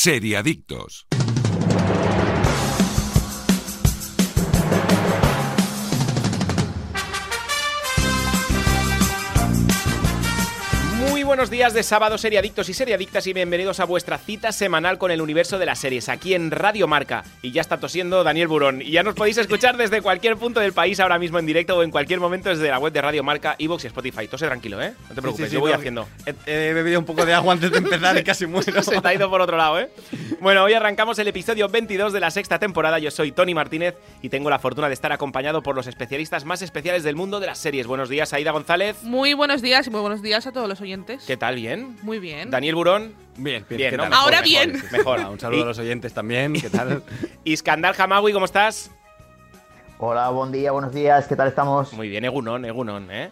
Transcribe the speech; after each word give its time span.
Seriadictos. 0.00 1.08
Buenos 11.28 11.50
días 11.50 11.74
de 11.74 11.82
sábado, 11.82 12.16
seriadictos 12.16 12.70
y 12.70 12.74
seriadictas, 12.74 13.26
y 13.26 13.34
bienvenidos 13.34 13.80
a 13.80 13.84
vuestra 13.84 14.16
cita 14.16 14.50
semanal 14.50 14.96
con 14.96 15.10
el 15.10 15.20
universo 15.20 15.58
de 15.58 15.66
las 15.66 15.78
series, 15.78 16.08
aquí 16.08 16.32
en 16.32 16.50
Radio 16.50 16.88
Marca. 16.88 17.22
Y 17.42 17.52
ya 17.52 17.60
está 17.60 17.76
tosiendo 17.76 18.24
Daniel 18.24 18.48
Burón. 18.48 18.80
Y 18.80 18.92
ya 18.92 19.02
nos 19.02 19.14
podéis 19.14 19.36
escuchar 19.36 19.76
desde 19.76 20.00
cualquier 20.00 20.38
punto 20.38 20.58
del 20.58 20.72
país 20.72 20.98
ahora 21.00 21.18
mismo 21.18 21.38
en 21.38 21.44
directo 21.44 21.76
o 21.76 21.82
en 21.82 21.90
cualquier 21.90 22.18
momento 22.18 22.48
desde 22.48 22.70
la 22.70 22.78
web 22.78 22.94
de 22.94 23.02
Radio 23.02 23.22
Marca, 23.22 23.56
Evox 23.58 23.84
y 23.84 23.88
Spotify. 23.88 24.26
Tose 24.26 24.46
tranquilo, 24.46 24.80
¿eh? 24.82 24.94
No 25.10 25.14
te 25.14 25.20
preocupes, 25.20 25.46
Sí, 25.46 25.50
sí, 25.50 25.54
yo 25.56 25.60
voy 25.60 25.70
no, 25.70 25.76
haciendo. 25.76 26.08
He, 26.24 26.70
he 26.70 26.72
bebido 26.72 26.98
un 26.98 27.04
poco 27.04 27.26
de 27.26 27.34
agua 27.34 27.52
antes 27.52 27.72
de 27.72 27.76
empezar 27.76 28.16
y 28.16 28.24
casi 28.24 28.46
muero. 28.46 28.82
Se 28.82 28.98
te 28.98 29.06
ha 29.08 29.12
ido 29.12 29.28
por 29.28 29.42
otro 29.42 29.58
lado, 29.58 29.78
¿eh? 29.80 29.90
Bueno, 30.40 30.64
hoy 30.64 30.72
arrancamos 30.72 31.18
el 31.18 31.28
episodio 31.28 31.68
22 31.68 32.14
de 32.14 32.20
la 32.20 32.30
sexta 32.30 32.58
temporada. 32.58 32.98
Yo 33.00 33.10
soy 33.10 33.32
Tony 33.32 33.54
Martínez 33.54 33.96
y 34.22 34.30
tengo 34.30 34.48
la 34.48 34.58
fortuna 34.58 34.88
de 34.88 34.94
estar 34.94 35.12
acompañado 35.12 35.62
por 35.62 35.76
los 35.76 35.88
especialistas 35.88 36.46
más 36.46 36.62
especiales 36.62 37.02
del 37.02 37.16
mundo 37.16 37.38
de 37.38 37.48
las 37.48 37.58
series. 37.58 37.86
Buenos 37.86 38.08
días, 38.08 38.32
Aida 38.32 38.50
González. 38.50 39.02
Muy 39.02 39.34
buenos 39.34 39.60
días 39.60 39.86
y 39.86 39.90
muy 39.90 40.00
buenos 40.00 40.22
días 40.22 40.46
a 40.46 40.52
todos 40.52 40.66
los 40.66 40.80
oyentes. 40.80 41.17
¿Qué 41.26 41.36
tal? 41.36 41.56
¿Bien? 41.56 41.96
Muy 42.02 42.18
bien. 42.18 42.50
Daniel 42.50 42.74
Burón. 42.74 43.14
Bien, 43.36 43.64
bien. 43.68 43.78
Bien. 43.78 43.96
Mejor, 43.96 44.14
Ahora 44.14 44.40
mejor, 44.42 44.44
bien. 44.48 44.82
Mejor. 44.92 45.18
Hola, 45.18 45.30
un 45.30 45.40
saludo 45.40 45.62
a 45.62 45.66
los 45.66 45.78
oyentes 45.80 46.12
también. 46.12 46.52
¿Qué 46.54 46.70
tal? 46.70 47.02
Iskandar 47.44 47.94
Hamawi, 48.00 48.32
¿cómo 48.32 48.44
estás? 48.44 48.90
Hola, 49.98 50.28
buen 50.30 50.52
día, 50.52 50.70
buenos 50.70 50.94
días, 50.94 51.26
¿qué 51.26 51.34
tal 51.34 51.48
estamos? 51.48 51.92
Muy 51.92 52.08
bien, 52.08 52.24
Egunon, 52.24 52.64
Egunon, 52.64 53.10
¿eh? 53.10 53.30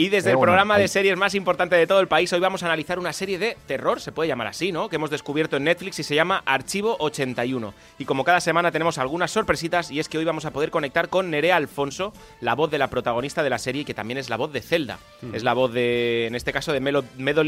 Y 0.00 0.08
desde 0.08 0.30
el 0.30 0.38
programa 0.38 0.78
de 0.78 0.88
series 0.88 1.14
más 1.18 1.34
importante 1.34 1.76
de 1.76 1.86
todo 1.86 2.00
el 2.00 2.08
país, 2.08 2.32
hoy 2.32 2.40
vamos 2.40 2.62
a 2.62 2.66
analizar 2.66 2.98
una 2.98 3.12
serie 3.12 3.38
de 3.38 3.58
terror, 3.66 4.00
se 4.00 4.12
puede 4.12 4.28
llamar 4.28 4.46
así, 4.46 4.72
¿no? 4.72 4.88
Que 4.88 4.96
hemos 4.96 5.10
descubierto 5.10 5.58
en 5.58 5.64
Netflix 5.64 5.98
y 5.98 6.02
se 6.04 6.14
llama 6.14 6.42
Archivo 6.46 6.96
81. 7.00 7.74
Y 7.98 8.06
como 8.06 8.24
cada 8.24 8.40
semana 8.40 8.72
tenemos 8.72 8.96
algunas 8.96 9.30
sorpresitas, 9.30 9.90
y 9.90 10.00
es 10.00 10.08
que 10.08 10.16
hoy 10.16 10.24
vamos 10.24 10.46
a 10.46 10.52
poder 10.52 10.70
conectar 10.70 11.10
con 11.10 11.30
Nerea 11.30 11.56
Alfonso, 11.56 12.14
la 12.40 12.54
voz 12.54 12.70
de 12.70 12.78
la 12.78 12.88
protagonista 12.88 13.42
de 13.42 13.50
la 13.50 13.58
serie, 13.58 13.84
que 13.84 13.92
también 13.92 14.16
es 14.16 14.30
la 14.30 14.38
voz 14.38 14.52
de 14.54 14.62
Zelda. 14.62 14.98
Es 15.34 15.42
la 15.44 15.52
voz 15.52 15.70
de, 15.74 16.26
en 16.28 16.34
este 16.34 16.50
caso, 16.54 16.72
de 16.72 16.80
Melo- 16.80 17.04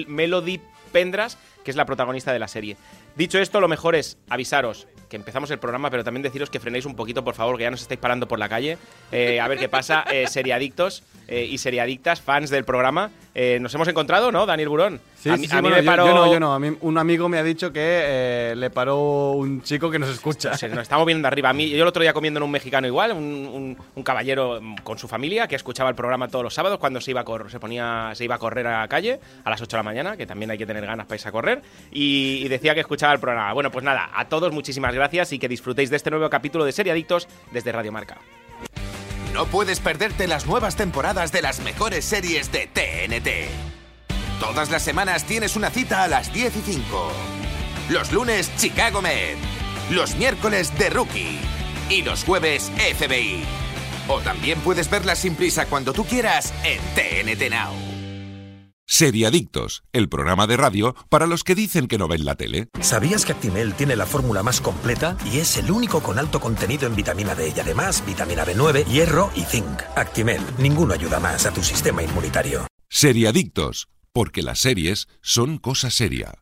Melody 0.06 0.60
Pendras, 0.92 1.38
que 1.64 1.70
es 1.70 1.76
la 1.78 1.86
protagonista 1.86 2.34
de 2.34 2.38
la 2.38 2.48
serie. 2.48 2.76
Dicho 3.16 3.38
esto, 3.38 3.60
lo 3.62 3.68
mejor 3.68 3.94
es 3.94 4.18
avisaros 4.28 4.86
que 5.12 5.16
empezamos 5.16 5.50
el 5.50 5.58
programa, 5.58 5.90
pero 5.90 6.02
también 6.04 6.22
deciros 6.22 6.48
que 6.48 6.58
frenéis 6.58 6.86
un 6.86 6.96
poquito, 6.96 7.22
por 7.22 7.34
favor, 7.34 7.58
que 7.58 7.64
ya 7.64 7.70
nos 7.70 7.82
estáis 7.82 8.00
parando 8.00 8.26
por 8.26 8.38
la 8.38 8.48
calle. 8.48 8.78
Eh, 9.12 9.40
a 9.40 9.46
ver 9.46 9.58
qué 9.58 9.68
pasa. 9.68 10.06
Eh, 10.10 10.26
seriadictos 10.26 11.02
eh, 11.28 11.44
y 11.44 11.58
seriadictas, 11.58 12.22
fans 12.22 12.48
del 12.48 12.64
programa. 12.64 13.10
Eh, 13.34 13.58
nos 13.60 13.74
hemos 13.74 13.88
encontrado, 13.88 14.32
¿no, 14.32 14.46
Daniel 14.46 14.70
Burón? 14.70 15.00
Sí, 15.22 15.30
a 15.30 15.36
mí, 15.36 15.46
sí, 15.46 15.52
a 15.52 15.56
mí 15.56 15.68
bueno, 15.68 15.76
me 15.76 15.82
paró... 15.84 16.04
yo, 16.06 16.14
no, 16.14 16.32
yo 16.32 16.40
no. 16.40 16.52
A 16.52 16.58
mí, 16.58 16.76
un 16.80 16.98
amigo 16.98 17.28
me 17.28 17.38
ha 17.38 17.44
dicho 17.44 17.72
que 17.72 17.80
eh, 17.80 18.54
le 18.56 18.70
paró 18.70 19.30
un 19.32 19.62
chico 19.62 19.88
que 19.88 19.98
nos 20.00 20.08
escucha. 20.10 20.56
Se 20.56 20.68
nos 20.68 20.80
estamos 20.80 21.06
viendo 21.06 21.28
arriba. 21.28 21.50
A 21.50 21.52
mí, 21.52 21.70
yo 21.70 21.82
el 21.82 21.86
otro 21.88 22.02
día 22.02 22.12
comiendo 22.12 22.38
en 22.38 22.44
un 22.44 22.50
mexicano 22.50 22.88
igual, 22.88 23.12
un, 23.12 23.22
un- 23.22 23.78
un 23.94 24.02
caballero 24.02 24.58
mm, 24.60 24.78
con 24.82 24.98
su 24.98 25.06
familia 25.06 25.46
que 25.46 25.54
escuchaba 25.54 25.88
el 25.90 25.94
programa 25.94 26.26
todos 26.26 26.42
los 26.42 26.54
sábados 26.54 26.78
cuando 26.80 27.00
se 27.00 27.12
iba 27.12 27.20
a 27.20 27.24
correr, 27.24 27.50
se 27.52 27.60
ponía, 27.60 28.10
se 28.14 28.24
iba 28.24 28.34
a 28.34 28.38
correr 28.38 28.66
a 28.66 28.80
la 28.80 28.88
calle 28.88 29.20
a 29.44 29.50
las 29.50 29.60
8 29.62 29.76
de 29.76 29.78
la 29.78 29.82
mañana, 29.84 30.16
que 30.16 30.26
también 30.26 30.50
hay 30.50 30.58
que 30.58 30.66
tener 30.66 30.84
ganas 30.84 31.06
para 31.06 31.14
irse 31.16 31.28
a 31.28 31.32
correr, 31.32 31.62
y, 31.92 32.40
y 32.44 32.48
decía 32.48 32.74
que 32.74 32.80
escuchaba 32.80 33.12
el 33.12 33.20
programa. 33.20 33.52
Bueno, 33.52 33.70
pues 33.70 33.84
nada, 33.84 34.10
a 34.14 34.24
todos 34.28 34.52
muchísimas 34.52 34.92
gracias 34.92 35.32
y 35.32 35.38
que 35.38 35.46
disfrutéis 35.48 35.88
de 35.90 35.96
este 35.98 36.10
nuevo 36.10 36.28
capítulo 36.30 36.64
de 36.64 36.72
Seriadictos 36.72 37.28
desde 37.52 37.70
Radio 37.70 37.92
Marca. 37.92 38.18
No 39.32 39.46
puedes 39.46 39.78
perderte 39.78 40.26
las 40.26 40.46
nuevas 40.46 40.74
temporadas 40.76 41.30
de 41.30 41.42
las 41.42 41.60
mejores 41.60 42.04
series 42.04 42.50
de 42.50 42.66
TNT. 42.66 43.71
Todas 44.42 44.70
las 44.72 44.82
semanas 44.82 45.24
tienes 45.24 45.54
una 45.54 45.70
cita 45.70 46.02
a 46.02 46.08
las 46.08 46.32
10 46.32 46.56
y 46.56 46.72
5. 46.72 47.12
Los 47.90 48.10
lunes, 48.10 48.50
Chicago 48.56 49.00
Med. 49.00 49.36
Los 49.88 50.16
miércoles, 50.16 50.72
The 50.78 50.90
Rookie. 50.90 51.38
Y 51.88 52.02
los 52.02 52.24
jueves, 52.24 52.72
FBI. 52.96 53.44
O 54.08 54.20
también 54.20 54.58
puedes 54.58 54.90
verlas 54.90 55.20
sin 55.20 55.36
prisa 55.36 55.66
cuando 55.66 55.92
tú 55.92 56.04
quieras 56.04 56.52
en 56.64 56.80
TNT 56.96 57.50
Now. 57.50 57.72
Seriadictos, 58.84 59.84
el 59.92 60.08
programa 60.08 60.48
de 60.48 60.56
radio 60.56 60.96
para 61.08 61.28
los 61.28 61.44
que 61.44 61.54
dicen 61.54 61.86
que 61.86 61.96
no 61.96 62.08
ven 62.08 62.24
la 62.24 62.34
tele. 62.34 62.68
¿Sabías 62.80 63.24
que 63.24 63.32
Actimel 63.32 63.74
tiene 63.74 63.94
la 63.94 64.06
fórmula 64.06 64.42
más 64.42 64.60
completa 64.60 65.16
y 65.24 65.38
es 65.38 65.56
el 65.56 65.70
único 65.70 66.02
con 66.02 66.18
alto 66.18 66.40
contenido 66.40 66.88
en 66.88 66.96
vitamina 66.96 67.36
D 67.36 67.52
y 67.56 67.60
además 67.60 68.04
vitamina 68.04 68.44
B9, 68.44 68.86
hierro 68.86 69.30
y 69.36 69.42
zinc? 69.42 69.82
Actimel, 69.94 70.42
ninguno 70.58 70.94
ayuda 70.94 71.20
más 71.20 71.46
a 71.46 71.52
tu 71.52 71.62
sistema 71.62 72.02
inmunitario. 72.02 72.66
Seriadictos, 72.88 73.88
porque 74.12 74.42
las 74.42 74.60
series 74.60 75.08
son 75.20 75.58
cosa 75.58 75.90
seria. 75.90 76.41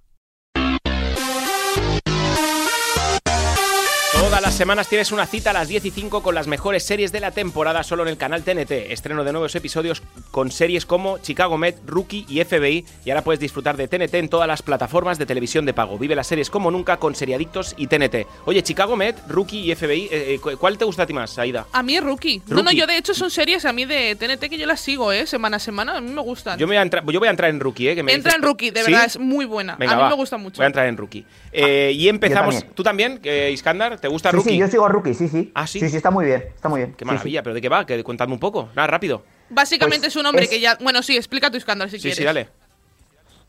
Las 4.50 4.56
semanas 4.56 4.88
tienes 4.88 5.12
una 5.12 5.26
cita 5.26 5.50
a 5.50 5.52
las 5.52 5.68
10 5.68 5.84
y 5.86 5.90
5 5.92 6.22
con 6.24 6.34
las 6.34 6.46
mejores 6.48 6.82
series 6.82 7.12
de 7.12 7.20
la 7.20 7.30
temporada 7.30 7.84
solo 7.84 8.02
en 8.02 8.08
el 8.08 8.16
canal 8.16 8.42
TNT. 8.42 8.72
Estreno 8.90 9.22
de 9.22 9.30
nuevos 9.32 9.54
episodios 9.54 10.02
con 10.32 10.50
series 10.50 10.84
como 10.86 11.18
Chicago 11.18 11.56
Med, 11.56 11.76
Rookie 11.86 12.26
y 12.28 12.44
FBI. 12.44 12.84
Y 13.04 13.10
ahora 13.10 13.22
puedes 13.22 13.38
disfrutar 13.38 13.76
de 13.76 13.86
TNT 13.86 14.12
en 14.14 14.28
todas 14.28 14.48
las 14.48 14.60
plataformas 14.62 15.18
de 15.18 15.24
televisión 15.26 15.64
de 15.66 15.72
pago. 15.72 15.96
Vive 15.98 16.16
las 16.16 16.26
series 16.26 16.50
como 16.50 16.70
nunca 16.72 16.96
con 16.98 17.14
Seriadictos 17.14 17.74
y 17.78 17.86
TNT. 17.86 18.26
Oye, 18.44 18.62
Chicago 18.64 18.96
Med, 18.96 19.14
Rookie 19.28 19.60
y 19.60 19.74
FBI, 19.74 20.08
eh, 20.10 20.34
eh, 20.34 20.38
cu- 20.40 20.58
¿cuál 20.58 20.76
te 20.76 20.84
gusta 20.84 21.04
a 21.04 21.06
ti 21.06 21.12
más, 21.12 21.38
Aida? 21.38 21.66
A 21.72 21.82
mí 21.84 21.96
es 21.96 22.02
Rookie. 22.02 22.42
No, 22.48 22.56
no, 22.56 22.62
Rookie. 22.64 22.76
yo 22.76 22.86
de 22.88 22.96
hecho 22.96 23.14
son 23.14 23.30
series 23.30 23.64
a 23.64 23.72
mí 23.72 23.84
de 23.84 24.16
TNT 24.16 24.48
que 24.50 24.58
yo 24.58 24.66
las 24.66 24.80
sigo, 24.80 25.12
¿eh? 25.12 25.26
Semana 25.28 25.58
a 25.58 25.60
semana, 25.60 25.96
a 25.98 26.00
mí 26.00 26.10
me 26.10 26.20
gustan. 26.22 26.58
Yo, 26.58 26.66
me 26.66 26.72
voy 26.72 26.78
a 26.78 26.82
entrar, 26.82 27.04
yo 27.08 27.18
voy 27.20 27.28
a 27.28 27.30
entrar 27.30 27.50
en 27.50 27.60
Rookie, 27.60 27.88
¿eh? 27.90 27.94
Que 27.94 28.02
me 28.02 28.12
Entra 28.12 28.32
dices- 28.32 28.38
en 28.38 28.42
Rookie, 28.42 28.70
de 28.72 28.82
¿Sí? 28.82 28.90
verdad, 28.90 29.06
es 29.06 29.16
muy 29.18 29.44
buena. 29.44 29.76
Venga, 29.76 29.92
a 29.92 29.96
mí 29.96 30.02
va. 30.02 30.08
me 30.08 30.16
gusta 30.16 30.36
mucho. 30.38 30.56
Voy 30.56 30.64
a 30.64 30.66
entrar 30.66 30.88
en 30.88 30.96
Rookie. 30.96 31.24
Eh, 31.52 31.92
y 31.94 32.08
empezamos. 32.08 32.54
también. 32.56 32.74
¿Tú 32.74 32.82
también, 32.82 33.20
eh, 33.24 33.50
Iskandar? 33.52 33.98
¿Te 34.00 34.08
gusta 34.08 34.30
Sí, 34.30 34.36
Rookie? 34.40 34.50
sí, 34.50 34.58
yo 34.58 34.68
sigo 34.68 34.84
a 34.86 34.88
Rookie, 34.88 35.14
sí, 35.14 35.28
sí. 35.28 35.52
Ah, 35.54 35.66
¿sí? 35.66 35.80
Sí, 35.80 35.88
sí, 35.88 35.96
está 35.96 36.10
muy 36.10 36.24
bien, 36.26 36.44
está 36.54 36.68
muy 36.68 36.80
bien. 36.80 36.92
Qué 36.94 37.04
Sí, 37.04 37.10
maravilla, 37.10 37.42
pero 37.42 37.54
¿de 37.54 37.60
qué 37.60 37.68
va? 37.68 37.86
Que, 37.86 38.02
contadme 38.04 38.34
un 38.34 38.40
poco. 38.40 38.68
Nada, 38.74 38.86
rápido. 38.88 39.22
Básicamente 39.48 40.00
Pues 40.06 40.12
es 40.12 40.16
un 40.20 40.26
hombre 40.26 40.44
es- 40.44 40.50
que 40.50 40.60
ya. 40.60 40.76
Bueno, 40.80 41.02
sí, 41.02 41.16
explica 41.16 41.50
tu 41.50 41.56
escándalo 41.56 41.90
si 41.90 41.96
Sí, 41.98 42.02
quieres. 42.02 42.18
sí, 42.18 42.24
dale. 42.24 42.44
sí. 42.44 42.50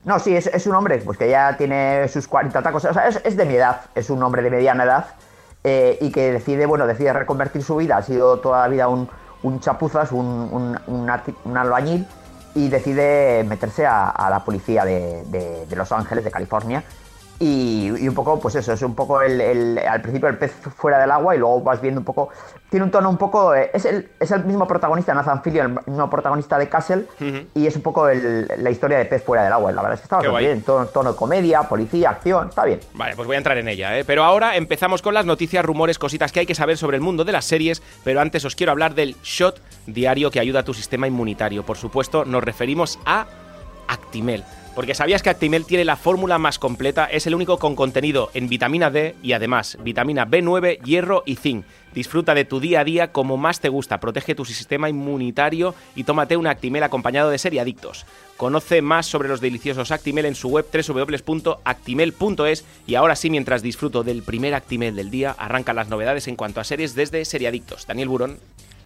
No, 0.03 0.17
sí, 0.19 0.35
es, 0.35 0.47
es 0.47 0.65
un 0.65 0.73
hombre 0.75 0.97
pues 0.99 1.17
que 1.17 1.29
ya 1.29 1.55
tiene 1.57 2.07
sus 2.07 2.27
40 2.27 2.61
tacos, 2.63 2.85
o 2.85 2.93
sea, 2.93 3.07
es, 3.07 3.21
es 3.23 3.37
de 3.37 3.45
mi 3.45 3.53
edad, 3.53 3.81
es 3.93 4.09
un 4.09 4.23
hombre 4.23 4.41
de 4.41 4.49
mediana 4.49 4.83
edad 4.83 5.05
eh, 5.63 5.99
y 6.01 6.11
que 6.11 6.31
decide, 6.31 6.65
bueno, 6.65 6.87
decide 6.87 7.13
reconvertir 7.13 7.61
su 7.61 7.75
vida, 7.75 7.97
ha 7.97 8.01
sido 8.01 8.39
toda 8.39 8.61
la 8.63 8.67
vida 8.67 8.87
un, 8.87 9.07
un 9.43 9.59
chapuzas, 9.59 10.11
un, 10.11 10.25
un, 10.25 10.79
un 10.87 11.07
arti- 11.07 11.35
un 11.45 11.55
albañil 11.55 12.07
y 12.55 12.69
decide 12.69 13.43
meterse 13.43 13.85
a, 13.85 14.09
a 14.09 14.29
la 14.31 14.43
policía 14.43 14.85
de, 14.85 15.23
de- 15.25 15.67
de 15.67 15.75
Los 15.75 15.91
Ángeles, 15.91 16.23
de 16.25 16.31
California. 16.31 16.83
Y, 17.43 17.87
y 17.99 18.07
un 18.07 18.13
poco, 18.13 18.39
pues 18.39 18.53
eso, 18.53 18.71
es 18.71 18.81
un 18.83 18.93
poco 18.93 19.19
el, 19.19 19.41
el- 19.41 19.79
al 19.79 19.99
principio 19.99 20.29
el 20.29 20.37
pez 20.37 20.51
fuera 20.77 20.99
del 20.99 21.09
agua 21.09 21.35
y 21.35 21.39
luego 21.39 21.59
vas 21.61 21.81
viendo 21.81 21.99
un 21.99 22.05
poco. 22.05 22.29
Tiene 22.69 22.83
un 22.85 22.91
tono 22.91 23.09
un 23.09 23.17
poco. 23.17 23.55
eh, 23.55 23.71
es, 23.73 23.83
el, 23.85 24.11
es 24.19 24.29
el 24.29 24.45
mismo 24.45 24.67
protagonista, 24.67 25.11
Nathan 25.15 25.41
Fillion, 25.41 25.79
el 25.85 25.91
mismo 25.91 26.07
protagonista 26.07 26.59
de 26.59 26.69
Castle, 26.69 27.05
y 27.55 27.65
es 27.65 27.75
un 27.75 27.81
poco 27.81 28.07
el- 28.09 28.47
la 28.57 28.69
historia 28.69 28.99
de 28.99 29.05
pez 29.05 29.23
fuera 29.23 29.43
del 29.43 29.53
agua. 29.53 29.71
La 29.71 29.81
verdad 29.81 29.95
es 29.95 30.01
que 30.01 30.05
está 30.05 30.19
Qué 30.19 30.27
bastante 30.27 30.31
guay. 30.45 30.45
bien. 30.53 30.61
Tono, 30.63 30.85
tono 30.85 31.11
de 31.13 31.17
comedia, 31.17 31.63
policía, 31.63 32.11
acción, 32.11 32.49
está 32.49 32.63
bien. 32.63 32.79
Vale, 32.93 33.15
pues 33.15 33.25
voy 33.25 33.33
a 33.33 33.37
entrar 33.39 33.57
en 33.57 33.67
ella, 33.67 33.97
¿eh? 33.97 34.05
Pero 34.05 34.23
ahora 34.23 34.55
empezamos 34.55 35.01
con 35.01 35.15
las 35.15 35.25
noticias, 35.25 35.65
rumores, 35.65 35.97
cositas 35.97 36.31
que 36.31 36.41
hay 36.41 36.45
que 36.45 36.53
saber 36.53 36.77
sobre 36.77 36.97
el 36.97 37.01
mundo 37.01 37.23
de 37.25 37.31
las 37.31 37.45
series, 37.45 37.81
pero 38.03 38.21
antes 38.21 38.45
os 38.45 38.55
quiero 38.55 38.71
hablar 38.71 38.93
del 38.93 39.15
shot 39.23 39.59
diario 39.87 40.29
que 40.29 40.39
ayuda 40.39 40.59
a 40.59 40.63
tu 40.63 40.75
sistema 40.75 41.07
inmunitario. 41.07 41.63
Por 41.65 41.77
supuesto, 41.77 42.23
nos 42.23 42.43
referimos 42.43 42.99
a 43.05 43.25
Actimel. 43.87 44.43
Porque 44.75 44.95
sabías 44.95 45.21
que 45.21 45.29
Actimel 45.29 45.65
tiene 45.65 45.83
la 45.83 45.97
fórmula 45.97 46.37
más 46.37 46.57
completa, 46.57 47.05
es 47.05 47.27
el 47.27 47.35
único 47.35 47.59
con 47.59 47.75
contenido 47.75 48.31
en 48.33 48.47
vitamina 48.47 48.89
D 48.89 49.15
y 49.21 49.33
además 49.33 49.77
vitamina 49.83 50.25
B9, 50.25 50.81
hierro 50.81 51.23
y 51.25 51.35
zinc. 51.35 51.65
Disfruta 51.93 52.33
de 52.33 52.45
tu 52.45 52.61
día 52.61 52.79
a 52.79 52.83
día 52.85 53.11
como 53.11 53.35
más 53.35 53.59
te 53.59 53.67
gusta, 53.67 53.99
protege 53.99 54.33
tu 54.33 54.45
sistema 54.45 54.87
inmunitario 54.87 55.75
y 55.93 56.05
tómate 56.05 56.37
un 56.37 56.47
Actimel 56.47 56.83
acompañado 56.83 57.29
de 57.29 57.37
seriadictos. 57.37 58.05
Conoce 58.37 58.81
más 58.81 59.07
sobre 59.07 59.27
los 59.27 59.41
deliciosos 59.41 59.91
Actimel 59.91 60.25
en 60.25 60.35
su 60.35 60.47
web 60.47 60.65
www.actimel.es 60.71 62.65
y 62.87 62.95
ahora 62.95 63.17
sí, 63.17 63.29
mientras 63.29 63.61
disfruto 63.61 64.03
del 64.03 64.23
primer 64.23 64.53
Actimel 64.53 64.95
del 64.95 65.11
día, 65.11 65.35
arrancan 65.37 65.75
las 65.75 65.89
novedades 65.89 66.29
en 66.29 66.37
cuanto 66.37 66.61
a 66.61 66.63
series 66.63 66.95
desde 66.95 67.25
Seriadictos. 67.25 67.87
Daniel 67.87 68.07
Burón. 68.07 68.37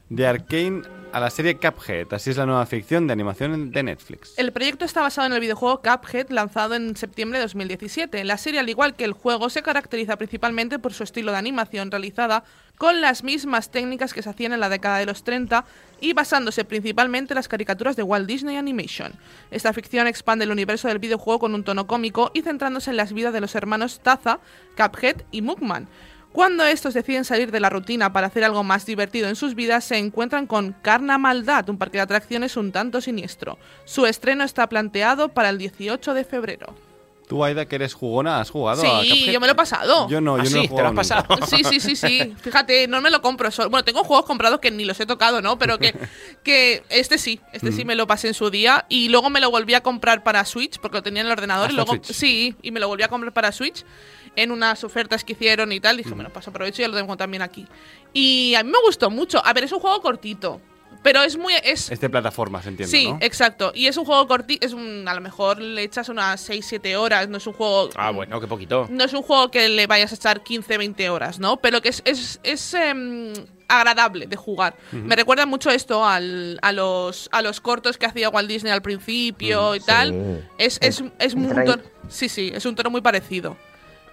De 0.09 0.27
Arkane 0.27 0.83
a 1.15 1.19
la 1.19 1.29
serie 1.29 1.57
Cuphead. 1.57 2.13
Así 2.13 2.29
es 2.29 2.37
la 2.37 2.45
nueva 2.45 2.65
ficción 2.65 3.07
de 3.07 3.13
animación 3.13 3.71
de 3.71 3.83
Netflix. 3.83 4.33
El 4.37 4.51
proyecto 4.51 4.83
está 4.83 5.01
basado 5.01 5.25
en 5.27 5.33
el 5.33 5.39
videojuego 5.39 5.81
Cuphead 5.81 6.29
lanzado 6.29 6.75
en 6.75 6.95
septiembre 6.97 7.39
de 7.39 7.45
2017. 7.45 8.23
La 8.25 8.37
serie, 8.37 8.59
al 8.59 8.67
igual 8.67 8.95
que 8.95 9.05
el 9.05 9.13
juego, 9.13 9.49
se 9.49 9.63
caracteriza 9.63 10.17
principalmente 10.17 10.77
por 10.77 10.93
su 10.93 11.03
estilo 11.03 11.31
de 11.31 11.37
animación 11.37 11.89
realizada 11.89 12.43
con 12.77 12.99
las 12.99 13.23
mismas 13.23 13.71
técnicas 13.71 14.13
que 14.13 14.21
se 14.21 14.29
hacían 14.29 14.51
en 14.51 14.59
la 14.59 14.67
década 14.67 14.97
de 14.97 15.05
los 15.05 15.23
30 15.23 15.63
y 16.01 16.11
basándose 16.11 16.65
principalmente 16.65 17.33
en 17.33 17.37
las 17.37 17.47
caricaturas 17.47 17.95
de 17.95 18.03
Walt 18.03 18.27
Disney 18.27 18.57
Animation. 18.57 19.13
Esta 19.51 19.71
ficción 19.71 20.07
expande 20.07 20.43
el 20.43 20.51
universo 20.51 20.89
del 20.89 20.99
videojuego 20.99 21.39
con 21.39 21.55
un 21.55 21.63
tono 21.63 21.87
cómico 21.87 22.31
y 22.33 22.41
centrándose 22.41 22.91
en 22.91 22.97
las 22.97 23.13
vidas 23.13 23.33
de 23.33 23.41
los 23.41 23.55
hermanos 23.55 24.01
Taza, 24.03 24.39
Cuphead 24.75 25.21
y 25.31 25.41
Mugman. 25.41 25.87
Cuando 26.35 26.65
estos 26.65 26.93
deciden 26.93 27.23
salir 27.23 27.49
de 27.49 27.61
la 27.61 27.69
rutina 27.69 28.11
para 28.11 28.27
hacer 28.27 28.43
algo 28.43 28.61
más 28.61 28.85
divertido 28.85 29.29
en 29.29 29.37
sus 29.37 29.55
vidas, 29.55 29.85
se 29.85 29.97
encuentran 29.97 30.47
con 30.47 30.73
Carna 30.81 31.17
Maldad, 31.17 31.69
un 31.69 31.77
parque 31.77 31.97
de 31.97 32.01
atracciones 32.01 32.57
un 32.57 32.73
tanto 32.73 32.99
siniestro. 32.99 33.57
Su 33.85 34.05
estreno 34.05 34.43
está 34.43 34.67
planteado 34.67 35.29
para 35.29 35.47
el 35.47 35.57
18 35.57 36.13
de 36.13 36.25
febrero. 36.25 36.75
Tú, 37.29 37.43
Aida, 37.43 37.65
que 37.65 37.75
eres 37.77 37.93
jugona, 37.95 38.39
¿has 38.41 38.51
jugado 38.51 38.83
a 38.83 39.01
Sí, 39.01 39.09
Cuphead? 39.09 39.33
yo 39.33 39.39
me 39.39 39.47
lo 39.47 39.53
he 39.53 39.55
pasado. 39.55 40.07
Yo 40.09 40.19
no, 40.21 40.35
¿Ah, 40.35 40.43
yo 40.43 40.43
no 40.43 40.49
sí? 40.49 40.57
he 40.57 40.61
¿Te 40.63 40.67
jugado 40.67 40.93
lo 40.93 40.99
has 41.01 41.09
nunca. 41.09 41.23
pasado? 41.27 41.47
Sí, 41.47 41.63
sí, 41.63 41.79
sí, 41.79 41.95
sí. 41.95 42.35
Fíjate, 42.43 42.87
no 42.87 43.01
me 43.01 43.09
lo 43.09 43.21
compro 43.23 43.49
solo. 43.49 43.69
Bueno, 43.71 43.83
tengo 43.83 44.03
juegos 44.03 44.25
comprados 44.27 44.59
que 44.59 44.69
ni 44.69 44.85
los 44.85 44.99
he 44.99 45.07
tocado, 45.07 45.41
¿no? 45.41 45.57
Pero 45.57 45.79
que, 45.79 45.95
que 46.43 46.83
este 46.89 47.17
sí, 47.17 47.39
este 47.51 47.71
Mm. 47.71 47.75
sí 47.77 47.85
me 47.85 47.95
lo 47.95 48.05
pasé 48.05 48.27
en 48.27 48.35
su 48.35 48.51
día. 48.51 48.85
Y 48.89 49.09
luego 49.09 49.31
me 49.31 49.39
lo 49.39 49.49
volví 49.49 49.73
a 49.73 49.81
comprar 49.81 50.21
para 50.23 50.45
Switch, 50.45 50.77
porque 50.79 50.97
lo 50.97 51.01
tenía 51.03 51.21
en 51.21 51.27
el 51.27 51.31
ordenador. 51.31 51.71
Y 51.71 51.73
luego, 51.73 51.93
Switch. 51.93 52.11
sí, 52.11 52.55
y 52.61 52.69
me 52.69 52.79
lo 52.79 52.89
volví 52.89 53.01
a 53.01 53.07
comprar 53.07 53.33
para 53.33 53.51
Switch 53.51 53.83
en 54.35 54.51
unas 54.51 54.83
ofertas 54.83 55.23
que 55.23 55.33
hicieron 55.33 55.71
y 55.71 55.79
tal. 55.79 55.97
Dije, 55.97 56.11
bueno, 56.11 56.29
paso 56.31 56.49
aprovecho 56.49 56.81
y 56.81 56.85
ya 56.85 56.87
lo 56.89 56.97
tengo 56.97 57.15
también 57.17 57.41
aquí. 57.41 57.65
Y 58.13 58.55
a 58.55 58.63
mí 58.63 58.69
me 58.71 58.79
gustó 58.85 59.09
mucho. 59.09 59.45
A 59.45 59.53
ver, 59.53 59.63
es 59.65 59.71
un 59.71 59.79
juego 59.79 60.01
cortito. 60.01 60.61
Pero 61.03 61.21
es 61.21 61.37
muy. 61.37 61.53
Es, 61.63 61.91
Es 61.91 61.99
de 61.99 62.09
plataformas, 62.09 62.65
entiendo, 62.65 62.89
Sí, 62.89 63.07
¿no? 63.07 63.19
exacto. 63.21 63.71
Y 63.75 63.85
es 63.85 63.95
un 63.95 64.05
juego 64.05 64.27
cortito. 64.27 64.65
Es 64.65 64.73
un, 64.73 65.07
a 65.07 65.13
lo 65.13 65.21
mejor 65.21 65.59
le 65.61 65.83
echas 65.83 66.09
unas 66.09 66.49
6-7 66.49 66.95
horas. 66.97 67.29
No 67.29 67.37
es 67.37 67.45
un 67.45 67.53
juego. 67.53 67.89
Ah, 67.95 68.09
bueno, 68.09 68.41
qué 68.41 68.47
poquito. 68.47 68.87
No 68.89 69.03
es 69.03 69.13
un 69.13 69.21
juego 69.21 69.51
que 69.51 69.69
le 69.69 69.85
vayas 69.85 70.11
a 70.13 70.15
echar 70.15 70.43
15-20 70.43 71.07
horas, 71.09 71.37
¿no? 71.39 71.57
Pero 71.57 71.81
que 71.83 71.89
es, 71.89 72.01
es, 72.05 72.39
es, 72.41 72.73
em, 72.73 73.33
agradable 73.67 74.25
de 74.25 74.35
jugar. 74.35 74.75
Me 74.91 75.15
recuerda 75.15 75.45
mucho 75.45 75.69
esto 75.69 76.03
al- 76.05 76.57
a, 76.63 76.71
los, 76.71 77.29
a 77.31 77.41
los 77.43 77.61
cortos 77.61 77.97
que 77.99 78.05
hacía 78.07 78.29
Walt 78.29 78.47
Disney 78.49 78.71
al 78.71 78.81
principio 78.81 79.75
y 79.75 79.79
tal. 79.81 80.09
Sí. 80.11 80.47
Es, 80.57 80.77
es, 80.81 81.03
es 81.19 81.33
el 81.33 81.39
un 81.39 81.49
tono- 81.65 81.83
Sí, 82.09 82.29
sí, 82.29 82.51
es 82.53 82.65
un 82.65 82.75
tono 82.75 82.89
muy 82.89 83.01
parecido. 83.01 83.57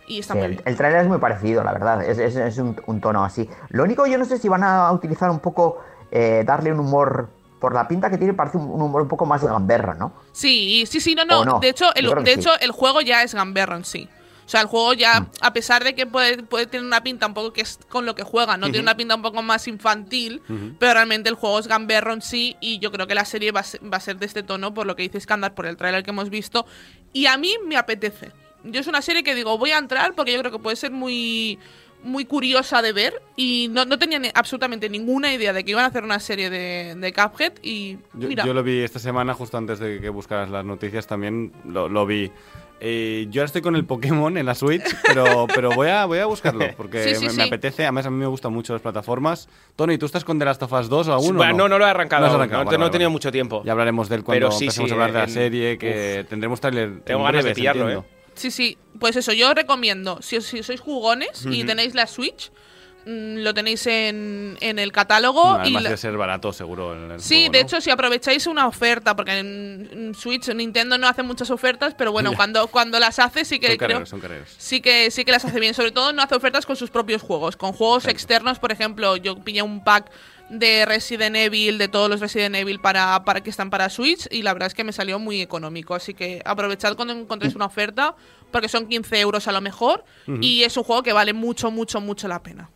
Y 0.07 0.19
está 0.19 0.35
Sí, 0.35 0.39
muy 0.39 0.47
el, 0.47 0.51
bien. 0.53 0.63
el 0.67 0.77
trailer 0.77 1.01
es 1.03 1.09
muy 1.09 1.19
parecido, 1.19 1.63
la 1.65 1.73
verdad. 1.73 2.03
Es, 2.03 2.19
es- 2.19 2.37
es 2.37 2.59
un, 2.59 2.81
un 2.87 3.01
tono 3.01 3.25
así. 3.25 3.49
Lo 3.71 3.85
único, 3.85 4.07
yo 4.07 4.19
no 4.19 4.25
sé 4.25 4.39
si 4.39 4.49
van 4.49 4.65
a 4.65 4.91
utilizar 4.93 5.31
un 5.31 5.39
poco, 5.41 5.79
eh, 6.11 6.43
darle 6.47 6.73
un 6.73 6.81
humor. 6.81 7.31
Por 7.61 7.75
la 7.75 7.87
pinta 7.87 8.11
que 8.11 8.19
tiene, 8.19 8.35
parece 8.35 8.57
un, 8.59 8.65
un 8.69 8.83
humor 8.83 9.03
un 9.03 9.09
poco 9.09 9.25
más 9.25 9.41
de 9.41 9.47
gamberra, 9.47 9.95
¿no? 9.95 10.13
Sí, 10.33 10.85
sí, 10.89 11.01
sí, 11.01 11.15
no, 11.15 11.25
no. 11.25 11.41
¿O 11.41 11.45
no? 11.45 11.61
De 11.61 11.69
hecho, 11.69 11.95
el, 11.95 12.13
de 12.25 12.35
sí. 12.35 12.41
hecho, 12.41 12.51
el 12.61 12.73
juego 12.73 13.01
ya 13.03 13.23
es 13.23 13.35
gamberro 13.37 13.77
en 13.77 13.85
sí. 13.85 14.09
O 14.45 14.49
sea, 14.49 14.63
el 14.63 14.67
juego 14.67 14.93
ya, 14.95 15.21
Mm. 15.21 15.27
a 15.43 15.53
pesar 15.53 15.85
de 15.85 15.95
que 15.95 16.05
puede, 16.05 16.43
puede 16.43 16.67
tener 16.67 16.85
una 16.85 17.05
pinta 17.05 17.29
un 17.29 17.35
poco 17.35 17.53
que 17.53 17.61
es 17.61 17.79
con 17.89 18.05
lo 18.05 18.17
que 18.17 18.25
juega, 18.25 18.57
no 18.57 18.67
tiene 18.67 18.81
una 18.81 18.97
pinta 18.97 19.15
un 19.15 19.23
poco 19.23 19.41
más 19.43 19.69
infantil, 19.69 20.43
pero 20.81 20.95
realmente 20.95 21.29
el 21.29 21.37
juego 21.37 21.61
es 21.61 21.69
gamberro 21.69 22.13
en 22.13 22.21
sí 22.21 22.57
y 22.61 22.81
yo 22.81 22.91
creo 22.91 23.07
que 23.07 23.15
la 23.15 23.25
serie 23.25 23.53
va 23.53 23.61
a 23.61 23.63
ser, 23.63 23.81
va 23.91 23.99
a 23.99 24.01
ser 24.01 24.17
de 24.19 24.27
este 24.27 24.43
tono, 24.43 24.75
por 24.75 24.85
lo 24.85 24.97
que 24.97 25.05
dice 25.05 25.21
Skandar, 25.21 25.55
por 25.55 25.67
el 25.67 25.77
trailer 25.77 26.03
que 26.03 26.11
hemos 26.11 26.31
visto. 26.31 26.67
Y 27.13 27.27
a 27.27 27.37
mí 27.37 27.55
me 27.65 27.77
apetece. 27.77 28.33
Yo 28.65 28.81
es 28.81 28.87
una 28.87 29.03
serie 29.03 29.23
que 29.25 29.35
digo, 29.35 29.59
voy 29.59 29.71
a 29.73 29.79
entrar 29.79 30.15
porque 30.15 30.33
yo 30.33 30.39
creo 30.41 30.53
que 30.53 30.59
puede 30.59 30.77
ser 30.77 30.91
muy 30.93 31.59
muy 32.05 32.25
curiosa 32.25 32.83
de 32.83 32.93
ver 32.93 33.23
y 33.37 33.69
no, 33.71 33.85
no 33.85 33.97
tenía 33.97 34.19
ni- 34.19 34.31
absolutamente 34.35 34.89
ninguna 34.89 35.33
idea 35.33 35.53
de 35.53 35.63
que 35.65 35.71
iban 35.71 35.85
a 35.85 35.87
hacer 35.87 36.03
una 36.03 36.19
serie 36.19 36.51
de, 36.51 36.97
de 36.97 37.13
Cuphead 37.13 37.53
y 37.63 37.93
Yo, 38.15 38.27
mira, 38.29 38.45
yo 38.45 38.53
lo 38.53 38.65
vi 38.65 38.81
esta 38.81 38.99
semana, 38.99 39.35
justo 39.35 39.57
antes 39.57 39.79
de 39.79 40.01
que 40.01 40.09
buscaras 40.09 40.51
las 40.51 40.65
noticias, 40.65 41.07
también 41.07 41.53
lo, 41.65 41.89
lo 41.89 42.05
vi. 42.05 42.33
Eh, 42.81 43.29
yo 43.31 43.41
ahora 43.43 43.47
estoy 43.47 43.63
con 43.63 43.77
el 43.77 43.85
Pokémon 43.85 44.37
en 44.37 44.45
la 44.47 44.57
Switch, 44.57 44.83
pero, 45.07 45.47
pero 45.55 45.71
voy, 45.71 45.91
a, 45.91 46.05
voy 46.07 46.19
a 46.19 46.27
buscarlo, 46.27 46.67
porque 46.77 47.05
Sí, 47.05 47.15
sí, 47.15 47.21
me, 47.27 47.33
me 47.35 47.43
sí. 47.45 47.49
apetece. 47.49 47.85
Además, 47.85 48.07
a 48.07 48.11
mí 48.11 48.17
me 48.17 48.27
gustan 48.27 48.53
mucho 48.53 48.73
las 48.73 48.83
plataformas. 48.83 49.49
Tony, 49.77 49.97
¿tú 49.97 50.07
estás 50.07 50.25
con 50.25 50.41
The 50.41 50.45
Last 50.45 50.65
of 50.65 50.73
Us 50.73 50.89
2 50.89 51.07
o 51.07 51.13
alguno? 51.13 51.37
Bueno, 51.39 51.55
no, 51.57 51.69
no 51.69 51.79
lo 51.79 51.87
he 51.87 51.91
arrancado. 51.91 52.23
No 52.23 52.27
has 52.27 52.35
arrancado, 52.35 52.63
no, 52.63 52.67
vale, 52.67 52.79
no 52.79 52.85
he 52.85 52.87
vale, 52.89 52.93
tenido 52.93 53.11
vale. 53.11 53.13
mucho 53.15 53.31
tiempo. 53.31 53.63
Ya 53.65 53.71
hablaremos 53.71 54.09
de 54.09 54.17
él 54.17 54.25
cuando 54.25 54.47
empecemos 54.47 54.75
sí, 54.75 54.91
a 54.91 54.95
hablar 54.95 55.13
de 55.13 55.19
la 55.19 55.25
en- 55.27 55.31
serie, 55.31 55.79
que 55.79 56.27
tendremos 56.29 56.61
trailer 56.61 57.03
Tengo 57.05 57.21
en 57.21 57.27
ganas 57.27 57.45
de 57.45 57.55
pillarlo, 57.55 57.83
entiendo. 57.89 58.07
¿eh? 58.09 58.22
Sí, 58.35 58.51
sí, 58.51 58.79
pues 58.99 59.17
eso, 59.17 59.33
yo 59.33 59.53
recomiendo, 59.55 60.21
si, 60.23 60.41
si 60.41 60.63
sois 60.63 60.81
jugones 60.81 61.47
y 61.51 61.65
tenéis 61.65 61.95
la 61.95 62.07
Switch, 62.07 62.51
lo 63.05 63.53
tenéis 63.55 63.87
en, 63.87 64.57
en 64.61 64.79
el 64.79 64.93
catálogo. 64.93 65.57
y 65.57 65.61
Además 65.61 65.83
la- 65.83 65.91
de 65.91 65.97
ser 65.97 66.17
barato, 66.17 66.53
seguro. 66.53 66.95
en 66.97 67.11
el 67.13 67.21
Sí, 67.21 67.37
juego, 67.41 67.53
de 67.53 67.59
¿no? 67.59 67.63
hecho, 67.67 67.81
si 67.81 67.91
aprovecháis 67.91 68.47
una 68.47 68.67
oferta, 68.67 69.17
porque 69.17 69.39
en, 69.39 70.13
Switch 70.15 70.49
Nintendo 70.55 70.99
no 70.99 71.09
hace 71.09 71.23
muchas 71.23 71.51
ofertas, 71.51 71.95
pero 71.95 72.13
bueno, 72.13 72.33
cuando, 72.37 72.67
cuando 72.69 72.99
las 73.01 73.19
hace 73.19 73.45
sí 73.45 73.59
que 73.59 73.69
son 73.69 73.77
creo... 73.77 73.89
carreros, 73.89 74.09
son 74.09 74.21
carreros. 74.21 74.49
Sí 74.59 74.81
que, 74.81 75.11
sí 75.11 75.25
que 75.25 75.33
las 75.33 75.45
hace 75.45 75.59
bien, 75.59 75.75
sobre 75.75 75.91
todo 75.91 76.13
no 76.13 76.23
hace 76.23 76.35
ofertas 76.35 76.65
con 76.67 76.77
sus 76.77 76.91
propios 76.91 77.23
juegos, 77.23 77.57
con 77.57 77.73
juegos 77.73 78.07
externos, 78.07 78.59
por 78.59 78.71
ejemplo, 78.73 79.17
yo 79.17 79.37
pillé 79.43 79.63
un 79.63 79.83
pack 79.83 80.11
de 80.49 80.85
Resident 80.85 81.35
Evil, 81.35 81.79
de 81.79 81.89
todos 81.89 82.11
los 82.11 82.21
Resident 82.21 82.55
Evil 82.57 82.79
para, 82.79 83.25
para 83.25 83.41
que 83.43 83.49
están 83.49 83.71
para 83.71 83.89
Switch 83.89 84.29
y 84.31 84.43
la 84.43 84.53
verdad 84.53 84.67
es 84.67 84.75
que 84.75 84.85
me 84.85 84.93
salió 84.93 85.19
muy 85.19 85.41
económico, 85.41 85.95
así 85.95 86.13
que 86.13 86.43
aprovechad 86.45 86.95
cuando 86.95 87.15
encontréis 87.15 87.55
una 87.55 87.65
oferta, 87.65 88.15
porque 88.51 88.69
son 88.69 88.87
15 88.87 89.19
euros 89.21 89.49
a 89.49 89.53
lo 89.53 89.63
mejor 89.63 90.05
y 90.43 90.63
es 90.65 90.77
un 90.77 90.85
juego 90.85 91.03
que 91.03 91.15
vale 91.15 91.33
mucho, 91.33 91.71
mucho, 91.71 92.03
mucho 92.03 92.29
la 92.29 92.43
pena. 92.43 92.69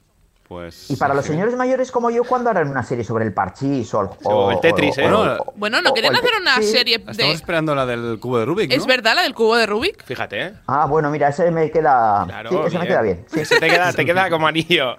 Pues, 0.49 0.91
Y 0.91 0.97
para 0.97 1.13
los 1.13 1.25
sí. 1.25 1.33
señores 1.33 1.57
mayores 1.57 1.91
como 1.91 2.09
yo, 2.11 2.23
¿cuándo 2.23 2.51
harán 2.51 2.69
una 2.69 2.85
serie 2.85 3.03
sobre 3.03 3.25
el 3.25 3.33
parchís 3.35 3.93
o 3.95 4.03
el, 4.03 4.09
O 4.25 4.53
el 4.53 4.61
Tetris, 4.61 4.97
¿eh? 4.99 5.03
Bueno, 5.03 5.39
Bueno, 5.57 5.83
no 5.83 5.91
o- 5.91 5.95
querían 5.95 6.15
o 6.15 6.19
hacer 6.19 6.31
una 6.41 6.57
sí. 6.59 6.65
serie 6.71 6.97
Estamos 6.97 7.17
de... 7.17 7.33
esperando 7.33 7.75
la 7.75 7.85
del 7.85 8.19
cubo 8.21 8.39
de 8.39 8.45
Rubik, 8.47 8.71
¿no? 8.71 8.77
¿Es 8.77 8.87
verdad 8.87 9.17
la 9.17 9.23
del 9.23 9.35
cubo 9.35 9.57
de 9.57 9.67
Rubik? 9.67 10.05
Fíjate, 10.05 10.41
¿eh? 10.43 10.53
Ah, 10.69 10.87
bueno, 10.87 11.11
mira, 11.11 11.29
ese 11.31 11.51
me 11.51 11.69
queda. 11.71 12.25
Claro, 12.29 12.51
sí, 12.51 12.57
ese 12.67 12.79
me 12.79 12.87
queda 12.87 13.03
bien. 13.03 13.25
Sí. 13.29 13.41
Ese 13.41 13.59
te 13.59 13.69
queda, 13.69 13.93
te 13.93 14.05
queda 14.05 14.31
como 14.31 14.47
anillo. 14.47 14.97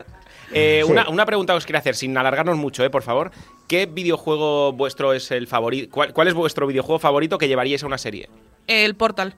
Eh, 0.52 0.82
Sí. 0.86 0.92
una, 0.92 1.08
una 1.10 1.26
pregunta 1.26 1.54
que 1.54 1.58
os 1.58 1.66
quería 1.66 1.80
hacer, 1.80 1.96
sin 1.96 2.18
alargarnos 2.18 2.58
mucho, 2.58 2.84
eh, 2.84 2.90
por 2.90 3.04
favor. 3.04 3.32
¿Qué 3.68 3.86
videojuego 3.86 4.74
vuestro 4.74 5.14
es 5.14 5.32
el 5.32 5.48
favorito? 5.48 5.90
¿Cuál, 5.94 6.14
cuál 6.14 6.28
es 6.28 6.34
vuestro 6.34 6.68
videojuego 6.68 7.00
favorito 7.00 7.38
que 7.38 7.48
llevaríais 7.48 7.84
a 7.84 7.86
una 7.88 7.98
serie? 7.98 8.30
El 8.68 8.96
Portal. 8.96 9.36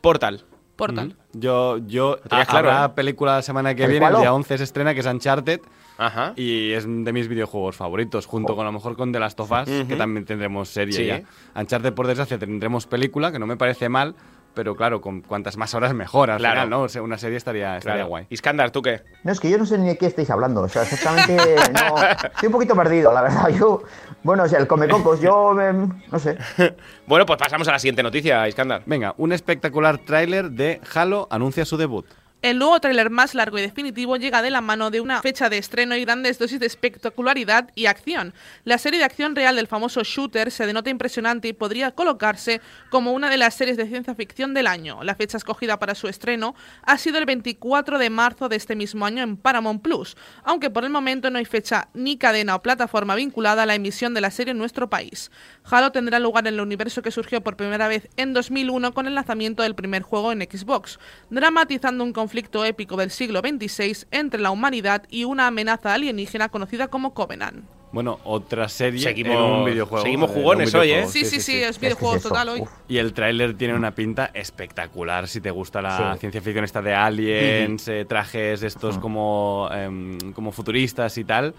Portal. 0.00 0.42
Portal. 0.80 1.16
Yo, 1.32 1.78
yo 1.78 2.16
tenías 2.28 2.48
claro, 2.48 2.70
habrá 2.70 2.86
¿eh? 2.86 2.92
película 2.96 3.36
la 3.36 3.42
semana 3.42 3.74
que 3.74 3.84
¿El 3.84 3.90
viene, 3.90 4.06
el 4.06 4.16
día 4.16 4.32
11 4.34 4.58
se 4.58 4.64
estrena, 4.64 4.94
que 4.94 5.00
es 5.00 5.06
Uncharted. 5.06 5.60
Ajá. 5.98 6.32
Y 6.34 6.72
es 6.72 6.84
de 6.86 7.12
mis 7.12 7.28
videojuegos 7.28 7.76
favoritos, 7.76 8.26
junto 8.26 8.56
con 8.56 8.64
a 8.66 8.70
lo 8.70 8.72
mejor 8.72 8.96
con 8.96 9.12
The 9.12 9.20
Last 9.20 9.38
of 9.40 9.50
Us, 9.52 9.86
que 9.86 9.96
también 9.96 10.24
tendremos 10.24 10.68
serie 10.70 10.92
Sí. 10.94 11.06
ya. 11.06 11.22
Uncharted, 11.54 11.92
por 11.92 12.06
desgracia, 12.06 12.38
tendremos 12.38 12.86
película, 12.86 13.30
que 13.30 13.38
no 13.38 13.46
me 13.46 13.56
parece 13.58 13.88
mal, 13.90 14.14
pero 14.54 14.74
claro, 14.74 15.00
con 15.00 15.20
cuantas 15.20 15.56
más 15.56 15.74
horas 15.74 15.94
mejor 15.94 16.30
al 16.30 16.38
Claro. 16.38 16.54
final, 16.62 16.70
¿no? 16.70 16.82
O 16.82 16.88
sea, 16.88 17.02
una 17.02 17.18
serie 17.18 17.36
estaría, 17.36 17.76
estaría 17.76 17.96
Claro. 17.98 18.08
guay. 18.08 18.26
Iskandar, 18.30 18.70
¿tú 18.72 18.82
qué? 18.82 19.02
No, 19.22 19.30
es 19.30 19.38
que 19.38 19.48
yo 19.50 19.58
no 19.58 19.66
sé 19.66 19.78
ni 19.78 19.86
de 19.88 19.98
qué 19.98 20.06
estáis 20.06 20.28
hablando. 20.30 20.62
O 20.62 20.68
sea, 20.68 20.82
exactamente. 20.82 21.36
No, 21.36 21.96
estoy 22.02 22.46
un 22.46 22.52
poquito 22.52 22.74
perdido, 22.74 23.12
la 23.12 23.22
verdad. 23.22 23.48
Yo. 23.58 23.82
Bueno, 24.22 24.42
o 24.44 24.48
sea, 24.48 24.58
el 24.58 24.66
Comecocos, 24.66 25.20
yo. 25.20 25.58
em, 25.60 25.88
no 26.10 26.18
sé. 26.18 26.36
Bueno, 27.06 27.26
pues 27.26 27.38
pasamos 27.38 27.66
a 27.68 27.72
la 27.72 27.78
siguiente 27.78 28.02
noticia, 28.02 28.46
Iskandar. 28.46 28.82
Venga, 28.86 29.14
un 29.16 29.32
espectacular 29.32 29.98
tráiler 29.98 30.50
de 30.50 30.80
Halo 30.94 31.26
anuncia 31.30 31.64
su 31.64 31.76
debut. 31.76 32.06
El 32.42 32.58
nuevo 32.58 32.80
tráiler 32.80 33.10
más 33.10 33.34
largo 33.34 33.58
y 33.58 33.60
definitivo 33.60 34.16
llega 34.16 34.40
de 34.40 34.48
la 34.48 34.62
mano 34.62 34.90
de 34.90 35.02
una 35.02 35.20
fecha 35.20 35.50
de 35.50 35.58
estreno 35.58 35.94
y 35.94 36.06
grandes 36.06 36.38
dosis 36.38 36.58
de 36.58 36.64
espectacularidad 36.64 37.70
y 37.74 37.84
acción. 37.84 38.32
La 38.64 38.78
serie 38.78 38.98
de 38.98 39.04
acción 39.04 39.36
real 39.36 39.56
del 39.56 39.66
famoso 39.66 40.02
shooter 40.04 40.50
se 40.50 40.64
denota 40.64 40.88
impresionante 40.88 41.48
y 41.48 41.52
podría 41.52 41.90
colocarse 41.90 42.62
como 42.88 43.12
una 43.12 43.28
de 43.28 43.36
las 43.36 43.56
series 43.56 43.76
de 43.76 43.86
ciencia 43.86 44.14
ficción 44.14 44.54
del 44.54 44.68
año. 44.68 45.04
La 45.04 45.16
fecha 45.16 45.36
escogida 45.36 45.78
para 45.78 45.94
su 45.94 46.08
estreno 46.08 46.54
ha 46.82 46.96
sido 46.96 47.18
el 47.18 47.26
24 47.26 47.98
de 47.98 48.08
marzo 48.08 48.48
de 48.48 48.56
este 48.56 48.74
mismo 48.74 49.04
año 49.04 49.22
en 49.22 49.36
Paramount 49.36 49.82
Plus, 49.82 50.16
aunque 50.42 50.70
por 50.70 50.84
el 50.84 50.90
momento 50.90 51.28
no 51.28 51.36
hay 51.36 51.44
fecha 51.44 51.90
ni 51.92 52.16
cadena 52.16 52.54
o 52.54 52.62
plataforma 52.62 53.16
vinculada 53.16 53.64
a 53.64 53.66
la 53.66 53.74
emisión 53.74 54.14
de 54.14 54.22
la 54.22 54.30
serie 54.30 54.52
en 54.52 54.58
nuestro 54.58 54.88
país. 54.88 55.30
Halo 55.70 55.92
tendrá 55.92 56.18
lugar 56.18 56.46
en 56.46 56.54
el 56.54 56.60
universo 56.62 57.02
que 57.02 57.10
surgió 57.10 57.42
por 57.42 57.58
primera 57.58 57.86
vez 57.86 58.08
en 58.16 58.32
2001 58.32 58.94
con 58.94 59.06
el 59.06 59.14
lanzamiento 59.14 59.62
del 59.62 59.74
primer 59.74 60.00
juego 60.00 60.32
en 60.32 60.40
Xbox, 60.40 60.98
dramatizando 61.28 62.02
un 62.02 62.14
conflicto 62.14 62.29
épico 62.64 62.96
del 62.96 63.10
siglo 63.10 63.40
XXVI 63.40 64.06
entre 64.10 64.40
la 64.40 64.50
humanidad 64.50 65.02
y 65.10 65.24
una 65.24 65.46
amenaza 65.48 65.94
alienígena 65.94 66.48
conocida 66.48 66.88
como 66.88 67.12
Covenant. 67.14 67.64
Bueno, 67.92 68.20
otra 68.22 68.68
serie 68.68 69.00
Seguimos- 69.00 69.34
en 69.34 69.42
un 69.42 69.64
videojuego. 69.64 70.04
seguimos 70.04 70.30
jugones 70.30 70.72
hoy, 70.76 70.92
¿eh? 70.92 71.06
Sí, 71.08 71.24
sí, 71.24 71.40
sí, 71.40 71.56
es 71.56 71.70
Es 71.70 71.78
que 71.78 71.86
videojuego 71.86 72.14
es 72.16 72.22
total 72.22 72.48
hoy. 72.50 72.62
Y 72.88 72.98
el 72.98 73.12
tráiler 73.12 73.54
tiene 73.54 73.74
una 73.74 73.90
pinta 73.96 74.30
espectacular. 74.32 75.26
Si 75.26 75.40
te 75.40 75.50
gusta 75.50 75.82
la 75.82 76.12
Sí. 76.14 76.20
ciencia 76.20 76.40
ficción 76.40 76.64
esta 76.64 76.80
de 76.82 76.94
aliens, 76.94 77.88
eh, 77.88 78.04
trajes 78.04 78.62
estos 78.62 78.96
como, 78.98 79.68
em, 79.72 80.18
como 80.34 80.52
futuristas 80.52 81.18
y 81.18 81.24
tal, 81.24 81.52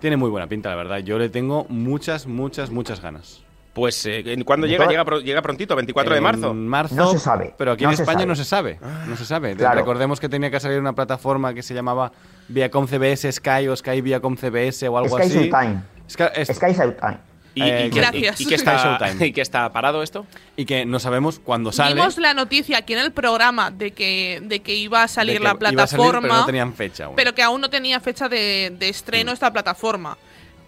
tiene 0.00 0.16
muy 0.16 0.30
buena 0.30 0.46
pinta, 0.46 0.70
la 0.70 0.76
verdad. 0.76 0.98
Yo 1.00 1.18
le 1.18 1.28
tengo 1.28 1.66
muchas, 1.68 2.26
muchas, 2.26 2.70
muchas 2.70 3.02
ganas. 3.02 3.43
Pues, 3.74 4.06
eh, 4.06 4.24
¿cuándo 4.44 4.66
llega? 4.68 4.86
llega? 4.86 5.04
pro- 5.04 5.20
Llega 5.20 5.42
prontito, 5.42 5.74
24 5.74 6.12
de 6.12 6.18
En 6.18 6.22
marzo. 6.24 6.54
marzo. 6.54 6.94
No 6.94 7.10
se 7.10 7.18
sabe, 7.18 7.54
Pero 7.58 7.72
aquí 7.72 7.82
no 7.84 7.90
en 7.90 7.94
España 7.94 8.20
sabe. 8.20 8.26
no 8.26 8.36
se 8.36 8.44
sabe. 8.44 8.78
No 9.08 9.16
se 9.16 9.24
sabe. 9.26 9.56
Claro. 9.56 9.74
Recordemos 9.80 10.20
que 10.20 10.28
tenía 10.28 10.50
que 10.50 10.60
salir 10.60 10.78
una 10.78 10.92
plataforma 10.94 11.52
que 11.54 11.62
se 11.62 11.74
llamaba 11.74 12.12
Viacom 12.48 12.86
CBS 12.86 13.30
Sky 13.32 13.66
o 13.68 13.76
Sky 13.76 14.00
Viacom 14.00 14.36
CBS 14.36 14.86
o 14.88 14.96
algo 14.96 15.18
Sky 15.18 15.26
así. 15.26 15.50
Showtime. 15.50 15.82
Sky- 16.08 16.24
es- 16.36 16.48
Sky 16.56 16.72
Showtime. 16.72 17.18
¿Y, 17.56 17.62
Eh, 17.62 17.86
y 17.86 17.90
qué- 17.90 18.00
Gracias. 18.00 18.40
y- 18.40 18.44
y 18.44 18.46
qué 18.46 18.54
está, 18.56 18.76
Showtime. 18.98 19.26
¿Y 19.26 19.32
qué 19.32 19.40
está 19.40 19.72
parado 19.72 20.02
esto? 20.02 20.26
y 20.56 20.64
que 20.66 20.84
no 20.86 20.98
sabemos 21.00 21.38
cuándo 21.40 21.70
sale. 21.72 21.94
Vimos 21.96 22.16
la 22.18 22.32
noticia 22.34 22.78
aquí 22.78 22.92
en 22.94 23.00
el 23.00 23.12
programa 23.12 23.70
de 23.72 23.90
que, 23.92 24.40
de 24.44 24.60
que 24.60 24.74
iba 24.74 25.00
a 25.00 25.02
de 25.02 25.08
salir 25.08 25.38
que 25.38 25.42
la 25.44 25.50
salir, 25.50 25.58
plataforma, 25.58 26.20
pero 26.20 26.34
no 26.34 26.46
tenían 26.46 26.74
fecha 26.74 27.06
aún. 27.06 27.16
pero 27.16 27.34
que 27.34 27.42
aún 27.42 27.60
no 27.60 27.70
tenía 27.70 27.98
fecha 28.00 28.28
de, 28.28 28.72
de 28.78 28.88
estreno 28.88 29.30
Mm. 29.30 29.34
esta 29.34 29.52
plataforma. 29.52 30.16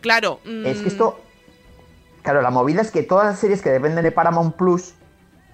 Claro. 0.00 0.40
Es 0.44 0.78
mm, 0.78 0.82
que 0.82 0.88
esto. 0.88 1.20
Claro, 2.26 2.42
la 2.42 2.50
movida 2.50 2.82
es 2.82 2.90
que 2.90 3.02
todas 3.04 3.26
las 3.26 3.38
series 3.38 3.62
que 3.62 3.70
dependen 3.70 4.02
de 4.02 4.10
Paramount 4.12 4.56
Plus 4.56 4.94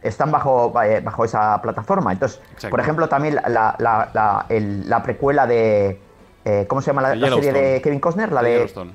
están 0.02 0.32
bajo, 0.32 0.72
eh, 0.82 1.00
bajo 1.04 1.24
esa 1.24 1.60
plataforma. 1.60 2.12
Entonces, 2.12 2.40
Exacto. 2.54 2.70
por 2.70 2.80
ejemplo, 2.80 3.08
también 3.08 3.34
la, 3.34 3.76
la, 3.78 4.10
la, 4.14 4.46
el- 4.48 4.88
la 4.88 5.02
precuela 5.02 5.46
de. 5.46 6.00
eh, 6.46 6.64
¿Cómo 6.68 6.80
se 6.80 6.86
llama 6.86 7.14
la, 7.14 7.28
serie 7.34 7.52
de. 7.52 7.82
Kevin 7.82 8.00
Costner? 8.00 8.32
La 8.32 8.42
De 8.42 8.48
de, 8.48 8.54
Yellowstone. 8.56 8.92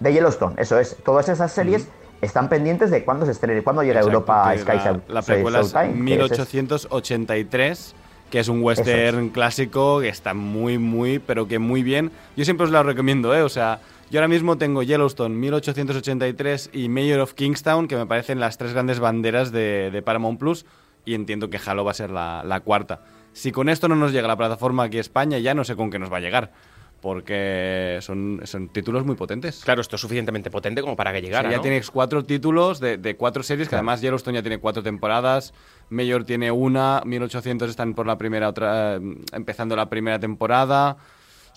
de 0.00 0.12
Yellowstone, 0.14 0.54
eso 0.56 0.78
es. 0.78 0.96
Todas 1.04 1.28
esas 1.28 1.52
series 1.52 1.86
están 2.22 2.48
pendientes 2.48 2.90
de 2.90 3.04
cuándo 3.04 3.26
se 3.26 3.32
estrene, 3.32 3.62
cuándo 3.62 3.82
llega 3.82 4.00
a 4.00 4.02
Exacto, 4.02 4.16
Europa 4.18 4.54
Sky 4.56 4.76
la, 4.78 4.84
Show- 4.84 5.02
la 5.08 5.22
precuela 5.22 5.60
que 5.60 5.66
ese 5.66 5.84
es- 5.90 5.94
1883, 5.94 7.94
que 8.30 8.40
es 8.40 8.48
un 8.48 8.62
western 8.62 9.28
clásico 9.28 10.00
que 10.00 10.08
está 10.08 10.34
muy, 10.34 10.78
muy, 10.78 11.18
pero 11.18 11.46
que 11.46 11.58
muy 11.58 11.82
bien. 11.82 12.10
Yo 12.36 12.44
siempre 12.44 12.64
os 12.64 12.72
la 12.72 12.82
recomiendo, 12.82 13.34
¿eh? 13.34 13.42
O 13.42 13.48
sea, 13.48 13.80
yo 14.10 14.20
ahora 14.20 14.28
mismo 14.28 14.56
tengo 14.56 14.82
Yellowstone 14.82 15.34
1883 15.34 16.70
y 16.72 16.88
Mayor 16.88 17.20
of 17.20 17.34
Kingstown, 17.34 17.88
que 17.88 17.96
me 17.96 18.06
parecen 18.06 18.40
las 18.40 18.56
tres 18.56 18.72
grandes 18.72 19.00
banderas 19.00 19.52
de, 19.52 19.90
de 19.90 20.02
Paramount 20.02 20.38
Plus, 20.38 20.64
y 21.04 21.14
entiendo 21.14 21.50
que 21.50 21.58
Halo 21.64 21.84
va 21.84 21.90
a 21.90 21.94
ser 21.94 22.10
la, 22.10 22.42
la 22.44 22.60
cuarta. 22.60 23.02
Si 23.32 23.52
con 23.52 23.68
esto 23.68 23.88
no 23.88 23.96
nos 23.96 24.12
llega 24.12 24.26
la 24.28 24.36
plataforma 24.36 24.84
aquí 24.84 24.98
a 24.98 25.00
España, 25.00 25.38
ya 25.38 25.54
no 25.54 25.64
sé 25.64 25.76
con 25.76 25.90
qué 25.90 25.98
nos 25.98 26.12
va 26.12 26.18
a 26.18 26.20
llegar. 26.20 26.52
Porque 27.00 27.98
son, 28.00 28.40
son 28.44 28.70
títulos 28.70 29.06
muy 29.06 29.14
potentes. 29.14 29.62
Claro, 29.64 29.80
esto 29.80 29.94
es 29.94 30.02
suficientemente 30.02 30.50
potente 30.50 30.80
como 30.80 30.96
para 30.96 31.12
que 31.12 31.22
llegara. 31.22 31.48
ya 31.48 31.58
¿no? 31.58 31.62
tienes 31.62 31.92
cuatro 31.92 32.24
títulos 32.24 32.80
de, 32.80 32.98
de 32.98 33.14
cuatro 33.14 33.44
series, 33.44 33.68
que 33.68 33.76
además 33.76 34.00
Yellowstone 34.00 34.38
ya 34.38 34.42
tiene 34.42 34.58
cuatro 34.58 34.82
temporadas, 34.82 35.54
Mayor 35.90 36.24
tiene 36.24 36.50
una, 36.50 37.02
1800 37.04 37.70
están 37.70 37.94
por 37.94 38.06
la 38.06 38.18
primera, 38.18 38.48
otra, 38.48 38.96
eh, 38.96 39.00
empezando 39.32 39.76
la 39.76 39.88
primera 39.88 40.18
temporada. 40.18 40.96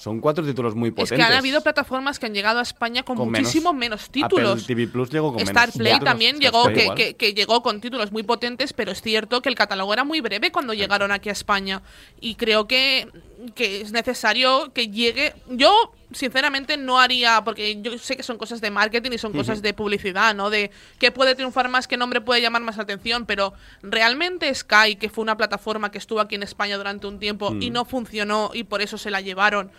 Son 0.01 0.19
cuatro 0.19 0.43
títulos 0.43 0.73
muy 0.73 0.89
Es 0.89 0.95
potentes. 0.95 1.17
que 1.17 1.23
han 1.23 1.33
habido 1.37 1.61
plataformas 1.61 2.17
que 2.17 2.25
han 2.25 2.33
llegado 2.33 2.57
a 2.57 2.63
España 2.63 3.03
con, 3.03 3.15
Con 3.17 3.29
menos. 3.29 3.47
muchísimo 3.47 3.71
menos, 3.71 4.09
títulos. 4.09 4.53
Apple 4.53 4.63
TV 4.65 4.87
Plus 4.87 5.11
llegó 5.11 5.31
con 5.31 5.41
Star 5.43 5.67
menos 5.67 5.77
Play 5.77 5.93
títulos. 5.93 6.09
también 6.11 6.35
Star 6.37 6.41
llegó 6.51 6.63
Play 6.65 6.89
que, 6.89 6.95
que- 6.95 7.13
que 7.15 7.33
llegó 7.35 7.61
con 7.61 7.79
títulos 7.81 8.11
muy 8.11 8.23
potentes, 8.23 8.73
pero 8.73 8.91
es 8.91 9.01
cierto 9.01 9.41
que 9.43 9.49
el 9.49 9.55
catálogo 9.55 9.93
era 9.93 10.03
muy 10.03 10.19
breve 10.19 10.51
cuando 10.51 10.73
llegaron 10.73 11.11
aquí 11.11 11.29
a 11.29 11.33
España. 11.33 11.83
Y 12.19 12.33
creo 12.33 12.67
que, 12.67 13.07
que 13.53 13.81
es 13.81 13.91
necesario 13.91 14.73
que 14.73 14.87
llegue. 14.87 15.33
Yo, 15.49 15.91
sinceramente, 16.13 16.77
no 16.77 16.99
haría, 16.99 17.41
porque 17.43 17.81
yo 17.81 17.97
sé 17.97 18.15
que 18.17 18.23
son 18.23 18.37
cosas 18.37 18.61
de 18.61 18.69
marketing 18.71 19.11
y 19.13 19.17
son 19.17 19.33
cosas 19.33 19.61
de 19.61 19.73
publicidad, 19.73 20.35
¿no? 20.35 20.49
De 20.49 20.71
qué 20.99 21.11
puede 21.11 21.35
triunfar 21.35 21.69
más, 21.69 21.87
qué 21.87 21.97
nombre 21.97 22.21
puede 22.21 22.41
llamar 22.41 22.61
más 22.61 22.77
la 22.77 22.83
atención, 22.83 23.25
pero 23.25 23.53
realmente 23.81 24.53
Sky, 24.53 24.95
que 24.95 25.09
fue 25.09 25.21
una 25.21 25.37
plataforma 25.37 25.91
que 25.91 25.97
estuvo 25.97 26.19
aquí 26.19 26.35
en 26.35 26.43
España 26.43 26.77
durante 26.77 27.07
un 27.07 27.19
tiempo 27.19 27.53
y 27.59 27.69
Mm. 27.69 27.73
no 27.73 27.85
funcionó 27.85 28.51
y 28.53 28.63
por 28.63 28.81
eso 28.81 28.97
se 28.97 29.09
la 29.11 29.21
llevaron. 29.21 29.71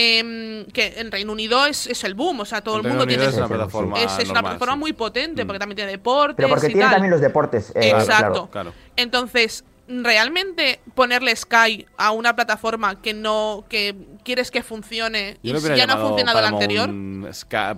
em, 0.00 0.64
que 0.66 0.94
en 0.98 1.10
Reino 1.10 1.32
Unido 1.32 1.66
es, 1.66 1.88
es 1.88 2.04
el 2.04 2.14
boom, 2.14 2.38
o 2.40 2.44
sea, 2.44 2.60
todo 2.60 2.76
el 2.76 2.84
mundo 2.84 3.04
tiene 3.04 3.24
es 3.24 3.34
una 3.34 3.48
plataforma 3.48 3.98
es, 3.98 4.04
es 4.04 4.10
una 4.26 4.34
normal, 4.34 4.42
plataforma 4.42 4.74
sí. 4.74 4.78
muy 4.78 4.92
potente 4.92 5.44
porque 5.44 5.58
también 5.58 5.74
tiene 5.76 5.90
deportes 5.90 6.36
Pero 6.36 6.48
porque 6.50 6.66
y 6.66 6.68
tiene 6.68 6.82
tal. 6.84 6.92
también 6.92 7.10
los 7.10 7.20
deportes. 7.20 7.70
eh, 7.74 7.90
Exacto. 7.90 8.48
claro. 8.48 8.70
Claro. 8.70 8.72
Entonces, 8.94 9.64
realmente 9.88 10.80
ponerle 10.94 11.34
Sky 11.34 11.86
a 11.96 12.10
una 12.12 12.36
plataforma 12.36 13.00
que 13.00 13.14
no 13.14 13.64
que 13.68 13.94
quieres 14.22 14.50
que 14.50 14.62
funcione 14.62 15.38
y 15.42 15.54
si 15.58 15.74
ya 15.74 15.86
no 15.86 15.94
ha 15.94 15.96
funcionado 16.08 16.40
la 16.40 16.48
anterior, 16.48 16.90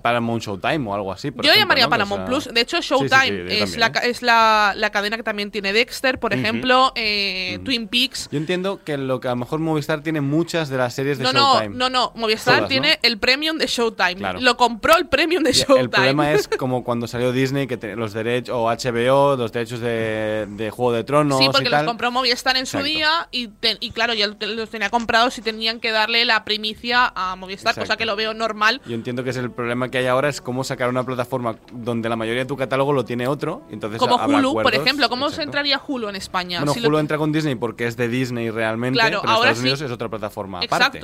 Paramount 0.02 0.42
Showtime 0.42 0.88
o 0.88 0.94
algo 0.94 1.12
así. 1.12 1.30
por 1.30 1.44
yo 1.44 1.52
ejemplo, 1.52 1.62
llamaría 1.62 1.84
¿no? 1.84 1.90
Paramount 1.90 2.22
O 2.22 2.26
sea, 2.26 2.26
Plus. 2.26 2.54
De 2.54 2.60
hecho, 2.60 2.76
sí, 2.78 2.82
sí, 2.82 2.88
sí, 2.88 2.94
Showtime 3.08 3.38
yo 3.58 3.64
es, 3.64 3.76
la, 3.76 3.86
¿eh? 3.88 3.92
es 4.04 4.22
la, 4.22 4.72
la 4.76 4.90
cadena 4.90 5.16
que 5.16 5.22
también 5.22 5.50
tiene 5.50 5.72
Dexter, 5.72 6.18
por 6.18 6.32
ejemplo, 6.32 6.92
eh, 6.96 7.58
Twin 7.64 7.88
Peaks. 7.88 8.28
Yo 8.30 8.38
entiendo 8.38 8.80
que 8.84 8.96
lo 8.98 9.20
que 9.20 9.28
a 9.28 9.32
lo 9.32 9.36
mejor 9.36 9.60
Movistar 9.60 10.02
tiene 10.02 10.20
muchas 10.20 10.68
de 10.68 10.76
las 10.78 10.94
series 10.94 11.18
de 11.18 11.24
No, 11.24 11.32
no, 11.32 11.54
Showtime. 11.54 11.76
no, 11.76 11.90
no. 11.90 12.12
Movistar 12.16 12.54
Todas, 12.56 12.62
¿no? 12.62 12.68
tiene 12.68 12.98
el 13.02 13.18
premium 13.18 13.58
de 13.58 13.66
Showtime. 13.66 14.16
Claro. 14.16 14.40
Lo 14.40 14.56
compró 14.56 14.96
el 14.96 15.06
premium 15.06 15.42
de 15.44 15.52
Showtime. 15.52 15.80
El 15.80 15.90
problema 15.90 16.32
es 16.32 16.48
como 16.58 16.84
cuando 16.84 17.06
salió 17.06 17.32
Disney, 17.32 17.66
que 17.66 17.78
los 17.96 18.12
derechos, 18.12 18.54
o 18.56 18.66
HBO, 18.66 19.36
los 19.36 19.52
derechos 19.52 19.80
de, 19.80 20.46
de 20.48 20.70
Juego 20.70 20.92
de 20.92 21.04
Tronos 21.04 21.38
Sí, 21.38 21.44
y 21.44 21.46
los 21.46 21.62
tal. 21.70 21.86
Compró 22.00 22.10
Movistar 22.12 22.56
en 22.56 22.64
su 22.66 22.78
Exacto. 22.78 22.86
día 22.98 23.28
y, 23.30 23.48
te- 23.48 23.76
y 23.80 23.90
claro, 23.90 24.14
ya 24.14 24.26
los 24.26 24.70
tenía 24.70 24.88
comprados 24.90 25.36
y 25.38 25.42
tenían 25.42 25.80
que 25.80 25.90
darle 25.90 26.24
la 26.24 26.44
primicia 26.44 27.12
a 27.14 27.36
Movistar, 27.36 27.74
cosa 27.74 27.82
Exacto. 27.82 27.98
que 27.98 28.06
lo 28.06 28.16
veo 28.16 28.32
normal. 28.32 28.80
Yo 28.86 28.94
entiendo 28.94 29.22
que 29.22 29.30
es 29.30 29.36
el 29.36 29.50
problema 29.50 29.90
que 29.90 29.98
hay 29.98 30.06
ahora, 30.06 30.28
es 30.30 30.40
cómo 30.40 30.64
sacar 30.64 30.88
una 30.88 31.04
plataforma 31.04 31.56
donde 31.72 32.08
la 32.08 32.16
mayoría 32.16 32.42
de 32.42 32.46
tu 32.48 32.56
catálogo 32.56 32.92
lo 32.94 33.04
tiene 33.04 33.28
otro. 33.28 33.62
Entonces 33.70 33.98
Como 33.98 34.18
habrá 34.18 34.38
Hulu, 34.38 34.54
por 34.54 34.74
ejemplo. 34.74 35.08
¿Cómo 35.10 35.26
se 35.28 35.34
Exacto. 35.34 35.48
entraría 35.48 35.80
Hulu 35.86 36.08
en 36.08 36.16
España? 36.16 36.60
Bueno, 36.60 36.72
Si 36.72 36.80
lo- 36.80 36.88
Hulu 36.88 36.98
entra 36.98 37.18
con 37.18 37.32
Disney 37.32 37.54
porque 37.54 37.86
es 37.86 37.96
de 37.96 38.08
Disney 38.08 38.50
realmente, 38.50 38.98
Claro, 38.98 39.20
pero 39.20 39.32
ahora 39.32 39.50
Estados 39.50 39.60
Unidos 39.60 39.78
sí. 39.80 39.84
es 39.84 39.90
otra 39.90 40.08
plataforma 40.08 40.60
aparte. 40.60 41.00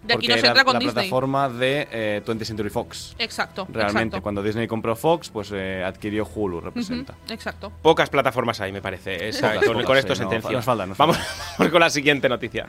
Exacto. 0.00 0.06
De 0.06 0.14
aquí 0.14 0.26
Porque 0.26 0.28
no 0.28 0.34
se 0.34 0.38
era 0.40 0.48
entra 0.48 0.64
con 0.64 0.72
la 0.74 0.78
Disney. 0.78 0.94
plataforma 0.94 1.48
de 1.48 1.88
eh, 1.90 2.22
20th 2.24 2.44
Century 2.44 2.70
Fox. 2.70 3.14
Exacto. 3.18 3.66
Realmente, 3.70 4.00
exacto. 4.16 4.22
cuando 4.22 4.42
Disney 4.42 4.66
compró 4.68 4.94
Fox, 4.96 5.28
pues 5.30 5.50
eh, 5.52 5.82
adquirió 5.84 6.26
Hulu, 6.32 6.60
representa. 6.60 7.14
Ujú, 7.24 7.32
Exacto. 7.34 7.72
Pocas 7.82 8.08
plataformas 8.08 8.60
hay, 8.60 8.70
me 8.72 8.80
parece. 8.80 9.28
Esa- 9.28 9.48
Pocas, 9.54 9.64
con, 9.66 9.72
pocas, 9.74 9.86
con 9.86 9.96
sí, 9.96 10.00
esto 10.00 10.24
no, 10.24 10.30
nos 10.52 10.64
falta, 10.64 10.86
nos 10.86 10.96
vamos, 10.98 11.16
falta. 11.16 11.32
vamos 11.58 11.72
con 11.72 11.80
la 11.80 11.90
siguiente 11.90 12.28
noticia. 12.28 12.66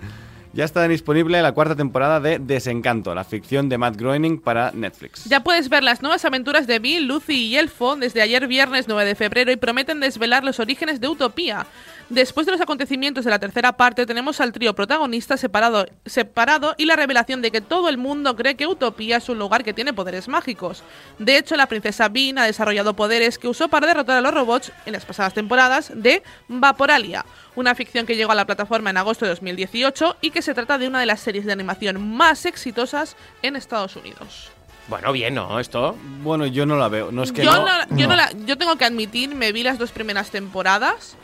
Ya 0.52 0.66
está 0.66 0.88
disponible 0.88 1.40
la 1.44 1.52
cuarta 1.52 1.76
temporada 1.76 2.20
de 2.20 2.40
Desencanto, 2.40 3.14
la 3.14 3.24
ficción 3.24 3.70
de 3.70 3.78
Matt 3.78 3.98
Groening 3.98 4.42
para 4.42 4.72
Netflix. 4.72 5.26
Ya 5.26 5.42
puedes 5.44 5.70
ver 5.70 5.84
las 5.84 6.02
nuevas 6.02 6.26
aventuras 6.26 6.66
de 6.66 6.80
Bill, 6.80 7.08
Lucy 7.08 7.48
y 7.50 7.58
Elfo 7.58 7.96
desde 7.96 8.24
ayer 8.24 8.48
viernes 8.48 8.88
9 8.88 9.06
de 9.06 9.14
febrero 9.14 9.52
y 9.52 9.58
prometen 9.58 10.00
desvelar 10.00 10.44
los 10.44 10.60
orígenes 10.60 11.00
de 11.00 11.08
Utopía. 11.08 11.68
Después 12.10 12.48
de 12.48 12.52
los 12.52 12.62
acontecimientos 12.62 13.24
de 13.24 13.30
la 13.30 13.38
tercera 13.38 13.74
parte 13.74 14.08
tenemos 14.08 14.42
al 14.42 14.52
trío 14.52 14.74
protagonista 14.74 15.38
separado, 15.38 15.86
separado 16.08 16.74
y 16.80 16.86
la 16.86 16.96
revelación 16.96 17.44
de 17.44 17.52
que 17.52 17.62
todo 17.62 17.88
el 17.88 18.00
mundo 18.00 18.36
cree 18.36 18.56
que 18.56 18.66
Utopía 18.66 19.18
es 19.18 19.30
un 19.30 19.38
lugar 19.38 19.64
que 19.64 19.76
tiene 19.76 19.94
poderes 19.94 20.28
mágicos. 20.28 20.82
De 21.20 21.38
hecho, 21.38 21.56
la 21.56 21.68
princesa 21.68 22.10
Bean 22.10 22.40
ha 22.40 22.46
desarrollado 22.46 22.96
poderes 22.96 23.38
que 23.38 23.48
usó 23.48 23.68
para 23.68 23.86
derrotar 23.86 24.18
a 24.18 24.22
los 24.22 24.34
robots 24.34 24.72
en 24.88 24.94
las 24.94 25.06
pasadas 25.06 25.36
temporadas 25.36 25.92
de 25.94 26.24
Vaporalia, 26.48 27.24
una 27.60 27.76
ficción 27.76 28.06
que 28.06 28.16
llegó 28.16 28.32
a 28.32 28.36
la 28.36 28.46
plataforma 28.46 28.90
en 28.90 28.98
agosto 28.98 29.26
de 29.26 29.30
2018 29.30 30.18
y 30.22 30.32
que 30.32 30.42
se 30.42 30.54
trata 30.54 30.78
de 30.78 30.88
una 30.88 31.00
de 31.00 31.06
las 31.06 31.20
series 31.20 31.46
de 31.46 31.52
animación 31.52 32.16
más 32.16 32.46
exitosas 32.46 33.16
en 33.42 33.56
Estados 33.56 33.96
Unidos. 33.96 34.52
Bueno, 34.88 35.12
bien, 35.12 35.36
¿no? 35.36 35.60
Esto. 35.60 35.96
Bueno, 36.24 36.48
yo 36.48 36.66
no 36.66 36.76
la 36.78 36.88
veo. 36.88 37.12
No 37.12 37.22
es 37.24 37.32
que 37.32 37.44
yo, 37.44 37.52
no. 37.52 37.66
no- 37.66 37.98
yo, 37.98 38.08
no 38.08 38.10
no. 38.10 38.16
la- 38.16 38.32
yo 38.46 38.58
tengo 38.58 38.76
que 38.78 38.86
admitir, 38.86 39.36
me 39.36 39.52
vi 39.52 39.62
las 39.64 39.78
dos 39.78 39.92
primeras 39.92 40.32
temporadas. 40.32 41.16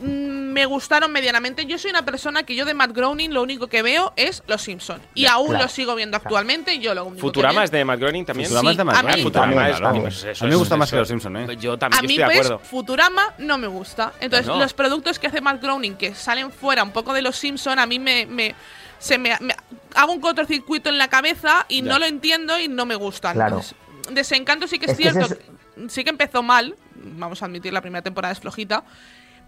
Mm, 0.00 0.52
Me 0.52 0.66
gustaron 0.66 1.10
medianamente. 1.12 1.64
Yo 1.66 1.78
soy 1.78 1.90
una 1.90 2.04
persona 2.04 2.42
que 2.42 2.54
yo 2.54 2.64
de 2.64 2.74
Matt 2.74 2.92
Groening 2.92 3.32
lo 3.32 3.42
único 3.42 3.68
que 3.68 3.80
veo 3.82 4.12
es 4.16 4.42
Los 4.46 4.62
Simpson 4.62 5.00
y 5.14 5.24
aún 5.26 5.48
claro. 5.48 5.64
lo 5.64 5.68
sigo 5.70 5.94
viendo 5.94 6.16
actualmente. 6.18 6.78
Yo 6.78 6.94
lo 6.94 7.04
único 7.06 7.20
Futurama 7.22 7.60
que 7.60 7.64
es 7.64 7.70
de 7.70 7.84
Matt 7.84 8.00
Groening 8.00 8.24
también. 8.26 8.48
Futurama 8.48 8.68
Sí, 8.68 8.72
es 8.72 8.76
de 8.78 8.84
Matt 8.84 8.94
a 8.96 8.98
mí- 8.98 9.06
Groening, 9.06 9.24
Futurama 9.24 9.52
también, 9.54 9.74
es. 9.74 9.80
también. 9.80 10.02
pues 10.04 10.24
eso 10.24 10.44
A 10.44 10.46
mí 10.46 10.50
me 10.50 10.56
gusta 10.56 10.76
más 10.76 10.88
eso- 10.88 10.96
que 10.96 11.00
Los 11.00 11.08
Simpson, 11.08 11.36
¿eh? 11.38 11.56
Yo 11.56 11.72
a 11.72 11.88
mí 11.88 11.96
estoy 11.96 12.16
de 12.18 12.24
pues 12.24 12.36
acuerdo. 12.40 12.58
Futurama 12.58 13.22
no 13.38 13.58
me 13.58 13.66
gusta. 13.66 14.12
Entonces 14.20 14.46
No, 14.46 14.54
no. 14.54 14.60
los 14.60 14.74
productos 14.74 15.18
que 15.18 15.26
hace 15.28 15.40
Matt 15.40 15.62
Groening 15.62 15.94
que 15.94 16.14
salen 16.14 16.50
fuera 16.52 16.82
un 16.82 16.90
poco 16.92 17.14
de 17.14 17.22
Los 17.22 17.36
Simpson 17.36 17.78
a 17.78 17.86
mí 17.86 17.98
me, 17.98 18.26
me- 18.26 18.54
se 18.98 19.18
me, 19.18 19.36
me- 19.40 19.56
hago 19.94 20.12
un 20.12 20.20
cortocircuito 20.20 20.88
en 20.90 20.98
la 20.98 21.08
cabeza 21.08 21.64
y 21.68 21.82
Ya. 21.82 21.88
no 21.92 21.98
lo 21.98 22.04
entiendo 22.06 22.58
y 22.60 22.68
no 22.68 22.84
me 22.86 22.94
gustan. 22.94 23.34
Claro. 23.34 23.56
Entonces, 23.60 23.76
Desencanto 24.10 24.66
sí 24.66 24.78
que 24.78 24.86
es, 24.86 24.92
Es 24.92 24.98
que 24.98 25.08
ese 25.08 25.24
cierto. 25.24 25.42
Sí 25.88 26.04
que 26.04 26.10
empezó 26.10 26.42
mal, 26.42 26.76
vamos 26.96 27.40
a 27.42 27.46
admitir, 27.46 27.72
la 27.72 27.80
primera 27.80 28.02
temporada 28.02 28.32
es 28.32 28.40
flojita, 28.40 28.84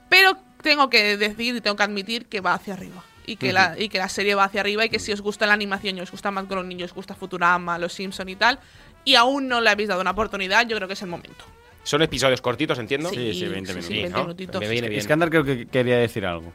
pero 0.09 0.37
tengo 0.63 0.91
que 0.91 1.17
decir 1.17 1.57
y 1.57 1.61
tengo 1.61 1.77
que 1.77 1.83
admitir 1.83 2.27
que 2.27 2.41
va 2.41 2.55
hacia 2.55 2.75
arriba. 2.75 3.03
Y 3.27 3.37
que, 3.37 3.55
la, 3.55 3.75
y 3.79 3.89
que 3.89 3.97
la 3.97 4.11
serie 4.11 4.35
va 4.35 4.45
hacia 4.45 4.61
arriba 4.61 4.85
y 4.85 4.91
que 4.91 4.99
si 4.99 5.11
os 5.11 5.23
gusta 5.23 5.47
la 5.47 5.55
animación 5.55 5.97
y 5.97 6.03
os 6.03 6.11
gusta 6.11 6.31
Matt 6.31 6.47
Groening 6.47 6.81
y 6.81 6.83
os 6.83 6.93
gusta 6.93 7.15
Futurama, 7.15 7.79
Los 7.79 7.95
Simpson 7.95 8.29
y 8.29 8.37
tal, 8.37 8.59
y 9.03 9.15
aún 9.15 9.49
no 9.49 9.63
le 9.63 9.71
habéis 9.71 9.89
dado 9.89 10.03
una 10.03 10.11
oportunidad, 10.11 10.67
yo 10.67 10.77
creo 10.77 10.89
que 10.89 10.93
es 10.93 11.01
el 11.01 11.09
momento. 11.09 11.45
Son 11.85 12.03
episodios 12.03 12.43
cortitos, 12.43 12.79
entiendo. 12.79 13.09
Sí, 13.09 13.33
sí, 13.33 13.47
20 13.47 13.73
minutos. 13.73 13.87
Sí, 13.87 13.95
20 13.95 14.11
¿no? 14.11 14.25
minutitos. 14.25 14.61
Me 14.61 14.69
viene 14.69 14.89
bien. 14.89 15.01
Iskandar 15.01 15.31
creo 15.31 15.45
que 15.45 15.67
quería 15.67 15.99
decir 15.99 16.27
algo. 16.27 16.53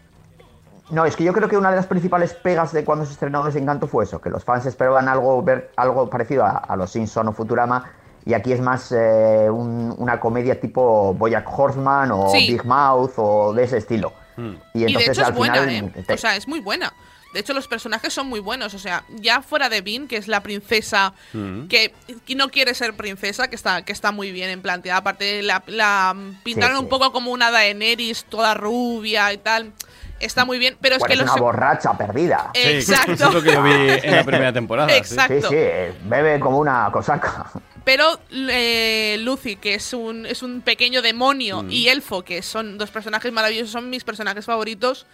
No, 0.91 1.05
es 1.05 1.15
que 1.15 1.23
yo 1.23 1.33
creo 1.33 1.47
que 1.47 1.57
una 1.57 1.69
de 1.69 1.75
las 1.75 1.85
principales 1.85 2.33
pegas 2.33 2.73
de 2.73 2.83
cuando 2.83 3.05
se 3.05 3.13
estrenó 3.13 3.43
Desencanto 3.43 3.87
fue 3.87 4.05
eso, 4.05 4.19
que 4.19 4.31
los 4.31 4.43
fans 4.43 4.65
esperaban 4.65 5.07
algo, 5.07 5.41
ver 5.43 5.71
algo 5.75 6.09
parecido 6.09 6.45
a, 6.45 6.57
a 6.57 6.75
los 6.75 6.91
Simpson 6.91 7.27
o 7.27 7.33
Futurama, 7.33 7.91
y 8.29 8.33
aquí 8.33 8.53
es 8.53 8.61
más 8.61 8.91
eh, 8.91 9.47
un- 9.49 9.93
una 9.97 10.19
comedia 10.19 10.59
tipo 10.59 11.13
Boyack 11.13 11.47
Horseman 11.57 12.11
o 12.11 12.29
Sí. 12.29 12.47
Big 12.51 12.63
Mouth 12.65 13.13
o 13.17 13.53
de 13.53 13.63
ese 13.63 13.77
estilo. 13.77 14.13
Hmm. 14.37 14.53
Y 14.73 14.79
Y, 14.81 14.83
entonces 14.85 14.93
de 15.07 15.11
hecho 15.13 15.21
es 15.21 15.27
al 15.27 15.33
buena, 15.33 15.53
final 15.55 15.69
¿eh? 15.95 16.03
te- 16.05 16.13
O 16.13 16.17
sea, 16.17 16.35
es 16.35 16.47
muy 16.47 16.59
buena. 16.59 16.93
De 17.33 17.41
hecho, 17.41 17.53
los 17.53 17.67
personajes 17.67 18.11
son 18.11 18.27
muy 18.27 18.39
buenos. 18.39 18.73
O 18.73 18.79
sea, 18.79 19.03
ya 19.09 19.43
fuera 19.43 19.69
de 19.69 19.81
Bean, 19.81 20.07
que 20.07 20.17
es 20.17 20.27
la 20.27 20.41
princesa 20.41 21.13
Mm. 21.33 21.67
que, 21.67 21.93
que 22.25 22.33
no 22.35 22.49
quiere 22.49 22.73
ser 22.73 22.95
princesa, 22.95 23.47
que 23.49 23.55
está, 23.55 23.83
que 23.83 23.91
está 23.91 24.11
muy 24.11 24.31
bien 24.31 24.49
en 24.49 24.61
planteada. 24.63 24.99
Aparte, 24.99 25.43
la, 25.43 25.61
la 25.67 26.15
pintaron 26.43 26.77
Sí, 26.77 26.83
un 26.83 26.89
poco 26.89 27.11
como 27.11 27.29
una 27.31 27.51
Daenerys, 27.51 28.25
toda 28.25 28.55
rubia 28.55 29.31
y 29.31 29.37
tal. 29.37 29.73
Está 30.19 30.43
muy 30.43 30.57
bien, 30.57 30.75
pero 30.81 30.95
es 30.95 31.03
que 31.03 31.13
es 31.13 31.19
los. 31.19 31.31
una 31.31 31.39
borracha 31.39 31.93
perdida. 31.93 32.49
Sí, 32.55 32.61
Exacto. 32.63 33.11
eso 33.13 33.27
es 33.29 33.33
lo 33.35 33.41
que 33.43 33.53
yo 33.53 33.61
vi 33.63 33.71
en 34.03 34.15
la 34.15 34.23
primera 34.23 34.51
temporada. 34.51 34.91
Exacto. 34.95 35.33
Sí, 35.35 35.41
sí, 35.49 35.55
eh, 35.55 35.93
bebe 36.05 36.39
como 36.39 36.57
una 36.57 36.89
cosaca. 36.91 37.45
Pero 37.89 38.19
eh, 38.31 39.17
Lucy, 39.21 39.55
que 39.55 39.73
es 39.73 39.93
un, 39.95 40.27
es 40.27 40.43
un 40.43 40.61
pequeño 40.61 41.01
demonio, 41.01 41.63
Mm. 41.63 41.71
y 41.71 41.87
Elfo, 41.87 42.21
que 42.23 42.43
son 42.43 42.77
dos 42.77 42.91
personajes 42.91 43.31
maravillosos, 43.33 43.71
son 43.71 43.89
mis 43.89 44.03
personajes 44.03 44.45
favoritos, 44.45 45.07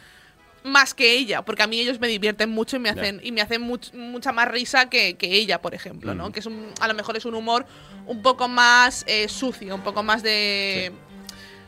más 0.66 0.94
que 0.94 1.14
ella, 1.14 1.42
porque 1.44 1.64
a 1.64 1.68
mí 1.68 1.80
ellos 1.80 2.02
me 2.02 2.10
divierten 2.10 2.50
mucho 2.50 2.76
y 2.76 2.80
me 2.80 2.90
hacen, 2.90 3.22
y 3.24 3.32
me 3.32 3.40
hacen 3.40 3.62
much- 3.66 3.94
mucha 3.94 4.34
más 4.34 4.50
risa 4.50 4.90
que, 4.90 5.14
que 5.16 5.28
ella, 5.36 5.62
por 5.62 5.74
ejemplo, 5.74 6.14
¿no? 6.16 6.28
Mm. 6.28 6.32
Que 6.34 6.40
es 6.42 6.48
un, 6.48 6.66
a 6.82 6.90
lo 6.90 6.94
mejor 6.96 7.16
es 7.16 7.24
un 7.24 7.36
humor 7.36 7.66
un 8.08 8.22
poco 8.22 8.50
más 8.50 9.06
eh, 9.08 9.30
sucio, 9.30 9.74
un 9.74 9.82
poco 9.82 10.04
más 10.04 10.22
de, 10.22 10.92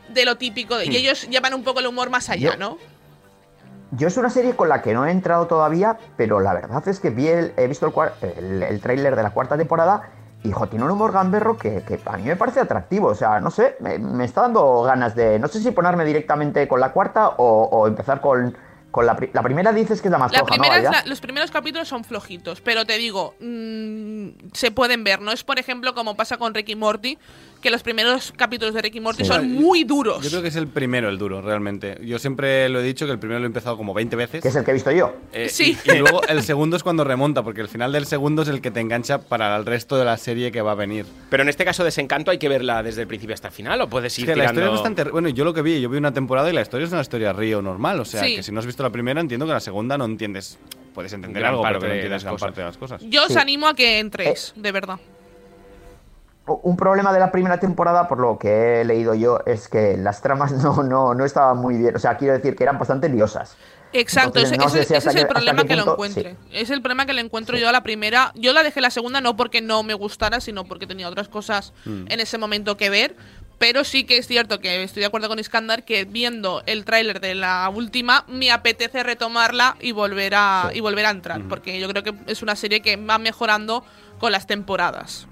de 0.10 0.26
lo 0.26 0.36
típico. 0.36 0.76
de- 0.78 0.88
Mm. 0.88 0.92
Y 0.92 0.98
ellos 0.98 1.30
llevan 1.30 1.54
un 1.54 1.64
poco 1.64 1.80
el 1.80 1.88
humor 1.88 2.10
más 2.10 2.30
allá, 2.30 2.52
Yo- 2.52 2.58
¿no? 2.58 2.78
Yo 3.92 4.10
es 4.10 4.18
una 4.18 4.30
serie 4.30 4.58
con 4.58 4.68
la 4.68 4.82
que 4.82 4.94
no 4.94 5.06
he 5.06 5.12
entrado 5.12 5.48
todavía, 5.48 5.98
pero 6.18 6.42
la 6.42 6.54
verdad 6.54 6.86
es 6.90 7.00
que 7.00 7.12
vi 7.12 7.28
el- 7.30 7.54
he 7.56 7.66
visto 7.68 7.86
el, 8.22 8.28
el, 8.38 8.64
el 8.64 8.82
tráiler 8.82 9.16
de 9.16 9.24
la 9.24 9.30
cuarta 9.30 9.58
temporada 9.58 10.12
Y 10.44 10.52
jo, 10.52 10.68
tiene 10.68 10.86
un 10.86 10.92
humor 10.92 11.12
gamberro 11.12 11.58
que, 11.58 11.82
que 11.82 12.00
a 12.06 12.18
mí 12.18 12.24
me 12.24 12.36
parece 12.36 12.60
atractivo. 12.60 13.08
O 13.08 13.16
sea, 13.16 13.40
no 13.40 13.52
sé, 13.52 13.76
me, 13.80 13.98
me 13.98 14.24
está 14.26 14.42
dando 14.42 14.84
ganas 14.84 15.16
de. 15.16 15.40
No 15.40 15.48
sé 15.48 15.60
si 15.60 15.72
ponerme 15.72 16.06
directamente 16.06 16.68
con 16.68 16.80
la 16.80 16.92
cuarta 16.94 17.30
o, 17.30 17.64
o 17.72 17.88
empezar 17.88 18.22
con, 18.22 18.56
con 18.92 19.06
la, 19.06 19.16
pri- 19.16 19.32
la 19.34 19.42
primera. 19.42 19.74
Dices 19.74 20.02
que 20.02 20.08
es 20.08 20.12
la 20.12 20.18
más 20.20 20.32
La 20.32 20.46
floja, 20.46 20.58
¿no? 20.58 20.74
es 20.76 20.84
la- 20.84 21.04
los 21.06 21.20
primeros 21.22 21.52
capítulos 21.52 21.88
son 21.88 22.04
flojitos, 22.04 22.62
pero 22.62 22.86
te 22.86 22.98
digo, 22.98 23.34
mm, 23.40 24.28
se 24.54 24.72
pueden 24.72 25.04
ver. 25.04 25.22
No 25.22 25.32
es, 25.32 25.44
por 25.44 25.60
ejemplo, 25.60 25.94
como 25.96 26.16
pasa 26.16 26.38
con 26.38 26.54
Ricky 26.54 26.76
Morty, 26.76 27.18
que 27.68 27.72
los 27.72 27.84
primeros 27.84 28.34
capítulos 28.38 28.74
de 28.74 28.82
Ricky 28.82 29.02
Morty 29.02 29.24
Sí. 29.24 29.30
son 29.30 29.52
muy 29.52 29.84
duros. 29.84 30.24
Yo 30.24 30.30
creo 30.30 30.42
que 30.42 30.48
es 30.48 30.56
el 30.56 30.68
primero 30.68 31.10
el 31.10 31.18
duro, 31.18 31.42
realmente. 31.42 31.98
Yo 32.02 32.18
siempre 32.18 32.70
lo 32.70 32.80
he 32.80 32.84
dicho 32.84 33.06
que 33.06 33.12
el 33.12 33.20
primero 33.20 33.40
lo 33.40 33.46
he 33.46 33.48
empezado 33.48 33.76
como 33.76 33.94
20 33.94 34.16
veces. 34.16 34.42
Que 34.42 34.48
es 34.48 34.56
el 34.56 34.64
que 34.64 34.72
he 34.72 34.74
visto 34.74 34.92
yo. 34.92 35.14
Eh, 35.34 35.50
Sí. 35.50 35.78
Y, 35.84 35.92
y 35.92 35.98
luego 36.00 36.22
el 36.30 36.44
segundo 36.44 36.78
es 36.78 36.84
cuando 36.84 37.04
remonta, 37.04 37.44
porque 37.44 37.60
el 37.60 37.68
final 37.68 37.92
del 37.92 38.06
segundo 38.06 38.44
es 38.44 38.48
el 38.48 38.62
que 38.62 38.72
te 38.72 38.80
engancha 38.80 39.20
para 39.20 39.56
el 39.58 39.66
resto 39.66 39.98
de 39.98 40.06
la 40.06 40.16
serie 40.18 40.52
que 40.52 40.62
va 40.62 40.72
a 40.72 40.76
venir. 40.76 41.06
Pero 41.30 41.44
en 41.44 41.50
este 41.50 41.66
caso, 41.66 41.84
Desencanto, 41.84 42.32
¿hay 42.32 42.38
que 42.38 42.48
verla 42.48 42.82
desde 42.84 43.02
el 43.02 43.08
principio 43.08 43.34
hasta 43.34 43.50
el 43.50 43.54
final 43.54 43.82
o 43.82 43.90
puedes 43.90 44.14
Es 44.14 44.20
ir 44.20 44.26
que 44.28 44.36
la 44.38 44.46
historia 44.46 44.66
es 44.68 44.72
bastante. 44.72 45.04
Bueno, 45.04 45.28
yo 45.30 45.44
lo 45.44 45.54
que 45.54 45.62
vi, 45.62 45.82
yo 45.82 45.90
vi 45.90 45.98
una 45.98 46.14
temporada 46.14 46.50
y 46.50 46.54
la 46.54 46.62
historia 46.62 46.86
es 46.88 46.92
una 46.94 47.02
historia 47.02 47.34
río 47.34 47.62
normal. 47.62 48.00
O 48.00 48.06
sea, 48.06 48.24
Sí. 48.24 48.38
que 48.38 48.44
si 48.44 48.52
no 48.54 48.60
has 48.62 48.66
visto 48.66 48.82
la 48.84 48.92
primera, 48.92 49.20
entiendo 49.20 49.46
que 49.46 49.52
la 49.52 49.60
segunda 49.60 49.98
no 49.98 50.06
entiendes. 50.06 50.58
Puedes 50.94 51.12
entender 51.14 51.42
Gran 51.42 51.52
algo, 51.54 51.64
pero 51.64 51.80
que 51.80 51.86
no 51.86 51.92
de 51.92 51.96
entiendes 52.00 52.24
gran 52.24 52.38
parte 52.38 52.62
de 52.62 52.68
las 52.68 52.78
cosas. 52.78 53.02
Yo 53.10 53.24
os 53.26 53.34
Sí. 53.34 53.38
animo 53.38 53.68
a 53.68 53.76
que 53.76 54.00
entréis, 54.00 54.54
de 54.56 54.72
verdad. 54.72 55.00
Un 56.48 56.78
problema 56.78 57.12
de 57.14 57.20
la 57.20 57.32
primera 57.32 57.60
temporada, 57.60 58.08
por 58.08 58.20
lo 58.20 58.40
que 58.40 58.82
he 58.82 58.86
leído 58.86 59.14
yo, 59.14 59.42
es 59.46 59.68
que 59.68 59.98
las 59.98 60.22
tramas 60.22 60.52
no, 60.64 60.82
no, 60.84 61.14
no 61.14 61.26
estaban 61.26 61.58
muy 61.58 61.78
bien. 61.78 61.96
O 61.96 62.00
sea, 62.00 62.18
quiero 62.18 62.34
decir 62.34 62.56
que 62.56 62.64
eran 62.64 62.80
bastante 62.80 63.10
liosas. 63.10 63.56
Exacto, 63.94 64.40
Entonces, 64.40 64.52
ese, 64.52 64.58
no 64.58 64.70
sé 64.70 64.80
ese- 64.82 64.88
si 64.88 64.94
ese 64.96 64.98
hasta 65.10 65.10
es 65.12 65.16
el 65.26 65.28
problema 65.28 65.64
que 65.64 65.76
lo 65.76 65.92
encuentre. 65.94 66.32
sí. 66.32 66.38
Es 66.52 66.70
el 66.70 66.82
problema 66.82 67.06
que 67.06 67.14
lo 67.14 67.22
encuentro 67.22 67.58
yo 67.58 67.70
a 67.70 67.72
la 67.72 67.84
primera. 67.84 68.32
Yo 68.36 68.52
la 68.54 68.64
dejé 68.64 68.82
la 68.82 68.90
segunda 68.92 69.22
no 69.22 69.36
porque 69.38 69.62
no 69.62 69.82
me 69.84 69.94
gustara, 69.94 70.42
sino 70.42 70.66
porque 70.66 70.88
tenía 70.88 71.08
otras 71.08 71.28
cosas 71.30 71.74
Mm. 71.86 72.06
en 72.10 72.20
ese 72.20 72.38
momento 72.38 72.76
que 72.78 72.90
ver. 72.90 73.16
Pero 73.60 73.84
sí 73.84 74.04
que 74.06 74.18
es 74.18 74.28
cierto 74.28 74.60
que 74.60 74.84
estoy 74.84 75.00
de 75.02 75.08
acuerdo 75.08 75.30
con 75.30 75.40
Iskandar 75.40 75.84
que 75.84 76.06
viendo 76.06 76.62
el 76.68 76.86
tráiler 76.86 77.20
de 77.20 77.34
la 77.34 77.68
última 77.74 78.24
me 78.28 78.52
apetece 78.52 79.02
retomarla 79.02 79.78
y 79.80 79.94
volver 79.94 80.34
a, 80.36 80.70
y 80.74 80.80
volver 80.82 81.06
a 81.08 81.10
entrar. 81.10 81.42
Porque 81.50 81.80
yo 81.80 81.90
creo 81.90 82.04
que 82.04 82.14
es 82.28 82.42
una 82.44 82.56
serie 82.56 82.82
que 82.82 82.98
va 82.98 83.18
mejorando 83.18 83.84
con 84.20 84.32
las 84.32 84.46
temporadas. 84.46 85.28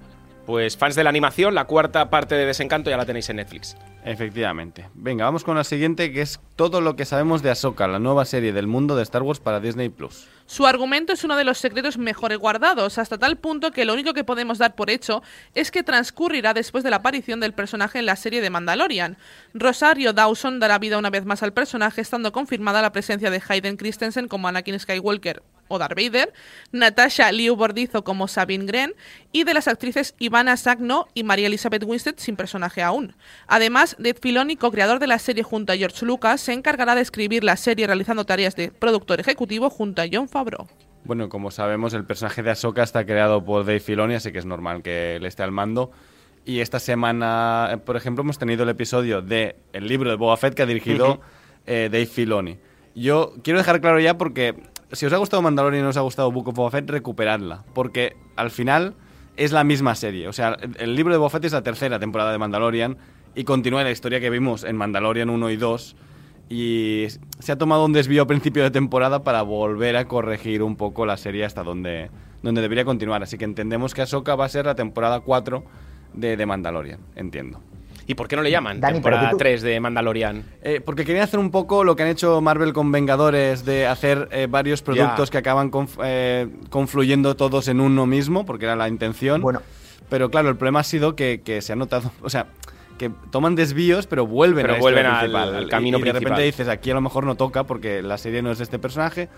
Pues 0.45 0.77
fans 0.77 0.93
de 0.95 1.03
la 1.03 1.09
animación, 1.09 1.55
la 1.55 1.65
cuarta 1.65 2.11
parte 2.11 2.35
de 2.35 2.45
Desencanto 2.45 2.91
ya 2.91 2.97
la 2.97 3.05
tenéis 3.05 3.29
en 3.29 3.37
Netflix. 3.37 3.75
Efectivamente. 4.03 4.87
Venga, 4.93 5.25
vamos 5.25 5.43
con 5.43 5.57
la 5.57 5.63
siguiente, 5.63 6.11
que 6.13 6.21
es 6.21 6.39
todo 6.55 6.81
lo 6.81 6.95
que 6.95 7.05
sabemos 7.05 7.41
de 7.41 7.49
Ahsoka, 7.49 7.87
la 7.87 7.97
nueva 7.97 8.25
serie 8.25 8.53
del 8.53 8.67
mundo 8.67 8.95
de 8.95 9.01
Star 9.01 9.23
Wars 9.23 9.39
para 9.39 9.59
Disney 9.59 9.89
Plus. 9.89 10.27
Su 10.45 10.67
argumento 10.67 11.13
es 11.13 11.23
uno 11.23 11.35
de 11.35 11.43
los 11.43 11.57
secretos 11.57 11.97
mejor 11.97 12.37
guardados, 12.37 12.99
hasta 12.99 13.17
tal 13.17 13.37
punto 13.37 13.71
que 13.71 13.85
lo 13.85 13.93
único 13.93 14.13
que 14.13 14.23
podemos 14.23 14.59
dar 14.59 14.75
por 14.75 14.91
hecho 14.91 15.23
es 15.55 15.71
que 15.71 15.81
transcurrirá 15.81 16.53
después 16.53 16.83
de 16.83 16.91
la 16.91 16.97
aparición 16.97 17.39
del 17.39 17.53
personaje 17.53 17.97
en 17.97 18.05
la 18.05 18.15
serie 18.15 18.41
de 18.41 18.51
Mandalorian. 18.51 19.17
Rosario 19.55 20.13
Dawson 20.13 20.59
dará 20.59 20.77
vida 20.77 20.99
una 20.99 21.09
vez 21.09 21.25
más 21.25 21.41
al 21.41 21.53
personaje, 21.53 22.01
estando 22.01 22.31
confirmada 22.31 22.83
la 22.83 22.91
presencia 22.91 23.31
de 23.31 23.41
Hayden 23.47 23.77
Christensen 23.77 24.27
como 24.27 24.47
Anakin 24.47 24.79
Skywalker 24.79 25.41
o 25.67 25.77
Darth 25.77 25.95
Vader, 25.95 26.33
Natasha 26.71 27.31
Liu 27.31 27.55
Bordizo 27.55 28.03
como 28.03 28.27
Sabine 28.27 28.65
Gren 28.65 28.93
y 29.31 29.43
de 29.43 29.53
las 29.53 29.67
actrices 29.67 30.15
Ivana 30.19 30.57
Sagno 30.57 31.07
y 31.13 31.23
María 31.23 31.47
Elizabeth 31.47 31.83
Winstead 31.83 32.15
sin 32.17 32.35
personaje 32.35 32.81
aún. 32.81 33.15
Además, 33.47 33.95
Dave 33.97 34.17
Filoni, 34.21 34.55
co-creador 34.55 34.99
de 34.99 35.07
la 35.07 35.19
serie 35.19 35.43
junto 35.43 35.73
a 35.73 35.77
George 35.77 36.05
Lucas, 36.05 36.41
se 36.41 36.53
encargará 36.53 36.95
de 36.95 37.01
escribir 37.01 37.43
la 37.43 37.57
serie 37.57 37.87
realizando 37.87 38.25
tareas 38.25 38.55
de 38.55 38.71
productor 38.71 39.19
ejecutivo 39.19 39.69
junto 39.69 40.01
a 40.01 40.05
John 40.11 40.29
Favreau. 40.29 40.67
Bueno, 41.03 41.29
como 41.29 41.51
sabemos, 41.51 41.93
el 41.93 42.03
personaje 42.03 42.41
de 42.41 42.51
Ahsoka 42.51 42.81
está 42.81 43.05
creado 43.05 43.45
por 43.45 43.63
Dave 43.63 43.79
Filoni, 43.79 44.15
así 44.15 44.31
que 44.31 44.39
es 44.39 44.45
normal 44.45 44.81
que 44.81 45.17
él 45.17 45.25
esté 45.25 45.43
al 45.43 45.51
mando. 45.51 45.91
Y 46.45 46.61
esta 46.61 46.79
semana, 46.79 47.69
eh, 47.71 47.77
por 47.77 47.95
ejemplo, 47.95 48.23
hemos 48.23 48.37
tenido 48.37 48.63
el 48.63 48.69
episodio 48.69 49.21
de 49.21 49.55
el 49.73 49.87
libro 49.87 50.09
de 50.09 50.15
Boba 50.15 50.37
Fett 50.37 50.53
que 50.53 50.63
ha 50.63 50.65
dirigido 50.65 51.21
eh, 51.65 51.89
Dave 51.91 52.05
Filoni. 52.05 52.57
Yo 52.95 53.33
quiero 53.43 53.59
dejar 53.59 53.81
claro 53.81 53.99
ya 53.99 54.17
porque 54.17 54.55
si 54.91 55.05
os 55.05 55.13
ha 55.13 55.17
gustado 55.17 55.41
Mandalorian 55.41 55.81
y 55.81 55.83
no 55.83 55.89
os 55.89 55.97
ha 55.97 56.01
gustado 56.01 56.31
Book 56.31 56.49
of 56.49 56.55
Boba 56.55 56.71
Fett, 56.71 56.89
recuperadla. 56.89 57.63
Porque 57.73 58.15
al 58.35 58.51
final 58.51 58.93
es 59.37 59.51
la 59.51 59.63
misma 59.63 59.95
serie. 59.95 60.27
O 60.27 60.33
sea, 60.33 60.57
el- 60.79 60.95
libro 60.95 61.13
de 61.13 61.17
Boba 61.17 61.29
Fett 61.29 61.45
es 61.45 61.51
la 61.53 61.63
tercera 61.63 61.99
temporada 61.99 62.31
de 62.31 62.37
Mandalorian 62.37 62.97
y 63.35 63.43
continúa 63.43 63.83
la 63.83 63.91
historia 63.91 64.19
que 64.19 64.29
vimos 64.29 64.63
en 64.63 64.75
Mandalorian 64.77 65.29
1 65.29 65.49
y 65.49 65.57
2. 65.57 65.95
Y 66.47 67.07
se 67.39 67.51
ha 67.51 67.57
tomado 67.57 67.85
un 67.85 67.93
desvío 67.93 68.21
a 68.23 68.27
principio 68.27 68.63
de 68.63 68.71
temporada 68.71 69.23
para 69.23 69.41
volver 69.41 69.97
a 69.97 70.07
corregir 70.07 70.61
un 70.61 70.75
poco 70.75 71.05
la 71.05 71.17
serie 71.17 71.43
hasta 71.43 71.63
donde, 71.63 72.11
donde 72.43 72.61
debería 72.61 72.85
continuar. 72.85 73.23
Así 73.23 73.37
que 73.37 73.45
entendemos 73.45 73.93
que 73.95 74.03
Ahsoka 74.03 74.35
va 74.35 74.45
a 74.45 74.49
ser 74.49 74.65
la 74.65 74.75
temporada 74.75 75.21
4 75.21 75.63
de, 76.13 76.37
de 76.37 76.45
Mandalorian, 76.45 76.99
entiendo. 77.15 77.61
¿Y 78.07 78.13
por 78.15 78.27
qué 78.27 78.35
no 78.35 78.43
le 78.43 78.51
llaman 78.51 78.79
Dani, 78.79 78.93
temporada 78.93 79.31
tú- 79.31 79.37
3 79.37 79.61
de 79.63 79.79
Mandalorian? 79.79 80.43
Eh, 80.61 80.79
porque 80.83 81.05
querían 81.05 81.23
hacer 81.23 81.39
un 81.39 81.49
poco 81.49 81.83
lo 81.83 81.95
que 81.95 82.03
han 82.03 82.09
hecho 82.09 82.39
Marvel 82.39 82.71
con 82.73 82.91
Vengadores, 82.91 83.65
de 83.65 83.87
hacer 83.87 84.27
eh, 84.31 84.47
varios 84.49 84.81
productos 84.83 85.29
Ya. 85.29 85.31
que 85.31 85.37
acaban 85.39 85.71
conf- 85.71 85.99
eh, 86.03 86.47
confluyendo 86.69 87.35
todos 87.35 87.67
en 87.67 87.81
uno 87.81 88.05
mismo, 88.05 88.45
porque 88.45 88.65
era 88.65 88.75
la 88.75 88.87
intención. 88.87 89.41
Bueno, 89.41 89.61
Pero 90.07 90.29
claro, 90.29 90.49
el 90.49 90.55
problema 90.55 90.81
ha 90.81 90.83
sido 90.83 91.15
que, 91.15 91.41
que 91.43 91.61
se 91.63 91.73
ha 91.73 91.75
notado, 91.75 92.11
o 92.21 92.29
sea, 92.29 92.45
que 92.99 93.09
toman 93.31 93.55
desvíos, 93.55 94.05
pero 94.07 94.25
vuelven, 94.27 94.61
Pero 94.61 94.75
a 94.75 94.77
historia 94.77 95.09
vuelven 95.09 95.35
al- 95.35 95.55
al 95.55 95.67
camino 95.69 95.97
y, 95.97 96.01
y 96.01 96.03
de 96.03 96.11
principal. 96.11 96.31
repente 96.37 96.43
dices, 96.45 96.67
aquí 96.69 96.91
a 96.91 96.93
lo 96.93 97.01
mejor 97.01 97.25
no 97.25 97.33
toca 97.35 97.63
porque 97.63 98.01
la 98.03 98.17
serie 98.19 98.41
no 98.43 98.51
es 98.51 98.59
de 98.59 98.65
este 98.65 98.77
personaje, 98.79 99.29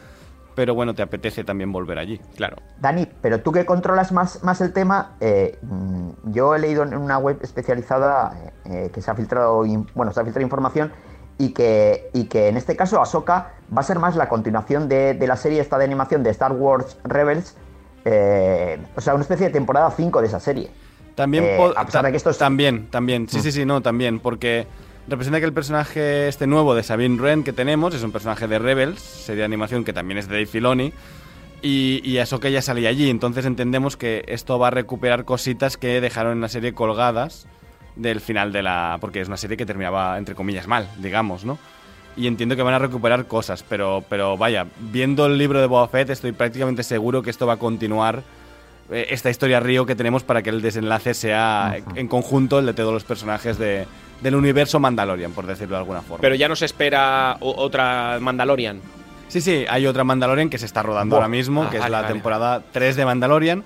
pero 0.58 0.74
bueno, 0.74 0.96
te 0.96 1.04
apetece 1.04 1.44
también 1.44 1.72
volver 1.72 2.00
allí. 2.00 2.20
Claro. 2.36 2.58
Dani, 2.82 3.08
pero 3.22 3.42
tú 3.42 3.52
que 3.52 3.64
controlas 3.64 4.12
más, 4.12 4.44
más 4.44 4.60
el 4.60 4.74
tema, 4.74 5.12
eh, 5.20 5.60
mm, 5.62 6.10
yo 6.32 6.56
he 6.56 6.60
leído 6.60 6.82
en 6.82 6.98
una 6.98 7.20
web 7.20 7.38
especializada 7.44 8.34
eh, 8.66 8.90
que 8.92 9.00
se 9.04 9.12
ha 9.12 9.14
filtrado, 9.14 9.64
bueno, 9.94 10.12
se 10.12 10.20
ha 10.20 10.24
filtrado 10.24 10.42
información 10.44 10.92
y 11.38 11.50
que, 11.54 12.10
y 12.12 12.24
que 12.26 12.48
en 12.48 12.58
este 12.58 12.76
caso 12.76 13.00
Ahsoka 13.00 13.52
va 13.72 13.82
a 13.82 13.84
ser 13.84 14.00
más 14.00 14.16
la 14.16 14.28
continuación 14.30 14.90
de, 14.90 15.14
de 15.14 15.28
la 15.28 15.36
serie 15.38 15.62
esta 15.62 15.78
de 15.78 15.86
animación 15.86 16.24
de 16.24 16.32
Star 16.32 16.54
Wars 16.54 16.98
Rebels, 17.04 17.56
eh, 18.04 18.80
o 18.96 19.02
sea, 19.02 19.14
una 19.14 19.22
especie 19.22 19.46
de 19.46 19.54
temporada 19.54 19.92
5 19.92 20.22
de 20.22 20.28
esa 20.28 20.40
serie. 20.40 20.72
También, 21.14 21.44
Eh, 21.44 21.56
po- 21.60 21.78
a 21.78 21.86
pesar 21.86 22.04
de 22.04 22.10
que 22.10 22.18
esto 22.18 22.32
es- 22.32 22.40
también, 22.40 22.88
también, 22.90 23.30
sí, 23.30 23.42
sí, 23.42 23.52
sí, 23.52 23.64
no, 23.64 23.82
también, 23.84 24.20
porque 24.20 24.66
representa 25.08 25.40
que 25.40 25.46
el 25.46 25.54
personaje 25.54 26.28
este 26.28 26.48
nuevo 26.48 26.76
de 26.76 26.84
Sabine 26.84 27.20
Wren 27.20 27.44
que 27.44 27.54
tenemos 27.54 27.96
es 27.96 28.04
un 28.04 28.12
personaje 28.12 28.48
de 28.48 28.60
Rebels, 28.60 29.00
serie 29.00 29.40
de 29.40 29.46
animación 29.46 29.84
que 29.84 29.94
también 29.94 30.18
es 30.18 30.28
de 30.28 30.34
Dave 30.36 30.46
Filoni, 30.46 30.94
y, 31.62 32.02
y 32.04 32.20
Ahsoka 32.20 32.50
ya 32.50 32.62
salía 32.62 32.90
allí, 32.90 33.10
entonces 33.10 33.46
entendemos 33.46 33.98
que 33.98 34.24
esto 34.28 34.60
va 34.60 34.68
a 34.68 34.72
recuperar 34.72 35.26
cositas 35.26 35.78
que 35.78 36.02
dejaron 36.02 36.34
en 36.34 36.42
la 36.42 36.50
serie 36.50 36.74
colgadas 36.74 37.48
del 37.96 38.22
final 38.22 38.52
de 38.52 38.62
la... 38.62 38.98
porque 39.02 39.22
es 39.22 39.28
una 39.28 39.38
serie 39.38 39.58
que 39.58 39.66
terminaba, 39.66 40.18
entre 40.18 40.36
comillas, 40.36 40.68
mal, 40.68 40.88
digamos, 41.00 41.46
¿no? 41.46 41.58
Y 42.16 42.28
entiendo 42.28 42.56
que 42.56 42.64
van 42.64 42.74
a 42.74 42.80
recuperar 42.80 43.28
cosas, 43.28 43.64
pero, 43.64 44.04
pero 44.10 44.38
vaya, 44.38 44.68
viendo 44.80 45.26
el 45.26 45.38
libro 45.38 45.60
de 45.62 45.68
Boba 45.68 45.88
Fett 45.88 46.10
estoy 46.10 46.32
prácticamente 46.32 46.84
seguro 46.84 47.22
que 47.22 47.30
esto 47.30 47.46
va 47.46 47.54
a 47.54 47.58
continuar 47.58 48.24
esta 48.92 49.30
historia 49.30 49.60
río 49.60 49.86
que 49.86 49.96
tenemos 49.96 50.24
para 50.24 50.42
que 50.42 50.50
el 50.50 50.62
desenlace 50.62 51.14
sea 51.14 51.78
en 51.96 52.08
conjunto 52.08 52.60
el 52.60 52.66
de 52.66 52.74
todos 52.74 52.94
los 52.94 53.04
personajes 53.04 53.58
de, 53.58 53.86
del 54.22 54.36
universo 54.36 54.80
Mandalorian, 54.80 55.32
por 55.34 55.46
decirlo 55.46 55.76
de 55.76 55.80
alguna 55.82 56.02
forma. 56.02 56.22
Pero 56.22 56.36
ya 56.36 56.48
nos 56.48 56.62
espera 56.62 57.38
otra 57.42 58.18
Mandalorian. 58.22 58.80
sí, 59.28 59.42
sí, 59.42 59.66
hay 59.70 59.86
otra 59.88 60.04
Mandalorian 60.04 60.50
que 60.50 60.58
se 60.58 60.66
está 60.66 60.84
rodando 60.84 61.16
ahora 61.18 61.28
mismo, 61.28 61.64
Ah, 61.64 61.70
que 61.70 61.78
es 61.78 61.82
vale, 61.82 61.92
la 61.92 62.02
vale. 62.04 62.14
temporada 62.14 62.64
3 62.72 62.96
de 62.96 63.06
Mandalorian, 63.06 63.64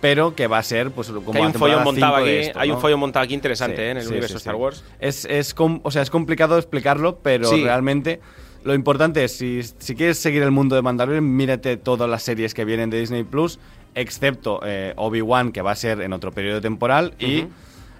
pero 0.00 0.34
que 0.34 0.48
va 0.48 0.58
a 0.58 0.62
ser 0.62 0.90
pues 0.90 1.08
como 1.08 1.30
Que 1.32 1.38
hay 1.38 1.46
un 1.46 1.52
temporada 1.52 1.82
follón 1.82 1.94
montado 1.94 2.16
5 2.26 2.28
aquí, 2.28 2.50
hay 2.58 2.68
un 2.70 2.74
¿no? 2.74 2.80
follón 2.80 3.00
montado 3.00 3.24
aquí 3.24 3.34
interesante 3.34 3.76
Sí, 3.76 3.82
¿eh? 3.82 3.90
en 3.92 3.96
el 3.98 4.02
sí, 4.02 4.08
universo 4.10 4.34
sí, 4.38 4.42
Star. 4.42 4.54
Wars. 4.56 4.84
Es, 4.98 5.24
es, 5.24 5.54
o 5.56 5.90
sea, 5.90 6.02
es 6.02 6.10
complicado 6.10 6.58
explicarlo, 6.58 7.20
pero 7.22 7.48
Sí. 7.48 7.62
realmente 7.62 8.20
lo 8.64 8.74
importante 8.74 9.22
es, 9.24 9.36
si, 9.36 9.60
si 9.62 9.94
quieres 9.94 10.18
seguir 10.18 10.42
el 10.42 10.50
mundo 10.50 10.74
de 10.74 10.82
Mandalorian, 10.82 11.36
mírate 11.36 11.76
todas 11.76 12.08
las 12.10 12.22
series 12.22 12.52
que 12.54 12.64
vienen 12.64 12.90
de 12.90 12.98
Disney 13.00 13.22
Plus, 13.24 13.58
excepto 13.94 14.60
eh, 14.64 14.92
Obi-Wan, 14.96 15.52
que 15.52 15.62
va 15.62 15.72
a 15.72 15.76
ser 15.76 16.00
en 16.00 16.12
otro 16.12 16.32
periodo 16.32 16.60
temporal, 16.60 17.14
y 17.18 17.46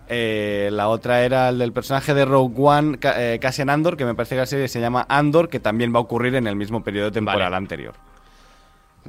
eh, 0.09 0.69
la 0.73 0.89
otra 0.89 1.23
era 1.25 1.49
el 1.49 1.59
del 1.59 1.73
personaje 1.73 2.13
de 2.15 2.25
Rogue 2.25 2.55
One, 2.59 2.99
eh, 3.03 3.39
Cassian 3.41 3.71
Andor, 3.71 3.97
que 3.97 4.05
me 4.05 4.15
parece 4.15 4.35
que 4.35 4.41
la 4.41 4.47
serie 4.47 4.69
se 4.69 4.81
llama 4.81 5.07
Andor, 5.09 5.49
que 5.49 5.61
también 5.61 5.95
va 5.95 5.99
a 5.99 6.03
ocurrir 6.03 6.35
en 6.35 6.47
el 6.47 6.57
mismo 6.57 6.83
periodo 6.85 7.11
temporal 7.13 7.41
Vale. 7.53 7.57
anterior. 7.57 7.95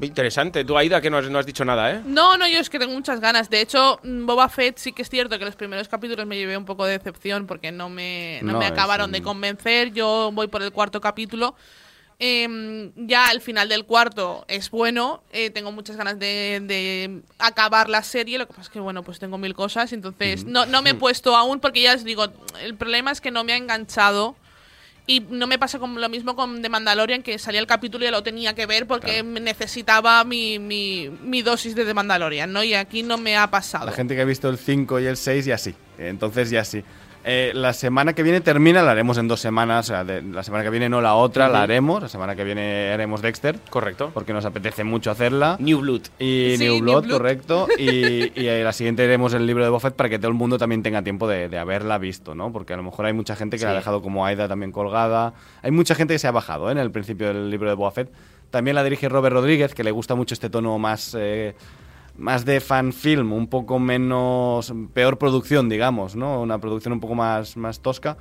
Interesante. 0.02 0.66
Tú, 0.66 0.78
Aida, 0.78 1.00
que 1.00 1.10
no 1.10 1.18
has, 1.18 1.30
no 1.30 1.40
has 1.40 1.46
dicho 1.46 1.64
nada, 1.64 1.90
¿eh? 1.94 2.02
No, 2.06 2.38
no, 2.38 2.46
yo 2.50 2.60
es 2.60 2.70
que 2.70 2.78
tengo 2.80 2.94
muchas 2.94 3.22
ganas. 3.22 3.50
De 3.50 3.62
hecho, 3.62 3.98
mm, 4.04 4.26
Boba 4.26 4.50
Fett 4.50 4.78
sí 4.78 4.92
que 4.92 5.02
es 5.04 5.10
cierto 5.10 5.40
que 5.40 5.46
los 5.46 5.56
primeros 5.56 5.88
capítulos 5.88 6.26
me 6.26 6.36
llevé 6.36 6.58
un 6.58 6.66
poco 6.66 6.86
de 6.86 6.98
decepción 6.98 7.48
porque 7.48 7.72
no 7.72 7.88
me, 7.88 8.42
no 8.44 8.54
No, 8.54 8.60
me 8.60 8.66
acabaron 8.66 9.06
un- 9.06 9.12
de 9.14 9.22
convencer. 9.22 9.94
Yo 9.94 10.32
voy 10.34 10.48
por 10.48 10.62
el 10.64 10.74
cuarto 10.74 11.00
capítulo. 11.00 11.56
Em, 12.18 12.94
ya 12.96 13.30
el 13.32 13.42
final 13.42 13.68
del 13.68 13.84
cuarto 13.84 14.46
es 14.48 14.72
bueno. 14.72 15.22
eh, 15.34 15.50
tengo 15.50 15.72
muchas 15.74 15.98
ganas 15.98 16.18
de, 16.18 16.62
de 16.64 17.22
acabar 17.40 17.90
la 17.90 18.04
serie. 18.04 18.38
Lo 18.38 18.48
que 18.48 18.54
pasa 18.54 18.64
es 18.64 18.70
que, 18.70 18.80
bueno, 18.80 19.04
pues 19.04 19.20
tengo 19.20 19.38
mil 19.38 19.54
cosas. 19.54 19.92
Entonces, 19.92 20.46
no, 20.46 20.66
no 20.66 20.82
me 20.82 20.92
he 20.92 20.94
puesto 20.94 21.36
aún 21.36 21.60
porque 21.60 21.82
ya 21.82 21.94
os 21.94 22.04
digo, 22.04 22.26
el 22.62 22.76
problema 22.76 23.12
es 23.12 23.20
que 23.20 23.32
no 23.32 23.44
me 23.44 23.54
ha 23.54 23.58
enganchado. 23.58 24.36
Y 25.08 25.20
no 25.20 25.46
me 25.46 25.60
pasa 25.60 25.78
como 25.78 26.00
lo 26.00 26.10
mismo 26.10 26.36
con 26.36 26.64
The 26.64 26.70
Mandalorian, 26.70 27.22
que 27.22 27.38
salía 27.38 27.60
el 27.60 27.68
capítulo 27.68 28.08
y 28.08 28.10
lo 28.10 28.24
tenía 28.24 28.56
que 28.56 28.66
ver 28.66 28.88
porque 28.88 29.22
necesitaba 29.22 30.24
mi, 30.24 30.58
mi, 30.58 31.12
mi, 31.22 31.44
dosis 31.44 31.76
de 31.76 31.86
The 31.86 31.94
Mandalorian, 31.94 32.52
¿no? 32.52 32.64
Y 32.64 32.74
aquí 32.74 33.04
no 33.04 33.20
me 33.20 33.38
ha 33.38 33.52
pasado. 33.52 33.86
La 33.86 33.92
gente 33.92 34.16
que 34.16 34.22
ha 34.22 34.26
visto 34.26 34.50
el 34.50 34.58
5 34.58 35.02
y 35.02 35.06
el 35.06 35.16
6 35.16 35.46
ya 35.46 35.60
sí. 35.60 35.76
Entonces 36.00 36.50
ya 36.50 36.66
sí. 36.66 36.84
Eh, 37.28 37.54
la 37.56 37.74
semana 37.74 38.14
que 38.14 38.22
viene 38.22 38.40
termina, 38.40 38.84
la 38.84 38.92
haremos 38.92 39.18
en 39.18 39.28
dos 39.28 39.40
semanas. 39.40 39.90
O 39.90 39.94
sea, 39.94 40.04
la 40.04 40.44
semana 40.44 40.64
que 40.64 40.70
viene 40.70 40.90
no 40.90 41.02
la 41.02 41.16
otra, 41.16 41.50
la 41.50 41.64
haremos. 41.64 42.04
La 42.04 42.08
semana 42.08 42.36
que 42.36 42.44
viene 42.44 42.92
haremos 42.94 43.24
Dexter. 43.24 43.60
Correcto. 43.72 44.12
Porque 44.14 44.32
nos 44.32 44.46
apetece 44.46 44.84
mucho 44.84 45.10
hacerla. 45.10 45.58
New 45.60 45.80
Blood. 45.80 46.02
Y 46.20 46.54
New, 46.60 46.82
Blood, 46.82 47.10
correcto. 47.10 47.68
y, 47.80 48.40
y, 48.40 48.64
la 48.64 48.72
siguiente 48.74 49.04
haremos 49.04 49.34
el 49.34 49.48
libro 49.48 49.64
de 49.64 49.72
Buffett 49.72 49.96
para 49.96 50.08
que 50.08 50.20
todo 50.20 50.28
el 50.28 50.36
mundo 50.36 50.60
también 50.60 50.84
tenga 50.84 51.02
tiempo 51.02 51.28
de, 51.28 51.58
haberla 51.58 51.98
visto, 51.98 52.36
¿no? 52.36 52.54
Porque 52.54 52.74
a 52.74 52.78
lo 52.78 52.84
mejor 52.84 53.08
hay 53.08 53.14
mucha 53.14 53.36
gente 53.36 53.58
que 53.58 53.66
la 53.66 53.72
ha 53.72 53.76
dejado 53.76 54.04
como 54.04 54.24
Aida 54.24 54.48
también 54.48 54.72
colgada. 54.72 55.34
Hay 55.64 55.72
mucha 55.72 55.96
gente 55.96 56.14
que 56.14 56.20
se 56.20 56.28
ha 56.28 56.32
bajado 56.32 56.70
¿eh? 56.70 56.74
en 56.74 56.78
el 56.78 56.92
principio 56.92 57.28
del 57.30 57.50
libro 57.50 57.70
de 57.70 57.76
Buffett. 57.76 58.12
También 58.52 58.76
la 58.76 58.84
dirige 58.84 59.10
Robert 59.10 59.34
Rodríguez, 59.34 59.74
que 59.74 59.84
le 59.84 59.90
gusta 59.90 60.14
mucho 60.14 60.36
este 60.36 60.52
tono 60.52 60.78
más. 60.78 61.16
Eh, 61.18 61.56
más 62.18 62.46
de 62.46 62.60
fan 62.60 62.94
film, 62.94 63.34
un 63.34 63.48
poco 63.48 63.80
menos 63.80 64.74
peor 64.94 65.18
producción, 65.18 65.70
digamos, 65.70 66.16
¿no? 66.16 66.42
Una 66.42 66.60
producción 66.60 66.94
un 66.94 67.00
poco 67.00 67.16
más, 67.16 67.58
más 67.58 67.82
tosca. 67.82 68.18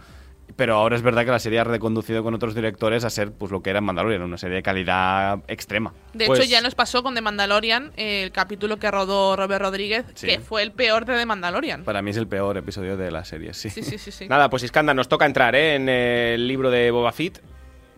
Pero 0.57 0.75
ahora 0.75 0.95
es 0.95 1.03
verdad 1.03 1.25
que 1.25 1.31
la 1.31 1.39
serie 1.39 1.59
ha 1.59 1.65
reconducido 1.65 2.23
con 2.23 2.35
otros 2.35 2.55
directores 2.55 3.03
a 3.05 3.11
ser 3.11 3.33
pues 3.33 3.51
lo 3.51 3.63
que 3.63 3.71
era 3.71 3.79
en 3.81 3.85
Mandalorian, 3.87 4.23
una 4.23 4.39
serie 4.39 4.57
de 4.57 4.63
calidad 4.63 5.41
extrema. 5.49 5.93
De 6.13 6.27
pues 6.27 6.39
hecho, 6.39 6.49
ya 6.49 6.61
nos 6.61 6.75
pasó 6.75 7.03
con 7.03 7.15
The 7.15 7.23
Mandalorian, 7.23 7.93
el 7.97 8.31
capítulo 8.31 8.79
que 8.79 8.91
rodó 8.91 9.37
Robert 9.37 9.63
Rodríguez, 9.63 10.05
que 10.21 10.39
fue 10.41 10.63
el 10.63 10.71
peor 10.71 11.07
de 11.07 11.17
The 11.17 11.27
Mandalorian. 11.27 11.85
Para 11.85 12.03
mí 12.03 12.11
es 12.11 12.19
el 12.19 12.29
peor 12.29 12.57
episodio 12.57 12.97
de 12.97 13.11
la 13.11 13.25
serie, 13.25 13.55
sí. 13.55 13.71
Sí, 13.71 13.83
sí, 13.83 13.99
sí. 13.99 14.13
sí. 14.13 14.29
Nada, 14.29 14.49
pues 14.51 14.63
Iskandar, 14.63 14.95
nos 14.95 15.09
toca 15.09 15.27
entrar 15.27 15.57
¿eh? 15.57 15.75
en 15.75 15.89
el 15.89 16.47
libro 16.47 16.71
de 16.71 16.91
Boba 16.91 17.11
Fett. 17.11 17.43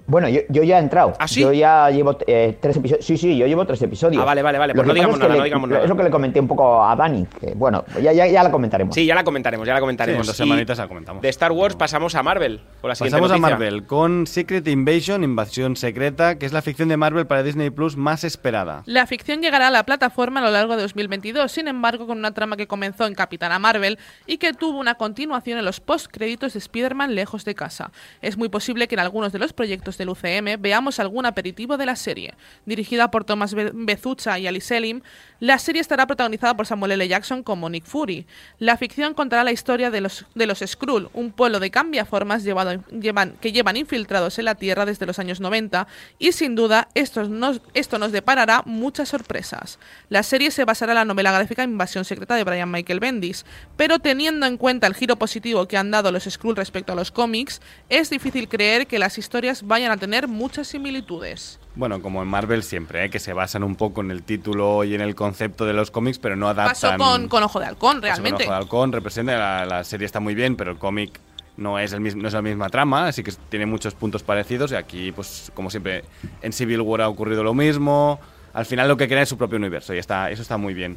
Bueno, 0.06 0.28
yo, 0.28 0.40
yo, 0.48 0.62
ya 0.62 0.78
he 0.78 0.82
entrado. 0.82 1.14
¿Ah, 1.18 1.26
sí? 1.26 1.40
Yo 1.40 1.52
ya 1.52 1.90
llevo 1.90 2.16
eh, 2.26 2.56
tres 2.60 2.76
episodios. 2.76 3.04
Sí, 3.04 3.16
sí, 3.16 3.36
yo 3.36 3.46
llevo 3.46 3.66
tres 3.66 3.82
episodios. 3.82 4.22
Ah, 4.22 4.24
vale, 4.24 4.42
vale, 4.42 4.58
vale. 4.58 4.74
Pues 4.74 4.86
no 4.86 4.94
digamos, 4.94 5.18
nada, 5.18 5.36
no 5.36 5.44
digamos 5.44 5.68
nada. 5.68 5.82
Es 5.82 5.88
lo 5.88 5.96
que 5.96 6.04
le 6.04 6.10
comenté 6.10 6.40
un 6.40 6.48
poco 6.48 6.84
a 6.84 6.94
Dani. 6.94 7.26
Que, 7.40 7.54
bueno, 7.54 7.84
ya, 8.00 8.12
ya, 8.12 8.26
ya 8.26 8.42
la 8.42 8.50
comentaremos. 8.50 8.94
Sí, 8.94 9.04
ya 9.04 9.14
la 9.14 9.24
comentaremos, 9.24 9.66
ya 9.66 9.74
la 9.74 9.80
comentaremos. 9.80 10.18
Sí, 10.18 10.22
en 10.22 10.26
dos 10.26 10.36
semanitas 10.36 10.78
la 10.78 10.88
comentamos. 10.88 11.22
De 11.22 11.28
Star 11.28 11.52
Wars 11.52 11.74
pasamos 11.76 12.14
a 12.14 12.22
Marvel. 12.22 12.60
Con 12.80 12.88
la 12.88 12.94
pasamos 12.94 13.30
a 13.30 13.38
Marvel 13.38 13.86
con 13.86 14.26
Secret 14.26 14.66
Invasion, 14.68 15.24
Invasión 15.24 15.76
Secreta, 15.76 16.38
que 16.38 16.46
es 16.46 16.52
la 16.52 16.62
ficción 16.62 16.88
de 16.88 16.96
Marvel 16.96 17.26
para 17.26 17.42
Disney 17.42 17.70
Plus 17.70 17.96
más 17.96 18.24
esperada. 18.24 18.82
La 18.86 19.06
ficción 19.06 19.40
llegará 19.42 19.68
a 19.68 19.70
la 19.70 19.84
plataforma 19.84 20.40
a 20.40 20.44
lo 20.44 20.50
largo 20.50 20.76
de 20.76 20.82
2022, 20.82 21.50
sin 21.50 21.68
embargo, 21.68 22.06
con 22.06 22.18
una 22.18 22.32
trama 22.32 22.56
que 22.56 22.66
comenzó 22.66 23.06
en 23.06 23.14
Capitana 23.14 23.58
Marvel 23.58 23.98
y 24.26 24.38
que 24.38 24.52
tuvo 24.52 24.78
una 24.78 24.94
continuación 24.94 25.58
en 25.58 25.64
los 25.64 25.80
post-créditos 25.80 26.52
de 26.52 26.58
Spider-Man 26.58 27.14
lejos 27.14 27.44
de 27.44 27.54
casa. 27.54 27.90
Es 28.20 28.36
muy 28.36 28.48
posible 28.48 28.88
que 28.88 28.94
en 28.94 29.00
algunos 29.00 29.32
de 29.32 29.38
los 29.38 29.52
proyectos 29.52 29.95
del 29.98 30.10
UCM 30.10 30.60
veamos 30.60 31.00
algún 31.00 31.26
aperitivo 31.26 31.76
de 31.76 31.86
la 31.86 31.96
serie. 31.96 32.34
Dirigida 32.64 33.10
por 33.10 33.24
Thomas 33.24 33.54
Bezucha 33.54 34.38
y 34.38 34.46
Ali 34.46 34.60
Selim, 34.60 35.02
la 35.40 35.58
serie 35.58 35.80
estará 35.80 36.06
protagonizada 36.06 36.56
por 36.56 36.66
Samuel 36.66 36.92
L. 36.92 37.08
Jackson 37.08 37.42
como 37.42 37.68
Nick 37.68 37.84
Fury. 37.84 38.26
La 38.58 38.76
ficción 38.76 39.12
contará 39.12 39.44
la 39.44 39.52
historia 39.52 39.90
de 39.90 40.00
los, 40.00 40.24
de 40.34 40.46
los 40.46 40.60
Skrull, 40.66 41.10
un 41.12 41.30
pueblo 41.30 41.60
de 41.60 41.70
cambiaformas 41.70 42.42
que 42.44 43.52
llevan 43.52 43.76
infiltrados 43.76 44.38
en 44.38 44.46
la 44.46 44.54
Tierra 44.54 44.86
desde 44.86 45.04
los 45.04 45.18
años 45.18 45.40
90 45.40 45.86
y 46.18 46.32
sin 46.32 46.54
duda 46.54 46.88
esto 46.94 47.28
nos, 47.28 47.60
esto 47.74 47.98
nos 47.98 48.12
deparará 48.12 48.62
muchas 48.64 49.10
sorpresas. 49.10 49.78
La 50.08 50.22
serie 50.22 50.50
se 50.50 50.64
basará 50.64 50.92
en 50.92 50.96
la 50.96 51.04
novela 51.04 51.32
gráfica 51.32 51.64
Invasión 51.64 52.04
Secreta 52.04 52.34
de 52.34 52.44
Brian 52.44 52.70
Michael 52.70 53.00
Bendis, 53.00 53.44
pero 53.76 53.98
teniendo 53.98 54.46
en 54.46 54.56
cuenta 54.56 54.86
el 54.86 54.94
giro 54.94 55.16
positivo 55.16 55.68
que 55.68 55.76
han 55.76 55.90
dado 55.90 56.12
los 56.12 56.24
Skrull 56.24 56.56
respecto 56.56 56.92
a 56.92 56.96
los 56.96 57.10
cómics, 57.10 57.60
es 57.88 58.08
difícil 58.08 58.48
creer 58.48 58.86
que 58.86 58.98
las 58.98 59.18
historias 59.18 59.66
vayan 59.66 59.92
a 59.92 59.96
tener 59.96 60.28
muchas 60.28 60.68
similitudes. 60.68 61.58
Bueno, 61.76 62.00
como 62.00 62.22
en 62.22 62.28
Marvel 62.28 62.62
siempre, 62.62 63.04
¿eh? 63.04 63.10
que 63.10 63.18
se 63.18 63.34
basan 63.34 63.62
un 63.62 63.76
poco 63.76 64.00
en 64.00 64.10
el 64.10 64.22
título 64.22 64.82
y 64.82 64.94
en 64.94 65.02
el 65.02 65.14
concepto 65.14 65.66
de 65.66 65.74
los 65.74 65.90
cómics, 65.90 66.18
pero 66.18 66.34
no 66.34 66.48
adaptan... 66.48 66.96
Pasó 66.96 66.96
con, 66.96 67.28
con 67.28 67.42
Ojo 67.42 67.60
de 67.60 67.66
Halcón, 67.66 68.00
realmente. 68.00 68.44
Con 68.44 68.46
Ojo 68.46 68.52
de 68.52 68.56
Halcón, 68.56 68.92
representa, 68.92 69.66
la, 69.66 69.84
serie 69.84 70.06
está 70.06 70.18
muy 70.18 70.34
bien, 70.34 70.56
pero 70.56 70.70
el 70.70 70.78
cómic 70.78 71.20
no 71.58 71.78
es, 71.78 71.92
el 71.92 72.00
mismo, 72.00 72.22
no 72.22 72.28
es 72.28 72.34
la 72.34 72.40
misma 72.40 72.70
trama, 72.70 73.08
así 73.08 73.22
que 73.22 73.32
tiene 73.50 73.66
muchos 73.66 73.94
puntos 73.94 74.22
parecidos 74.22 74.72
y 74.72 74.74
aquí, 74.74 75.12
pues 75.12 75.52
como 75.54 75.68
siempre, 75.68 76.04
en 76.40 76.54
Civil 76.54 76.80
War 76.80 77.02
ha 77.02 77.10
ocurrido 77.10 77.44
lo 77.44 77.52
mismo. 77.52 78.18
Al 78.54 78.64
final 78.64 78.88
lo 78.88 78.96
que 78.96 79.06
crea 79.06 79.20
es 79.20 79.28
su 79.28 79.36
propio 79.36 79.58
universo 79.58 79.92
y 79.92 79.98
está, 79.98 80.30
eso 80.30 80.40
está 80.40 80.56
muy 80.56 80.72
bien. 80.72 80.96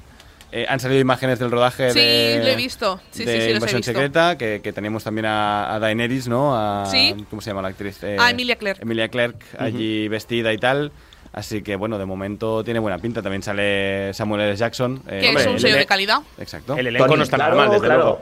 Eh, 0.52 0.66
han 0.68 0.80
salido 0.80 1.00
imágenes 1.00 1.38
del 1.38 1.52
rodaje 1.52 1.92
sí, 1.92 2.00
de, 2.00 2.42
lo 2.44 2.48
he 2.48 2.56
visto. 2.56 3.00
Sí, 3.12 3.24
de 3.24 3.40
sí, 3.40 3.48
sí, 3.48 3.52
Invasión 3.52 3.84
Secreta, 3.84 4.38
que, 4.38 4.62
que, 4.64 4.74
tenemos 4.74 5.04
también 5.04 5.26
a, 5.26 5.76
a, 5.76 5.80
Daenerys, 5.80 6.28
¿no? 6.28 6.56
A, 6.56 6.86
¿Sí? 6.88 7.16
¿Cómo 7.30 7.42
se 7.42 7.52
llama 7.52 7.62
la 7.62 7.68
actriz? 7.68 8.04
Eh, 8.04 8.18
a 8.20 8.32
Emilia 8.32 8.56
Clarke. 8.56 8.82
Emilia 8.82 9.10
Clarke, 9.10 9.46
allí 9.60 10.08
vestida 10.08 10.52
y 10.52 10.58
tal. 10.58 10.92
Así 11.32 11.62
que 11.62 11.76
bueno, 11.76 12.00
de 12.00 12.06
momento 12.06 12.64
tiene 12.64 12.80
buena 12.80 12.98
pinta. 12.98 13.22
También 13.22 13.44
sale 13.44 14.12
Samuel 14.14 14.42
L. 14.42 14.56
Jackson. 14.56 15.04
Eh, 15.08 15.20
que 15.22 15.40
es 15.40 15.48
un 15.48 15.60
sello 15.60 15.78
de 15.78 15.86
calidad. 15.86 16.22
Exacto. 16.40 16.76
El 16.76 16.88
elenco 16.88 17.06
Tony, 17.06 17.18
no 17.18 17.24
está 17.24 17.38
claro, 17.38 17.56
mal, 17.56 17.70
desde 17.70 17.86
claro. 17.86 18.02
luego. 18.02 18.22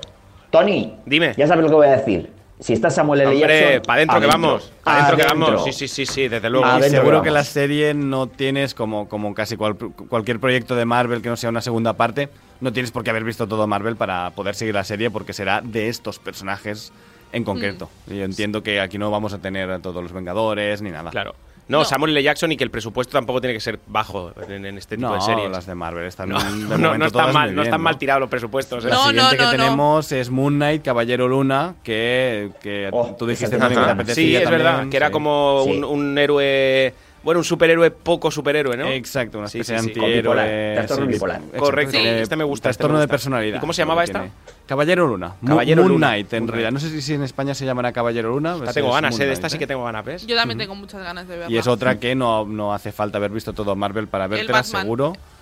Tony, 0.49 0.97
Dime. 1.05 1.33
Ya 1.37 1.47
sabes 1.47 1.63
lo 1.63 1.69
que 1.69 1.75
voy 1.75 1.87
a 1.87 1.97
decir. 1.97 2.36
Si 2.59 2.73
está 2.73 2.89
Samuel 2.89 3.21
L. 3.21 3.35
Hombre, 3.35 3.59
Jackson. 3.61 3.81
para 3.85 3.97
adentro 3.97 4.19
que 4.19 4.27
vamos. 4.27 4.71
Para 4.83 4.97
adentro 5.05 5.17
que 5.17 5.23
vamos. 5.33 5.63
Sí, 5.65 5.73
sí, 5.73 5.87
sí, 5.87 6.05
sí, 6.05 6.27
desde 6.27 6.49
luego. 6.49 6.65
Y 6.79 6.83
seguro 6.89 7.17
vamos. 7.17 7.23
que 7.23 7.31
la 7.31 7.43
serie 7.43 7.93
no 7.93 8.27
tienes, 8.27 8.73
como, 8.73 9.07
como 9.07 9.33
casi 9.35 9.55
cual- 9.57 9.75
cualquier 9.77 10.39
proyecto 10.39 10.75
de 10.75 10.85
Marvel 10.85 11.21
que 11.21 11.29
no 11.29 11.37
sea 11.37 11.51
una 11.51 11.61
segunda 11.61 11.93
parte, 11.93 12.29
no 12.59 12.73
tienes 12.73 12.91
por 12.91 13.03
qué 13.03 13.11
haber 13.11 13.23
visto 13.23 13.47
todo 13.47 13.67
Marvel 13.67 13.95
para 13.95 14.31
poder 14.31 14.55
seguir 14.55 14.73
la 14.73 14.83
serie 14.83 15.11
porque 15.11 15.33
será 15.33 15.61
de 15.61 15.87
estos 15.89 16.17
personajes 16.17 16.91
en 17.31 17.43
concreto. 17.43 17.89
Mm. 18.07 18.13
Yo 18.13 18.23
entiendo 18.23 18.63
que 18.63 18.79
aquí 18.81 18.97
no 18.97 19.11
vamos 19.11 19.33
a 19.33 19.37
tener 19.39 19.69
a 19.69 19.79
todos 19.79 20.01
los 20.01 20.11
Vengadores 20.11 20.81
ni 20.81 20.89
nada. 20.89 21.11
Claro. 21.11 21.35
No, 21.69 21.79
No. 21.79 21.85
Samuel 21.85 22.11
L. 22.11 22.23
Jackson 22.23 22.51
y 22.51 22.57
que 22.57 22.63
el 22.63 22.71
presupuesto 22.71 23.11
tampoco 23.13 23.41
tiene 23.41 23.53
que 23.53 23.59
ser 23.59 23.79
bajo 23.87 24.31
en, 24.47 24.65
en 24.65 24.77
este 24.77 24.95
tipo 24.95 25.09
No, 25.09 25.15
de 25.15 25.21
series. 25.21 25.49
las 25.51 25.65
de 25.65 25.75
Marvel 25.75 26.05
están 26.05 26.29
No, 26.29 26.39
de 26.41 26.49
no, 26.77 26.97
no 26.97 27.05
están 27.05 27.33
mal, 27.33 27.53
no 27.55 27.61
están 27.63 27.81
mal 27.81 27.97
tirados 27.97 28.21
los 28.21 28.29
presupuestos. 28.29 28.85
¿eh? 28.85 28.89
La 28.89 28.95
No, 28.95 29.01
siguiente 29.07 29.21
no, 29.23 29.31
no, 29.31 29.37
que 29.51 29.57
no. 29.57 29.63
tenemos 29.63 30.11
es 30.11 30.29
Moon 30.29 30.55
Knight, 30.55 30.83
Caballero 30.83 31.27
Luna, 31.27 31.75
que, 31.83 32.51
que 32.61 32.89
Oh, 32.91 33.15
tú 33.19 33.25
dijiste 33.27 33.57
también 33.57 33.81
que 33.81 33.85
te 33.85 33.91
apetecía 33.91 34.15
Sí, 34.23 34.35
es 34.35 34.43
también, 34.43 34.63
verdad, 34.63 34.89
que 34.89 34.97
era 34.97 35.11
como 35.11 35.63
Sí. 35.65 35.71
un, 35.71 35.83
un 35.83 36.17
héroe. 36.17 36.93
Bueno, 37.27 37.41
un 37.41 37.43
superhéroe 37.43 37.91
poco 37.91 38.31
superhéroe, 38.31 38.77
¿no? 38.77 38.87
Exacto, 38.87 39.37
una 39.37 39.47
especie 39.47 39.77
sí, 39.77 39.87
de 39.87 39.93
sí. 39.93 39.99
Bipolar, 39.99 40.45
antihéroe. 40.45 40.75
trastorno 40.75 41.07
bipolar. 41.07 41.41
Correcto, 41.57 41.97
este 41.97 42.37
me 42.37 42.45
gusta, 42.45 42.69
este 42.69 42.77
Trastorno 42.79 42.99
de 42.99 43.03
gusta. 43.03 43.11
personalidad. 43.11 43.57
¿Y 43.57 43.59
cómo 43.59 43.73
se 43.73 43.81
llamaba 43.81 44.05
esta? 44.05 44.29
Caballero 44.65 45.05
Luna. 45.05 45.35
Caballero 45.45 45.81
Moon 45.81 45.91
Luna. 45.91 46.07
Knight, 46.07 46.31
en 46.31 46.47
realidad. 46.47 46.71
No 46.71 46.79
sé 46.79 47.01
si, 47.01 47.13
en 47.13 47.23
España 47.23 47.53
se 47.53 47.65
llamará 47.65 47.91
Caballero 47.91 48.29
Luna. 48.29 48.55
Pues 48.57 48.73
tengo 48.73 48.87
es 48.87 48.93
ganas, 48.93 49.11
Moon 49.11 49.21
eh, 49.23 49.25
de 49.25 49.33
esta 49.33 49.49
sí 49.49 49.57
¿eh? 49.57 49.59
que 49.59 49.67
tengo 49.67 49.83
ganas, 49.83 50.05
¿ves? 50.05 50.25
Yo 50.25 50.37
también 50.37 50.57
tengo 50.57 50.73
muchas 50.73 51.03
ganas 51.03 51.27
de 51.27 51.35
verla. 51.35 51.53
Y 51.53 51.57
es 51.57 51.67
otra 51.67 51.99
que 51.99 52.15
no, 52.15 52.45
no 52.45 52.73
hace 52.73 52.93
falta 52.93 53.17
haber 53.17 53.31
visto 53.31 53.51
todo 53.51 53.75
Marvel 53.75 54.07
para 54.07 54.29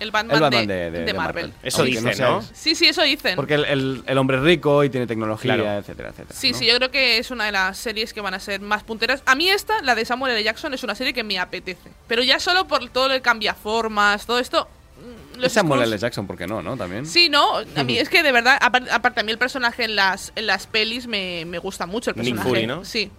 el 0.00 0.10
Batman. 0.10 0.36
seguro. 0.36 0.46
El 0.46 0.50
Batman, 0.66 0.66
de, 0.68 0.74
de, 0.74 0.90
de- 0.90 0.98
de 1.00 1.04
de 1.06 1.14
Marvel. 1.14 1.52
Eso 1.62 1.82
dicen, 1.84 2.12
¿no? 2.18 2.42
Sí, 2.52 2.74
sí, 2.74 2.86
eso 2.88 3.02
dicen. 3.02 3.36
Porque 3.36 3.54
el, 3.54 3.64
el- 3.64 4.02
el 4.06 4.18
hombre 4.18 4.36
es 4.38 4.42
rico 4.42 4.84
y 4.84 4.90
tiene 4.90 5.06
tecnología, 5.06 5.54
Claro. 5.54 5.78
etcétera, 5.78 6.10
etcétera. 6.10 6.38
Sí, 6.38 6.52
¿no? 6.52 6.58
sí, 6.58 6.66
yo 6.66 6.76
creo 6.76 6.90
que 6.90 7.18
es 7.18 7.30
una 7.30 7.44
de 7.46 7.52
las 7.52 7.78
series 7.78 8.12
que 8.12 8.20
van 8.20 8.34
a 8.34 8.40
ser 8.40 8.60
más 8.60 8.82
punteras. 8.84 9.22
A 9.26 9.34
mí 9.34 9.48
esta, 9.48 9.80
la 9.82 9.94
de 9.94 10.04
Samuel 10.04 10.32
L. 10.34 10.42
Jackson, 10.44 10.74
es 10.74 10.82
una 10.82 10.94
serie 10.94 11.12
que 11.12 11.24
me 11.24 11.38
apetece. 11.38 11.90
Pero 12.08 12.22
ya 12.22 12.38
solo 12.40 12.66
por 12.66 12.88
todo 12.90 13.12
el 13.12 13.22
cambiaformas, 13.22 14.26
todo 14.26 14.38
esto... 14.38 14.68
mm, 14.98 15.36
Los 15.38 15.46
Es 15.46 15.52
Samuel 15.54 15.82
L. 15.82 15.98
Jackson, 15.98 16.26
¿por 16.26 16.36
qué 16.36 16.46
no? 16.46 16.62
¿no? 16.62 16.76
También. 16.76 17.06
Sí, 17.06 17.28
no, 17.28 17.58
a 17.76 17.84
mí 17.84 17.98
es 17.98 18.08
que 18.08 18.22
de 18.22 18.32
verdad, 18.32 18.58
apar- 18.60 18.88
aparte 18.90 19.20
a 19.20 19.22
mí 19.22 19.32
el 19.32 19.38
personaje 19.38 19.84
en 19.84 19.96
las, 19.96 20.32
en 20.36 20.46
las 20.46 20.66
pelis 20.66 21.06
me, 21.06 21.44
me 21.46 21.58
gusta 21.58 21.86
mucho 21.86 22.10
el 22.10 22.16
Nick 22.16 22.34
personaje. 22.34 22.48
Fury, 22.48 22.66
¿no? 22.66 22.84
Sí. 22.84 23.10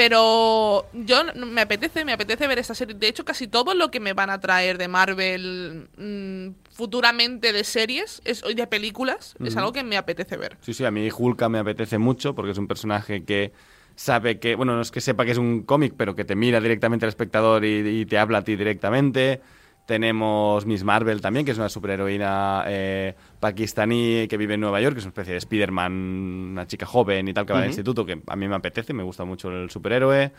Pero 0.00 0.86
yo 0.94 1.24
me 1.34 1.60
apetece, 1.60 2.06
me 2.06 2.14
apetece 2.14 2.46
ver 2.46 2.58
esta 2.58 2.74
serie. 2.74 2.94
De 2.94 3.06
hecho, 3.06 3.26
casi 3.26 3.48
todo 3.48 3.74
lo 3.74 3.90
que 3.90 4.00
me 4.00 4.14
van 4.14 4.30
a 4.30 4.40
traer 4.40 4.78
de 4.78 4.88
Marvel 4.88 5.88
mm, 5.98 6.72
futuramente 6.72 7.52
de 7.52 7.64
series 7.64 8.22
es, 8.24 8.40
de 8.40 8.66
películas 8.66 9.36
es 9.44 9.58
algo 9.58 9.74
que 9.74 9.84
me 9.84 9.98
apetece 9.98 10.38
ver. 10.38 10.56
Sí, 10.62 10.72
sí, 10.72 10.86
a 10.86 10.90
mí 10.90 11.06
Hulka 11.14 11.50
me 11.50 11.58
apetece 11.58 11.98
mucho 11.98 12.34
porque 12.34 12.52
es 12.52 12.56
un 12.56 12.66
personaje 12.66 13.24
que 13.24 13.52
sabe 13.94 14.38
que, 14.38 14.54
bueno, 14.54 14.74
no 14.74 14.80
es 14.80 14.90
que 14.90 15.02
sepa 15.02 15.26
que 15.26 15.32
es 15.32 15.38
un 15.38 15.64
cómic, 15.64 15.92
pero 15.98 16.16
que 16.16 16.24
te 16.24 16.34
mira 16.34 16.62
directamente 16.62 17.04
al 17.04 17.10
espectador 17.10 17.66
y, 17.66 18.00
y 18.00 18.06
te 18.06 18.16
habla 18.16 18.38
a 18.38 18.42
ti 18.42 18.56
directamente. 18.56 19.42
Tenemos 19.94 20.66
Miss 20.66 20.84
Marvel 20.84 21.20
también, 21.20 21.44
que 21.44 21.50
es 21.50 21.58
una 21.58 21.68
superheroína 21.68 22.62
eh, 22.68 23.16
pakistaní 23.40 24.28
que 24.28 24.36
vive 24.36 24.54
en 24.54 24.60
Nueva 24.60 24.80
York, 24.80 24.94
que 24.94 25.00
es 25.00 25.04
una 25.04 25.10
especie 25.10 25.32
de 25.32 25.38
Spider-Man, 25.38 25.92
una 26.52 26.64
chica 26.68 26.86
joven 26.86 27.26
y 27.26 27.34
tal, 27.34 27.44
que 27.44 27.52
va 27.52 27.58
al 27.58 27.64
instituto, 27.70 28.06
que 28.06 28.20
a 28.24 28.36
mí 28.36 28.46
me 28.46 28.54
apetece, 28.54 28.92
me 28.92 29.02
gusta 29.02 29.24
mucho 29.24 29.50
el 29.50 29.68
superhéroe. 29.68 30.30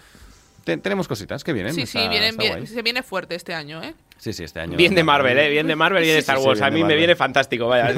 Te- 0.64 0.78
tenemos 0.78 1.06
cositas 1.10 1.44
que 1.44 1.52
vienen. 1.52 1.74
Sí, 1.74 1.82
está- 1.82 2.00
sí, 2.00 2.08
vienen 2.08 2.38
bien, 2.38 2.54
se 2.68 2.82
viene 2.82 3.04
fuerte 3.04 3.36
este 3.36 3.54
año, 3.54 3.84
¿eh? 3.84 3.94
Sí, 4.22 4.34
sí, 4.34 4.44
este 4.44 4.60
año. 4.60 4.78
Bien 4.78 4.94
de 4.94 5.04
Marvel, 5.04 5.36
¿eh? 5.40 5.50
Bien 5.50 5.66
de 5.66 5.76
Marvel 5.76 6.04
y 6.04 6.08
de 6.08 6.20
Star 6.20 6.38
sí, 6.38 6.44
sí, 6.44 6.48
Wars. 6.48 6.62
a 6.62 6.70
mí 6.70 6.84
me 6.84 6.96
viene 6.96 7.16
fantástico, 7.16 7.68
vaya. 7.68 7.90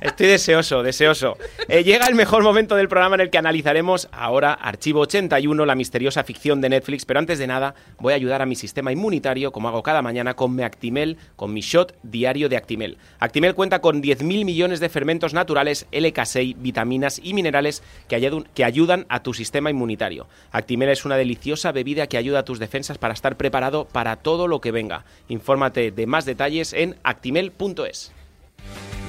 Estoy 0.00 0.26
deseoso, 0.26 0.82
deseoso. 0.82 1.36
Eh, 1.68 1.84
llega 1.84 2.06
el 2.06 2.14
mejor 2.14 2.42
momento 2.42 2.76
del 2.76 2.88
programa 2.88 3.16
en 3.16 3.20
el 3.20 3.28
que 3.28 3.36
analizaremos 3.36 4.08
ahora 4.10 4.54
Archivo 4.54 5.00
81, 5.00 5.66
la 5.66 5.74
misteriosa 5.74 6.24
ficción 6.24 6.62
de 6.62 6.70
Netflix. 6.70 7.04
Pero 7.04 7.20
antes 7.20 7.38
de 7.38 7.46
nada, 7.46 7.74
voy 7.98 8.14
a 8.14 8.16
ayudar 8.16 8.40
a 8.40 8.46
mi 8.46 8.56
sistema 8.56 8.90
inmunitario, 8.90 9.52
como 9.52 9.68
hago 9.68 9.82
cada 9.82 10.00
mañana, 10.00 10.32
con 10.32 10.56
mi 10.56 10.62
Actimel, 10.62 11.18
con 11.36 11.52
mi 11.52 11.60
shot 11.60 11.94
diario 12.02 12.48
de 12.48 12.56
Actimel. 12.56 12.96
Actimel 13.18 13.54
cuenta 13.54 13.82
con 13.82 14.02
10.000 14.02 14.46
millones 14.46 14.80
de 14.80 14.88
fermentos 14.88 15.34
naturales, 15.34 15.86
LK6, 15.92 16.56
vitaminas 16.56 17.20
y 17.22 17.34
minerales 17.34 17.82
que 18.08 18.16
ayudan, 18.16 18.48
que 18.54 18.64
ayudan 18.64 19.04
a 19.10 19.22
tu 19.22 19.34
sistema 19.34 19.68
inmunitario. 19.68 20.26
Actimel 20.52 20.88
es 20.88 21.04
una 21.04 21.18
deliciosa 21.18 21.70
bebida 21.70 22.06
que 22.06 22.16
ayuda 22.16 22.38
a 22.38 22.44
tus 22.46 22.58
defensas 22.58 22.96
para 22.96 23.12
estar 23.12 23.36
preparado 23.36 23.84
para 23.84 24.16
todo 24.16 24.48
lo 24.48 24.62
que 24.62 24.72
venga. 24.72 25.04
Infórmate 25.50 25.90
de 25.90 26.06
más 26.06 26.26
detalles 26.26 26.72
en 26.72 26.96
actimel.es. 27.02 28.12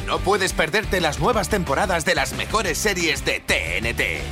No 0.07 0.17
puedes 0.17 0.53
perderte 0.53 0.99
las 0.99 1.19
nuevas 1.19 1.49
temporadas 1.49 2.03
de 2.03 2.15
las 2.15 2.33
mejores 2.33 2.79
series 2.79 3.23
de 3.23 3.41
TNT. 3.41 4.23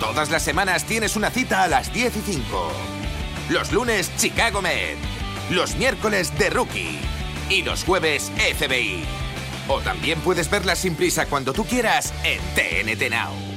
Todas 0.00 0.30
las 0.30 0.42
semanas 0.42 0.86
tienes 0.86 1.16
una 1.16 1.28
cita 1.28 1.64
a 1.64 1.68
las 1.68 1.92
10 1.92 2.16
y 2.16 2.32
5. 2.32 2.72
Los 3.50 3.72
lunes, 3.72 4.10
Chicago 4.16 4.62
Med. 4.62 4.96
Los 5.50 5.76
miércoles, 5.76 6.32
The 6.38 6.48
Rookie. 6.48 6.98
Y 7.50 7.60
los 7.60 7.84
jueves, 7.84 8.32
FBI. 8.56 9.04
O 9.68 9.82
también 9.82 10.18
puedes 10.20 10.48
verlas 10.48 10.78
sin 10.78 10.94
prisa 10.94 11.26
cuando 11.26 11.52
tú 11.52 11.66
quieras 11.66 12.14
en 12.24 12.40
TNT 12.54 13.10
Now. 13.10 13.47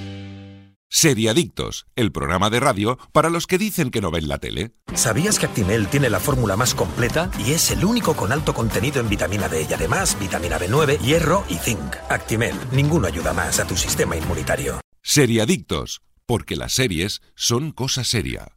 Seriadictos, 0.93 1.85
el 1.95 2.11
programa 2.11 2.49
de 2.49 2.59
radio 2.59 2.99
para 3.13 3.29
los 3.29 3.47
que 3.47 3.57
dicen 3.57 3.91
que 3.91 4.01
no 4.01 4.11
ven 4.11 4.27
la 4.27 4.39
tele. 4.39 4.73
¿Sabías 4.93 5.39
que 5.39 5.45
Actimel 5.45 5.87
tiene 5.87 6.09
la 6.09 6.19
fórmula 6.19 6.57
más 6.57 6.75
completa 6.75 7.31
y 7.39 7.53
es 7.53 7.71
el 7.71 7.85
único 7.85 8.13
con 8.13 8.33
alto 8.33 8.53
contenido 8.53 8.99
en 8.99 9.07
vitamina 9.07 9.47
D 9.47 9.65
y 9.69 9.73
además 9.73 10.17
vitamina 10.19 10.59
B9, 10.59 10.99
hierro 10.99 11.45
y 11.47 11.55
zinc? 11.55 11.95
Actimel, 12.09 12.55
ninguno 12.73 13.07
ayuda 13.07 13.31
más 13.31 13.61
a 13.61 13.65
tu 13.65 13.77
sistema 13.77 14.17
inmunitario. 14.17 14.81
Seriadictos, 15.01 16.01
porque 16.25 16.57
las 16.57 16.73
series 16.73 17.21
son 17.35 17.71
cosa 17.71 18.03
seria. 18.03 18.49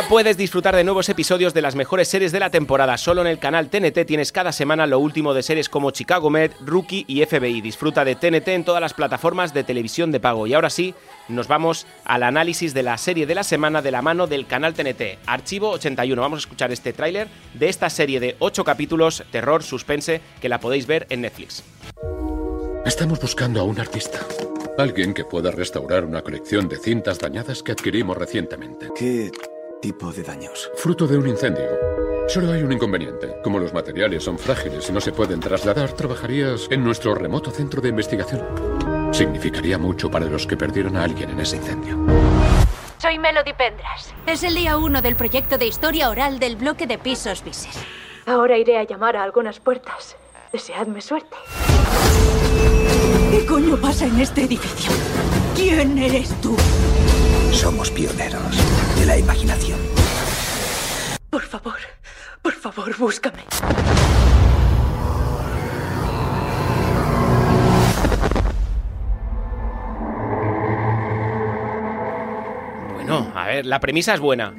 Ya 0.00 0.08
puedes 0.08 0.38
disfrutar 0.38 0.74
de 0.74 0.82
nuevos 0.82 1.10
episodios 1.10 1.52
de 1.52 1.60
las 1.60 1.74
mejores 1.74 2.08
series 2.08 2.32
de 2.32 2.40
la 2.40 2.48
temporada. 2.48 2.96
Solo 2.96 3.20
en 3.20 3.26
el 3.26 3.38
canal 3.38 3.68
TNT 3.68 4.06
tienes 4.06 4.32
cada 4.32 4.50
semana 4.50 4.86
lo 4.86 4.98
último 4.98 5.34
de 5.34 5.42
series 5.42 5.68
como 5.68 5.90
Chicago 5.90 6.30
Med, 6.30 6.52
Rookie 6.64 7.04
y 7.06 7.22
FBI. 7.22 7.60
Disfruta 7.60 8.02
de 8.02 8.14
TNT 8.14 8.48
en 8.48 8.64
todas 8.64 8.80
las 8.80 8.94
plataformas 8.94 9.52
de 9.52 9.62
televisión 9.62 10.10
de 10.10 10.18
pago. 10.18 10.46
Y 10.46 10.54
ahora 10.54 10.70
sí, 10.70 10.94
nos 11.28 11.48
vamos 11.48 11.86
al 12.06 12.22
análisis 12.22 12.72
de 12.72 12.82
la 12.82 12.96
serie 12.96 13.26
de 13.26 13.34
la 13.34 13.44
semana 13.44 13.82
de 13.82 13.90
la 13.90 14.00
mano 14.00 14.26
del 14.26 14.46
canal 14.46 14.72
TNT. 14.72 15.18
Archivo 15.26 15.68
81. 15.72 16.22
Vamos 16.22 16.38
a 16.38 16.44
escuchar 16.44 16.72
este 16.72 16.94
tráiler 16.94 17.28
de 17.52 17.68
esta 17.68 17.90
serie 17.90 18.20
de 18.20 18.36
8 18.38 18.64
capítulos, 18.64 19.22
terror, 19.30 19.62
suspense, 19.62 20.22
que 20.40 20.48
la 20.48 20.60
podéis 20.60 20.86
ver 20.86 21.06
en 21.10 21.20
Netflix. 21.20 21.62
Estamos 22.86 23.20
buscando 23.20 23.60
a 23.60 23.64
un 23.64 23.78
artista. 23.78 24.20
Alguien 24.78 25.12
que 25.12 25.24
pueda 25.24 25.50
restaurar 25.50 26.06
una 26.06 26.22
colección 26.22 26.70
de 26.70 26.78
cintas 26.78 27.18
dañadas 27.18 27.62
que 27.62 27.72
adquirimos 27.72 28.16
recientemente. 28.16 28.88
¿Qué 28.96 29.30
tipo 29.80 30.12
de 30.12 30.22
daños? 30.22 30.70
Fruto 30.76 31.06
de 31.06 31.16
un 31.16 31.26
incendio. 31.28 31.68
Solo 32.28 32.52
hay 32.52 32.62
un 32.62 32.72
inconveniente. 32.72 33.36
Como 33.42 33.58
los 33.58 33.72
materiales 33.72 34.22
son 34.22 34.38
frágiles 34.38 34.88
y 34.88 34.92
no 34.92 35.00
se 35.00 35.12
pueden 35.12 35.40
trasladar, 35.40 35.92
trabajarías 35.92 36.68
en 36.70 36.84
nuestro 36.84 37.14
remoto 37.14 37.50
centro 37.50 37.80
de 37.80 37.88
investigación. 37.88 38.42
Significaría 39.12 39.78
mucho 39.78 40.10
para 40.10 40.26
los 40.26 40.46
que 40.46 40.56
perdieron 40.56 40.96
a 40.96 41.04
alguien 41.04 41.30
en 41.30 41.40
ese 41.40 41.56
incendio. 41.56 41.98
Soy 42.98 43.18
Melody 43.18 43.52
Pendras. 43.54 44.14
Es 44.26 44.42
el 44.44 44.54
día 44.54 44.76
uno 44.76 45.02
del 45.02 45.16
proyecto 45.16 45.58
de 45.58 45.66
historia 45.66 46.10
oral 46.10 46.38
del 46.38 46.56
bloque 46.56 46.86
de 46.86 46.98
pisos 46.98 47.42
Bises. 47.42 47.76
Ahora 48.26 48.58
iré 48.58 48.78
a 48.78 48.84
llamar 48.84 49.16
a 49.16 49.24
algunas 49.24 49.58
puertas. 49.58 50.16
Deseadme 50.52 51.00
suerte. 51.00 51.36
¿Qué 53.30 53.46
coño 53.46 53.76
pasa 53.80 54.06
en 54.06 54.20
este 54.20 54.42
edificio? 54.42 54.92
¿Quién 55.56 55.96
eres 55.98 56.28
tú? 56.40 56.56
Somos 57.52 57.90
pioneros 57.90 58.56
de 58.98 59.06
la 59.06 59.18
imaginación. 59.18 59.78
Por 61.30 61.42
favor, 61.42 61.78
por 62.42 62.52
favor, 62.54 62.96
búscame. 62.96 63.44
Bueno, 72.94 73.32
a 73.34 73.46
ver, 73.46 73.66
la 73.66 73.80
premisa 73.80 74.14
es 74.14 74.20
buena. 74.20 74.54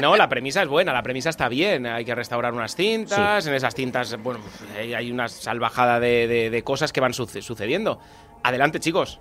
No, 0.00 0.16
la 0.16 0.28
premisa 0.28 0.62
es 0.62 0.68
buena, 0.68 0.92
la 0.92 1.02
premisa 1.02 1.28
está 1.30 1.48
bien. 1.48 1.86
Hay 1.86 2.04
que 2.04 2.14
restaurar 2.14 2.52
unas 2.54 2.74
cintas, 2.74 3.46
en 3.46 3.54
esas 3.54 3.74
cintas, 3.74 4.16
bueno, 4.22 4.40
hay 4.78 4.94
hay 4.94 5.10
una 5.12 5.28
salvajada 5.28 6.00
de, 6.00 6.26
de- 6.26 6.50
de 6.50 6.62
cosas 6.64 6.92
que 6.92 7.00
van 7.00 7.12
suce- 7.12 7.42
sucediendo. 7.42 8.00
Adelante, 8.42 8.80
chicos. 8.80 9.20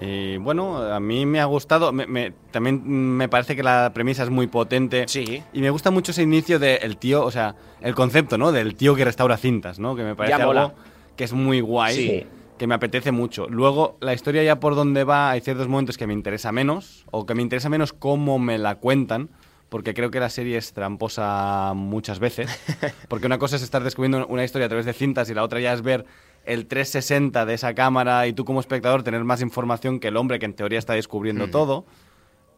Y 0.00 0.36
bueno, 0.36 0.76
a 0.78 1.00
mí 1.00 1.24
me 1.26 1.40
ha 1.40 1.44
gustado. 1.46 1.92
me- 1.92 2.06
me- 2.06 2.32
también 2.50 2.86
me 3.16 3.28
parece 3.28 3.56
que 3.56 3.62
la 3.62 3.90
premisa 3.94 4.22
es 4.22 4.30
muy 4.30 4.46
potente. 4.46 5.04
Sí. 5.08 5.42
Y 5.52 5.60
me 5.60 5.70
gusta 5.70 5.90
mucho 5.90 6.12
ese 6.12 6.22
inicio 6.22 6.58
del 6.58 6.96
tío, 6.98 7.24
o 7.24 7.30
sea, 7.30 7.54
el 7.80 7.94
concepto, 7.94 8.36
¿no? 8.38 8.52
Del 8.52 8.74
tío 8.76 8.94
que 8.94 9.04
restaura 9.04 9.36
cintas, 9.36 9.78
¿no? 9.78 9.96
Que 9.96 10.02
me 10.02 10.14
parece 10.14 10.34
algo 10.34 10.74
que 11.16 11.24
es 11.24 11.32
muy 11.32 11.60
guay. 11.60 11.94
Sí. 11.96 12.26
Que 12.58 12.66
me 12.66 12.74
apetece 12.74 13.12
mucho. 13.12 13.46
Luego, 13.48 13.96
la 14.00 14.14
historia 14.14 14.42
ya 14.42 14.60
por 14.60 14.74
donde 14.74 15.04
va, 15.04 15.30
hay 15.30 15.40
ciertos 15.40 15.68
momentos 15.68 15.98
que 15.98 16.06
me 16.06 16.14
interesa 16.14 16.52
menos, 16.52 17.04
o 17.10 17.26
que 17.26 17.34
me 17.34 17.42
interesa 17.42 17.68
menos 17.68 17.92
cómo 17.92 18.38
me 18.38 18.56
la 18.58 18.76
cuentan, 18.76 19.28
porque 19.68 19.92
creo 19.94 20.10
que 20.10 20.20
la 20.20 20.30
serie 20.30 20.56
es 20.56 20.72
tramposa 20.72 21.72
muchas 21.74 22.18
veces. 22.18 22.48
Porque 23.08 23.26
una 23.26 23.38
cosa 23.38 23.56
es 23.56 23.62
estar 23.62 23.82
descubriendo 23.82 24.24
una 24.28 24.44
historia 24.44 24.66
a 24.66 24.68
través 24.68 24.86
de 24.86 24.92
cintas 24.92 25.28
y 25.28 25.34
la 25.34 25.42
otra 25.42 25.58
ya 25.60 25.72
es 25.72 25.82
ver 25.82 26.06
el 26.46 26.66
360 26.66 27.44
de 27.46 27.54
esa 27.54 27.74
cámara 27.74 28.26
y 28.26 28.32
tú 28.32 28.44
como 28.44 28.60
espectador 28.60 29.02
tener 29.02 29.22
más 29.24 29.40
información 29.42 30.00
que 30.00 30.08
el 30.08 30.16
hombre 30.16 30.38
que 30.38 30.46
en 30.46 30.54
teoría 30.54 30.78
está 30.78 30.94
descubriendo 30.94 31.48
todo. 31.48 31.84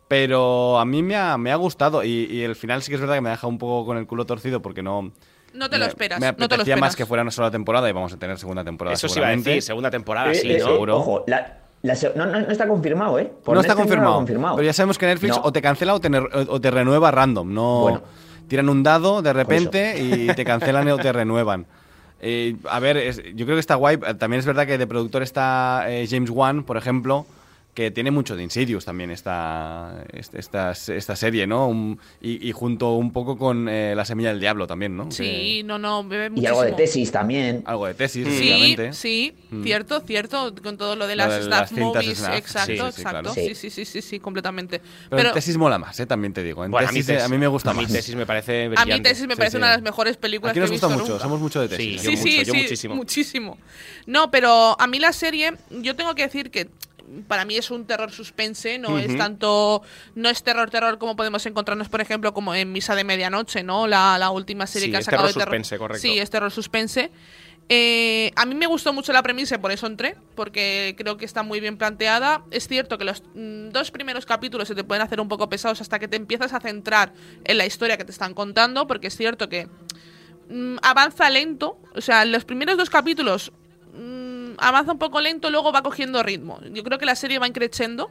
Pero 0.08 0.78
a 0.78 0.84
mí 0.86 1.02
me 1.02 1.16
ha, 1.16 1.36
me 1.36 1.52
ha 1.52 1.56
gustado 1.56 2.02
y, 2.02 2.08
y 2.30 2.42
el 2.42 2.56
final 2.56 2.82
sí 2.82 2.90
que 2.90 2.94
es 2.94 3.00
verdad 3.00 3.16
que 3.16 3.20
me 3.20 3.30
deja 3.30 3.46
un 3.46 3.58
poco 3.58 3.84
con 3.86 3.98
el 3.98 4.06
culo 4.06 4.24
torcido 4.24 4.62
porque 4.62 4.82
no... 4.82 5.12
No 5.54 5.68
te 5.70 5.76
lo 5.78 5.84
me- 5.84 5.88
esperas, 5.90 6.20
Me 6.20 6.26
no 6.28 6.32
te 6.32 6.38
lo 6.40 6.44
apetecía 6.46 6.74
esperas. 6.74 6.80
más 6.80 6.96
que 6.96 7.04
fuera 7.06 7.22
una 7.22 7.30
sola 7.30 7.50
temporada 7.50 7.88
y 7.88 7.92
vamos 7.92 8.12
a 8.12 8.16
tener 8.18 8.38
segunda 8.38 8.64
temporada 8.64 8.94
Eso 8.94 9.08
sí 9.08 9.18
iba 9.18 9.28
a 9.28 9.36
decir, 9.36 9.62
segunda 9.62 9.90
temporada, 9.90 10.30
Eh, 10.32 10.34
sí, 10.34 10.50
eh, 10.52 10.58
¿no? 10.60 10.66
seguro. 10.66 10.96
Ojo, 10.98 11.24
la- 11.26 11.58
la 11.82 11.94
se- 11.94 12.12
no, 12.14 12.24
no- 12.26 12.40
no 12.40 12.48
está 12.50 12.66
confirmado, 12.66 13.18
¿eh? 13.18 13.30
Por 13.44 13.54
no 13.54 13.60
está 13.60 13.74
confirmado, 13.74 14.24
Pero 14.26 14.62
ya 14.62 14.72
sabemos 14.72 14.96
que 14.98 15.06
Netflix 15.06 15.36
No. 15.36 15.42
o 15.44 15.52
te 15.52 15.60
cancela 15.62 15.94
o 15.94 16.00
te, 16.00 16.08
ne- 16.10 16.18
o 16.20 16.60
te 16.60 16.70
renueva 16.70 17.10
random. 17.10 17.52
No 17.52 17.80
Bueno. 17.80 18.02
tiran 18.46 18.68
un 18.70 18.82
dado 18.82 19.20
de 19.22 19.32
repente 19.34 19.98
y 20.00 20.26
te 20.34 20.44
cancelan 20.44 20.88
o 20.88 20.96
te 20.98 21.12
renuevan. 21.12 21.66
Eh, 22.20 22.56
a 22.68 22.80
ver, 22.80 22.96
es- 22.96 23.22
yo 23.34 23.44
creo 23.46 23.56
que 23.56 23.60
está 23.60 23.74
guay. 23.76 23.96
También 24.18 24.40
es 24.40 24.46
verdad 24.46 24.66
que 24.66 24.78
de 24.78 24.86
productor 24.86 25.22
está 25.22 25.84
eh, 25.88 26.06
James 26.10 26.30
Wan, 26.30 26.64
por 26.64 26.76
ejemplo, 26.76 27.26
que 27.78 27.92
tiene 27.92 28.10
mucho 28.10 28.34
de 28.34 28.42
Insidious 28.42 28.84
también 28.84 29.12
esta, 29.12 30.04
est- 30.12 30.34
esta, 30.34 30.72
esta 30.72 31.14
serie, 31.14 31.46
¿no? 31.46 31.68
Un- 31.68 31.96
y, 32.20 32.48
y 32.48 32.50
junto 32.50 32.94
un 32.94 33.12
poco 33.12 33.38
con 33.38 33.68
eh, 33.68 33.94
La 33.94 34.04
Semilla 34.04 34.30
del 34.30 34.40
Diablo 34.40 34.66
también, 34.66 34.96
¿no? 34.96 35.12
Sí, 35.12 35.62
no, 35.64 35.78
no, 35.78 36.02
bebe 36.02 36.26
Y 36.26 36.30
muchísimo. 36.30 36.48
algo 36.60 36.62
de 36.64 36.72
tesis 36.72 37.12
también. 37.12 37.62
Algo 37.66 37.86
de 37.86 37.94
tesis, 37.94 38.26
Sí, 38.26 38.76
sí, 38.90 39.34
Mm. 39.50 39.62
cierto, 39.62 40.00
cierto, 40.00 40.52
con 40.60 40.76
todo 40.76 40.96
lo 40.96 41.06
de 41.06 41.14
Lo 41.14 41.24
las 41.26 41.34
de 41.36 41.40
staff 41.42 41.60
las 41.60 41.68
cintas 41.70 41.84
movies, 42.04 42.18
snap, 42.18 42.34
exacto, 42.34 42.66
sí, 42.72 42.76
sí, 42.76 43.00
exacto, 43.02 43.32
claro. 43.32 43.32
sí, 43.32 43.54
sí, 43.54 43.70
sí, 43.70 43.84
sí, 43.84 44.02
sí, 44.02 44.18
completamente. 44.18 44.80
Pero, 44.80 45.10
Pero, 45.10 45.28
en 45.28 45.34
tesis 45.34 45.56
mola 45.56 45.78
más, 45.78 46.00
¿eh? 46.00 46.06
También 46.06 46.32
te 46.32 46.42
digo. 46.42 46.64
En 46.64 46.72
Bueno, 46.72 46.88
a 46.88 46.92
mí 46.92 46.98
tesis, 46.98 47.22
eh, 47.22 47.24
a, 47.24 47.28
mí 47.28 47.38
me 47.38 47.46
gusta 47.46 47.70
a 47.70 47.74
mí 47.74 47.82
más. 47.82 47.92
tesis 47.92 48.16
me 48.16 48.26
parece 48.26 48.64
a 48.64 48.68
brillante. 48.70 48.92
mí 48.94 49.00
tesis 49.02 49.26
me 49.28 49.34
Sí, 49.34 49.38
parece 49.38 49.52
sí. 49.52 49.58
una 49.58 49.68
de 49.68 49.72
las 49.74 49.82
mejores 49.82 50.16
películas 50.16 50.50
Aquí 50.50 50.56
que 50.56 50.60
nos 50.62 50.70
he 50.70 50.72
gusta 50.72 50.86
visto 50.88 50.98
mucho, 51.00 51.12
nunca. 51.12 51.22
somos 51.22 51.40
mucho 51.40 51.60
de 51.60 51.68
tesis. 51.68 51.86
Sí, 51.86 51.94
yo 51.94 52.02
Sí, 52.02 52.16
mucho, 52.16 52.28
sí, 52.28 52.36
yo 52.44 52.52
sí, 52.54 52.58
muchísimo. 52.62 52.94
muchísimo. 52.96 53.58
No, 54.06 54.30
pero 54.32 54.76
a 54.80 54.86
mí 54.88 54.98
la 54.98 55.12
serie, 55.12 55.52
yo 55.70 55.94
tengo 55.94 56.14
que 56.16 56.22
decir 56.22 56.50
que 56.50 56.68
para 57.26 57.44
mí 57.44 57.56
es 57.56 57.70
un 57.70 57.86
terror 57.86 58.10
suspense, 58.10 58.78
no 58.78 58.98
es 58.98 59.16
tanto, 59.16 59.82
no 60.14 60.28
es 60.28 60.42
terror 60.42 60.70
terror 60.70 60.98
como 60.98 61.16
podemos 61.16 61.44
encontrarnos, 61.46 61.88
por 61.88 62.00
ejemplo, 62.00 62.32
como 62.34 62.54
en 62.54 62.72
Misa 62.72 62.94
de 62.94 63.04
Medianoche, 63.04 63.62
¿no? 63.62 63.86
La, 63.86 64.18
la 64.18 64.30
última 64.30 64.66
serie 64.66 64.86
Sí, 64.86 64.90
que 64.90 64.96
ha 64.96 65.00
es 65.00 65.04
sacado 65.06 65.22
terror 65.24 65.34
de 65.34 65.40
terror. 65.40 65.54
suspense, 65.54 65.78
correcto. 65.78 66.02
Sí, 66.02 66.18
es 66.18 66.30
terror 66.30 66.50
suspense. 66.50 67.10
Eh, 67.70 68.32
a 68.34 68.46
mí 68.46 68.54
me 68.54 68.66
gustó 68.66 68.94
mucho 68.94 69.12
la 69.12 69.22
premisa 69.22 69.60
por 69.60 69.70
eso 69.70 69.86
entré, 69.86 70.16
porque 70.34 70.94
creo 70.96 71.18
que 71.18 71.26
está 71.26 71.42
muy 71.42 71.60
bien 71.60 71.76
planteada. 71.76 72.42
Es 72.50 72.66
cierto 72.66 72.96
que 72.96 73.04
los 73.04 73.22
mm, 73.34 73.68
dos 73.70 73.90
primeros 73.90 74.24
capítulos 74.24 74.68
se 74.68 74.74
te 74.74 74.84
pueden 74.84 75.02
hacer 75.02 75.20
un 75.20 75.28
poco 75.28 75.48
pesados 75.50 75.80
hasta 75.82 75.98
que 75.98 76.08
te 76.08 76.16
empiezas 76.16 76.54
a 76.54 76.60
centrar 76.60 77.12
en 77.44 77.58
la 77.58 77.66
historia 77.66 77.98
que 77.98 78.04
te 78.06 78.12
están 78.12 78.32
contando, 78.32 78.86
porque 78.86 79.08
es 79.08 79.16
cierto 79.16 79.50
que 79.50 79.68
mm, 80.48 80.76
avanza 80.82 81.28
lento. 81.28 81.78
O 81.94 82.00
sea, 82.00 82.24
los 82.24 82.46
primeros 82.46 82.78
dos 82.78 82.88
capítulos 82.88 83.52
avanza 84.60 84.92
un 84.92 84.98
poco 84.98 85.20
lento, 85.20 85.50
luego 85.50 85.72
va 85.72 85.82
cogiendo 85.82 86.22
ritmo. 86.22 86.60
Yo 86.72 86.82
creo 86.84 86.98
que 86.98 87.06
la 87.06 87.14
serie 87.16 87.38
va 87.38 87.46
increciendo 87.48 88.10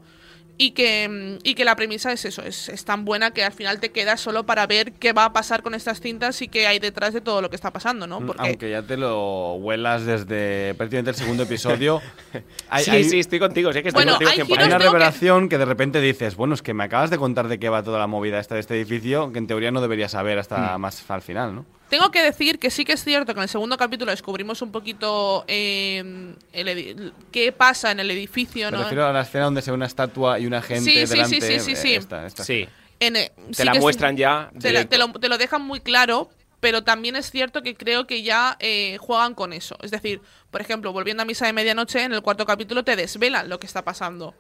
y 0.60 0.72
que, 0.72 1.38
y 1.44 1.54
que 1.54 1.64
la 1.66 1.76
premisa 1.76 2.12
es 2.12 2.26
eso, 2.26 2.42
es, 2.42 2.68
es 2.70 2.84
tan 2.84 3.06
buena 3.06 3.30
que 3.30 3.44
al 3.44 3.52
final 3.52 3.80
te 3.80 3.92
quedas 3.92 4.20
solo 4.20 4.48
para 4.48 4.66
ver 4.66 4.94
qué 4.94 5.14
va 5.14 5.26
a 5.26 5.32
pasar 5.34 5.62
con 5.62 5.76
estas 5.76 6.02
cintas 6.02 6.42
y 6.42 6.48
qué 6.48 6.66
hay 6.66 6.80
detrás 6.80 7.14
de 7.14 7.22
todo 7.22 7.44
lo 7.44 7.52
que 7.52 7.56
está 7.56 7.72
pasando, 7.72 8.08
¿no? 8.08 8.26
Porque 8.26 8.42
Aunque 8.42 8.70
ya 8.72 8.82
te 8.82 8.98
lo 8.98 9.54
huelas 9.54 10.06
desde 10.06 10.74
prácticamente 10.74 11.12
el 11.12 11.16
segundo 11.16 11.44
episodio. 11.44 12.02
Hay- 12.72 12.84
sí, 12.86 12.90
hay- 12.90 13.04
sí, 13.04 13.20
estoy 13.20 13.38
contigo. 13.38 13.72
Sí 13.72 13.84
que 13.84 13.90
estoy 13.90 14.04
Bueno, 14.04 14.14
contigo 14.18 14.32
hay 14.32 14.38
100%. 14.38 14.42
Hay 14.42 14.48
giros 14.48 14.66
una 14.68 14.78
que- 14.80 14.84
revelación 14.86 15.50
que... 15.50 15.58
de 15.60 15.66
repente 15.66 16.02
dices, 16.02 16.36
bueno, 16.36 16.56
es 16.56 16.64
que 16.64 16.74
me 16.74 16.86
acabas 16.86 17.12
de 17.12 17.18
contar 17.20 17.48
de 17.50 17.60
qué 17.60 17.70
va 17.70 17.84
toda 17.84 18.00
la 18.00 18.08
movida 18.08 18.40
esta 18.40 18.56
de 18.56 18.62
este 18.62 18.74
edificio, 18.76 19.32
que 19.32 19.38
en 19.38 19.46
teoría 19.46 19.70
no 19.70 19.80
deberías 19.80 20.12
saber 20.14 20.40
hasta 20.40 20.76
Hmm. 20.76 20.82
más 20.82 21.12
al 21.12 21.22
final, 21.22 21.54
¿no? 21.54 21.66
Tengo 21.90 22.12
que 22.12 22.22
decir 22.22 22.60
que 22.60 22.70
sí 22.70 22.84
que 22.84 22.94
es 22.94 23.04
cierto 23.04 23.34
que 23.34 23.40
en 23.40 23.44
el 23.44 23.50
segundo 23.50 23.78
capítulo 23.78 24.12
descubrimos 24.12 24.62
un 24.62 24.72
poquito 24.72 25.46
eh, 25.48 26.34
el 26.52 26.68
edi- 26.68 27.12
qué 27.32 27.52
pasa 27.54 27.92
en 27.92 28.00
el 28.02 28.12
edificio, 28.12 28.66
Me 28.72 28.78
¿no? 28.78 28.84
refiero 28.84 29.06
a 29.08 29.14
la 29.14 29.22
escena 29.22 29.46
donde 29.46 29.62
se 29.62 29.72
ve 29.72 29.76
una 29.76 29.86
estatua 29.86 30.38
y 30.40 30.46
una 30.48 30.62
gente 30.62 30.84
Sí, 30.84 31.08
sí, 31.08 31.24
sí, 31.26 31.42
sí, 31.42 31.60
sí, 31.60 31.76
sí. 31.76 31.94
eh, 31.94 31.96
esta- 31.96 32.26
esta. 32.26 32.44
Sí. 32.44 32.68
En, 33.00 33.16
eh, 33.16 33.32
Te 33.50 33.54
sí 33.54 33.64
la 33.64 33.72
es- 33.74 33.80
muestran 33.80 34.18
ya. 34.18 34.52
te, 34.60 34.74
la- 34.74 34.86
te 34.86 34.98
lo, 34.98 35.12
te 35.14 35.30
lo 35.30 35.38
dejan 35.38 35.62
muy 35.62 35.80
claro, 35.80 36.30
pero 36.60 36.84
también 36.84 37.16
es 37.16 37.30
cierto 37.32 37.62
que 37.62 37.76
creo 37.76 38.06
que 38.08 38.24
ya 38.24 38.58
eh, 38.60 38.98
juegan 39.00 39.34
con 39.36 39.54
eso. 39.54 39.78
Es 39.82 39.92
decir, 39.92 40.20
por 40.52 40.60
ejemplo, 40.60 40.92
volviendo 40.92 41.22
a 41.24 41.26
Misa 41.26 41.46
de 41.46 41.54
Medianoche, 41.54 42.04
en 42.04 42.14
el 42.14 42.22
cuarto 42.22 42.46
capítulo 42.46 42.84
te 42.84 42.96
desvelan 42.96 43.48
lo 43.48 43.60
que 43.60 43.68
está 43.68 43.84
pasando. 43.86 44.34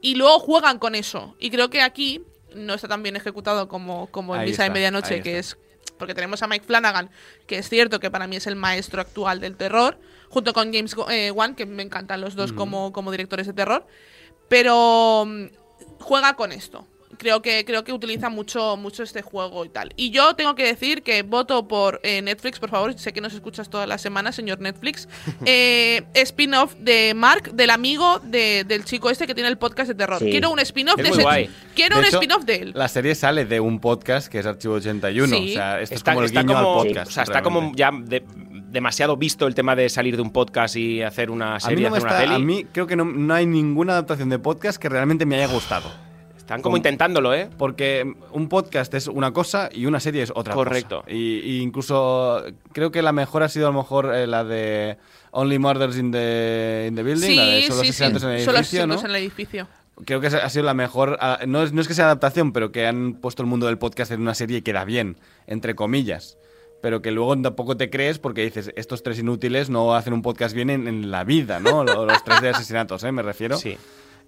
Y 0.00 0.16
luego 0.16 0.40
juegan 0.40 0.78
con 0.78 0.94
eso. 0.94 1.36
Y 1.38 1.50
creo 1.50 1.70
que 1.70 1.80
aquí 1.80 2.20
no 2.54 2.74
está 2.74 2.88
tan 2.88 3.02
bien 3.02 3.16
ejecutado 3.16 3.68
como, 3.68 4.08
como 4.08 4.34
en 4.34 4.42
Ahí 4.42 4.48
Misa 4.50 4.64
de 4.64 4.70
Medianoche, 4.70 5.22
que 5.22 5.38
está. 5.38 5.56
es. 5.56 5.61
Porque 6.02 6.16
tenemos 6.16 6.42
a 6.42 6.48
Mike 6.48 6.66
Flanagan, 6.66 7.10
que 7.46 7.58
es 7.58 7.68
cierto 7.68 8.00
que 8.00 8.10
para 8.10 8.26
mí 8.26 8.34
es 8.34 8.48
el 8.48 8.56
maestro 8.56 9.00
actual 9.00 9.38
del 9.38 9.56
terror, 9.56 10.00
junto 10.30 10.52
con 10.52 10.74
James 10.74 10.96
eh, 11.08 11.30
Wan, 11.30 11.54
que 11.54 11.64
me 11.64 11.84
encantan 11.84 12.20
los 12.20 12.34
dos 12.34 12.52
como, 12.52 12.92
como 12.92 13.12
directores 13.12 13.46
de 13.46 13.52
terror. 13.52 13.86
Pero 14.48 15.24
mm, 15.24 15.44
juega 16.00 16.34
con 16.34 16.50
esto. 16.50 16.88
Creo 17.22 17.40
que, 17.40 17.64
creo 17.64 17.84
que 17.84 17.92
utiliza 17.92 18.28
mucho, 18.30 18.76
mucho 18.76 19.04
este 19.04 19.22
juego 19.22 19.64
y 19.64 19.68
tal. 19.68 19.92
Y 19.96 20.10
yo 20.10 20.34
tengo 20.34 20.56
que 20.56 20.64
decir 20.64 21.04
que 21.04 21.22
voto 21.22 21.68
por 21.68 22.00
eh, 22.02 22.20
Netflix, 22.20 22.58
por 22.58 22.68
favor. 22.68 22.98
Sé 22.98 23.12
que 23.12 23.20
nos 23.20 23.32
escuchas 23.32 23.70
todas 23.70 23.88
las 23.88 24.02
semanas, 24.02 24.34
señor 24.34 24.58
Netflix. 24.60 25.08
Eh, 25.46 26.02
spin-off 26.14 26.74
de 26.78 27.14
Mark, 27.14 27.52
del 27.52 27.70
amigo 27.70 28.18
de- 28.24 28.64
del 28.66 28.84
chico 28.84 29.08
este 29.10 29.26
que 29.26 29.34
tiene 29.34 29.48
el 29.48 29.56
podcast 29.58 29.88
de 29.88 29.94
terror. 29.94 30.18
Sí. 30.18 30.30
Quiero 30.30 30.50
un 30.50 30.58
spin-off 30.58 30.98
Es 30.98 31.04
de 31.04 31.10
ese. 31.10 31.22
guay. 31.22 31.50
Quiero 31.76 31.96
De 31.96 32.00
un 32.02 32.06
spin-off 32.08 32.44
de 32.44 32.54
él. 32.56 32.72
La 32.74 32.88
serie 32.88 33.14
sale 33.14 33.44
de 33.44 33.60
un 33.60 33.78
podcast 33.78 34.26
que 34.28 34.40
es 34.40 34.46
Archivo 34.46 34.74
81. 34.74 35.36
Sí. 35.36 35.50
O 35.50 35.54
sea, 35.54 35.80
esto 35.80 35.94
Está, 35.94 36.10
es 36.12 36.14
como 36.16 36.26
el 36.26 36.30
guiño 36.32 36.46
como, 36.46 36.58
al 36.80 36.86
podcast. 36.88 37.10
o 37.10 37.14
sea, 37.14 37.22
está 37.22 37.42
como 37.42 37.72
ya 37.76 37.90
de- 37.92 38.24
demasiado 38.70 39.16
visto 39.16 39.46
el 39.46 39.54
tema 39.54 39.76
de 39.76 39.88
salir 39.88 40.16
de 40.16 40.22
un 40.22 40.32
podcast 40.32 40.74
y 40.76 41.02
hacer 41.02 41.30
una 41.30 41.52
A 41.52 41.54
mí, 41.56 41.60
serie, 41.60 41.88
no 41.90 41.94
hacer 41.96 42.02
una 42.08 42.10
está- 42.18 42.22
peli. 42.24 42.34
a 42.34 42.38
mí 42.38 42.66
creo 42.72 42.86
que 42.86 42.96
no, 42.96 43.04
no 43.04 43.34
hay 43.34 43.46
ninguna 43.46 43.92
adaptación 43.92 44.28
de 44.30 44.38
podcast 44.38 44.80
que 44.80 44.88
realmente 44.88 45.26
me 45.26 45.36
haya 45.36 45.52
gustado. 45.52 45.92
Están 46.42 46.60
como 46.60 46.72
Como- 46.72 46.76
intentándolo, 46.78 47.32
¿eh? 47.34 47.48
Porque 47.56 48.14
un 48.32 48.48
podcast 48.48 48.92
es 48.94 49.06
una 49.06 49.32
cosa 49.32 49.70
y 49.72 49.86
una 49.86 50.00
serie 50.00 50.22
es 50.22 50.32
otra 50.34 50.54
Correcto. 50.54 51.02
cosa. 51.02 51.12
Y, 51.14 51.38
y 51.38 51.60
incluso 51.60 52.42
creo 52.72 52.90
que 52.90 53.00
la 53.00 53.12
mejor 53.12 53.42
ha 53.44 53.48
sido 53.48 53.68
a 53.68 53.70
lo 53.70 53.78
mejor 53.78 54.12
eh, 54.14 54.26
la 54.26 54.42
de 54.44 54.98
Only 55.30 55.58
Murders 55.58 55.96
in 55.96 56.10
the, 56.10 56.86
in 56.88 56.96
the 56.96 57.02
Building, 57.02 57.36
la 57.36 57.44
de 57.44 57.60
Sí, 57.62 57.66
Solo 57.68 57.80
sí, 57.80 57.84
sí. 57.86 57.90
asesinatos 57.90 58.22
en 58.24 58.30
el 58.30 58.44
Solo 58.44 58.58
edificio, 58.58 58.86
¿no? 58.86 58.94
asesinatos 58.94 59.04
en 59.04 59.10
el 59.10 59.16
edificio. 59.22 59.68
Creo 60.04 60.20
que 60.20 60.26
ha 60.26 60.48
sido 60.50 60.64
la 60.64 60.74
mejor. 60.74 61.16
ah, 61.20 61.38
No 61.46 61.62
es, 61.62 61.72
no 61.72 61.80
es 61.80 61.86
que 61.86 61.94
sea 61.94 62.06
adaptación, 62.06 62.52
pero 62.52 62.72
que 62.72 62.86
han 62.86 63.14
puesto 63.14 63.42
el 63.42 63.48
mundo 63.48 63.66
del 63.66 63.78
podcast 63.78 64.10
en 64.10 64.20
una 64.20 64.34
serie 64.34 64.58
y 64.58 64.62
queda 64.62 64.84
bien, 64.84 65.16
entre 65.46 65.74
comillas. 65.76 66.38
Pero 66.82 67.00
que 67.02 67.12
luego 67.12 67.40
tampoco 67.40 67.76
te 67.76 67.88
crees 67.88 68.18
porque 68.18 68.42
dices, 68.42 68.72
estos 68.74 69.04
tres 69.04 69.20
inútiles 69.20 69.70
no 69.70 69.94
hacen 69.94 70.12
un 70.12 70.22
podcast 70.22 70.54
bien 70.56 70.70
en, 70.70 70.88
en 70.88 71.12
la 71.12 71.22
vida, 71.22 71.60
¿no? 71.60 71.84
Lo- 71.84 72.04
Los 72.06 72.24
tres 72.24 72.40
de 72.40 72.48
asesinatos, 72.48 73.04
¿eh? 73.04 73.12
Me 73.12 73.22
refiero. 73.22 73.56
Sí. 73.56 73.76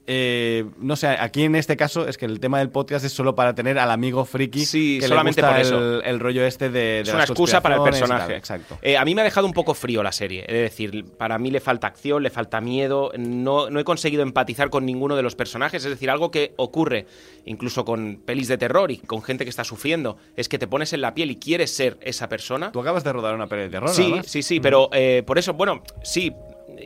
Eh, 0.07 0.67
no 0.79 0.97
sé, 0.97 1.09
aquí 1.09 1.45
en 1.45 1.55
este 1.57 1.77
caso 1.77 2.07
es 2.07 2.19
que 2.19 2.27
el 2.27 2.38
tema 2.38 2.59
del 2.59 2.69
podcast 2.69 3.05
es 3.07 3.12
solo 3.12 3.35
para 3.35 3.55
tener 3.55 3.79
al 3.79 3.90
amigo 3.90 4.25
friki 4.27 4.67
Sí, 4.67 4.99
que 5.01 5.09
solamente 5.09 5.40
le 5.40 5.47
gusta 5.49 5.57
por 5.57 5.67
eso. 5.81 5.97
el, 6.01 6.03
el 6.05 6.21
rollo 6.21 6.45
este 6.45 6.69
de, 6.69 6.79
de 6.81 7.01
Es 7.01 7.07
las 7.09 7.14
una 7.14 7.25
excusa 7.25 7.62
para 7.62 7.77
el 7.77 7.83
personaje. 7.83 8.27
tal, 8.29 8.37
exacto. 8.37 8.79
Eh, 8.83 8.99
a 8.99 9.05
mí 9.07 9.14
me 9.14 9.23
ha 9.23 9.25
dejado 9.25 9.47
un 9.47 9.55
poco 9.55 9.73
frío 9.73 10.03
la 10.03 10.12
serie. 10.12 10.45
Es 10.47 10.71
decir, 10.71 11.05
para 11.17 11.38
mí 11.38 11.51
le 11.51 11.61
falta 11.61 11.87
acción, 11.87 12.23
le 12.23 12.29
falta 12.31 12.61
miedo. 12.61 13.12
No, 13.17 13.71
no 13.71 13.81
he 13.81 13.85
conseguido 13.85 14.23
empatizar 14.23 14.69
con 14.69 14.85
ninguno 14.85 15.17
de 15.17 15.23
los 15.23 15.35
personajes. 15.35 15.85
Es 15.85 15.90
decir, 15.90 16.11
algo 16.11 16.31
que 16.31 16.53
ocurre 16.57 17.07
incluso 17.47 17.85
con 17.87 18.21
pelis 18.25 18.49
de 18.49 18.59
terror 18.59 18.90
y 18.90 18.99
con 18.99 19.23
gente 19.23 19.45
que 19.45 19.51
está 19.51 19.64
sufriendo 19.64 20.17
es 20.37 20.49
que 20.49 20.59
te 20.59 20.67
pones 20.67 20.93
en 20.93 21.01
la 21.01 21.14
piel 21.14 21.31
y 21.31 21.37
quieres 21.37 21.75
ser 21.75 21.97
esa 22.03 22.29
persona. 22.29 22.73
Tú 22.73 22.81
acabas 22.81 23.05
de 23.05 23.12
rodar 23.12 23.35
una 23.35 23.47
peli 23.47 23.62
de 23.62 23.69
terror, 23.71 23.88
Sí, 23.90 24.03
además. 24.03 24.27
sí, 24.27 24.43
sí, 24.43 24.61
pero 24.61 24.90
eh, 24.93 25.23
por 25.27 25.38
eso, 25.38 25.55
bueno, 25.55 25.83
sí. 26.03 26.31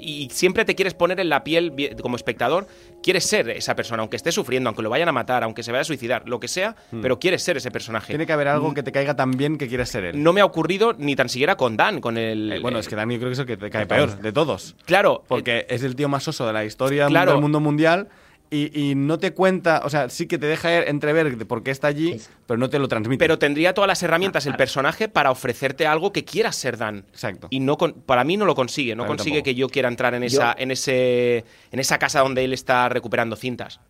Y 0.01 0.29
siempre 0.31 0.65
te 0.65 0.75
quieres 0.75 0.95
poner 0.95 1.21
en 1.21 1.29
la 1.29 1.45
piel 1.45 1.73
como 2.03 2.17
espectador, 2.17 2.67
quieres 3.03 3.25
ser 3.25 3.49
esa 3.51 3.75
persona, 3.77 4.01
aunque 4.03 4.17
esté 4.17 4.33
sufriendo, 4.33 4.69
aunque 4.69 4.83
lo 4.83 4.91
vayan 4.91 5.09
a 5.09 5.13
matar, 5.13 5.45
aunque 5.45 5.63
se 5.63 5.73
vaya 5.73 5.83
a 5.83 5.85
suicidar, 5.85 6.29
lo 6.29 6.41
que 6.41 6.49
sea, 6.49 6.77
pero 7.03 7.19
quieres 7.19 7.43
ser 7.43 7.57
ese 7.57 7.71
personaje. 7.71 8.09
Tiene 8.13 8.27
que 8.27 8.33
haber 8.33 8.49
algo 8.49 8.75
que 8.75 8.83
te 8.83 8.93
caiga 8.93 9.15
tan 9.17 9.31
bien 9.33 9.59
que 9.59 9.69
quieras 9.69 9.89
ser 9.89 10.05
él. 10.05 10.23
No 10.23 10.33
me 10.33 10.41
ha 10.41 10.45
ocurrido 10.45 10.95
ni 10.99 11.17
tan 11.17 11.29
siquiera 11.29 11.57
con 11.57 11.77
Dan, 11.77 12.01
con 12.01 12.17
el... 12.17 12.53
Eh, 12.53 12.61
bueno, 12.61 12.79
es 12.79 12.89
que 12.89 12.97
Dani 12.97 13.15
yo 13.15 13.21
creo 13.21 13.31
que 13.31 13.35
es 13.35 13.39
el 13.41 13.47
que 13.47 13.57
te 13.57 13.71
cae 13.71 13.87
peor 13.87 14.19
de 14.21 14.33
todos. 14.33 14.77
Claro, 14.85 15.25
Porque 15.29 15.67
es 15.69 15.83
el 15.83 15.95
tío 15.97 16.09
más 16.09 16.27
oso 16.29 16.47
de 16.47 16.53
la 16.53 16.65
historia 16.65 17.07
Claro. 17.07 17.33
del 17.33 17.41
mundo 17.41 17.61
mundial 17.61 18.09
y, 18.51 18.91
y 18.91 18.95
no 18.95 19.19
te 19.19 19.33
cuenta, 19.33 19.83
o 19.85 19.91
sea, 19.91 20.09
sí 20.09 20.27
que 20.27 20.39
te 20.39 20.47
deja 20.47 20.83
entrever 20.85 21.37
de 21.37 21.45
por 21.45 21.63
qué 21.63 21.71
está 21.71 21.87
allí, 21.89 22.21
pero 22.47 22.57
no 22.59 22.71
te 22.71 22.79
lo 22.79 22.89
transmite. 22.89 23.19
pero 23.19 23.39
tendría 23.39 23.75
todas 23.75 23.89
las 23.89 24.03
herramientas 24.03 24.47
el 24.47 24.57
personaje 24.57 25.09
para 25.09 25.31
ofrecerte 25.31 25.87
algo 25.87 26.13
que 26.13 26.25
quieras 26.25 26.57
ser 26.57 26.77
Dan. 26.79 27.05
Exacto. 27.13 27.49
Y 27.51 27.61
no 27.61 27.77
con- 27.77 27.93
para 27.95 28.25
mí 28.25 28.37
no 28.37 28.45
lo 28.47 28.55
consigue, 28.55 28.95
no 28.97 29.07
consigue 29.07 29.37
tampoco. 29.39 29.45
que 29.45 29.55
yo 29.55 29.69
quiera 29.69 29.89
entrar 29.89 30.15
en 30.15 30.23
esa, 30.25 30.55
en 30.59 30.71
ese, 30.71 31.45
en 31.71 31.79
esa 31.81 31.99
casa 31.99 32.21
donde 32.21 32.45
él 32.45 32.53
está 32.53 32.89
recuperando 32.89 33.37
cintas. 33.37 33.81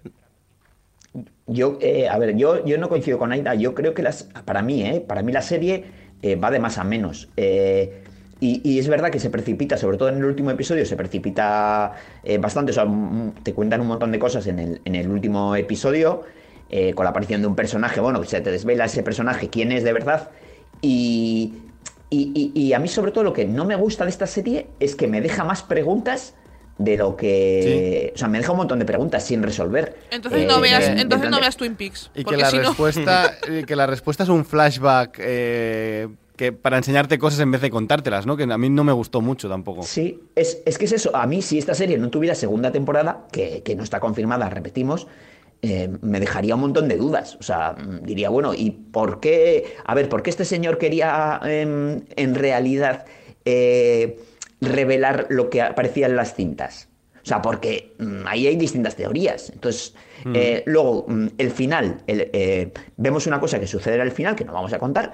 Yo, 1.46 1.78
eh, 1.80 2.08
a 2.08 2.18
ver, 2.18 2.36
yo, 2.36 2.64
yo 2.66 2.76
no 2.78 2.88
coincido 2.88 3.18
con 3.18 3.32
Aida. 3.32 3.54
Yo 3.54 3.74
creo 3.74 3.94
que 3.94 4.02
las, 4.02 4.24
para 4.44 4.60
mí, 4.62 4.82
eh, 4.82 5.00
para 5.00 5.22
mí 5.22 5.32
la 5.32 5.40
serie 5.42 5.84
eh, 6.20 6.36
va 6.36 6.50
de 6.50 6.58
más 6.58 6.76
a 6.78 6.84
menos. 6.84 7.28
Eh, 7.36 8.04
y, 8.40 8.60
y 8.68 8.78
es 8.78 8.88
verdad 8.88 9.10
que 9.10 9.18
se 9.18 9.30
precipita, 9.30 9.76
sobre 9.76 9.96
todo 9.96 10.08
en 10.10 10.16
el 10.18 10.24
último 10.24 10.50
episodio, 10.50 10.84
se 10.86 10.96
precipita 10.96 11.92
eh, 12.22 12.38
bastante. 12.38 12.70
O 12.70 12.74
sea, 12.74 12.84
mm, 12.84 13.34
te 13.42 13.52
cuentan 13.54 13.80
un 13.80 13.88
montón 13.88 14.12
de 14.12 14.18
cosas 14.18 14.46
en 14.46 14.58
el, 14.58 14.80
en 14.84 14.94
el 14.94 15.08
último 15.10 15.56
episodio, 15.56 16.22
eh, 16.70 16.94
con 16.94 17.04
la 17.04 17.10
aparición 17.10 17.40
de 17.40 17.46
un 17.48 17.56
personaje. 17.56 18.00
Bueno, 18.00 18.20
que 18.20 18.28
se 18.28 18.40
te 18.40 18.50
desvela 18.50 18.84
ese 18.84 19.02
personaje, 19.02 19.48
quién 19.48 19.72
es 19.72 19.82
de 19.84 19.92
verdad. 19.92 20.30
Y, 20.80 21.54
y, 22.10 22.52
y- 22.54 22.60
y 22.60 22.72
a 22.72 22.78
mí, 22.78 22.88
sobre 22.88 23.10
todo, 23.12 23.24
lo 23.24 23.32
que 23.32 23.44
no 23.44 23.64
me 23.64 23.74
gusta 23.76 24.04
de 24.04 24.10
esta 24.10 24.26
serie 24.26 24.68
es 24.80 24.94
que 24.94 25.08
me 25.08 25.20
deja 25.20 25.44
más 25.44 25.62
preguntas 25.62 26.34
de 26.78 26.96
lo 26.96 27.16
que. 27.16 28.12
O 28.14 28.18
sea, 28.18 28.28
me 28.28 28.38
deja 28.38 28.52
un 28.52 28.58
montón 28.58 28.78
de 28.78 28.84
preguntas 28.84 29.24
sin 29.26 29.42
resolver. 29.42 29.96
Entonces 30.12 30.42
Eh, 30.42 30.46
no 30.46 30.60
veas, 30.60 30.86
de- 30.86 30.94
de 30.94 31.00
entonces 31.02 31.28
no 31.28 31.40
veas 31.40 31.56
Twin 31.56 31.74
Peaks. 31.74 32.10
y 32.14 32.18
que 32.18 32.24
porque 32.24 32.40
la, 32.40 32.50
si 32.50 32.56
no- 32.58 32.62
respuesta, 32.68 33.36
eh, 33.48 33.64
que 33.66 33.74
la 33.74 33.86
respuesta 33.88 34.22
es 34.22 34.28
un 34.28 34.44
flashback 34.44 35.18
eh, 35.20 36.08
que 36.38 36.52
para 36.52 36.78
enseñarte 36.78 37.18
cosas 37.18 37.40
en 37.40 37.50
vez 37.50 37.60
de 37.60 37.68
contártelas, 37.68 38.24
¿no? 38.24 38.36
Que 38.36 38.44
a 38.44 38.58
mí 38.58 38.70
no 38.70 38.84
me 38.84 38.92
gustó 38.92 39.20
mucho 39.20 39.48
tampoco. 39.48 39.82
Sí, 39.82 40.22
es, 40.34 40.62
es 40.64 40.78
que 40.78 40.86
es 40.86 40.92
eso. 40.92 41.14
A 41.14 41.26
mí, 41.26 41.42
si 41.42 41.58
esta 41.58 41.74
serie 41.74 41.98
no 41.98 42.08
tuviera 42.08 42.34
segunda 42.34 42.72
temporada, 42.72 43.26
que, 43.30 43.62
que 43.62 43.74
no 43.74 43.82
está 43.82 44.00
confirmada, 44.00 44.48
repetimos, 44.48 45.08
eh, 45.60 45.90
me 46.02 46.20
dejaría 46.20 46.54
un 46.54 46.60
montón 46.60 46.86
de 46.86 46.96
dudas. 46.96 47.36
O 47.40 47.42
sea, 47.42 47.72
mm, 47.72 48.04
diría, 48.04 48.30
bueno, 48.30 48.54
¿y 48.54 48.70
por 48.70 49.18
qué? 49.18 49.74
A 49.84 49.94
ver, 49.94 50.08
¿por 50.08 50.22
qué 50.22 50.30
este 50.30 50.44
señor 50.44 50.78
quería 50.78 51.40
em, 51.44 52.02
en 52.14 52.34
realidad 52.36 53.04
eh, 53.44 54.20
revelar 54.60 55.26
lo 55.30 55.50
que 55.50 55.60
aparecía 55.62 56.06
en 56.06 56.14
las 56.14 56.34
cintas? 56.34 56.88
O 57.16 57.26
sea, 57.26 57.42
porque 57.42 57.94
mm, 57.98 58.26
ahí 58.26 58.46
hay 58.46 58.54
distintas 58.54 58.94
teorías. 58.94 59.50
Entonces, 59.50 59.94
eh, 60.32 60.62
luego, 60.66 61.06
mm, 61.08 61.26
el 61.36 61.50
final, 61.50 62.02
el, 62.06 62.72
vemos 62.96 63.26
una 63.26 63.40
cosa 63.40 63.58
que 63.58 63.66
sucederá 63.66 64.04
al 64.04 64.12
final, 64.12 64.36
que 64.36 64.44
no 64.44 64.52
vamos 64.52 64.72
a 64.72 64.78
contar, 64.78 65.12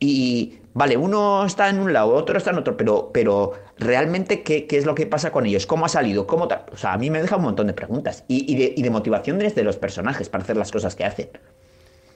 y 0.00 0.54
vale, 0.74 0.96
uno 0.96 1.44
está 1.44 1.68
en 1.68 1.78
un 1.78 1.92
lado, 1.92 2.14
otro 2.14 2.38
está 2.38 2.50
en 2.50 2.56
otro, 2.58 2.76
pero, 2.76 3.10
pero 3.12 3.52
realmente, 3.78 4.42
¿qué, 4.42 4.66
qué 4.66 4.78
es 4.78 4.86
lo 4.86 4.94
que 4.94 5.06
pasa 5.06 5.30
con 5.30 5.46
ellos? 5.46 5.66
¿Cómo 5.66 5.84
ha 5.84 5.88
salido? 5.88 6.26
¿Cómo 6.26 6.48
tal? 6.48 6.64
O 6.72 6.76
sea, 6.76 6.94
a 6.94 6.98
mí 6.98 7.10
me 7.10 7.20
deja 7.20 7.36
un 7.36 7.42
montón 7.42 7.66
de 7.66 7.74
preguntas 7.74 8.24
y, 8.26 8.50
y 8.52 8.56
de, 8.56 8.74
y 8.76 8.82
de 8.82 8.90
motivaciones 8.90 9.54
de 9.54 9.62
los 9.62 9.76
personajes 9.76 10.28
para 10.28 10.42
hacer 10.42 10.56
las 10.56 10.72
cosas 10.72 10.96
que 10.96 11.04
hacen. 11.04 11.28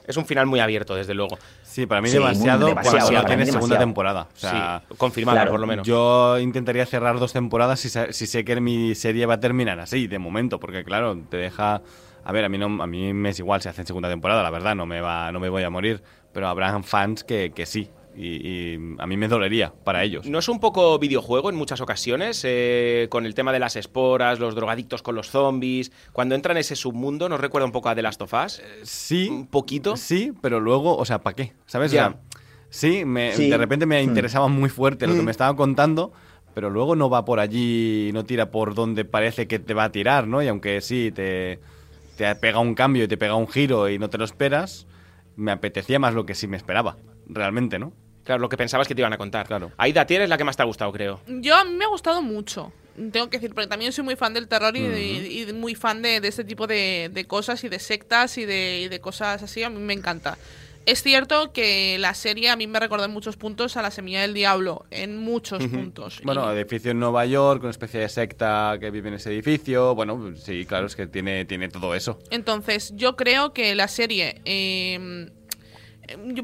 Es 0.07 0.17
un 0.17 0.25
final 0.25 0.45
muy 0.45 0.59
abierto, 0.59 0.93
desde 0.93 1.15
luego. 1.15 1.37
Sí, 1.63 1.87
para 1.87 1.99
mí 1.99 2.09
Sí, 2.09 2.13
demasiado, 2.15 2.67
demasiado, 2.67 2.97
cuando 2.97 3.11
no 3.11 3.17
para 3.23 3.27
tiene 3.27 3.45
mí 3.45 3.51
segunda 3.51 3.75
demasiado. 3.75 3.85
temporada. 3.85 4.27
O 4.35 4.37
sea, 4.39 4.83
sí, 4.87 4.95
confirmada 4.97 5.37
claro, 5.39 5.51
por 5.51 5.59
lo 5.59 5.65
menos. 5.67 5.87
Yo 5.87 6.37
intentaría 6.37 6.85
cerrar 6.85 7.17
dos 7.19 7.33
temporadas 7.33 7.79
si, 7.79 7.89
si 7.89 8.27
sé 8.27 8.45
que 8.45 8.61
mi 8.61 8.93
serie 8.93 9.25
va 9.25 9.35
a 9.35 9.39
terminar 9.39 9.79
así, 9.79 10.05
de 10.07 10.19
momento, 10.19 10.59
porque 10.59 10.83
claro, 10.83 11.17
te 11.29 11.37
deja... 11.37 11.81
A 12.23 12.31
ver, 12.31 12.45
a 12.45 12.49
mí, 12.49 12.57
no, 12.57 12.81
a 12.81 12.87
mí 12.87 13.13
me 13.13 13.29
es 13.29 13.39
igual 13.39 13.61
si 13.61 13.69
hacen 13.69 13.85
segunda 13.85 14.09
temporada, 14.09 14.41
la 14.41 14.49
verdad, 14.49 14.75
no 14.75 14.85
me, 14.87 14.99
va, 15.01 15.31
no 15.31 15.39
me 15.39 15.47
voy 15.49 15.61
a 15.63 15.69
morir, 15.69 16.01
pero 16.35 16.49
habrán 16.49 16.83
fans 16.83 17.23
que, 17.23 17.51
que 17.55 17.65
sí, 17.65 17.89
y, 18.17 18.27
y 18.75 18.79
a 18.99 19.07
mí 19.07 19.15
me 19.15 19.27
dolería 19.29 19.73
para 19.85 20.03
ellos. 20.03 20.27
¿No 20.27 20.37
es 20.39 20.49
un 20.49 20.59
poco 20.59 20.99
videojuego 20.99 21.49
en 21.49 21.55
muchas 21.55 21.79
ocasiones? 21.79 22.41
eh, 22.43 23.07
con 23.09 23.25
el 23.25 23.33
tema 23.33 23.53
de 23.53 23.59
las 23.59 23.77
esporas, 23.77 24.37
los 24.39 24.53
drogadictos 24.53 25.01
con 25.01 25.15
los 25.15 25.29
zombies. 25.29 25.93
Cuando 26.11 26.35
entra 26.35 26.51
en 26.51 26.57
ese 26.57 26.75
submundo, 26.75 27.29
¿nos 27.29 27.39
recuerda 27.39 27.65
un 27.65 27.71
poco 27.71 27.87
a 27.87 27.95
The 27.95 28.01
Last 28.01 28.21
of 28.21 28.33
Us? 28.33 28.61
Sí, 28.83 29.29
¿Un 29.29 29.47
poquito? 29.47 29.95
sí, 29.95 30.33
pero 30.41 30.59
luego, 30.59 30.97
o 30.97 31.05
sea, 31.05 31.19
¿para 31.19 31.35
qué? 31.37 31.53
¿Sabes? 31.67 31.91
O 31.93 31.95
Ya. 31.95 32.09
sea, 32.09 32.19
sí, 32.69 33.05
me- 33.05 33.31
Sí. 33.33 33.49
de 33.49 33.57
repente 33.57 33.85
me 33.85 34.01
Hmm. 34.03 34.09
interesaba 34.09 34.49
muy 34.49 34.69
fuerte 34.69 35.07
lo 35.07 35.15
que 35.15 35.21
me 35.21 35.31
estaba 35.31 35.55
contando, 35.55 36.11
pero 36.53 36.69
luego 36.69 36.97
no 36.97 37.09
va 37.09 37.23
por 37.23 37.39
allí, 37.39 38.11
no 38.13 38.25
tira 38.25 38.51
por 38.51 38.75
donde 38.75 39.05
parece 39.05 39.47
que 39.47 39.59
te 39.59 39.73
va 39.73 39.85
a 39.85 39.91
tirar, 39.93 40.27
¿no? 40.27 40.43
Y 40.43 40.49
aunque 40.49 40.81
sí, 40.81 41.11
te... 41.13 41.59
te 42.17 42.33
pega 42.35 42.59
un 42.59 42.75
cambio 42.75 43.03
y 43.05 43.07
te 43.09 43.17
pega 43.17 43.35
un 43.35 43.47
giro 43.47 43.89
y 43.89 43.99
no 43.99 44.09
te 44.09 44.17
lo 44.17 44.23
esperas, 44.25 44.87
me 45.35 45.51
apetecía 45.51 45.99
más 45.99 46.13
lo 46.13 46.25
que 46.25 46.35
sí 46.35 46.47
me 46.47 46.57
esperaba, 46.57 46.97
realmente, 47.27 47.79
¿no? 47.79 47.93
Claro, 48.23 48.41
lo 48.41 48.49
que 48.49 48.57
pensabas 48.57 48.87
que 48.87 48.95
te 48.95 49.01
iban 49.01 49.13
a 49.13 49.17
contar. 49.17 49.45
Claro. 49.45 49.71
Aida, 49.77 50.05
tienes 50.07 50.29
la 50.29 50.37
que 50.37 50.43
más 50.43 50.55
te 50.57 50.63
ha 50.63 50.65
gustado, 50.65 50.91
creo. 50.91 51.21
Yo 51.27 51.55
a 51.55 51.63
mí 51.63 51.71
me 51.75 51.85
ha 51.85 51.89
gustado 51.89 52.21
mucho. 52.23 52.73
Tengo 53.11 53.29
que 53.29 53.37
decir, 53.37 53.53
porque 53.53 53.67
también 53.67 53.91
soy 53.91 54.03
muy 54.03 54.15
fan 54.15 54.33
del 54.33 54.47
terror 54.47 54.75
y, 54.75 54.79
y- 54.79 55.41
y 55.49 55.53
muy 55.53 55.75
fan 55.75 56.01
de, 56.01 56.21
de 56.21 56.27
este 56.29 56.43
tipo 56.43 56.65
de, 56.65 57.11
de 57.13 57.25
cosas 57.25 57.63
y 57.65 57.69
de 57.69 57.77
sectas 57.77 58.37
y 58.39 58.45
de, 58.45 58.81
y 58.81 58.87
de 58.87 58.99
cosas 58.99 59.43
así. 59.43 59.61
A 59.63 59.69
mí 59.69 59.79
me 59.79 59.93
encanta. 59.93 60.37
Es 60.85 61.01
cierto 61.01 61.51
que 61.51 61.97
la 61.99 62.13
serie 62.13 62.49
a 62.49 62.55
mí 62.55 62.67
me 62.67 62.79
recordó 62.79 63.05
en 63.05 63.11
muchos 63.11 63.37
puntos 63.37 63.75
a 63.75 63.81
La 63.81 63.89
Semilla 63.91 64.21
del 64.21 64.33
Diablo. 64.35 64.85
En 64.91 65.17
muchos 65.17 65.65
puntos. 65.65 66.21
Bueno, 66.23 66.51
edificio 66.51 66.91
en 66.91 66.99
Nueva 66.99 67.25
York, 67.25 67.61
una 67.63 67.71
especie 67.71 67.99
de 68.01 68.09
secta 68.09 68.77
que 68.79 68.91
vive 68.91 69.07
en 69.09 69.15
ese 69.15 69.31
edificio. 69.31 69.95
Bueno, 69.95 70.33
sí, 70.35 70.65
claro, 70.65 70.85
es 70.85 70.95
que 70.95 71.07
tiene, 71.07 71.45
tiene 71.45 71.69
todo 71.69 71.95
eso. 71.95 72.19
Entonces, 72.29 72.93
yo 72.95 73.15
creo 73.15 73.51
que 73.53 73.73
la 73.73 73.87
serie. 73.87 74.41
eh, 74.45 75.31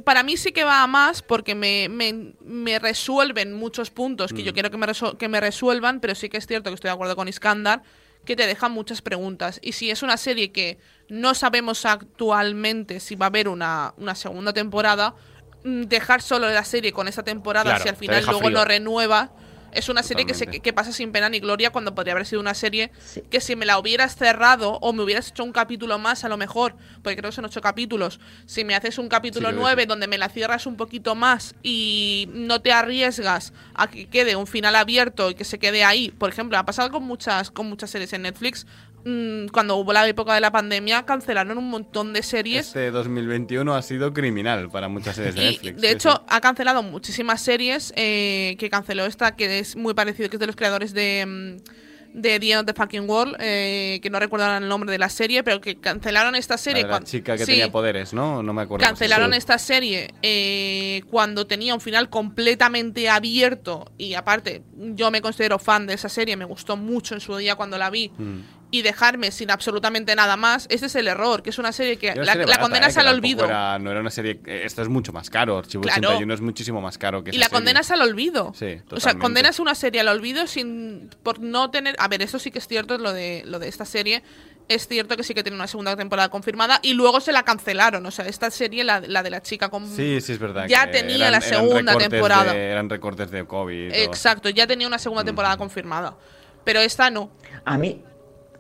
para 0.04 0.24
mí 0.24 0.38
sí 0.38 0.52
que 0.54 0.64
va 0.64 0.82
a 0.82 0.88
más 0.88 1.22
porque 1.22 1.54
me, 1.54 1.88
me- 1.88 2.34
me 2.44 2.80
resuelven 2.80 3.54
muchos 3.54 3.92
puntos 3.92 4.34
que 4.34 4.42
yo 4.42 4.54
quiero 4.54 4.72
que 4.72 4.78
me, 4.78 4.88
que 5.20 5.28
me 5.30 5.40
resuelvan, 5.40 6.00
pero 6.00 6.16
sí 6.16 6.30
que 6.30 6.38
es 6.38 6.48
cierto 6.48 6.72
que 6.72 6.74
estoy 6.74 6.90
de 6.90 6.94
acuerdo 6.94 7.16
con 7.16 7.28
Iskandar, 7.28 7.84
que 8.26 8.36
te 8.36 8.46
deja 8.48 8.70
muchas 8.70 9.02
preguntas. 9.02 9.60
Y 9.64 9.72
si 9.74 9.90
es 9.92 10.04
una 10.04 10.18
serie 10.18 10.52
que 10.52 10.78
no 11.10 11.34
sabemos 11.34 11.86
actualmente 11.86 13.00
si 13.00 13.16
va 13.16 13.26
a 13.26 13.30
haber 13.30 13.48
una, 13.48 13.94
una 13.98 14.16
segunda 14.16 14.54
temporada, 14.54 15.16
mm, 15.64 15.84
dejar 15.84 16.22
solo 16.22 16.50
la 16.50 16.64
serie 16.64 16.92
con 16.92 17.08
esa 17.08 17.24
temporada, 17.24 17.72
Claro, 17.72 17.84
si 17.84 17.90
al 17.90 17.96
final 17.96 18.24
luego 18.26 18.40
frío. 18.40 18.52
no 18.52 18.66
renueva. 18.66 19.32
Es 19.74 19.90
una 19.90 20.04
serie 20.04 20.26
que, 20.26 20.34
se, 20.34 20.48
que 20.48 20.74
pasa 20.74 20.92
sin 20.92 21.12
pena 21.12 21.30
ni 21.30 21.40
gloria 21.40 21.72
cuando 21.72 21.96
podría 21.96 22.14
haber 22.14 22.26
sido 22.26 22.42
una 22.42 22.54
serie 22.54 22.92
que 23.30 23.40
si 23.42 23.56
me 23.56 23.66
la 23.66 23.80
hubieras 23.80 24.16
cerrado 24.16 24.74
o 24.82 24.94
me 24.94 25.04
hubieras 25.04 25.30
hecho 25.30 25.44
un 25.44 25.52
capítulo 25.52 25.98
más 26.00 26.24
a 26.24 26.30
lo 26.30 26.38
mejor, 26.38 26.76
porque 27.02 27.18
creo 27.18 27.30
que 27.30 27.36
son 27.36 27.46
ocho 27.46 27.62
capítulos, 27.62 28.20
si 28.46 28.64
me 28.64 28.76
haces 28.76 28.98
un 28.98 29.10
capítulo 29.10 29.50
Sí, 29.50 29.56
nueve 29.58 29.86
donde 29.86 30.08
me 30.08 30.18
la 30.18 30.30
cierras 30.30 30.66
un 30.66 30.76
poquito 30.78 31.16
más 31.16 31.56
y 31.64 32.30
no 32.34 32.62
te 32.62 32.72
arriesgas 32.72 33.54
a 33.74 33.88
que 33.88 34.08
quede 34.08 34.36
un 34.36 34.48
final 34.48 34.76
abierto 34.76 35.30
y 35.30 35.36
que 35.36 35.46
se 35.46 35.60
quede 35.60 35.84
ahí, 35.84 36.12
por 36.12 36.30
ejemplo, 36.30 36.58
ha 36.58 36.66
pasado 36.66 36.92
con 36.92 37.04
muchas, 37.04 37.52
con 37.52 37.68
muchas 37.68 37.90
series 37.90 38.14
en 38.14 38.24
Netflix, 38.24 38.66
mm, 39.06 39.48
cuando 39.48 39.76
hubo 39.78 39.94
la 39.94 40.08
época 40.08 40.34
de 40.36 40.42
la 40.42 40.52
pandemia 40.52 41.04
cancelaron 41.04 41.58
un 41.58 41.70
montón 41.70 42.14
de 42.14 42.24
series 42.24 42.68
Este 42.68 42.92
2021 42.92 43.76
ha 43.76 43.82
sido 43.82 44.14
criminal 44.14 44.70
para 44.70 44.88
muchas 44.88 45.16
series 45.16 45.36
de 45.36 45.42
y, 45.42 45.50
Netflix. 45.52 45.82
de 45.82 45.92
hecho, 45.92 46.12
sí. 46.12 46.18
ha 46.28 46.42
cancelado 46.42 46.84
muchísimas 46.84 47.42
series. 47.42 47.94
eh, 47.96 48.56
que 48.60 48.70
canceló 48.70 49.06
esta, 49.06 49.36
que 49.36 49.60
es 49.60 49.76
muy 49.76 49.94
parecido, 49.94 50.30
que 50.30 50.36
es 50.36 50.40
de 50.40 50.48
los 50.48 50.56
creadores 50.56 50.94
de, 50.94 51.26
mm, 51.26 51.82
de 52.14 52.40
The 52.42 52.52
End 52.52 52.60
of 52.60 52.66
the 52.66 52.74
Fucking 52.74 53.10
World. 53.10 53.38
eh, 53.40 54.00
que 54.04 54.10
no 54.10 54.20
recuerdo 54.20 54.58
el 54.58 54.68
nombre 54.68 54.92
de 54.92 54.98
la 55.00 55.08
serie, 55.08 55.44
pero 55.44 55.62
que 55.62 55.78
cancelaron 55.78 56.36
esta 56.36 56.58
serie. 56.58 56.84
la 56.86 57.02
chica 57.04 57.38
que 57.38 57.46
Sí, 57.46 57.52
tenía 57.54 57.72
poderes, 57.72 58.14
¿no? 58.14 58.44
No 58.44 58.52
me 58.54 58.64
acuerdo. 58.64 58.86
Cancelaron 58.86 59.34
esta 59.34 59.58
serie 59.58 60.10
eh, 60.22 61.04
cuando 61.10 61.48
tenía 61.48 61.74
un 61.74 61.80
final 61.82 62.10
completamente 62.10 63.08
abierto. 63.10 63.92
Y 63.98 64.14
aparte, 64.16 64.62
yo 64.78 65.10
me 65.12 65.22
considero 65.22 65.58
fan 65.60 65.88
de 65.88 65.94
esa 65.94 66.10
serie, 66.10 66.36
me 66.36 66.46
gustó 66.46 66.76
mucho 66.76 67.14
en 67.16 67.22
su 67.22 67.36
día 67.38 67.56
cuando 67.56 67.78
la 67.78 67.90
vi. 67.90 68.12
Mm. 68.18 68.40
Y 68.74 68.84
dejarme 68.84 69.32
sin 69.32 69.52
absolutamente 69.52 70.16
nada 70.16 70.38
más. 70.38 70.66
Ese 70.70 70.86
es 70.86 70.96
el 70.96 71.10
error, 71.10 71.44
que 71.44 71.50
es 71.50 71.60
una 71.60 71.74
serie 71.74 71.98
que 71.98 72.08
la, 72.08 72.14
serie 72.24 72.26
la 72.26 72.36
barata, 72.46 72.62
condenas 72.62 72.96
¿eh? 72.96 73.00
al 73.02 73.08
olvido. 73.10 73.44
Era, 73.46 73.78
no 73.80 73.92
era 73.92 74.00
una 74.00 74.10
serie. 74.10 74.40
eh, 74.46 74.62
Esto 74.64 74.82
es 74.82 74.88
mucho 74.88 75.12
más 75.12 75.30
caro. 75.30 75.58
Archivo 75.58 75.84
Claro. 75.84 76.00
81 76.08 76.34
es 76.34 76.40
muchísimo 76.42 76.80
más 76.80 76.98
caro 76.98 77.22
que 77.22 77.32
Y 77.32 77.34
esa 77.34 77.40
la 77.40 77.46
serie. 77.48 77.58
condenas 77.58 77.92
al 77.92 78.02
olvido. 78.02 78.54
Sí, 78.58 78.78
O 78.90 79.00
sea, 79.02 79.16
condenas 79.20 79.60
una 79.60 79.76
serie 79.76 80.00
al 80.00 80.08
olvido 80.08 80.48
sin 80.48 81.10
por 81.22 81.40
no 81.42 81.70
tener. 81.70 81.96
A 82.00 82.08
ver, 82.08 82.22
eso 82.22 82.40
sí 82.40 82.50
que 82.50 82.60
es 82.60 82.68
cierto, 82.68 82.98
lo 82.98 83.12
de 83.12 83.44
lo 83.46 83.60
de 83.60 83.68
esta 83.68 83.84
serie. 83.86 84.24
Es 84.70 84.88
cierto 84.88 85.18
que 85.18 85.24
sí 85.24 85.34
que 85.34 85.44
tiene 85.44 85.58
una 85.58 85.68
segunda 85.68 85.98
temporada 85.98 86.30
confirmada 86.30 86.80
y 86.82 86.94
luego 86.94 87.20
se 87.20 87.34
la 87.34 87.44
cancelaron. 87.44 88.06
O 88.06 88.12
sea, 88.12 88.26
esta 88.26 88.50
serie, 88.52 88.86
la, 88.86 89.02
la 89.02 89.22
de 89.22 89.32
la 89.32 89.42
chica 89.42 89.68
con. 89.68 89.86
Sí, 89.86 90.22
sí, 90.22 90.32
es 90.32 90.40
verdad. 90.40 90.66
Ya 90.70 90.90
tenía 90.90 91.28
eran- 91.28 91.32
la 91.34 91.42
segunda 91.42 91.98
temporada. 91.98 92.54
de- 92.54 92.70
eran 92.72 92.90
recortes 92.90 93.30
de 93.32 93.46
COVID. 93.46 93.92
Exacto, 93.94 94.48
ya 94.48 94.66
tenía 94.66 94.88
una 94.88 94.98
segunda 95.00 95.26
temporada 95.26 95.58
confirmada. 95.58 96.16
Pero 96.64 96.80
esta 96.80 97.10
no. 97.10 97.32
A 97.66 97.78
mí, 97.78 98.02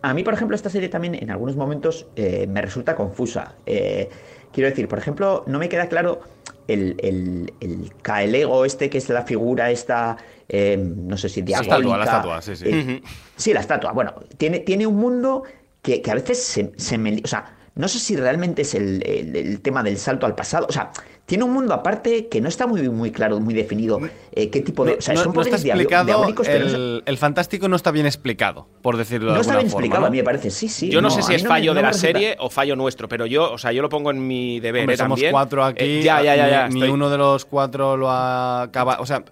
a 0.01 0.13
mí, 0.13 0.23
por 0.23 0.33
ejemplo, 0.33 0.55
esta 0.55 0.69
serie 0.69 0.89
también 0.89 1.15
en 1.15 1.29
algunos 1.31 1.55
momentos 1.55 2.07
eh, 2.15 2.47
me 2.47 2.61
resulta 2.61 2.95
confusa. 2.95 3.55
Eh, 3.65 4.09
quiero 4.51 4.69
decir, 4.69 4.87
por 4.87 4.97
ejemplo, 4.99 5.43
no 5.47 5.59
me 5.59 5.69
queda 5.69 5.87
claro 5.87 6.21
el, 6.67 6.95
el, 6.99 7.53
el 7.59 7.91
Kaelego 8.01 8.65
este, 8.65 8.89
que 8.89 8.97
es 8.97 9.09
la 9.09 9.23
figura 9.23 9.69
esta, 9.71 10.17
eh, 10.49 10.77
no 10.77 11.17
sé 11.17 11.29
si 11.29 11.41
La 11.41 11.45
diabólica. 11.61 11.75
estatua, 11.75 11.97
la 11.97 12.03
estatua, 12.05 12.41
sí, 12.41 12.55
sí. 12.55 12.65
Eh, 12.67 13.01
sí, 13.35 13.53
la 13.53 13.59
estatua. 13.59 13.91
Bueno, 13.91 14.13
tiene, 14.37 14.59
tiene 14.59 14.87
un 14.87 14.95
mundo 14.95 15.43
que, 15.81 16.01
que 16.01 16.11
a 16.11 16.15
veces 16.15 16.41
se, 16.41 16.71
se 16.77 16.97
me... 16.97 17.21
O 17.23 17.27
sea, 17.27 17.57
no 17.75 17.87
sé 17.87 17.99
si 17.99 18.15
realmente 18.17 18.63
es 18.63 18.75
el, 18.75 19.01
el- 19.05 19.35
el 19.35 19.61
tema 19.61 19.81
del 19.81 19.97
salto 19.97 20.25
al 20.25 20.35
pasado. 20.35 20.65
O 20.67 20.71
sea, 20.73 20.91
tiene 21.31 21.45
un 21.45 21.53
mundo 21.53 21.73
aparte 21.73 22.27
que 22.27 22.41
no 22.41 22.49
está 22.49 22.67
muy, 22.67 22.81
muy 22.89 23.09
claro, 23.09 23.39
muy 23.39 23.53
definido 23.53 24.01
eh, 24.33 24.49
qué 24.49 24.59
tipo 24.59 24.83
de... 24.83 24.95
o 24.95 25.01
sea, 25.01 25.13
no, 25.13 25.23
son 25.23 25.33
no 25.33 25.41
está 25.41 25.55
diablo- 25.55 25.81
explicado. 25.83 26.05
diabólicos, 26.07 26.45
pero 26.45 26.65
no 26.65 26.75
El, 26.75 27.03
el 27.05 27.17
fantástico 27.17 27.69
no 27.69 27.77
está 27.77 27.91
bien 27.91 28.05
explicado, 28.05 28.67
por 28.81 28.97
decirlo 28.97 29.29
de 29.31 29.35
no 29.35 29.39
está 29.39 29.53
alguna 29.53 29.61
bien 29.63 29.71
forma, 29.71 29.85
explicado, 29.85 30.01
¿no? 30.01 30.07
a 30.07 30.09
mí 30.11 30.17
me 30.17 30.23
parece. 30.25 30.49
Sí, 30.51 30.67
sí. 30.67 30.89
yo 30.89 31.01
no, 31.01 31.09
sé 31.09 31.21
si 31.21 31.33
es 31.35 31.43
no 31.43 31.47
fallo 31.49 31.71
no 31.73 31.77
de 31.77 31.83
la 31.83 31.93
serie 31.93 32.35
o 32.39 32.49
fallo 32.49 32.75
nuestro, 32.75 33.07
pero 33.07 33.25
yo, 33.25 33.49
o 33.53 33.57
sea, 33.57 33.71
yo 33.71 33.81
lo 33.81 33.87
pongo 33.87 34.11
en 34.11 34.27
mi 34.27 34.59
deber 34.59 34.81
Hombre, 34.81 34.95
¿eh? 34.95 34.97
somos 34.97 35.15
también. 35.15 35.31
cuatro 35.31 35.63
aquí. 35.63 35.85
Eh, 35.85 36.01
ya, 36.03 36.21
ya, 36.21 36.35
ya, 36.35 36.49
ya. 36.49 36.67
Ni, 36.67 36.73
ni 36.75 36.79
estoy- 36.81 36.93
uno 36.93 37.09
de 37.09 37.17
los 37.17 37.45
cuatro 37.45 37.95
lo 37.95 38.09
ha 38.11 38.63
acabado. 38.63 39.01
O 39.01 39.05
sea, 39.05 39.23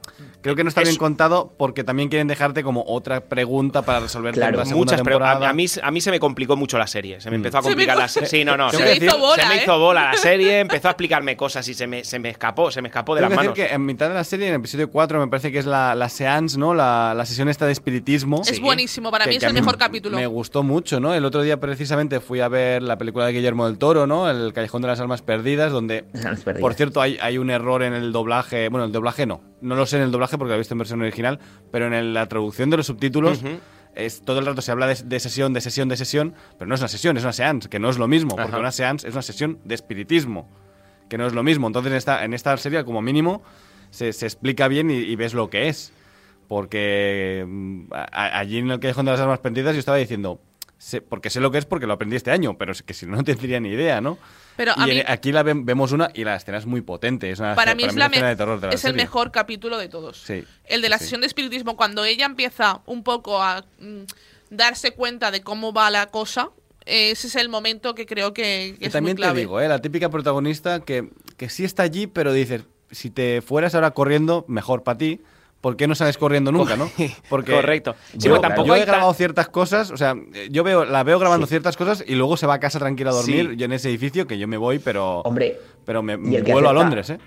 creo 0.42 0.56
que 0.56 0.64
no 0.64 0.70
está 0.70 0.82
Es- 0.82 0.90
bien 0.90 0.98
contado 1.00 1.54
porque 1.58 1.84
también 1.84 2.10
quieren 2.10 2.28
dejarte 2.28 2.64
como 2.64 2.84
otra 2.88 3.22
pregunta 3.22 3.82
para 3.82 4.00
resolver 4.00 4.34
Claro, 4.34 4.58
la 4.60 4.66
segunda 4.66 4.94
muchas, 4.94 5.02
pero 5.04 5.18
temporada. 5.18 5.48
a, 5.48 5.50
a 5.50 5.54
mí, 5.54 5.66
a 5.82 5.92
mí 5.92 6.02
se 6.02 6.12
me 6.12 6.20
complicó 6.20 6.56
mucho 6.56 6.78
la 6.78 6.88
serie. 6.88 7.20
Se 7.22 7.30
me 7.30 7.38
Mm. 7.38 7.40
empezó 7.42 7.58
a 7.60 7.62
complicar 7.62 7.96
hizo- 7.96 8.02
la 8.02 8.08
serie. 8.08 8.30
Sí, 8.30 8.46
no, 8.46 8.56
no. 8.58 8.70
Se 8.72 8.78
Se, 8.78 8.84
me 8.84 8.90
me 9.00 9.06
hizo 9.06 9.18
bola, 9.20 9.44
se 9.44 9.50
me 9.50 9.56
¿eh? 9.56 9.62
hizo 9.64 9.80
bola 9.80 10.04
la 10.12 10.18
serie, 10.18 10.60
empezó 10.60 10.88
a 10.88 10.92
explicarme 10.92 11.36
cosas 11.38 11.68
y 11.68 11.74
se 11.74 11.88
me, 11.88 12.04
se 12.04 12.20
me 12.20 12.30
escapó, 12.30 12.72
se 12.72 12.82
me 12.82 12.88
escapó 12.90 13.16
de 13.16 13.22
Tengo 13.22 13.30
las 13.30 13.38
que 13.40 13.46
manos. 13.48 13.56
decir 13.58 13.70
que 13.70 13.76
en 13.76 13.86
mitad 13.86 14.08
de 14.10 14.16
la 14.16 14.24
serie, 14.24 14.48
en 14.48 14.54
el 14.54 14.60
episodio 14.60 14.90
4, 14.90 15.20
me 15.20 15.28
parece 15.28 15.52
que 15.52 15.60
es 15.60 15.66
la, 15.66 15.96
la 15.96 16.10
seance, 16.10 16.58
¿no? 16.58 16.74
La, 16.74 17.14
la 17.16 17.26
sesión 17.26 17.50
esta 17.50 17.66
de 17.66 17.72
espiritismo. 17.72 18.42
Es 18.46 18.60
buenísimo, 18.62 19.12
para 19.12 19.26
Que- 19.26 19.32
mí 19.32 19.36
es 19.38 19.44
el 19.44 19.54
mejor 19.54 19.78
capítulo. 19.78 20.18
Me 20.18 20.28
gustó 20.28 20.64
mucho, 20.64 21.00
¿no? 21.00 21.14
El 21.14 21.26
otro 21.26 21.42
día 21.42 21.60
precisamente 21.60 22.20
fui 22.20 22.40
a 22.40 22.48
ver 22.48 22.82
la 22.84 22.98
película 22.98 23.26
de 23.26 23.34
Guillermo 23.34 23.66
del 23.68 23.78
Toro, 23.78 24.08
¿no? 24.08 24.30
El 24.30 24.54
Callejón 24.54 24.82
de 24.82 24.88
las 24.88 25.00
Almas 25.00 25.22
Perdidas, 25.22 25.72
donde, 25.72 26.04
Perdidas. 26.04 26.60
por 26.62 26.74
cierto, 26.74 27.02
hay, 27.02 27.18
hay 27.22 27.38
un 27.38 27.50
error 27.50 27.84
en 27.84 27.94
el 27.94 28.12
doblaje. 28.12 28.70
Bueno, 28.70 28.86
el 28.86 28.92
doblaje 28.92 29.26
no. 29.26 29.42
No 29.62 29.76
lo 29.76 29.86
sé 29.86 29.98
en 29.98 30.04
el 30.04 30.12
doblaje 30.12 30.38
porque 30.38 30.50
lo 30.50 30.56
he 30.56 30.58
visto 30.60 30.74
en 30.74 30.78
versión 30.80 31.02
original, 31.02 31.40
pero 31.72 31.88
en 31.88 31.94
el- 31.94 32.14
la 32.14 32.28
traducción 32.28 32.70
de 32.70 32.78
los 32.78 32.86
subtítulos. 32.88 33.42
Es, 33.96 34.22
todo 34.22 34.40
el 34.40 34.46
rato 34.46 34.62
se 34.62 34.72
habla 34.72 34.86
de, 34.88 34.96
de 35.04 35.20
sesión, 35.20 35.52
de 35.52 35.62
sesión, 35.62 35.90
de 35.90 35.98
sesión, 35.98 36.34
pero 36.58 36.70
no 36.70 36.76
es 36.76 36.82
una 36.82 36.88
sesión, 36.88 37.18
es 37.18 37.24
una 37.24 37.34
seance, 37.34 37.68
que 37.70 37.80
no 37.80 37.90
es 37.90 37.98
lo 37.98 38.08
mismo, 38.08 38.30
porque 38.36 38.50
Ajá. 38.52 38.60
una 38.60 38.72
seance 38.72 39.08
es 39.08 39.14
una 39.14 39.24
sesión 39.24 39.60
de 39.66 39.76
espiritismo, 39.76 40.48
que 41.10 41.18
no 41.18 41.26
es 41.28 41.34
lo 41.34 41.42
mismo. 41.44 41.68
Entonces, 41.68 41.92
en 41.92 41.98
esta, 41.98 42.24
en 42.24 42.34
esta 42.34 42.56
serie, 42.58 42.86
como 42.86 43.02
mínimo, 43.02 43.42
se, 43.90 44.14
se 44.14 44.26
explica 44.28 44.68
bien 44.68 44.92
y, 44.92 44.94
y 44.98 45.16
ves 45.16 45.34
lo 45.34 45.50
que 45.50 45.68
es. 45.70 45.92
Porque 46.48 47.46
mm, 47.48 47.86
a- 47.92 48.40
allí 48.40 48.58
en 48.60 48.72
el 48.72 48.80
Callejón 48.80 49.06
de 49.06 49.12
las 49.12 49.20
Armas 49.22 49.40
Perdidas 49.40 49.74
yo 49.74 49.80
estaba 49.80 49.98
diciendo, 49.98 50.40
sé- 50.80 51.02
porque 51.02 51.30
sé 51.30 51.40
lo 51.40 51.52
que 51.52 51.60
es 51.60 51.66
porque 51.66 51.86
lo 51.86 51.94
aprendí 51.94 52.16
este 52.16 52.32
año, 52.32 52.58
pero 52.58 52.72
es 52.72 52.82
que 52.82 52.96
si 52.96 53.06
no, 53.06 53.18
no 53.18 53.24
tendría 53.24 53.60
ni 53.60 53.70
idea, 53.70 54.02
¿no? 54.02 54.18
Pero 54.58 54.74
a 54.76 54.88
y 54.88 54.92
en- 54.92 54.98
mí- 54.98 55.04
aquí 55.08 55.32
la 55.32 55.44
vemos 55.44 55.92
una 55.92 56.10
y 56.16 56.24
la 56.24 56.36
escena 56.36 56.58
es 56.58 56.66
muy 56.66 56.82
potente. 56.82 57.30
Es 57.30 57.40
una, 57.40 57.54
Para 57.56 57.76
mí 57.76 57.84
es, 57.84 57.96
la 57.96 58.08
escena 58.08 58.30
de 58.30 58.36
terror 58.36 58.60
de 58.60 58.68
la 58.68 58.74
es 58.74 58.84
el 58.86 58.96
mejor 58.96 59.32
capítulo 59.32 59.78
de 59.78 59.88
todos. 59.90 60.18
Sí. 60.24 60.44
El 60.66 60.82
de 60.82 60.90
la 60.90 60.98
sí. 60.98 61.04
sesión 61.04 61.22
de 61.22 61.28
espiritismo, 61.28 61.78
cuando 61.78 62.04
ella 62.04 62.26
empieza 62.26 62.82
un 62.88 63.04
poco 63.04 63.42
a 63.44 63.64
mm, 63.80 64.02
darse 64.50 64.92
cuenta 64.92 65.30
de 65.32 65.42
cómo 65.42 65.72
va 65.74 65.90
la 65.92 66.08
cosa, 66.08 66.50
ese 66.86 67.28
es 67.28 67.36
el 67.36 67.50
momento 67.50 67.94
que 67.94 68.06
creo 68.06 68.34
que, 68.34 68.76
que 68.80 68.86
Y 68.86 68.88
es 68.88 68.92
también 68.94 69.14
muy 69.16 69.22
te 69.22 69.28
clave. 69.28 69.40
digo, 69.42 69.62
¿eh? 69.62 69.68
la 69.68 69.80
típica 69.80 70.10
protagonista 70.10 70.80
que, 70.80 71.10
que 71.38 71.50
sí 71.50 71.64
está 71.64 71.84
allí, 71.84 72.08
pero 72.08 72.34
dices, 72.34 72.64
si 72.90 73.12
te 73.12 73.42
fueras 73.42 73.76
ahora 73.76 73.92
corriendo, 73.92 74.44
mejor 74.48 74.84
para 74.84 74.98
ti. 74.98 75.22
¿Por 75.62 75.76
qué 75.76 75.88
no 75.88 75.96
sales 75.96 76.18
corriendo 76.18 76.52
nunca, 76.52 76.78
no? 76.78 76.90
Porque 77.30 77.52
Correcto. 77.54 77.96
Sí, 78.18 78.28
yo, 78.30 78.40
tampoco 78.40 78.68
yo 78.70 78.76
he 78.76 78.86
grabado 78.86 79.14
ciertas 79.14 79.50
cosas, 79.50 79.92
o 79.92 79.98
sea, 79.98 80.16
yo 80.50 80.64
veo, 80.64 80.86
la 80.86 81.04
veo 81.04 81.20
grabando 81.20 81.48
ciertas 81.48 81.76
cosas 81.76 82.04
y 82.08 82.16
luego 82.16 82.38
se 82.38 82.48
va 82.48 82.54
a 82.56 82.60
casa 82.60 82.80
tranquila 82.80 83.10
a 83.10 83.14
dormir. 83.14 83.50
Sí. 83.52 83.56
Yo 83.58 83.66
en 83.66 83.74
ese 83.74 83.90
edificio 83.90 84.26
que 84.26 84.38
yo 84.38 84.48
me 84.48 84.56
voy, 84.58 84.80
pero. 84.80 85.20
Hombre. 85.22 85.60
Pero 85.86 86.02
me 86.02 86.14
y 86.32 86.36
el 86.38 86.44
que 86.44 86.54
vuelo 86.54 86.70
a 86.70 86.72
acepta- 86.72 86.84
Londres, 86.84 87.10
¿eh? 87.10 87.20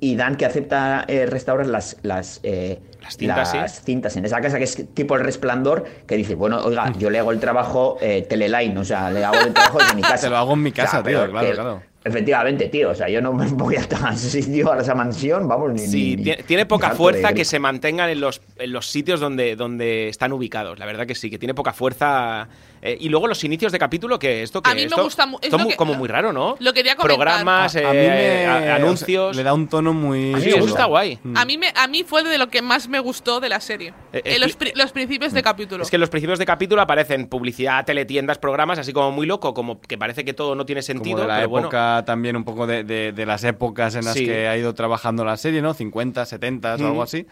Y 0.00 0.14
Dan 0.14 0.36
que 0.36 0.46
acepta 0.46 1.04
eh, 1.08 1.26
restaurar 1.26 1.66
las, 1.66 1.96
las, 2.02 2.38
eh, 2.44 2.80
cintas, 3.16 3.52
las 3.54 3.74
sí. 3.76 3.82
cintas 3.84 4.16
en 4.16 4.24
esa 4.24 4.40
casa 4.40 4.56
que 4.58 4.62
es 4.64 4.94
tipo 4.94 5.16
el 5.16 5.24
resplandor, 5.24 5.84
que 6.06 6.16
dice, 6.16 6.36
bueno, 6.36 6.60
oiga, 6.64 6.92
yo 6.98 7.10
le 7.10 7.18
hago 7.18 7.32
el 7.32 7.40
trabajo 7.40 7.98
eh, 8.00 8.22
teleline, 8.28 8.78
o 8.78 8.84
sea, 8.84 9.10
le 9.10 9.24
hago 9.24 9.38
el 9.40 9.52
trabajo 9.52 9.78
desde 9.78 9.94
mi 9.96 10.02
casa. 10.02 10.26
Te 10.26 10.30
lo 10.30 10.36
hago 10.36 10.52
en 10.54 10.62
mi 10.62 10.70
casa, 10.72 11.00
O 11.00 11.02
sea, 11.02 11.10
tío, 11.10 11.30
claro, 11.30 11.46
que- 11.48 11.54
claro. 11.54 11.82
Efectivamente, 12.04 12.68
tío. 12.68 12.90
O 12.90 12.94
sea, 12.94 13.08
yo 13.08 13.20
no 13.20 13.32
me 13.32 13.46
voy 13.48 13.76
a 13.76 13.80
ese 14.12 14.30
sitio, 14.42 14.72
a 14.72 14.78
esa 14.80 14.94
mansión, 14.94 15.48
vamos, 15.48 15.72
ni. 15.72 15.80
Sí, 15.80 16.16
ni- 16.16 16.22
tiene, 16.24 16.42
tiene 16.44 16.66
poca 16.66 16.90
fuerza 16.90 17.28
de- 17.28 17.34
que 17.34 17.44
se 17.44 17.58
mantengan 17.58 18.08
en 18.10 18.20
los, 18.20 18.40
en 18.56 18.72
los 18.72 18.86
sitios 18.86 19.20
donde, 19.20 19.56
donde 19.56 20.08
están 20.08 20.32
ubicados. 20.32 20.78
La 20.78 20.86
verdad 20.86 21.06
que 21.06 21.14
sí, 21.14 21.28
que 21.30 21.38
tiene 21.38 21.54
poca 21.54 21.72
fuerza. 21.72 22.48
Eh, 22.80 22.96
y 23.00 23.08
luego 23.08 23.26
los 23.26 23.42
inicios 23.42 23.72
de 23.72 23.78
capítulo, 23.80 24.20
que 24.20 24.44
esto 24.44 24.62
que 24.62 24.70
A 24.70 24.74
mí 24.74 24.86
me 24.86 25.02
gusta 25.02 25.26
mu- 25.26 25.38
es 25.38 25.46
esto 25.46 25.58
lo 25.58 25.64
mu- 25.64 25.70
que- 25.70 25.76
como 25.76 25.94
muy 25.94 26.06
raro, 26.08 26.32
¿no? 26.32 26.54
lo 26.60 26.72
quería 26.72 26.94
comentar. 26.94 27.16
Programas, 27.16 27.74
A- 27.74 27.78
a 27.80 27.82
eh, 27.82 27.86
mí 27.86 28.06
me- 28.06 28.46
a- 28.46 28.56
o 28.56 28.60
sea, 28.60 28.74
anuncios. 28.76 29.36
le 29.36 29.42
da 29.42 29.52
un 29.52 29.66
tono 29.68 29.92
muy. 29.92 30.32
A 30.32 30.36
mí 30.36 30.44
me 30.46 30.60
gusta 30.60 30.84
guay. 30.84 31.18
A 31.34 31.44
mí, 31.44 31.58
me, 31.58 31.72
a 31.74 31.88
mí 31.88 32.04
fue 32.04 32.22
de 32.22 32.38
lo 32.38 32.48
que 32.48 32.62
más 32.62 32.88
me 32.88 33.00
gustó 33.00 33.40
de 33.40 33.48
la 33.48 33.58
serie. 33.60 33.92
Eh, 34.12 34.22
En 34.24 34.40
los, 34.40 34.54
pri- 34.54 34.72
los 34.76 34.92
principios 34.92 35.32
de 35.32 35.42
capítulo. 35.42 35.82
Es 35.82 35.90
que 35.90 35.96
en 35.96 36.00
los 36.00 36.10
principios 36.10 36.38
de 36.38 36.46
capítulo 36.46 36.80
aparecen 36.80 37.26
publicidad, 37.26 37.84
teletiendas, 37.84 38.38
programas, 38.38 38.78
así 38.78 38.92
como 38.92 39.10
muy 39.10 39.26
loco, 39.26 39.52
como 39.54 39.80
que 39.80 39.98
parece 39.98 40.24
que 40.24 40.32
todo 40.32 40.54
no 40.54 40.64
tiene 40.64 40.82
sentido. 40.82 41.16
Como 41.16 41.22
de 41.22 41.28
la 41.28 41.36
pero 41.38 41.48
bueno. 41.48 41.68
También 42.06 42.36
un 42.36 42.44
poco 42.44 42.66
de, 42.66 42.84
de- 42.84 43.12
de 43.12 43.26
las 43.26 43.44
épocas 43.44 43.94
en 43.94 44.04
las 44.04 44.14
Sí. 44.14 44.24
que 44.26 44.48
ha 44.48 44.56
ido 44.56 44.74
trabajando 44.74 45.24
la 45.24 45.36
serie, 45.36 45.62
¿no? 45.62 45.74
50, 45.74 46.24
70 46.24 46.76
o 46.76 46.86
algo 46.86 47.02
así. 47.02 47.26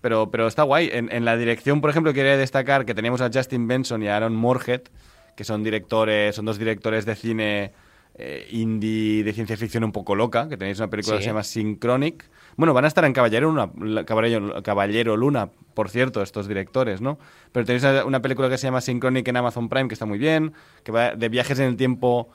Pero, 0.00 0.30
pero 0.30 0.46
está 0.46 0.62
guay. 0.62 0.90
En, 0.92 1.10
en 1.10 1.24
la 1.24 1.36
dirección, 1.36 1.80
por 1.80 1.90
ejemplo, 1.90 2.12
quería 2.12 2.36
destacar 2.36 2.84
que 2.84 2.94
teníamos 2.94 3.20
a 3.20 3.30
Justin 3.32 3.66
Benson 3.66 4.02
y 4.02 4.08
a 4.08 4.16
Aaron 4.16 4.34
Moorhead, 4.36 4.82
que 5.36 5.44
son 5.44 5.62
directores, 5.64 6.34
son 6.36 6.44
dos 6.44 6.58
directores 6.58 7.04
de 7.06 7.14
cine 7.14 7.72
eh, 8.18 8.46
indie 8.50 9.22
de 9.24 9.32
ciencia 9.34 9.56
ficción 9.58 9.84
un 9.84 9.92
poco 9.92 10.14
loca, 10.14 10.48
que 10.48 10.56
tenéis 10.56 10.78
una 10.78 10.88
película 10.88 11.16
Sí. 11.16 11.18
que 11.18 11.24
se 11.24 11.28
llama 11.30 11.42
Synchronic. 11.42 12.24
Bueno, 12.56 12.72
van 12.72 12.86
a 12.86 12.88
estar 12.88 13.04
en 13.04 13.12
Caballero 13.12 13.50
Luna, 13.52 14.04
Caballero, 14.06 14.62
Caballero 14.62 15.16
Luna, 15.18 15.50
por 15.74 15.90
cierto, 15.90 16.22
estos 16.22 16.48
directores, 16.48 17.02
¿no? 17.02 17.18
Pero 17.52 17.66
tenéis 17.66 17.82
una- 17.84 18.04
una 18.06 18.22
película 18.22 18.48
que 18.48 18.56
se 18.56 18.66
llama 18.68 18.80
Synchronic 18.80 19.28
en 19.28 19.36
Amazon 19.36 19.68
Prime, 19.68 19.88
que 19.88 19.94
está 19.94 20.06
muy 20.06 20.16
bien, 20.18 20.54
que 20.82 20.92
va 20.92 21.14
de 21.14 21.28
viajes 21.28 21.58
en 21.58 21.66
el 21.66 21.76
tiempo 21.76 22.30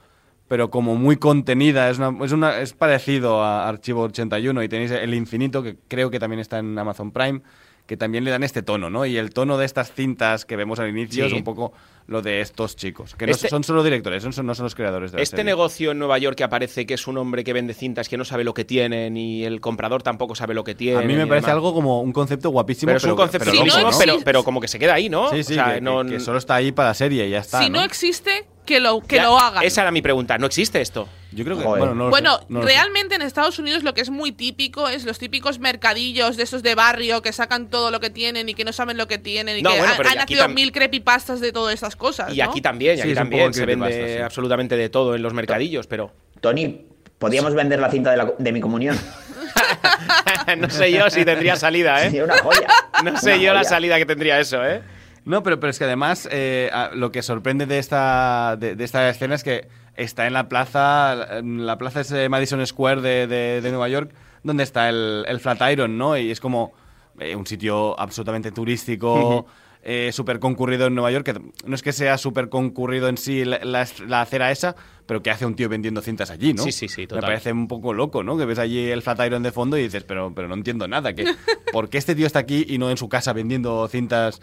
pero 0.51 0.69
como 0.69 0.95
muy 0.97 1.15
contenida. 1.15 1.89
Es, 1.89 1.97
una, 1.97 2.13
es, 2.25 2.33
una- 2.33 2.59
es 2.59 2.73
parecido 2.73 3.41
a 3.41 3.69
Archivo 3.69 4.01
81 4.03 4.61
y 4.63 4.67
tenéis 4.67 4.91
El 4.91 5.13
Infinito, 5.13 5.63
que 5.63 5.77
creo 5.87 6.11
que 6.11 6.19
también 6.19 6.41
está 6.41 6.59
en 6.59 6.77
Amazon 6.77 7.11
Prime, 7.13 7.39
que 7.85 7.95
también 7.95 8.25
le 8.25 8.31
dan 8.31 8.43
este 8.43 8.61
tono, 8.61 8.89
¿no? 8.89 9.05
Y 9.05 9.15
el 9.15 9.29
tono 9.33 9.57
de 9.57 9.65
estas 9.65 9.93
cintas 9.93 10.43
que 10.43 10.57
vemos 10.57 10.77
al 10.79 10.89
inicio 10.89 11.23
Sí. 11.23 11.31
es 11.31 11.37
un 11.37 11.45
poco 11.45 11.71
lo 12.07 12.21
de 12.21 12.41
estos 12.41 12.75
chicos, 12.75 13.15
que 13.15 13.25
no 13.27 13.31
Este- 13.31 13.47
son 13.47 13.63
solo 13.63 13.81
directores, 13.81 14.23
son, 14.23 14.45
no 14.45 14.53
son 14.53 14.65
los 14.65 14.75
creadores 14.75 15.13
de 15.13 15.19
la 15.19 15.23
Este 15.23 15.37
serie. 15.37 15.45
negocio 15.45 15.91
en 15.91 15.99
Nueva 15.99 16.17
York 16.17 16.35
que 16.35 16.43
aparece 16.43 16.85
que 16.85 16.95
es 16.95 17.07
un 17.07 17.17
hombre 17.17 17.45
que 17.45 17.53
vende 17.53 17.73
cintas 17.73 18.09
que 18.09 18.17
no 18.17 18.25
sabe 18.25 18.43
lo 18.43 18.53
que 18.53 18.65
tiene, 18.65 19.09
ni 19.09 19.45
el 19.45 19.61
comprador 19.61 20.03
tampoco 20.03 20.35
sabe 20.35 20.53
lo 20.53 20.65
que 20.65 20.75
tiene. 20.75 20.99
A 20.99 21.07
mí 21.07 21.13
me 21.15 21.27
parece 21.27 21.45
demás. 21.47 21.55
algo 21.55 21.73
como 21.73 22.01
un 22.01 22.11
concepto 22.11 22.49
guapísimo. 22.49 22.87
Pero 22.89 22.97
es 22.97 23.03
un 23.05 23.15
concepto 23.15 23.49
pero 23.51 23.63
loco, 23.65 23.77
loco, 23.79 23.91
¿no? 23.91 23.97
pero, 23.97 24.17
pero 24.25 24.43
como 24.43 24.59
que 24.59 24.67
se 24.67 24.79
queda 24.79 24.95
ahí, 24.95 25.07
¿no? 25.07 25.29
Sí, 25.29 25.43
sí, 25.45 25.53
O 25.53 25.55
sea, 25.55 25.65
que, 25.67 25.73
que- 25.75 25.81
no- 25.81 26.05
que 26.05 26.19
solo 26.19 26.39
está 26.39 26.55
ahí 26.55 26.73
para 26.73 26.89
la 26.89 26.93
serie 26.95 27.25
y 27.25 27.29
ya 27.29 27.39
está. 27.39 27.63
si 27.63 27.69
no, 27.69 27.79
¿no? 27.79 27.85
existe, 27.85 28.45
que 28.65 28.79
lo, 28.79 29.01
que 29.01 29.15
Ya, 29.17 29.23
lo 29.23 29.37
hagan. 29.39 29.63
Esa 29.63 29.81
era 29.81 29.91
mi 29.91 30.01
pregunta. 30.01 30.37
¿No 30.37 30.45
existe 30.45 30.81
esto? 30.81 31.07
Yo 31.31 31.43
creo 31.45 31.57
que. 31.57 31.63
Joder. 31.63 31.79
Bueno, 31.79 31.95
no 31.95 32.03
lo 32.05 32.09
Bueno, 32.09 32.37
sé, 32.39 32.45
no 32.49 32.59
lo 32.61 32.67
sé. 32.67 32.73
realmente 32.73 33.15
en 33.15 33.21
Estados 33.21 33.57
Unidos 33.59 33.83
lo 33.83 33.93
que 33.93 34.01
es 34.01 34.09
muy 34.09 34.31
típico 34.31 34.87
es 34.89 35.05
los 35.05 35.17
típicos 35.17 35.59
mercadillos 35.59 36.37
de 36.37 36.43
esos 36.43 36.61
de 36.61 36.75
barrio 36.75 37.21
que 37.21 37.31
sacan 37.33 37.69
todo 37.69 37.89
lo 37.91 37.99
que 37.99 38.09
tienen 38.09 38.49
y 38.49 38.53
que 38.53 38.63
no 38.65 38.73
saben 38.73 38.97
lo 38.97 39.07
que 39.07 39.17
tienen 39.17 39.57
y 39.57 39.61
No, 39.61 39.71
que 39.71 39.77
bueno, 39.77 39.91
han, 39.93 39.97
pero 39.97 40.09
han 40.09 40.15
nacido 40.17 40.47
mil 40.49 40.71
creepypastas 40.71 41.39
de 41.39 41.51
todas 41.51 41.73
esas 41.73 41.95
cosas. 41.95 42.33
Y 42.33 42.37
¿no? 42.39 42.49
aquí 42.49 42.61
también, 42.61 42.93
y 42.93 42.97
Sí, 42.97 43.01
aquí 43.01 43.09
un 43.11 43.15
también 43.15 43.53
se 43.53 43.65
vende 43.65 44.17
sí. 44.17 44.21
absolutamente 44.21 44.75
de 44.77 44.89
todo 44.89 45.15
en 45.15 45.21
los 45.23 45.33
mercadillos, 45.33 45.87
pero 45.87 46.11
Tony, 46.41 46.85
¿podríamos 47.17 47.53
vender 47.55 47.79
la 47.79 47.89
cinta 47.89 48.11
de, 48.11 48.17
la- 48.17 48.33
de 48.37 48.51
mi 48.51 48.59
comunión? 48.61 48.97
no 50.57 50.69
sé 50.69 50.91
yo 50.91 51.09
si 51.09 51.23
tendría 51.25 51.55
salida, 51.55 52.09
Sí, 52.09 52.17
¿eh? 52.17 52.23
una 52.23 52.37
joya. 52.39 52.67
No 53.03 53.17
sé 53.17 53.33
Una 53.33 53.41
yo 53.43 53.53
la 53.53 53.59
joya. 53.59 53.69
salida 53.69 53.97
que 53.97 54.05
tendría 54.05 54.39
eso, 54.39 54.63
¿eh? 54.65 54.81
No, 55.25 55.43
pero, 55.43 55.59
pero 55.59 55.69
es 55.69 55.77
que 55.77 55.85
además 55.85 56.27
eh, 56.31 56.71
lo 56.93 57.11
que 57.11 57.21
sorprende 57.21 57.65
de 57.65 57.77
esta, 57.79 58.55
de, 58.59 58.75
de 58.75 58.83
esta 58.83 59.07
escena 59.09 59.35
es 59.35 59.43
que 59.43 59.67
está 59.95 60.25
en 60.27 60.33
la 60.33 60.49
plaza, 60.49 61.37
en 61.39 61.65
la 61.65 61.77
plaza 61.77 62.01
es 62.01 62.29
Madison 62.29 62.65
Square 62.65 63.01
de, 63.01 63.27
de- 63.27 63.61
de 63.61 63.69
Nueva 63.69 63.87
York, 63.89 64.11
donde 64.43 64.63
está 64.63 64.89
el, 64.89 65.23
el 65.27 65.39
Flatiron, 65.39 65.97
¿no? 65.97 66.17
Y 66.17 66.31
es 66.31 66.39
como 66.39 66.73
eh, 67.19 67.35
un 67.35 67.45
sitio 67.45 67.99
absolutamente 67.99 68.51
turístico, 68.51 69.45
eh, 69.83 70.11
súper 70.13 70.39
concurrido 70.39 70.87
en 70.87 70.95
Nueva 70.95 71.11
York, 71.11 71.25
que 71.25 71.33
no 71.65 71.75
es 71.75 71.81
que 71.83 71.91
sea 71.91 72.17
súper 72.17 72.49
concurrido 72.49 73.07
en 73.07 73.17
sí 73.17 73.45
la, 73.45 73.59
la- 73.63 73.87
la 74.07 74.21
acera 74.21 74.49
esa, 74.51 74.75
pero 75.05 75.21
que 75.21 75.29
hace 75.29 75.45
un 75.45 75.55
tío 75.55 75.67
vendiendo 75.69 76.01
cintas 76.01 76.31
allí, 76.31 76.53
¿no? 76.53 76.63
Sí, 76.63 76.71
sí, 76.71 76.87
sí, 76.87 77.05
total. 77.05 77.23
Me 77.23 77.27
parece 77.27 77.51
un 77.51 77.67
poco 77.67 77.93
loco, 77.93 78.23
¿no? 78.23 78.37
Que 78.37 78.45
ves 78.45 78.59
allí 78.59 78.89
el 78.89 79.01
Flatiron 79.01 79.43
de 79.43 79.51
fondo 79.51 79.77
y 79.77 79.83
dices, 79.83 80.03
pero, 80.03 80.33
pero 80.33 80.47
no 80.47 80.53
entiendo 80.55 80.87
nada, 80.87 81.13
que 81.13 81.25
¿por 81.71 81.89
qué 81.89 81.97
este 81.97 82.15
tío 82.15 82.25
está 82.25 82.39
aquí 82.39 82.65
y 82.67 82.77
no 82.77 82.89
en 82.89 82.97
su 82.97 83.09
casa 83.09 83.33
vendiendo 83.33 83.87
cintas? 83.87 84.41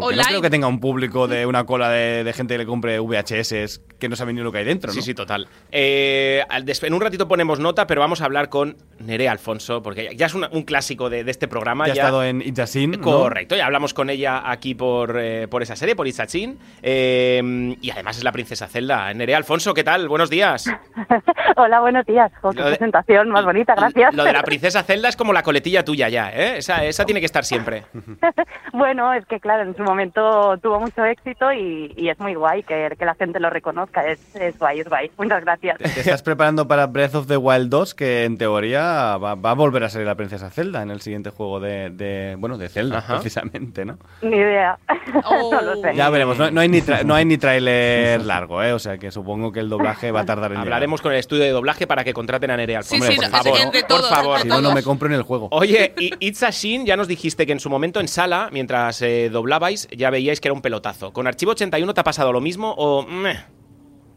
Porque 0.00 0.16
no 0.16 0.22
creo 0.24 0.42
que 0.42 0.50
tenga 0.50 0.66
un 0.66 0.80
público 0.80 1.28
de 1.28 1.46
una 1.46 1.64
cola 1.64 1.88
de, 1.90 2.24
de 2.24 2.32
gente 2.32 2.54
que 2.54 2.58
le 2.58 2.66
compre 2.66 2.98
VHS 3.00 3.80
que 3.98 4.08
no 4.08 4.16
sabe 4.16 4.32
ni 4.32 4.40
lo 4.40 4.52
que 4.52 4.58
hay 4.58 4.64
dentro, 4.64 4.88
¿no? 4.88 4.94
Sí, 4.94 5.02
sí, 5.02 5.14
total. 5.14 5.48
Eh, 5.72 6.42
en 6.82 6.94
un 6.94 7.00
ratito 7.00 7.26
ponemos 7.28 7.58
nota, 7.58 7.86
pero 7.86 8.00
vamos 8.00 8.20
a 8.20 8.24
hablar 8.26 8.48
con 8.48 8.76
Nerea 9.00 9.32
Alfonso, 9.32 9.82
porque 9.82 10.10
ya 10.16 10.26
es 10.26 10.34
una- 10.34 10.48
un 10.52 10.62
clásico 10.62 11.10
de, 11.10 11.24
de 11.24 11.30
este 11.30 11.48
programa. 11.48 11.86
Ya 11.86 11.92
ha 11.92 11.96
estado 11.96 12.22
en 12.24 12.40
It's 12.42 12.58
a 12.60 12.66
Sin, 12.66 12.92
¿no? 12.92 13.00
Correcto, 13.00 13.56
ya 13.56 13.66
hablamos 13.66 13.94
con 13.94 14.08
ella 14.10 14.48
aquí 14.50 14.74
por, 14.74 15.16
eh, 15.18 15.48
por 15.48 15.62
esa 15.62 15.74
serie, 15.76 15.96
por 15.96 16.06
Itzachín. 16.06 16.58
Eh, 16.82 17.76
y 17.80 17.90
además 17.90 18.18
es 18.18 18.24
la 18.24 18.32
princesa 18.32 18.66
Zelda. 18.68 19.12
Nerea 19.14 19.36
Alfonso, 19.36 19.74
¿qué 19.74 19.84
tal? 19.84 20.08
Buenos 20.08 20.30
días. 20.30 20.70
Hola, 21.56 21.80
buenos 21.80 22.06
días. 22.06 22.30
Con 22.40 22.54
qué 22.54 22.62
de- 22.62 22.68
presentación 22.70 23.30
más 23.30 23.44
bonita, 23.44 23.74
gracias. 23.74 24.14
Lo 24.14 24.24
de 24.24 24.32
la 24.32 24.42
princesa 24.44 24.82
Zelda 24.82 25.08
es 25.08 25.16
como 25.16 25.32
la 25.32 25.42
coletilla 25.42 25.84
tuya 25.84 26.08
ya, 26.08 26.30
¿eh? 26.30 26.58
Esa, 26.58 26.84
esa 26.84 27.04
tiene 27.04 27.20
que 27.20 27.26
estar 27.26 27.44
siempre. 27.44 27.84
bueno, 28.72 29.12
es 29.12 29.26
que 29.26 29.40
claro, 29.40 29.62
en 29.62 29.76
su 29.76 29.82
momento 29.88 30.56
tuvo 30.58 30.78
mucho 30.80 31.04
éxito 31.04 31.52
y, 31.52 31.92
y 31.96 32.08
es 32.08 32.18
muy 32.18 32.34
guay 32.34 32.62
que, 32.62 32.94
que 32.98 33.04
la 33.04 33.14
gente 33.14 33.40
lo 33.40 33.50
reconozca. 33.50 34.06
Es, 34.06 34.20
es 34.36 34.58
guay, 34.58 34.80
es 34.80 34.88
guay. 34.88 35.10
Muchas 35.18 35.42
gracias. 35.44 35.78
Te 35.78 36.00
estás 36.00 36.22
preparando 36.22 36.68
para 36.68 36.86
Breath 36.86 37.14
of 37.14 37.26
the 37.26 37.36
Wild 37.36 37.68
2, 37.70 37.94
que 37.94 38.24
en 38.24 38.38
teoría 38.38 39.16
va, 39.16 39.34
va 39.34 39.50
a 39.50 39.54
volver 39.54 39.84
a 39.84 39.88
ser 39.88 40.04
la 40.06 40.14
princesa 40.14 40.50
Zelda 40.50 40.82
en 40.82 40.90
el 40.90 41.00
siguiente 41.00 41.30
juego 41.30 41.60
de, 41.60 41.90
de- 41.90 42.36
bueno, 42.38 42.58
de 42.58 42.68
Zelda, 42.68 42.98
Ajá. 42.98 43.14
precisamente, 43.14 43.84
¿no? 43.84 43.98
Ni 44.22 44.36
idea. 44.36 44.78
Oh. 45.24 45.50
no 45.52 45.60
lo 45.60 45.76
sé. 45.82 45.94
Ya 45.94 46.08
veremos, 46.10 46.38
no, 46.38 46.50
no 46.50 46.60
hay 46.60 46.68
ni 46.68 46.82
no 47.04 47.14
hay 47.14 47.24
ni 47.24 47.38
tráiler 47.38 48.24
largo, 48.24 48.62
¿eh? 48.62 48.72
O 48.72 48.78
sea 48.78 48.98
que 48.98 49.10
supongo 49.10 49.52
que 49.52 49.60
el 49.60 49.68
doblaje 49.68 50.10
va 50.12 50.20
a 50.20 50.24
tardar 50.26 50.50
en 50.52 50.58
llegar. 50.58 50.66
Hablaremos 50.68 51.00
con 51.02 51.12
el 51.12 51.18
estudio 51.18 51.42
de 51.44 51.50
doblaje 51.50 51.86
para 51.86 52.04
que 52.04 52.12
contraten 52.12 52.50
a 52.50 52.56
Nerea 52.56 52.82
Sí, 52.82 52.96
Alfonso. 52.96 53.12
sí, 53.12 53.18
por 53.18 53.30
no, 53.30 53.36
favor, 53.42 53.72
por 53.72 53.82
todos, 53.82 54.08
favor. 54.08 54.40
Si 54.40 54.48
no, 54.48 54.60
no 54.60 54.72
me 54.72 54.82
compro 54.82 55.08
en 55.08 55.14
el 55.14 55.22
juego. 55.22 55.48
Oye, 55.50 55.92
y 55.98 56.10
It's 56.20 56.42
a 56.42 56.52
Sin, 56.52 56.84
ya 56.86 56.96
nos 56.96 57.08
dijiste 57.08 57.46
que 57.46 57.52
en 57.52 57.60
su 57.60 57.70
momento 57.70 58.00
en 58.00 58.08
sala, 58.08 58.48
mientras 58.52 59.00
eh, 59.02 59.28
doblabais, 59.30 59.77
ya 59.90 60.10
veíais 60.10 60.40
que 60.40 60.48
era 60.48 60.54
un 60.54 60.62
pelotazo. 60.62 61.12
¿Con 61.12 61.26
Archivo 61.28 61.52
81 61.52 61.94
te 61.94 62.00
ha 62.00 62.04
pasado 62.04 62.32
lo 62.32 62.40
mismo 62.40 62.74
o...? 62.76 63.06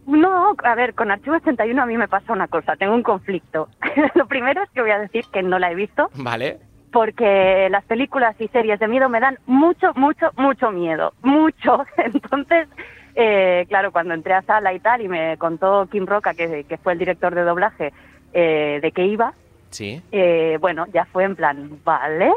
No, 0.07 0.55
a 0.63 0.75
ver, 0.75 0.93
con 0.95 1.11
Archivo 1.11 1.35
81 1.35 1.81
a 1.81 1.85
mí 1.85 1.95
me 1.97 2.07
pasa 2.07 2.33
una 2.33 2.47
cosa. 2.47 2.75
Tengo 2.75 2.95
un 2.95 3.03
conflicto. 3.03 3.69
lo 4.15 4.25
primero 4.27 4.63
es 4.63 4.69
que 4.71 4.81
voy 4.81 4.91
a 4.91 4.99
decir 4.99 5.25
que 5.31 5.43
no 5.43 5.59
la 5.59 5.71
he 5.71 5.75
visto 5.75 6.09
Vale. 6.15 6.57
porque 6.91 7.67
las 7.69 7.83
películas 7.85 8.35
y 8.39 8.47
series 8.47 8.79
de 8.79 8.87
miedo 8.87 9.09
me 9.09 9.19
dan 9.19 9.37
mucho, 9.45 9.93
mucho, 9.95 10.31
mucho 10.37 10.71
miedo. 10.71 11.13
Mucho. 11.21 11.85
Entonces, 11.97 12.67
eh, 13.15 13.65
claro, 13.69 13.91
cuando 13.91 14.13
entré 14.13 14.33
a 14.33 14.41
sala 14.41 14.73
y 14.73 14.79
tal 14.79 15.01
y 15.01 15.07
me 15.07 15.37
contó 15.37 15.87
Kim 15.91 16.05
Roca, 16.07 16.33
que, 16.33 16.63
que 16.63 16.77
fue 16.77 16.93
el 16.93 16.99
director 16.99 17.35
de 17.35 17.43
doblaje, 17.43 17.93
eh, 18.33 18.79
de 18.81 18.91
qué 18.91 19.05
iba, 19.05 19.33
Sí. 19.69 20.01
eh, 20.11 20.57
bueno, 20.59 20.85
ya 20.93 21.05
fue 21.05 21.23
en 21.25 21.35
plan, 21.35 21.79
vale. 21.85 22.31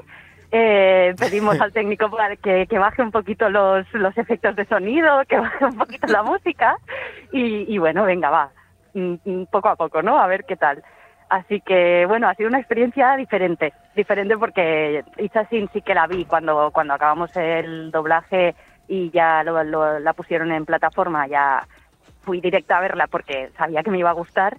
Eh, 0.50 1.14
pedimos 1.18 1.60
al 1.60 1.72
técnico 1.72 2.08
que, 2.42 2.66
que 2.68 2.78
baje 2.78 3.02
un 3.02 3.10
poquito 3.10 3.48
los, 3.50 3.86
los 3.94 4.16
efectos 4.16 4.54
de 4.56 4.64
sonido, 4.66 5.22
que 5.28 5.38
baje 5.38 5.64
un 5.64 5.76
poquito 5.76 6.06
la 6.06 6.22
música 6.22 6.76
y, 7.32 7.76
bueno, 7.78 8.04
venga, 8.04 8.30
va, 8.30 8.50
Mm, 8.96 9.14
mm, 9.24 9.46
poco 9.50 9.68
a 9.68 9.74
poco, 9.74 10.02
¿no? 10.02 10.20
A 10.20 10.28
ver 10.28 10.44
qué 10.44 10.54
tal. 10.54 10.80
Así 11.28 11.60
que 11.62 12.06
bueno, 12.06 12.28
ha 12.28 12.34
sido 12.36 12.48
una 12.48 12.60
experiencia 12.60 13.16
diferente, 13.16 13.72
diferente 13.96 14.38
porque 14.38 15.02
It's 15.16 15.34
a 15.34 15.46
Sin 15.48 15.68
sí 15.72 15.82
que 15.82 15.94
la 15.94 16.06
vi 16.06 16.24
cuando, 16.26 16.70
cuando 16.70 16.94
acabamos 16.94 17.34
el 17.34 17.90
doblaje 17.90 18.54
y 18.86 19.10
ya 19.10 19.42
lo- 19.42 19.64
lo- 19.64 19.98
la 19.98 20.12
pusieron 20.12 20.52
en 20.52 20.64
plataforma, 20.64 21.26
ya 21.26 21.66
fui 22.22 22.40
directa 22.40 22.78
a 22.78 22.82
verla 22.82 23.08
porque 23.08 23.50
sabía 23.58 23.82
que 23.82 23.90
me 23.90 23.98
iba 23.98 24.10
a 24.10 24.12
gustar. 24.12 24.58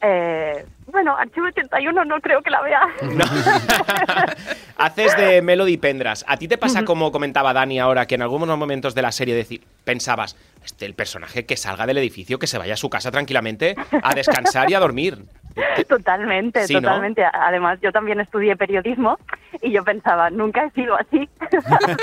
Eh, 0.00 0.64
bueno, 0.92 1.16
Archivo 1.16 1.46
81 1.46 2.04
no 2.04 2.20
creo 2.20 2.42
que 2.42 2.50
la 2.50 2.60
vea. 2.62 2.82
Haces 4.76 5.16
de 5.16 5.42
Melody 5.42 5.76
Pendras. 5.76 6.24
¿A 6.28 6.36
ti 6.36 6.48
te 6.48 6.58
pasa, 6.58 6.84
como 6.84 7.12
comentaba 7.12 7.52
Dani 7.52 7.78
ahora, 7.80 8.06
que 8.06 8.14
en 8.16 8.22
algunos 8.22 8.56
momentos 8.58 8.94
de 8.94 9.02
la 9.02 9.12
serie 9.12 9.34
decir, 9.34 9.62
pensabas, 9.84 10.36
este, 10.64 10.86
el 10.86 10.94
personaje 10.94 11.44
que 11.46 11.56
salga 11.56 11.86
del 11.86 11.98
edificio, 11.98 12.38
que 12.38 12.46
se 12.46 12.58
vaya 12.58 12.74
a 12.74 12.76
su 12.76 12.88
casa 12.90 13.10
tranquilamente 13.10 13.74
a 14.02 14.14
descansar 14.14 14.70
y 14.70 14.74
a 14.74 14.80
dormir? 14.80 15.18
Totalmente, 15.88 16.66
Sí, 16.66 16.74
¿no? 16.74 16.80
totalmente. 16.80 17.22
Además, 17.30 17.78
yo 17.82 17.92
también 17.92 18.20
estudié 18.20 18.56
periodismo 18.56 19.18
y 19.60 19.70
yo 19.70 19.84
pensaba, 19.84 20.30
nunca 20.30 20.64
he 20.64 20.70
sido 20.70 20.96
así. 20.96 21.28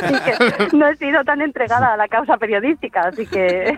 Así 0.01 0.13
que 0.69 0.77
no 0.77 0.87
he 0.87 0.95
sido 0.97 1.23
tan 1.23 1.41
entregada 1.41 1.93
a 1.93 1.97
la 1.97 2.07
causa 2.07 2.37
periodística, 2.37 3.01
así 3.01 3.25
que 3.25 3.77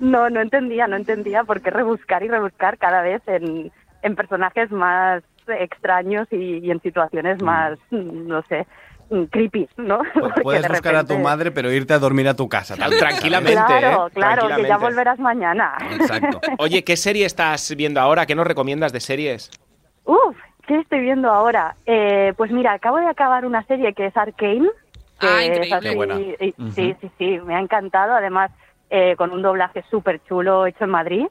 no, 0.00 0.30
no 0.30 0.40
entendía, 0.40 0.86
no 0.88 0.96
entendía 0.96 1.44
por 1.44 1.60
qué 1.60 1.70
rebuscar 1.70 2.22
y 2.22 2.28
rebuscar 2.28 2.78
cada 2.78 3.02
vez 3.02 3.20
en, 3.26 3.70
en 4.02 4.14
personajes 4.16 4.70
más 4.70 5.22
extraños 5.46 6.28
y, 6.30 6.58
y 6.58 6.70
en 6.70 6.80
situaciones 6.82 7.40
Mm. 7.40 7.44
más, 7.44 7.78
no 7.90 8.42
sé, 8.48 8.66
creepy, 9.30 9.68
¿no? 9.76 9.98
Porque 10.14 10.40
Puedes 10.42 10.62
de 10.62 10.68
buscar 10.68 10.96
a 10.96 11.04
tu 11.04 11.18
madre, 11.18 11.50
pero 11.50 11.70
irte 11.70 11.92
a 11.94 11.98
dormir 11.98 12.28
a 12.28 12.34
tu 12.34 12.48
casa. 12.48 12.76
tranquilamente, 12.76 13.54
Claro, 13.66 14.06
¿eh? 14.06 14.10
claro, 14.14 14.56
que 14.56 14.62
ya 14.66 14.78
volverás 14.78 15.18
mañana. 15.18 15.74
Exacto. 15.98 16.40
Oye, 16.58 16.84
¿qué 16.84 16.96
serie 16.96 17.26
estás 17.26 17.74
viendo 17.76 18.00
ahora? 18.00 18.26
¿Qué 18.26 18.34
nos 18.34 18.46
recomiendas 18.46 18.92
de 18.92 19.00
series? 19.00 19.50
Uf, 20.04 20.36
¿qué 20.66 20.78
estoy 20.80 21.00
viendo 21.00 21.30
ahora? 21.30 21.76
Eh, 21.86 22.32
pues 22.36 22.50
mira, 22.50 22.72
acabo 22.72 22.98
de 22.98 23.06
acabar 23.08 23.44
una 23.44 23.62
serie 23.64 23.92
que 23.94 24.06
es 24.06 24.16
Arcane. 24.16 24.68
que 25.20 25.26
Ah, 25.28 25.44
es 25.44 25.72
así- 25.72 25.88
Qué 25.90 25.94
buena. 25.94 26.18
y- 26.18 26.36
Sí, 26.74 26.96
sí, 27.00 27.10
sí, 27.18 27.38
me 27.44 27.54
ha 27.54 27.60
encantado. 27.60 28.14
Además, 28.14 28.50
eh, 28.90 29.14
con 29.16 29.30
un 29.32 29.40
doblaje 29.42 29.84
súper 29.90 30.20
chulo 30.24 30.66
hecho 30.66 30.84
en 30.84 30.90
Madrid. 30.90 31.26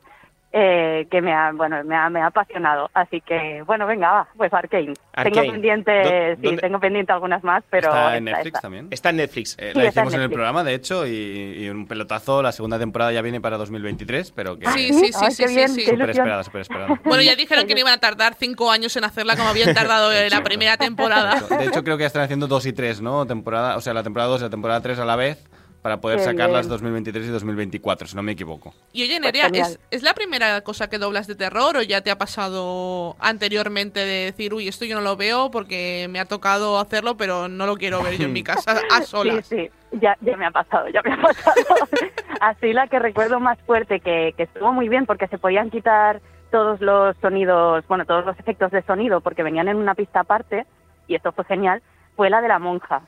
Eh, 0.54 1.08
que 1.10 1.22
me 1.22 1.34
ha, 1.34 1.52
bueno, 1.54 1.84
me 1.84 1.96
ha, 1.96 2.10
me 2.10 2.22
ha 2.22 2.28
apasionado. 2.28 2.90
Así 2.94 3.22
que, 3.22 3.64
bueno, 3.66 3.88
venga, 3.88 4.12
va, 4.12 4.28
pues. 4.36 4.54
Arcane. 4.54 4.94
Tengo 5.24 5.42
pendiente, 5.52 5.92
¿Dó- 5.92 6.36
sí, 6.36 6.42
dónde- 6.42 6.62
tengo 6.62 6.80
pendiente 6.80 7.12
algunas 7.14 7.44
más, 7.44 7.64
pero 7.70 7.88
Está 7.90 8.18
en 8.18 8.28
esta, 8.28 8.38
Netflix 8.38 8.48
esta. 8.56 8.62
también. 8.62 8.88
Está 8.92 9.10
en 9.12 9.16
Netflix. 9.18 9.56
Eh, 9.60 9.72
Sí, 9.74 9.78
la 9.78 9.84
en 9.86 9.90
hicimos 9.90 10.14
en 10.14 10.22
el 10.22 10.30
programa, 10.30 10.64
de 10.64 10.74
hecho, 10.74 11.08
y, 11.08 11.56
y 11.58 11.70
un 11.70 11.88
pelotazo. 11.88 12.42
La 12.42 12.52
segunda 12.52 12.78
temporada 12.80 13.12
ya 13.12 13.22
viene 13.22 13.40
para 13.42 13.58
2023, 13.58 14.32
pero 14.32 14.58
que 14.60 14.68
Sí, 14.72 14.94
sí, 14.94 15.12
sí, 15.14 15.20
Ay, 15.22 15.32
sí, 15.32 15.48
sí, 15.48 15.56
bien, 15.56 15.70
sí. 15.70 15.84
qué 15.86 15.92
súper 15.92 16.10
esperada, 16.10 16.44
súper 16.44 16.62
esperada. 16.62 17.00
Bueno, 17.04 17.24
ya 17.24 17.36
dijeron 17.36 17.66
que 17.68 17.74
no 17.74 17.80
iban 17.82 17.94
a 17.94 17.98
tardar 18.00 18.36
cinco 18.36 18.72
años 18.72 18.96
en 18.98 19.04
hacerla 19.04 19.36
como 19.36 19.50
habían 19.50 19.74
tardado 19.74 20.12
en 20.14 20.30
la 20.30 20.44
primera 20.44 20.78
temporada. 20.78 21.42
De 21.58 21.66
hecho, 21.66 21.84
creo 21.84 21.98
que 21.98 22.02
ya 22.04 22.08
están 22.08 22.24
haciendo 22.24 22.48
dos 22.48 22.66
y 22.66 22.74
tres, 22.74 23.02
¿no? 23.02 23.26
Temporada, 23.26 23.78
o 23.78 23.82
sea, 23.82 23.94
la 23.94 24.04
temporada 24.04 24.30
2 24.32 24.42
y 24.42 24.44
la 24.46 24.50
temporada 24.50 24.82
3 24.82 25.00
a 25.00 25.06
la 25.06 25.16
vez 25.16 25.44
para 25.82 26.00
poder 26.00 26.20
Qué 26.20 26.26
sacarlas 26.26 26.68
bien. 26.68 26.70
2023 26.70 27.26
y 27.26 27.30
2024, 27.30 28.08
si 28.08 28.16
no 28.16 28.22
me 28.24 28.34
equivoco. 28.34 28.74
Y 28.94 29.04
oye, 29.04 29.14
Pues 29.20 29.22
Nerea, 29.22 29.46
genial. 29.46 29.72
¿es, 29.72 29.80
¿es 29.90 30.04
la 30.04 30.14
primera 30.14 30.62
cosa 30.62 30.90
que 30.90 30.98
doblas 30.98 31.28
de 31.28 31.36
terror 31.36 31.78
o 31.78 31.82
ya 31.82 32.02
te 32.02 32.12
ha 32.12 32.18
pasado 32.18 33.16
anteriormente 33.20 34.00
de 34.00 34.26
decir, 34.26 34.54
uy, 34.54 34.68
esto 34.68 34.86
yo 34.86 34.96
no 34.96 35.02
lo 35.02 35.16
veo 35.16 35.50
porque 35.52 36.08
me 36.10 36.20
ha 36.20 36.26
tocado 36.26 36.80
hacerlo, 36.80 37.18
pero 37.18 37.48
no 37.48 37.66
lo 37.66 37.76
quiero 37.78 38.04
ver 38.04 38.18
yo 38.18 38.26
en 38.26 38.34
mi 38.34 38.44
casa 38.44 38.80
a 38.92 39.02
solas? 39.02 39.46
Sí, 39.48 39.56
sí, 39.92 40.00
ya, 40.00 40.16
ya 40.22 40.38
me 40.38 40.46
ha 40.46 40.52
pasado, 40.52 40.88
ya 40.90 41.02
me 41.02 41.14
ha 41.14 41.22
pasado. 41.22 41.56
Así 42.42 42.74
la 42.74 42.88
que 42.88 43.00
recuerdo 43.00 43.40
más 43.40 43.58
fuerte, 43.66 44.00
que, 44.00 44.34
que 44.38 44.44
estuvo 44.44 44.72
muy 44.72 44.88
bien 44.90 45.06
porque 45.06 45.28
se 45.28 45.38
podían 45.38 45.70
quitar 45.72 46.22
todos 46.52 46.82
los 46.82 47.16
sonidos, 47.22 47.84
bueno, 47.88 48.06
todos 48.06 48.26
los 48.26 48.38
efectos 48.38 48.72
de 48.72 48.82
sonido 48.84 49.22
porque 49.22 49.42
venían 49.42 49.68
en 49.68 49.78
una 49.78 49.96
pista 49.96 50.20
aparte, 50.22 50.66
y 51.08 51.16
esto 51.16 51.32
fue 51.32 51.46
genial, 51.46 51.82
fue 52.16 52.30
la 52.30 52.42
de 52.42 52.48
la 52.50 52.60
monja. 52.60 53.02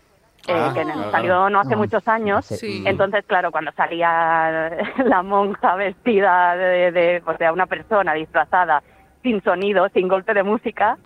Eh, 0.47 0.53
Ah, 0.55 0.71
que 0.73 0.83
claro, 0.83 1.11
salió 1.11 1.49
no 1.49 1.59
hace 1.61 1.73
Ah, 1.73 1.77
muchos 1.77 2.07
años, 2.07 2.45
Sí. 2.45 2.83
entonces 2.85 3.23
claro, 3.25 3.51
cuando 3.51 3.71
salía 3.73 4.69
la 5.05 5.23
monja 5.23 5.75
vestida 5.75 6.55
de, 6.55 6.91
de, 6.91 7.23
o 7.25 7.37
sea, 7.37 7.53
una 7.53 7.65
persona 7.65 8.13
disfrazada, 8.13 8.83
sin 9.21 9.41
sonido, 9.43 9.87
sin 9.93 10.07
golpe 10.07 10.33
de 10.33 10.43
música, 10.43 10.97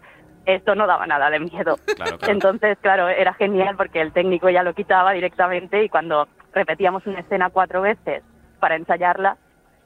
esto 0.46 0.76
no 0.76 0.88
daba 0.88 1.06
nada 1.06 1.30
de 1.30 1.40
miedo. 1.40 1.76
Claro, 1.98 2.18
claro. 2.18 2.34
Entonces, 2.34 2.78
claro, 2.82 3.10
era 3.10 3.34
genial 3.34 3.76
porque 3.76 4.02
el 4.02 4.12
técnico 4.12 4.50
ya 4.50 4.64
lo 4.64 4.74
quitaba 4.74 5.12
directamente 5.12 5.84
y 5.84 5.90
cuando 5.90 6.28
repetíamos 6.54 7.06
una 7.08 7.20
escena 7.20 7.50
cuatro 7.50 7.82
veces 7.82 8.24
para 8.60 8.76
ensayarla, 8.76 9.38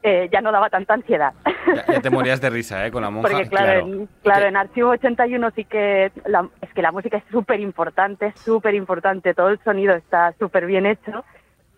eh, 0.04 0.30
ya 0.32 0.42
no 0.42 0.52
daba 0.52 0.70
tanta 0.70 0.94
ansiedad. 0.96 1.34
Ya, 1.68 1.86
ya 1.94 2.02
te 2.02 2.10
morías 2.12 2.42
de 2.42 2.50
risa, 2.50 2.86
¿eh? 2.86 2.92
Con 2.92 3.04
la 3.04 3.10
monja. 3.10 3.30
Porque 3.30 3.48
claro, 3.50 3.80
En, 3.82 4.10
claro, 4.24 4.46
en 4.48 4.58
Archivo 4.58 4.90
81 4.90 5.52
sí 5.56 5.66
que 5.66 6.12
la- 6.26 6.50
es 6.62 6.74
que 6.74 6.82
la 6.82 6.92
música 6.92 7.18
es 7.18 7.24
súper 7.32 7.60
importante, 7.60 8.34
súper 8.38 8.74
importante, 8.76 9.34
todo 9.34 9.50
el 9.50 9.60
sonido 9.64 9.94
está 9.94 10.34
súper 10.40 10.66
bien 10.66 10.86
hecho 10.86 11.24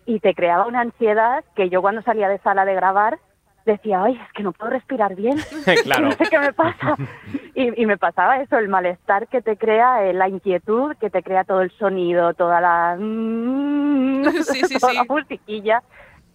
y 0.06 0.20
te 0.20 0.34
creaba 0.34 0.66
una 0.66 0.80
ansiedad 0.80 1.44
que 1.56 1.68
yo 1.70 1.80
cuando 1.82 2.02
salía 2.02 2.28
de 2.28 2.38
sala 2.38 2.64
de 2.64 2.74
grabar 2.74 3.18
decía, 3.66 4.02
ay, 4.02 4.12
es 4.22 4.32
que 4.34 4.42
no 4.42 4.52
puedo 4.52 4.70
respirar 4.72 5.14
bien, 5.14 5.38
Claro. 5.84 6.06
no 6.06 6.12
sé 6.12 6.24
qué 6.30 6.38
me 6.38 6.52
pasa. 6.52 6.96
Y, 7.54 7.80
y 7.82 7.86
me 7.86 7.96
pasaba 7.96 8.38
eso, 8.42 8.58
el 8.58 8.68
malestar 8.68 9.26
que 9.28 9.40
te 9.40 9.56
crea, 9.56 10.04
eh, 10.04 10.12
la 10.12 10.28
inquietud 10.28 10.94
que 11.00 11.08
te 11.08 11.22
crea 11.22 11.44
todo 11.44 11.62
el 11.62 11.70
sonido, 11.72 12.34
toda 12.34 12.60
la... 12.60 12.96
Sí, 14.42 14.62
sí, 14.66 14.78
toda 14.78 14.92
sí. 14.92 14.98
la 14.98 15.04
musiquilla. 15.08 15.82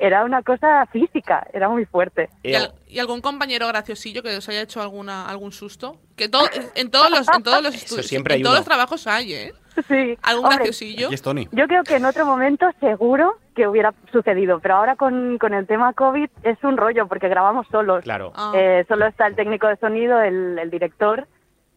Era 0.01 0.23
una 0.23 0.41
cosa 0.43 0.85
física, 0.85 1.45
era 1.53 1.67
muy 1.67 1.85
fuerte. 1.85 2.29
¿Y, 2.41 2.55
al- 2.55 2.73
y 2.87 2.99
algún 2.99 3.19
compañero 3.19 3.67
graciosillo 3.67 4.23
que 4.23 4.37
os 4.37 4.47
haya 4.47 4.61
hecho 4.61 4.81
alguna 4.81 5.27
algún 5.29 5.51
susto? 5.51 5.97
Que 6.15 6.29
todo, 6.29 6.43
en 6.75 6.89
todos 6.89 7.09
los 7.11 7.27
en 7.27 7.43
todos 7.43 7.61
los 7.61 7.75
estudios, 7.75 8.07
siempre 8.07 8.35
hay 8.35 8.39
en 8.39 8.43
todos 8.45 8.53
uno. 8.55 8.59
los 8.61 8.65
trabajos 8.67 9.05
hay, 9.07 9.33
¿eh? 9.33 9.53
Sí. 9.87 10.17
¿Algún 10.23 10.45
Hombre, 10.45 10.55
graciosillo? 10.57 11.09
Es 11.09 11.21
Tony. 11.21 11.47
Yo 11.51 11.67
creo 11.67 11.83
que 11.83 11.95
en 11.97 12.05
otro 12.05 12.25
momento 12.25 12.65
seguro 12.79 13.37
que 13.55 13.67
hubiera 13.67 13.93
sucedido, 14.11 14.59
pero 14.59 14.75
ahora 14.75 14.95
con, 14.95 15.37
con 15.37 15.53
el 15.53 15.67
tema 15.67 15.91
COVID 15.93 16.29
es 16.43 16.57
un 16.63 16.77
rollo 16.77 17.07
porque 17.07 17.27
grabamos 17.29 17.67
solos. 17.69 18.03
Claro. 18.03 18.31
Ah. 18.35 18.53
Eh, 18.55 18.85
solo 18.87 19.05
está 19.05 19.27
el 19.27 19.35
técnico 19.35 19.67
de 19.67 19.75
sonido, 19.77 20.21
el, 20.21 20.57
el 20.59 20.69
director 20.69 21.27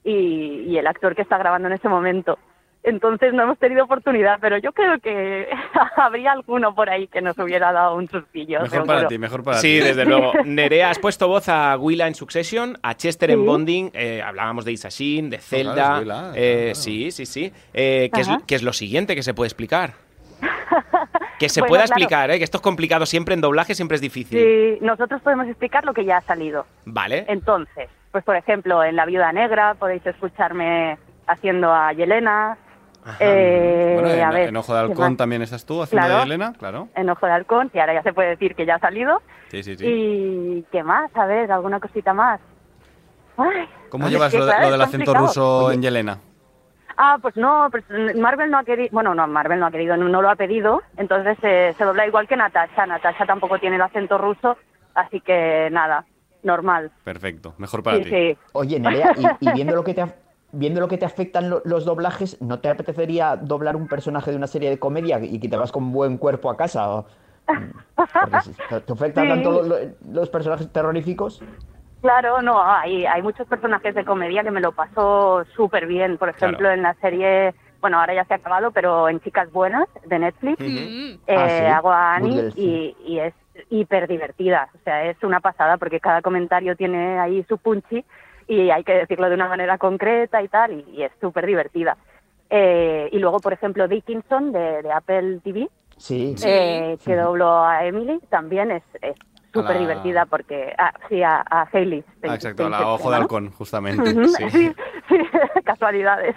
y, 0.05 0.65
y 0.69 0.79
el 0.79 0.87
actor 0.87 1.15
que 1.17 1.23
está 1.23 1.39
grabando 1.39 1.69
en 1.69 1.75
ese 1.75 1.89
momento. 1.89 2.39
Entonces 2.85 3.33
no 3.33 3.45
hemos 3.45 3.59
tenido 3.59 3.85
oportunidad, 3.85 4.39
pero 4.41 4.59
yo 4.59 4.73
creo 4.73 4.99
que 4.99 5.49
habría 5.97 6.33
alguno 6.33 6.75
por 6.75 6.91
ahí 6.91 7.07
que 7.07 7.21
nos 7.23 7.39
hubiera 7.39 7.71
dado 7.73 7.95
un 7.95 8.09
sustillo. 8.09 8.59
Mejor 8.61 8.71
seguro. 8.71 8.87
para 8.87 9.09
ti, 9.09 9.19
mejor 9.19 9.45
para 9.45 9.59
Sí, 9.59 9.79
ti. 9.79 9.85
desde 9.85 10.05
luego. 10.07 10.33
Nerea, 10.45 10.91
has 10.91 10.99
puesto 10.99 11.29
voz 11.29 11.49
a 11.49 11.77
Willa 11.79 12.09
en 12.09 12.15
Succession, 12.17 12.77
a 12.83 12.95
Chester 12.97 13.31
en 13.31 13.39
Sí. 13.41 13.47
Bonding, 13.47 13.91
eh, 13.95 14.21
hablábamos 14.21 14.65
de 14.65 14.73
Isashin, 14.73 15.31
de 15.31 15.39
claro, 15.39 15.49
Zelda. 15.49 15.99
Willa, 16.01 16.33
eh, 16.35 16.61
claro. 16.65 16.75
Sí, 16.75 17.11
sí, 17.13 17.25
sí. 17.27 17.53
Eh, 17.73 18.11
¿qué, 18.13 18.21
es, 18.23 18.29
qué 18.47 18.55
es 18.57 18.63
lo 18.65 18.73
siguiente 18.73 19.15
que 19.15 19.23
se 19.23 19.33
puede 19.35 19.47
explicar? 19.49 19.93
Que 21.39 21.49
se 21.49 21.61
Bueno, 21.61 21.71
pueda 21.71 21.85
claro. 21.85 21.99
explicar, 22.01 22.31
¿eh? 22.31 22.39
que 22.39 22.45
esto 22.45 22.59
es 22.59 22.63
complicado 22.63 23.05
siempre 23.05 23.35
en 23.35 23.41
doblaje, 23.41 23.75
siempre 23.75 23.97
es 23.97 24.01
difícil. 24.01 24.39
Sí, 24.39 24.79
nosotros 24.85 25.21
podemos 25.23 25.49
explicar 25.49 25.85
lo 25.85 25.93
que 25.93 26.05
ya 26.05 26.19
ha 26.19 26.21
salido. 26.23 26.67
Vale. 26.85 27.25
Entonces, 27.27 27.89
pues 28.13 28.23
por 28.23 28.37
ejemplo, 28.37 28.83
en 28.85 28.95
La 28.95 29.07
Viuda 29.07 29.33
Negra 29.33 29.75
podéis 29.75 30.07
escucharme 30.07 30.99
haciendo 31.27 31.73
a 31.73 31.93
Yelena. 31.95 32.57
Eh, 33.21 33.93
Bueno, 33.95 34.11
en, 34.11 34.23
a 34.23 34.31
ver, 34.31 34.49
en 34.49 34.57
Ojo 34.57 34.75
de 34.75 34.81
¿qué 34.87 34.93
Halcón 34.93 35.17
también 35.17 35.43
estás 35.43 35.65
tú 35.67 35.83
haciendo 35.83 36.07
Claro. 36.07 36.21
de 36.21 36.27
Elena, 36.27 36.53
claro. 36.59 36.89
En 36.95 37.11
Ojo 37.11 37.27
de 37.27 37.33
Halcón, 37.33 37.71
y 37.75 37.79
ahora 37.79 37.95
ya 37.95 38.03
se 38.03 38.13
puede 38.13 38.31
decir 38.31 38.55
que 38.55 38.65
ya 38.67 38.77
ha 38.77 38.79
salido. 38.79 39.23
Sí, 39.49 39.63
sí, 39.63 39.77
sí. 39.77 39.85
¿Y 39.87 40.65
qué 40.71 40.83
más? 40.83 41.11
A 41.17 41.27
ver, 41.27 41.51
alguna 41.51 41.81
cosita 41.81 42.13
más. 42.15 42.41
Ay, 43.37 43.69
¿Cómo 43.89 44.07
es 44.07 44.13
llevas 44.13 44.31
que, 44.33 44.39
lo, 44.39 44.47
de- 44.47 44.51
claro, 44.53 44.67
lo 44.67 44.73
del 44.73 44.81
acento 44.83 45.15
ruso 45.15 45.73
en 45.73 45.83
Yelena? 45.83 46.19
Ah, 46.97 47.19
pues 47.21 47.37
no, 47.37 47.69
pues 47.71 47.85
Marvel 48.17 48.51
no 48.51 48.59
ha 48.59 48.65
querido, 48.65 48.91
bueno, 48.93 49.15
no, 49.15 49.27
Marvel 49.27 49.59
no 49.59 49.67
ha 49.67 49.71
querido, 49.71 49.97
no, 49.97 50.09
no 50.09 50.21
lo 50.23 50.29
ha 50.31 50.37
pedido, 50.37 50.83
entonces 50.99 51.39
eh, 51.43 51.75
se 51.77 51.85
dobla 51.85 52.07
igual 52.07 52.29
que 52.29 52.37
Natasha. 52.37 52.87
Natasha 52.87 53.25
tampoco 53.27 53.59
tiene 53.59 53.77
el 53.77 53.83
acento 53.83 54.19
ruso, 54.19 54.59
así 54.95 55.21
que 55.21 55.69
nada, 55.73 56.05
normal. 56.43 56.91
Perfecto, 57.03 57.55
mejor 57.57 57.83
para 57.83 57.97
Sí, 57.97 58.05
ti. 58.05 58.11
sí. 58.11 58.39
Oye, 58.53 58.79
Nerea, 58.79 59.13
y, 59.17 59.49
y 59.49 59.53
viendo 59.53 59.75
lo 59.75 59.83
que 59.83 59.95
te 59.95 60.03
af- 60.03 60.15
viendo 60.53 60.81
lo 60.81 60.89
que 60.89 60.99
te 60.99 61.05
afectan 61.07 61.49
lo- 61.51 61.63
los 61.65 61.85
doblajes, 61.85 62.41
¿no 62.41 62.61
te 62.61 62.69
apetecería 62.69 63.37
doblar 63.37 63.75
un 63.75 63.89
personaje 63.89 64.31
de 64.31 64.37
una 64.37 64.47
serie 64.47 64.71
de 64.71 64.79
comedia 64.79 65.19
y 65.21 65.41
que 65.41 65.49
te 65.49 65.57
vas 65.57 65.73
con 65.73 65.93
buen 65.93 66.19
cuerpo 66.19 66.51
a 66.51 66.57
casa? 66.57 66.89
O- 66.91 67.07
porque 67.97 68.41
si- 68.43 68.53
¿Te 68.85 68.93
afectan 68.93 69.25
Sí. 69.25 69.31
tanto 69.31 69.51
lo- 69.51 69.63
lo- 69.65 69.77
los 70.13 70.29
personajes 70.31 70.71
terroríficos? 70.71 71.43
Claro, 72.01 72.43
no, 72.43 72.63
hay, 72.63 73.07
hay 73.07 73.23
muchos 73.23 73.47
personajes 73.47 73.95
de 73.95 74.05
comedia 74.05 74.43
que 74.43 74.51
me 74.51 74.61
lo 74.61 74.73
paso 74.73 75.45
súper 75.57 75.87
bien. 75.87 76.19
Por 76.19 76.29
ejemplo, 76.29 76.59
Claro. 76.59 76.75
en 76.75 76.83
la 76.83 76.95
serie, 76.95 77.55
bueno, 77.81 78.01
ahora 78.01 78.15
ya 78.15 78.25
se 78.25 78.35
ha 78.35 78.37
acabado, 78.37 78.73
pero 78.73 79.09
en 79.09 79.21
Chicas 79.21 79.51
Buenas 79.53 79.87
de 80.05 80.19
Netflix, 80.19 80.61
eh, 80.61 81.19
Ah, 81.29 81.49
sí. 81.49 81.65
hago 81.65 81.91
a 81.93 82.15
Annie 82.17 82.51
y, 82.57 82.97
y 83.07 83.19
es 83.21 83.35
hiper 83.71 84.09
divertida. 84.09 84.69
O 84.75 84.79
sea, 84.85 85.05
es 85.05 85.23
una 85.23 85.39
pasada 85.41 85.77
porque 85.77 86.01
cada 86.01 86.23
comentario 86.23 86.75
tiene 86.77 87.19
ahí 87.21 87.45
su 87.49 87.57
punchy 87.59 88.05
y 88.49 88.71
hay 88.71 88.85
que 88.85 88.93
decirlo 88.95 89.29
de 89.29 89.35
una 89.35 89.49
manera 89.49 89.79
concreta 89.79 90.43
y 90.43 90.49
tal, 90.49 90.73
y, 90.73 90.85
y 90.93 91.03
es 91.03 91.13
súper 91.21 91.47
divertida. 91.47 91.97
Eh, 92.51 93.09
y 93.13 93.19
luego, 93.19 93.41
por 93.41 93.53
ejemplo, 93.53 93.89
Dickinson 93.89 94.53
de, 94.53 94.83
de 94.83 94.93
Apple 94.93 95.41
TV, 95.43 95.69
Sí. 95.97 96.35
Sí. 96.37 96.47
eh, 96.49 96.99
que 97.05 97.17
dobló 97.17 97.65
a 97.65 97.85
Emily, 97.87 98.19
también 98.29 98.71
es 98.73 98.83
súper 99.53 99.75
la- 99.77 99.81
divertida 99.81 100.27
porque, 100.27 100.75
ah, 100.77 100.93
sí, 101.09 101.23
a, 101.23 101.45
a 101.49 101.69
Hailey. 101.73 102.03
Ah, 102.25 102.35
exacto, 102.35 102.65
se- 102.65 102.71
la 102.71 102.89
Ojo 102.93 103.11
de. 103.11 103.17
Halcón, 103.17 103.51
justamente. 103.53 104.11
Ujú, 104.11 104.25
sí. 104.25 104.45
sí, 104.51 104.73
sí, 105.09 105.17
casualidades. 105.65 106.35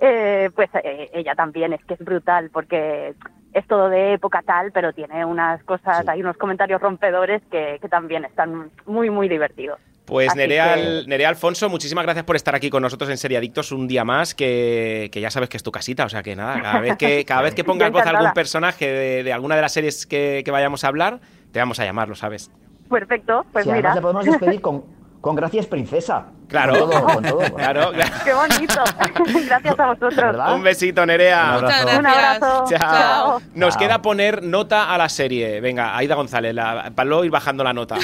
Eh, 0.00 0.50
pues 0.54 0.68
eh, 0.82 1.10
ella 1.14 1.34
también 1.34 1.72
es 1.72 1.82
que 1.84 1.94
es 1.94 2.00
brutal 2.00 2.50
porque 2.52 3.14
es 3.54 3.66
todo 3.66 3.88
de 3.88 4.12
época 4.14 4.42
tal, 4.42 4.70
pero 4.72 4.92
tiene 4.92 5.24
unas 5.24 5.62
cosas, 5.64 6.00
Sí. 6.04 6.10
hay 6.10 6.20
unos 6.20 6.36
comentarios 6.36 6.80
rompedores 6.82 7.42
que, 7.50 7.78
que 7.80 7.88
también 7.88 8.24
están 8.26 8.70
muy, 8.84 9.08
muy 9.08 9.28
divertidos. 9.28 9.78
Pues 10.06 10.34
Nerea, 10.36 10.74
que- 10.76 11.02
Nerea 11.06 11.28
Alfonso, 11.28 11.68
muchísimas 11.68 12.04
gracias 12.04 12.24
por 12.24 12.36
estar 12.36 12.54
aquí 12.54 12.70
con 12.70 12.80
nosotros 12.82 13.10
en 13.10 13.18
Seriadictos 13.18 13.72
un 13.72 13.88
día 13.88 14.04
más, 14.04 14.34
que, 14.34 15.08
que 15.12 15.20
ya 15.20 15.30
sabes 15.30 15.48
que 15.48 15.56
es 15.56 15.62
tu 15.62 15.72
casita, 15.72 16.04
o 16.04 16.08
sea 16.08 16.22
que 16.22 16.36
nada, 16.36 16.62
cada 16.62 16.80
vez 16.80 16.96
que, 16.96 17.24
cada 17.24 17.42
vez 17.42 17.54
que 17.54 17.64
pongas 17.64 17.90
voz 17.90 18.06
a 18.06 18.10
algún 18.10 18.32
personaje 18.32 18.86
de, 18.90 19.22
de 19.24 19.32
alguna 19.32 19.56
de 19.56 19.62
las 19.62 19.72
series 19.72 20.06
que, 20.06 20.42
que 20.44 20.50
vayamos 20.50 20.84
a 20.84 20.88
hablar, 20.88 21.20
te 21.52 21.58
vamos 21.58 21.80
a 21.80 21.84
llamar, 21.84 22.08
lo 22.08 22.14
sabes. 22.14 22.50
Perfecto, 22.88 23.44
pues 23.52 23.64
Sí, 23.64 23.70
mira. 23.72 23.90
además 23.90 23.94
le 23.96 24.00
podemos 24.02 24.24
despedir 24.26 24.60
con, 24.60 24.84
con 25.20 25.34
gracias, 25.34 25.66
princesa. 25.66 26.26
Claro. 26.48 26.78
Con 26.78 26.90
todo, 26.90 27.04
con 27.06 27.24
todo. 27.24 27.38
Claro, 27.56 27.90
claro. 27.92 28.12
Qué 28.24 28.32
bonito. 28.32 28.74
Gracias 29.48 29.80
a 29.80 29.86
vosotros. 29.86 30.14
¿Verdad? 30.14 30.54
Un 30.54 30.62
besito, 30.62 31.04
Nerea. 31.04 31.56
Un 31.58 31.64
Muchas 31.64 31.80
abrazo. 31.80 31.98
gracias. 31.98 31.98
Un 31.98 32.06
abrazo. 32.06 32.64
Chao. 32.68 32.78
Chao. 32.78 33.40
Nos 33.54 33.74
Chao. 33.74 33.80
queda 33.80 34.02
poner 34.02 34.44
nota 34.44 34.94
a 34.94 34.96
la 34.98 35.08
serie. 35.08 35.60
Venga, 35.60 35.96
Aida 35.96 36.14
González, 36.14 36.54
la, 36.54 36.92
para 36.94 37.08
luego 37.08 37.24
ir 37.24 37.32
bajando 37.32 37.64
la 37.64 37.72
nota. 37.72 37.96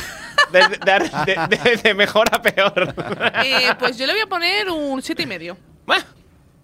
De, 0.53 0.61
de- 0.61 1.48
de- 1.48 1.57
de- 1.70 1.76
de 1.76 1.94
mejor 1.94 2.28
a 2.32 2.40
peor. 2.42 2.94
Eh, 3.44 3.70
pues 3.78 3.96
yo 3.98 4.07
le 4.07 4.12
voy 4.12 4.22
a 4.22 4.26
poner 4.26 4.68
un 4.70 5.00
siete 5.03 5.22
y 5.22 5.26
medio. 5.26 5.57
Bah, 5.86 5.96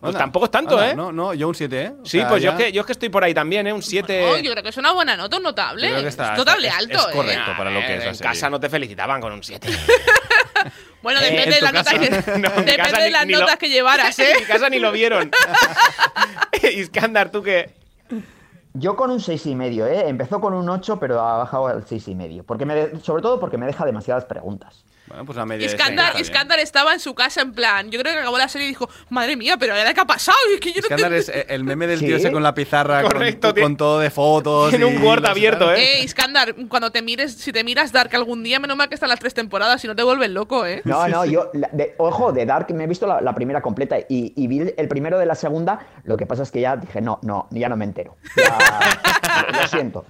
Pues 0.00 0.10
Anda, 0.10 0.18
tampoco 0.20 0.44
es 0.44 0.50
tanto, 0.52 0.78
anda, 0.78 0.90
¿eh? 0.92 0.94
No, 0.94 1.10
no, 1.10 1.34
yo 1.34 1.48
un 1.48 1.54
7, 1.56 1.82
¿eh? 1.82 1.92
O 2.00 2.06
Sí, 2.06 2.18
sea, 2.20 2.28
pues 2.28 2.40
yo 2.40 2.50
es, 2.52 2.56
que, 2.56 2.70
yo 2.70 2.82
es 2.82 2.86
que 2.86 2.92
estoy 2.92 3.08
por 3.08 3.24
ahí 3.24 3.34
también, 3.34 3.66
¿eh? 3.66 3.72
Un 3.72 3.82
7. 3.82 4.26
Oh, 4.30 4.36
yo 4.38 4.52
creo 4.52 4.62
que 4.62 4.68
es 4.68 4.76
una 4.76 4.92
buena 4.92 5.16
nota, 5.16 5.38
un 5.38 5.42
notable. 5.42 5.82
Yo 5.88 5.90
creo 5.94 6.02
que 6.02 6.08
está- 6.08 6.32
es 6.34 6.38
notable 6.38 6.68
está- 6.68 6.78
es- 6.78 6.84
alto, 6.86 7.08
es 7.08 7.14
correcto 7.16 7.50
¿eh? 7.50 7.54
para 7.58 7.70
lo 7.70 7.80
que 7.80 7.94
es 7.96 7.98
la 8.04 8.08
En 8.10 8.14
serie. 8.14 8.30
casa 8.32 8.48
no 8.48 8.60
te 8.60 8.68
felicitaban 8.70 9.20
con 9.20 9.32
un 9.32 9.42
7. 9.42 9.68
Bueno, 11.02 11.20
Eh, 11.20 11.30
depende 11.30 11.44
en 11.44 11.50
de 11.50 11.60
las 11.60 11.72
notas 11.72 11.94
que, 11.94 12.10
no, 12.26 12.36
en 12.36 12.42
depende 12.42 12.76
casa 12.76 12.98
de 12.98 13.04
ni- 13.06 13.10
las 13.12 13.26
ni 13.26 13.32
lo- 13.32 13.40
notas 13.40 13.56
que 13.56 13.68
llevaras, 13.68 14.18
¿eh? 14.18 14.32
En 14.34 14.40
mi 14.40 14.44
casa 14.46 14.68
ni 14.68 14.78
lo 14.80 14.90
vieron. 14.92 15.30
Iskandar, 16.74 17.30
¿tú 17.30 17.42
qué? 17.42 17.70
Yo 18.78 18.96
con 18.96 19.10
un 19.10 19.20
seis 19.20 19.46
y 19.46 19.54
medio, 19.54 19.86
¿eh? 19.86 20.08
Empezó 20.08 20.40
con 20.40 20.54
un 20.54 20.68
8, 20.68 20.98
pero 21.00 21.20
ha 21.20 21.38
bajado 21.38 21.66
al 21.68 21.86
seis 21.86 22.06
y 22.08 22.14
medio. 22.14 22.44
Porque 22.44 22.66
me 22.66 22.74
de- 22.74 23.00
sobre 23.00 23.22
todo 23.22 23.40
porque 23.40 23.58
me 23.58 23.66
deja 23.66 23.84
demasiadas 23.86 24.24
preguntas. 24.26 24.84
Bueno, 25.08 25.24
pues 25.24 25.36
la 25.36 25.46
media 25.46 25.66
bien. 25.66 26.20
Iskandar 26.20 26.58
estaba 26.58 26.92
en 26.92 27.00
su 27.00 27.14
casa 27.14 27.40
en 27.40 27.52
plan. 27.52 27.90
Yo 27.90 27.98
creo 28.00 28.12
que 28.12 28.20
acabó 28.20 28.36
la 28.38 28.48
serie 28.48 28.66
y 28.66 28.70
dijo: 28.70 28.88
Madre 29.08 29.36
mía, 29.36 29.56
pero 29.58 29.74
ahora 29.74 29.94
qué 29.94 30.00
ha 30.00 30.04
pasado. 30.06 30.36
Es 30.54 30.60
que 30.60 30.70
yo 30.70 30.80
no 30.80 30.86
Iskandar 30.86 31.12
entiendo". 31.12 31.40
es 31.40 31.46
el 31.50 31.64
meme 31.64 31.86
del 31.86 31.98
Sí. 31.98 32.06
tío 32.06 32.16
ese 32.16 32.30
con 32.30 32.42
la 32.42 32.54
pizarra, 32.54 33.02
con- 33.02 33.12
Correcto, 33.12 33.48
con, 33.48 33.54
tiene- 33.54 33.76
todo 33.76 33.98
de 34.00 34.10
fotos. 34.10 34.70
tiene 34.70 34.84
un 34.84 34.94
y 34.94 34.98
Word 34.98 35.22
no 35.22 35.28
abierto. 35.28 35.72
¿eh? 35.72 35.98
Eh, 36.00 36.04
Iskandar, 36.04 36.54
cuando 36.68 36.90
te 36.92 37.02
mires, 37.02 37.34
si 37.34 37.52
te 37.52 37.64
miras 37.64 37.92
Dark 37.92 38.14
algún 38.14 38.42
día, 38.42 38.60
menos 38.60 38.76
mal 38.76 38.88
que 38.88 38.94
están 38.94 39.08
las 39.08 39.18
tres 39.20 39.34
temporadas, 39.34 39.80
si 39.80 39.86
no 39.86 39.96
te 39.96 40.02
vuelves 40.02 40.30
loco, 40.30 40.66
¿eh? 40.66 40.82
No, 40.84 41.08
no, 41.08 41.24
yo, 41.24 41.50
la- 41.54 41.70
de- 41.72 41.94
ojo, 41.98 42.32
de 42.32 42.44
Dark 42.46 42.70
me 42.74 42.84
he 42.84 42.86
visto 42.86 43.06
la, 43.06 43.20
la 43.20 43.34
primera 43.34 43.62
completa 43.62 43.98
y, 43.98 44.32
y 44.36 44.46
vi 44.46 44.72
el 44.76 44.88
primero 44.88 45.18
de 45.18 45.26
la 45.26 45.34
segunda. 45.34 45.86
Lo 46.04 46.16
que 46.16 46.26
pasa 46.26 46.42
es 46.42 46.50
que 46.50 46.60
ya 46.60 46.76
dije, 46.76 47.00
no, 47.00 47.18
no, 47.22 47.48
ya 47.50 47.68
no 47.68 47.76
me 47.76 47.84
entero. 47.84 48.16
Ya- 48.36 48.58
lo, 49.52 49.58
lo 49.62 49.66
siento. 49.68 50.04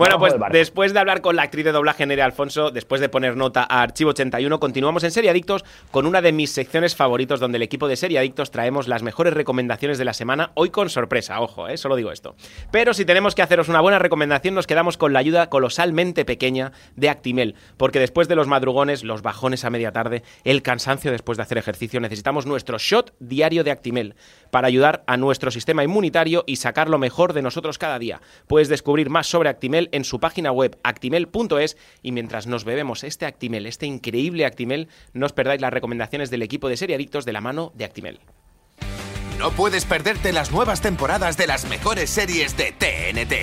Bueno, 0.00 0.18
pues 0.18 0.34
después 0.50 0.94
de 0.94 0.98
hablar 0.98 1.20
con 1.20 1.36
la 1.36 1.42
actriz 1.42 1.62
de 1.62 1.72
doblaje 1.72 2.06
Nerea 2.06 2.24
Alfonso, 2.24 2.70
después 2.70 3.02
de 3.02 3.10
poner 3.10 3.36
nota 3.36 3.66
a 3.68 3.82
Archivo 3.82 4.12
81, 4.12 4.58
continuamos 4.58 5.04
en 5.04 5.10
Serie 5.10 5.28
Adictos 5.28 5.62
con 5.90 6.06
una 6.06 6.22
de 6.22 6.32
mis 6.32 6.50
secciones 6.52 6.96
favoritos 6.96 7.38
donde 7.38 7.56
el 7.56 7.62
equipo 7.62 7.86
de 7.86 7.96
Serie 7.96 8.18
Adictos 8.18 8.50
traemos 8.50 8.88
las 8.88 9.02
mejores 9.02 9.34
recomendaciones 9.34 9.98
de 9.98 10.06
la 10.06 10.14
semana, 10.14 10.52
hoy 10.54 10.70
con 10.70 10.88
sorpresa, 10.88 11.42
ojo, 11.42 11.68
eh, 11.68 11.76
solo 11.76 11.96
digo 11.96 12.12
esto. 12.12 12.34
Pero 12.70 12.94
si 12.94 13.04
tenemos 13.04 13.34
que 13.34 13.42
haceros 13.42 13.68
una 13.68 13.82
buena 13.82 13.98
recomendación, 13.98 14.54
nos 14.54 14.66
quedamos 14.66 14.96
con 14.96 15.12
la 15.12 15.18
ayuda 15.18 15.50
colosalmente 15.50 16.24
pequeña 16.24 16.72
de 16.96 17.10
Actimel, 17.10 17.54
porque 17.76 18.00
después 18.00 18.26
de 18.26 18.36
los 18.36 18.48
madrugones, 18.48 19.04
los 19.04 19.20
bajones 19.20 19.66
a 19.66 19.70
media 19.70 19.92
tarde, 19.92 20.22
el 20.44 20.62
cansancio 20.62 21.12
después 21.12 21.36
de 21.36 21.42
hacer 21.42 21.58
ejercicio, 21.58 22.00
necesitamos 22.00 22.46
nuestro 22.46 22.78
shot 22.78 23.12
diario 23.20 23.64
de 23.64 23.70
Actimel 23.70 24.14
para 24.50 24.66
ayudar 24.66 25.04
a 25.06 25.18
nuestro 25.18 25.50
sistema 25.50 25.84
inmunitario 25.84 26.42
y 26.46 26.56
sacar 26.56 26.88
lo 26.88 26.96
mejor 26.96 27.34
de 27.34 27.42
nosotros 27.42 27.76
cada 27.76 27.98
día. 27.98 28.22
Puedes 28.46 28.70
descubrir 28.70 29.10
más 29.10 29.26
sobre 29.26 29.50
Actimel 29.50 29.89
en 29.92 30.04
su 30.04 30.20
página 30.20 30.52
web 30.52 30.78
actimel.es 30.82 31.76
y 32.02 32.12
mientras 32.12 32.46
nos 32.46 32.64
bebemos 32.64 33.04
este 33.04 33.26
Actimel, 33.26 33.66
este 33.66 33.86
increíble 33.86 34.44
Actimel, 34.44 34.88
no 35.12 35.26
os 35.26 35.32
perdáis 35.32 35.60
las 35.60 35.72
recomendaciones 35.72 36.30
del 36.30 36.42
equipo 36.42 36.68
de 36.68 36.76
Serie 36.76 36.96
Adictos 36.96 37.24
de 37.24 37.32
la 37.32 37.40
mano 37.40 37.72
de 37.74 37.84
Actimel. 37.84 38.20
No 39.38 39.50
puedes 39.52 39.86
perderte 39.86 40.32
las 40.32 40.50
nuevas 40.50 40.82
temporadas 40.82 41.36
de 41.36 41.46
las 41.46 41.64
mejores 41.64 42.10
series 42.10 42.56
de 42.56 42.72
TNT. 42.72 43.34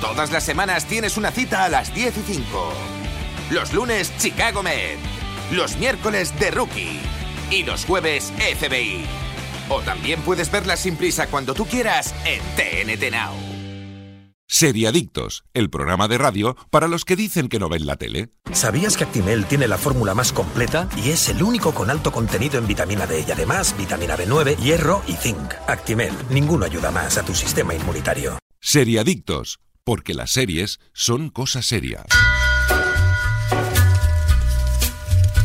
Todas 0.00 0.32
las 0.32 0.44
semanas 0.44 0.86
tienes 0.86 1.16
una 1.16 1.30
cita 1.30 1.64
a 1.64 1.68
las 1.68 1.94
10 1.94 2.16
y 2.16 2.22
5. 2.34 2.72
Los 3.50 3.72
lunes, 3.72 4.12
Chicago 4.18 4.62
Med. 4.62 4.96
Los 5.52 5.76
miércoles, 5.76 6.32
The 6.38 6.50
Rookie. 6.50 7.00
Y 7.50 7.62
los 7.62 7.84
jueves, 7.84 8.32
FBI. 8.58 9.04
O 9.68 9.80
también 9.82 10.20
puedes 10.22 10.50
verlas 10.50 10.80
sin 10.80 10.96
prisa 10.96 11.26
cuando 11.26 11.54
tú 11.54 11.66
quieras 11.66 12.14
en 12.24 12.40
TNT 12.56 13.10
Now. 13.10 13.45
Seriadictos, 14.48 15.44
el 15.54 15.70
programa 15.70 16.06
de 16.06 16.18
radio 16.18 16.56
para 16.70 16.86
los 16.86 17.04
que 17.04 17.16
dicen 17.16 17.48
que 17.48 17.58
no 17.58 17.68
ven 17.68 17.84
la 17.84 17.96
tele. 17.96 18.28
¿Sabías 18.52 18.96
que 18.96 19.02
Actimel 19.02 19.44
tiene 19.46 19.66
la 19.66 19.76
fórmula 19.76 20.14
más 20.14 20.32
completa 20.32 20.88
y 20.96 21.10
es 21.10 21.28
el 21.28 21.42
único 21.42 21.74
con 21.74 21.90
alto 21.90 22.12
contenido 22.12 22.56
en 22.58 22.66
vitamina 22.68 23.06
D 23.06 23.24
y 23.26 23.30
además 23.32 23.76
vitamina 23.76 24.16
B9, 24.16 24.56
hierro 24.58 25.02
y 25.08 25.14
zinc? 25.14 25.52
Actimel, 25.66 26.12
ninguno 26.30 26.64
ayuda 26.64 26.92
más 26.92 27.18
a 27.18 27.24
tu 27.24 27.34
sistema 27.34 27.74
inmunitario. 27.74 28.38
Seriadictos, 28.60 29.58
porque 29.82 30.14
las 30.14 30.30
series 30.30 30.78
son 30.92 31.28
cosas 31.30 31.66
serias. 31.66 32.06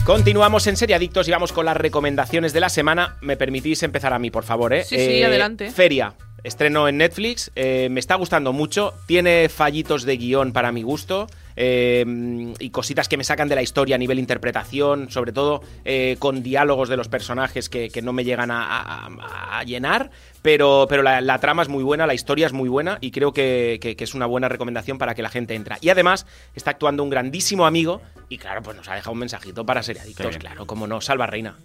Continuamos 0.06 0.68
en 0.68 0.78
Serie 0.78 0.96
Adictos 0.96 1.28
y 1.28 1.32
vamos 1.32 1.54
con 1.54 1.66
las 1.66 1.78
recomendaciones 1.78 2.54
de 2.54 2.60
la 2.60 2.70
semana. 2.70 3.18
¿Me 3.22 3.38
permitís 3.38 3.84
empezar 3.84 4.14
a 4.14 4.20
mí, 4.20 4.32
por 4.32 4.44
favor? 4.44 4.74
¿eh? 4.74 4.84
Sí, 4.84 4.98
sí, 4.98 5.24
adelante. 5.24 5.72
Feria. 5.72 6.16
Estreno 6.44 6.88
en 6.88 6.98
Netflix, 6.98 7.52
eh, 7.56 7.88
me 7.92 8.00
está 8.00 8.16
gustando 8.16 8.52
mucho, 8.52 8.94
tiene 9.06 9.48
fallitos 9.48 10.04
de 10.04 10.18
guion 10.18 10.54
para 10.54 10.72
mi 10.72 10.82
gusto 10.82 11.28
eh, 11.56 12.04
y 12.60 12.70
cositas 12.72 13.08
que 13.08 13.18
me 13.18 13.24
sacan 13.24 13.48
de 13.48 13.54
la 13.56 13.62
historia 13.62 13.96
a 13.96 14.00
nivel 14.00 14.18
interpretación, 14.18 15.12
sobre 15.12 15.34
todo 15.34 15.62
eh, 15.86 16.16
con 16.18 16.42
diálogos 16.42 16.90
de 16.90 16.98
los 16.98 17.10
personajes 17.10 17.70
que, 17.70 17.90
que 17.90 18.02
no 18.02 18.12
me 18.12 18.24
llegan 18.24 18.50
a, 18.50 18.64
a- 18.66 19.60
a 19.60 19.64
llenar, 19.66 20.10
pero, 20.42 20.88
pero 20.90 21.04
la, 21.04 21.22
la 21.22 21.38
trama 21.40 21.62
es 21.62 21.70
muy 21.70 21.84
buena, 21.84 22.08
la 22.08 22.16
historia 22.16 22.48
es 22.48 22.54
muy 22.54 22.70
buena 22.70 22.98
y 23.02 23.12
creo 23.12 23.34
que, 23.34 23.78
que- 23.80 23.96
que 23.96 24.04
es 24.04 24.16
una 24.16 24.26
buena 24.26 24.50
recomendación 24.50 24.98
para 24.98 25.14
que 25.14 25.22
la 25.22 25.30
gente 25.30 25.54
entra. 25.54 25.78
Y 25.82 25.90
además 25.90 26.26
está 26.56 26.72
actuando 26.72 27.04
un 27.04 27.12
grandísimo 27.12 27.68
amigo 27.68 28.02
y 28.30 28.38
claro, 28.40 28.64
pues 28.64 28.76
nos 28.78 28.88
ha 28.90 28.96
dejado 28.96 29.12
un 29.12 29.20
mensajito 29.20 29.64
para 29.66 29.84
ser 29.84 30.00
adictos, 30.00 30.38
claro, 30.40 30.66
como 30.66 30.88
no, 30.88 31.02
Salva 31.02 31.28
Reina. 31.28 31.56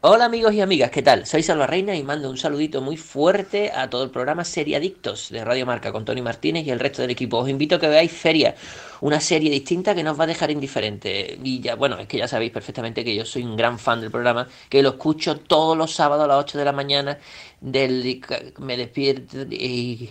Hola 0.00 0.26
amigos 0.26 0.54
y 0.54 0.60
amigas, 0.60 0.92
¿qué 0.92 1.02
tal? 1.02 1.26
Soy 1.26 1.42
Salva 1.42 1.66
Reina 1.66 1.96
y 1.96 2.04
mando 2.04 2.30
un 2.30 2.36
saludito 2.36 2.80
muy 2.80 2.96
fuerte 2.96 3.72
a 3.72 3.90
todo 3.90 4.04
el 4.04 4.10
programa 4.10 4.44
Seriadictos 4.44 5.28
de 5.30 5.44
Radio 5.44 5.66
Marca 5.66 5.90
con 5.90 6.04
Tony 6.04 6.22
Martínez 6.22 6.64
y 6.64 6.70
el 6.70 6.78
resto 6.78 7.02
del 7.02 7.10
equipo. 7.10 7.38
Os 7.38 7.48
invito 7.48 7.74
a 7.74 7.80
que 7.80 7.88
veáis 7.88 8.12
Feria, 8.12 8.54
una 9.00 9.18
serie 9.18 9.50
distinta 9.50 9.96
que 9.96 10.04
nos 10.04 10.16
va 10.18 10.22
a 10.22 10.28
dejar 10.28 10.52
indiferente. 10.52 11.36
Y 11.42 11.58
ya, 11.58 11.74
bueno, 11.74 11.98
es 11.98 12.06
que 12.06 12.16
ya 12.16 12.28
sabéis 12.28 12.52
perfectamente 12.52 13.04
que 13.04 13.16
yo 13.16 13.24
soy 13.24 13.42
un 13.42 13.56
gran 13.56 13.76
fan 13.76 14.00
del 14.00 14.12
programa, 14.12 14.46
que 14.68 14.84
lo 14.84 14.90
escucho 14.90 15.40
todos 15.40 15.76
los 15.76 15.92
sábados 15.92 16.26
a 16.26 16.28
las 16.28 16.38
8 16.44 16.58
de 16.58 16.64
la 16.64 16.72
mañana, 16.72 17.18
del, 17.60 18.22
me 18.58 18.76
despierto 18.76 19.38
y 19.50 20.10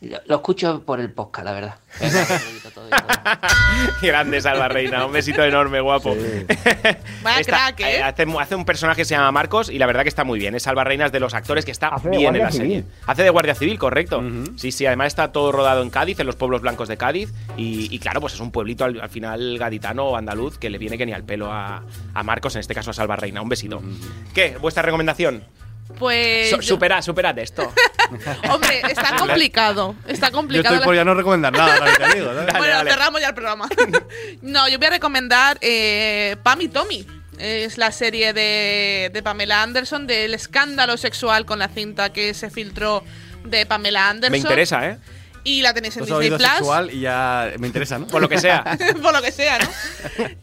lo 0.00 0.36
escucho 0.36 0.82
por 0.84 1.00
el 1.00 1.10
podcast, 1.12 1.44
la 1.44 1.52
verdad. 1.52 1.74
Grande 4.02 4.40
Salva 4.40 4.68
Reina, 4.68 5.04
un 5.06 5.12
besito 5.12 5.42
enorme, 5.42 5.80
guapo. 5.80 6.14
Vaya 7.22 7.40
Está- 7.40 7.74
crack, 7.74 7.80
¿eh? 7.80 8.02
hace, 8.02 8.24
hace 8.38 8.54
un 8.54 8.64
personaje 8.64 9.02
que 9.02 9.04
se 9.04 9.14
llama 9.14 9.32
Marcos 9.32 9.68
y 9.70 9.78
la 9.78 9.86
verdad 9.86 10.02
que 10.02 10.08
está 10.08 10.24
muy 10.24 10.38
bien. 10.38 10.54
Es 10.54 10.62
Salva 10.64 10.84
Reina 10.84 11.06
es 11.06 11.12
de 11.12 11.20
los 11.20 11.34
actores 11.34 11.64
que 11.64 11.70
está 11.72 11.88
Hace 11.88 12.10
bien 12.10 12.36
en 12.36 12.42
la 12.42 12.50
serie. 12.52 12.82
civil. 12.82 12.92
Hace 13.06 13.22
de 13.24 13.30
guardia 13.30 13.54
civil, 13.54 13.78
correcto. 13.78 14.22
Sí, 14.56 14.70
sí, 14.72 14.86
además 14.86 15.08
está 15.08 15.32
todo 15.32 15.50
rodado 15.52 15.82
en 15.82 15.90
Cádiz, 15.90 16.18
en 16.20 16.26
los 16.26 16.36
pueblos 16.36 16.60
blancos 16.62 16.88
de 16.88 16.96
Cádiz. 16.96 17.32
Y, 17.56 17.92
y 17.94 17.98
claro, 17.98 18.20
pues 18.20 18.34
es 18.34 18.40
un 18.40 18.50
pueblito 18.52 18.84
al, 18.84 19.00
al 19.00 19.10
final 19.10 19.58
gaditano 19.58 20.04
o 20.04 20.16
andaluz 20.16 20.58
que 20.58 20.70
le 20.70 20.78
viene 20.78 20.96
que 20.98 21.06
ni 21.06 21.12
al 21.12 21.24
pelo 21.24 21.52
a, 21.52 21.82
a 22.14 22.22
Marcos, 22.22 22.54
en 22.54 22.60
este 22.60 22.74
caso 22.74 22.90
a 22.90 22.94
Salva 22.94 23.16
Reina. 23.16 23.42
Un 23.42 23.48
besito. 23.48 23.82
¿Qué? 24.34 24.56
¿Vuestra 24.60 24.82
recomendación? 24.82 25.42
Pues. 25.98 26.50
So- 26.50 26.56
yo- 26.56 26.62
supera, 26.62 27.00
superad 27.02 27.38
esto. 27.38 27.72
Hombre, 28.50 28.82
está 28.88 29.16
complicado. 29.16 29.94
Está 30.06 30.28
Yo 30.28 30.32
complicado. 30.32 30.74
estoy 30.76 30.86
por 30.86 30.94
ya 30.94 31.04
no 31.04 31.14
recomendar 31.14 31.52
nada. 31.52 31.78
Dale, 31.98 32.22
bueno, 32.22 32.42
dale. 32.44 32.90
cerramos 32.90 33.20
ya 33.20 33.28
el 33.28 33.34
programa. 33.34 33.68
no, 34.42 34.68
yo 34.68 34.78
voy 34.78 34.86
a 34.86 34.90
recomendar 34.90 35.58
eh, 35.60 36.36
Pam 36.42 36.60
y 36.60 36.68
Tommy. 36.68 37.06
Es 37.38 37.78
la 37.78 37.92
serie 37.92 38.32
de, 38.32 39.10
de 39.12 39.22
Pamela 39.22 39.62
Anderson 39.62 40.06
del 40.08 40.34
escándalo 40.34 40.96
sexual 40.96 41.46
con 41.46 41.60
la 41.60 41.68
cinta 41.68 42.12
que 42.12 42.34
se 42.34 42.50
filtró 42.50 43.04
de 43.44 43.64
Pamela 43.64 44.08
Anderson. 44.08 44.32
Me 44.32 44.38
interesa, 44.38 44.88
¿eh? 44.88 44.98
Y 45.48 45.62
la 45.62 45.72
tenéis 45.72 45.96
en 45.96 46.04
Disney 46.04 46.28
Plus. 46.28 46.42
sexual 46.42 46.90
y 46.92 47.00
ya 47.00 47.52
me 47.58 47.68
interesa, 47.68 47.98
¿no? 47.98 48.06
Por 48.06 48.20
lo 48.20 48.28
que 48.28 48.38
sea. 48.38 48.64
por 49.02 49.14
lo 49.14 49.22
que 49.22 49.32
sea, 49.32 49.58
¿no? 49.58 49.68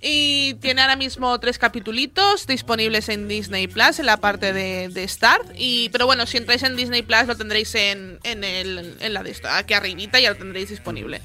Y 0.02 0.56
tiene 0.56 0.82
ahora 0.82 0.96
mismo 0.96 1.40
tres 1.40 1.60
capitulitos 1.60 2.48
disponibles 2.48 3.08
en 3.10 3.28
Disney 3.28 3.68
Plus, 3.68 4.00
en 4.00 4.08
la 4.08 4.18
parte 4.18 4.52
de, 4.52 4.90
de 4.90 5.08
Start. 5.08 5.48
Y, 5.56 5.90
pero 5.90 6.08
bueno, 6.08 6.26
si 6.26 6.38
entráis 6.38 6.64
en 6.64 6.76
Disney 6.76 7.04
Plus 7.04 7.28
lo 7.28 7.38
tendréis 7.38 7.76
en, 7.76 8.18
en, 8.24 8.44
el, 8.44 8.98
en 9.00 9.14
la 9.14 9.22
de 9.22 9.30
esto, 9.30 9.48
aquí 9.48 9.76
arribita 9.76 10.20
ya 10.20 10.32
lo 10.32 10.38
tendréis 10.38 10.70
disponible. 10.70 11.22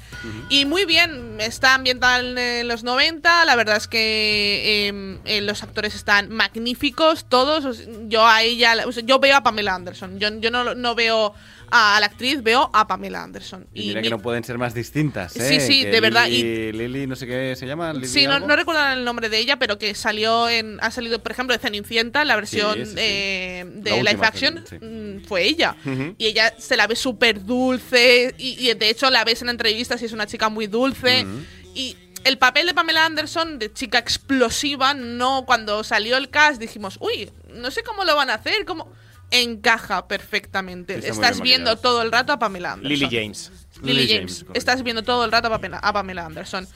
Y 0.49 0.65
muy 0.65 0.85
bien, 0.85 1.37
está 1.39 1.73
ambientada 1.73 2.19
en 2.19 2.67
los 2.67 2.83
90, 2.83 3.45
la 3.45 3.55
verdad 3.55 3.77
es 3.77 3.87
que 3.87 4.89
eh, 4.89 5.19
eh, 5.25 5.41
los 5.41 5.63
actores 5.63 5.95
están 5.95 6.29
magníficos, 6.29 7.25
todos. 7.27 7.79
Yo 8.07 8.27
a 8.27 8.43
ella, 8.43 8.75
o 8.85 8.91
sea, 8.91 9.03
yo 9.03 9.17
veo 9.17 9.35
a 9.37 9.41
Pamela 9.41 9.73
Anderson, 9.73 10.19
yo, 10.19 10.29
yo 10.39 10.51
no, 10.51 10.75
no 10.75 10.93
veo 10.93 11.33
a 11.71 11.97
la 11.99 12.05
actriz, 12.05 12.43
veo 12.43 12.69
a 12.73 12.87
Pamela 12.87 13.23
Anderson. 13.23 13.65
Y 13.73 13.87
mira 13.87 14.01
mi- 14.01 14.03
que 14.07 14.09
no 14.11 14.19
pueden 14.19 14.43
ser 14.43 14.57
más 14.57 14.73
distintas, 14.73 15.35
¿eh? 15.37 15.59
Sí, 15.59 15.59
sí, 15.65 15.81
Que 15.83 15.89
de 15.91 16.01
verdad, 16.01 16.27
Lili, 16.27 16.71
Lili, 16.73 17.07
no 17.07 17.15
sé 17.15 17.25
qué 17.25 17.55
se 17.57 17.65
llama. 17.65 17.93
Sí, 18.03 18.27
no, 18.27 18.39
no 18.39 18.55
recuerdo 18.55 18.85
el 18.93 19.03
nombre 19.05 19.29
de 19.29 19.37
ella, 19.39 19.57
pero 19.57 19.77
que 19.79 19.95
salió 19.95 20.49
en. 20.49 20.77
Ha 20.81 20.91
salido, 20.91 21.23
por 21.23 21.31
ejemplo, 21.31 21.55
de 21.55 21.59
Cenicienta, 21.61 22.25
la 22.25 22.35
versión 22.35 22.73
Sí, 22.75 22.85
sí, 22.85 22.91
sí. 22.91 22.97
eh, 22.99 23.65
de 23.67 24.03
La 24.03 24.11
live 24.11 24.25
action, 24.25 24.63
sí. 24.69 24.75
mm, 24.79 25.23
fue 25.25 25.43
ella. 25.43 25.75
Y 26.17 26.25
ella 26.25 26.53
se 26.57 26.75
la 26.77 26.87
ve 26.87 26.95
súper 26.95 27.43
dulce. 27.45 28.35
Y, 28.37 28.69
y 28.69 28.73
de 28.73 28.89
hecho 28.89 29.09
la 29.09 29.23
ves 29.23 29.41
en 29.41 29.49
entrevistas 29.49 30.01
y 30.01 30.05
es 30.05 30.11
una 30.11 30.27
chica 30.27 30.49
muy 30.49 30.67
dulce. 30.67 31.25
Y 31.73 31.95
el 32.23 32.37
papel 32.37 32.67
de 32.67 32.73
Pamela 32.73 33.05
Anderson, 33.05 33.57
de 33.59 33.71
chica 33.73 33.97
explosiva, 33.97 34.93
no. 34.93 35.45
Cuando 35.45 35.83
salió 35.83 36.17
el 36.17 36.29
cast 36.29 36.59
dijimos, 36.59 36.97
uy, 36.99 37.31
no 37.53 37.71
sé 37.71 37.81
cómo 37.83 38.03
lo 38.03 38.15
van 38.15 38.29
a 38.29 38.35
hacer, 38.35 38.65
cómo. 38.65 38.91
Encaja 39.31 40.07
perfectamente. 40.07 40.95
Está 40.95 41.09
Estás 41.09 41.41
viendo 41.41 41.77
todo 41.77 42.01
el 42.01 42.11
rato 42.11 42.33
a 42.33 42.39
Pamela 42.39 42.73
Anderson. 42.73 42.89
Lily 42.89 43.07
James. 43.09 43.51
Lily 43.81 44.01
Lily 44.01 44.13
James. 44.15 44.45
Estás 44.53 44.83
viendo 44.83 45.03
todo 45.03 45.25
el 45.25 45.31
rato 45.31 45.47
a 45.47 45.51
Pamela, 45.51 45.77
a 45.77 45.93
Pamela 45.93 46.25
Anderson. 46.25 46.67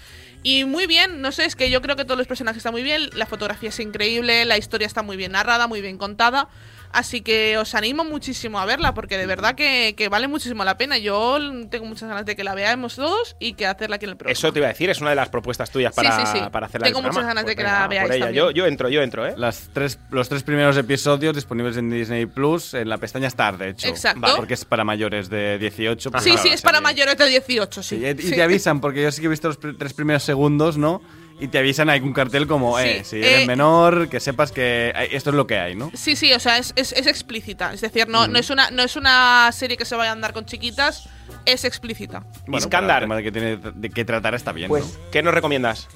Y 0.41 0.63
muy 0.63 0.85
bien, 0.85 1.21
no 1.21 1.31
sé, 1.31 1.45
es 1.45 1.55
que 1.55 1.71
yo 1.71 1.81
creo 1.81 1.95
que 1.95 2.05
todos 2.05 2.17
los 2.17 2.27
personajes 2.27 2.57
están 2.57 2.71
muy 2.71 2.83
bien, 2.83 3.09
la 3.13 3.25
fotografía 3.25 3.69
es 3.69 3.79
increíble, 3.79 4.45
la 4.45 4.59
historia 4.59 4.85
está 4.85 5.01
muy 5.01 5.17
bien 5.17 5.31
narrada, 5.31 5.67
muy 5.67 5.81
bien 5.81 5.97
contada. 5.97 6.49
Así 6.95 7.19
que 7.21 7.57
os 7.57 7.75
animo 7.75 8.05
muchísimo 8.05 8.57
a 8.59 8.65
verla, 8.65 8.93
porque 8.93 9.17
de 9.17 9.25
verdad 9.25 9.53
que, 9.55 9.95
que 9.97 10.07
vale 10.07 10.27
muchísimo 10.29 10.63
la 10.63 10.77
pena. 10.77 10.97
Yo 10.97 11.37
tengo 11.69 11.85
muchas 11.85 12.07
ganas 12.07 12.25
de 12.25 12.35
que 12.37 12.43
la 12.45 12.55
veamos 12.55 12.95
todos 12.95 13.35
y 13.37 13.53
que 13.53 13.67
hacerla 13.67 13.97
aquí 13.97 14.05
en 14.05 14.11
el 14.11 14.17
programa. 14.17 14.31
Eso 14.31 14.53
te 14.53 14.59
iba 14.59 14.67
a 14.67 14.71
decir, 14.71 14.89
es 14.89 15.01
una 15.01 15.09
de 15.09 15.17
las 15.17 15.27
propuestas 15.27 15.69
tuyas 15.71 15.93
Sí, 15.93 16.01
para, 16.01 16.25
sí, 16.25 16.31
sí. 16.39 16.45
para 16.51 16.67
hacerla. 16.67 16.87
en 16.87 16.93
Tengo 16.93 17.01
muchas 17.01 17.15
programa. 17.15 17.41
ganas 17.41 17.45
de 17.45 17.55
Pues 17.55 17.57
que 17.57 17.63
la 17.63 17.87
veáis 17.87 18.07
por 18.07 18.15
ella. 18.15 18.25
también. 18.27 18.45
Yo, 18.45 18.51
yo 18.51 18.65
entro, 18.65 18.89
yo 18.89 19.01
entro, 19.01 19.27
¿eh? 19.27 19.33
Las 19.37 19.69
tres, 19.73 19.99
los 20.09 20.29
tres 20.29 20.43
primeros 20.43 20.77
episodios 20.77 21.35
disponibles 21.35 21.75
en 21.77 21.89
Disney 21.89 22.25
Plus, 22.27 22.73
en 22.73 22.87
la 22.87 22.97
pestaña 22.97 23.27
Star, 23.27 23.57
de 23.57 23.69
hecho. 23.69 23.87
Exacto. 23.89 24.21
Vale. 24.21 24.35
Porque 24.37 24.53
es 24.53 24.63
para 24.63 24.83
mayores 24.85 25.29
de 25.29 25.57
18. 25.59 26.11
pues 26.11 26.23
sí, 26.23 26.29
claro, 26.31 26.43
sí, 26.43 26.49
es 26.53 26.61
para 26.61 26.79
mayores 26.79 27.17
de 27.17 27.27
18, 27.27 27.83
sí. 27.83 27.95
Y, 27.97 28.05
y 28.07 28.17
Sí. 28.21 28.31
te 28.35 28.41
avisan, 28.41 28.79
porque 28.79 29.03
yo 29.03 29.11
sí 29.11 29.19
que 29.19 29.27
he 29.27 29.29
visto 29.29 29.47
los 29.49 29.59
pr- 29.59 29.75
tres 29.77 29.93
primeros 29.93 30.23
segundos, 30.23 30.77
¿no? 30.77 31.01
Y 31.39 31.47
te 31.49 31.57
avisan, 31.57 31.89
hay 31.89 31.99
un 31.99 32.13
cartel 32.13 32.47
como, 32.47 32.79
eh, 32.79 32.99
Sí, 33.03 33.09
si 33.09 33.17
eres 33.17 33.41
eh, 33.41 33.45
menor, 33.45 34.07
que 34.07 34.19
sepas 34.21 34.51
que 34.53 34.93
esto 35.11 35.31
es 35.31 35.35
lo 35.35 35.45
que 35.45 35.59
hay, 35.59 35.75
¿no? 35.75 35.91
Sí, 35.93 36.15
sí, 36.15 36.31
o 36.33 36.39
sea, 36.39 36.57
es, 36.57 36.71
es, 36.77 36.93
es 36.93 37.07
explícita. 37.07 37.73
Es 37.73 37.81
decir, 37.81 38.07
no, 38.07 38.27
Mm. 38.27 38.31
no, 38.31 38.39
es 38.39 38.49
una, 38.49 38.71
no 38.71 38.83
es 38.83 38.95
una 38.95 39.51
serie 39.51 39.75
que 39.75 39.83
se 39.85 39.95
vaya 39.95 40.11
a 40.11 40.13
andar 40.13 40.31
con 40.31 40.45
chiquitas, 40.45 41.09
es 41.45 41.65
explícita. 41.65 42.23
Bueno, 42.47 42.57
Iskandar. 42.59 43.03
el 43.03 43.09
tema 43.09 43.15
de 43.17 43.23
que 43.23 43.31
tiene 43.33 43.57
de 43.57 43.89
que 43.89 44.05
tratar 44.05 44.33
está 44.33 44.53
bien, 44.53 44.69
Pues- 44.69 44.85
¿no? 44.85 45.11
¿Qué 45.11 45.21
nos 45.23 45.33
recomiendas? 45.33 45.89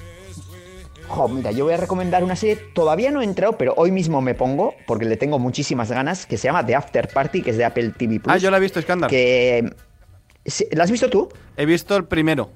Jo, 1.08 1.28
mira, 1.28 1.52
yo 1.52 1.64
voy 1.66 1.74
a 1.74 1.78
recomendar 1.78 2.24
una 2.24 2.36
serie, 2.36 2.58
todavía 2.76 3.10
no 3.10 3.22
he 3.22 3.24
entrado, 3.24 3.58
pero 3.58 3.74
hoy 3.78 3.92
mismo 3.92 4.22
me 4.22 4.36
pongo, 4.36 4.76
porque 4.86 5.06
le 5.06 5.18
tengo 5.18 5.40
muchísimas 5.40 5.90
ganas, 5.90 6.26
que 6.28 6.38
se 6.38 6.48
llama 6.50 6.64
The 6.66 6.76
After 6.76 7.08
Party, 7.08 7.42
que 7.42 7.50
es 7.52 7.58
de 7.58 7.66
Apple 7.66 7.92
TV 7.98 8.20
Plus. 8.20 8.32
Ah, 8.36 8.38
yo 8.38 8.52
la 8.52 8.58
he 8.58 8.60
visto, 8.60 8.80
Iskandar. 8.80 9.10
Que... 9.10 9.74
¿La 10.72 10.84
has 10.84 10.92
visto 10.92 11.10
tú? 11.10 11.30
He 11.58 11.66
visto 11.66 11.96
el 11.96 12.06
primero. 12.06 12.52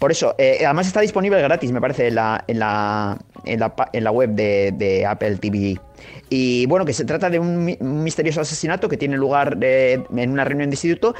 Por 0.00 0.10
eso, 0.10 0.34
eh, 0.38 0.62
además 0.64 0.86
está 0.86 1.02
disponible 1.02 1.42
gratis, 1.42 1.70
me 1.72 1.80
parece, 1.80 2.08
en 2.08 2.14
la, 2.14 2.42
en 2.46 2.58
la, 2.58 3.18
en 3.44 3.60
la, 3.60 3.74
en 3.92 4.02
la 4.02 4.10
web 4.10 4.30
de, 4.30 5.04
Apple 5.06 5.36
TV. 5.36 5.78
Y 6.30 6.64
bueno, 6.64 6.86
que 6.86 6.94
se 6.94 7.04
trata 7.04 7.28
de 7.28 7.38
un 7.38 7.76
misterioso 8.02 8.40
asesinato 8.40 8.88
que 8.88 8.96
tiene 8.96 9.18
lugar 9.18 9.58
eh, 9.60 10.02
en 10.16 10.30
una 10.30 10.44
reunión 10.46 10.70
de 10.70 10.74
instituto. 10.74 11.14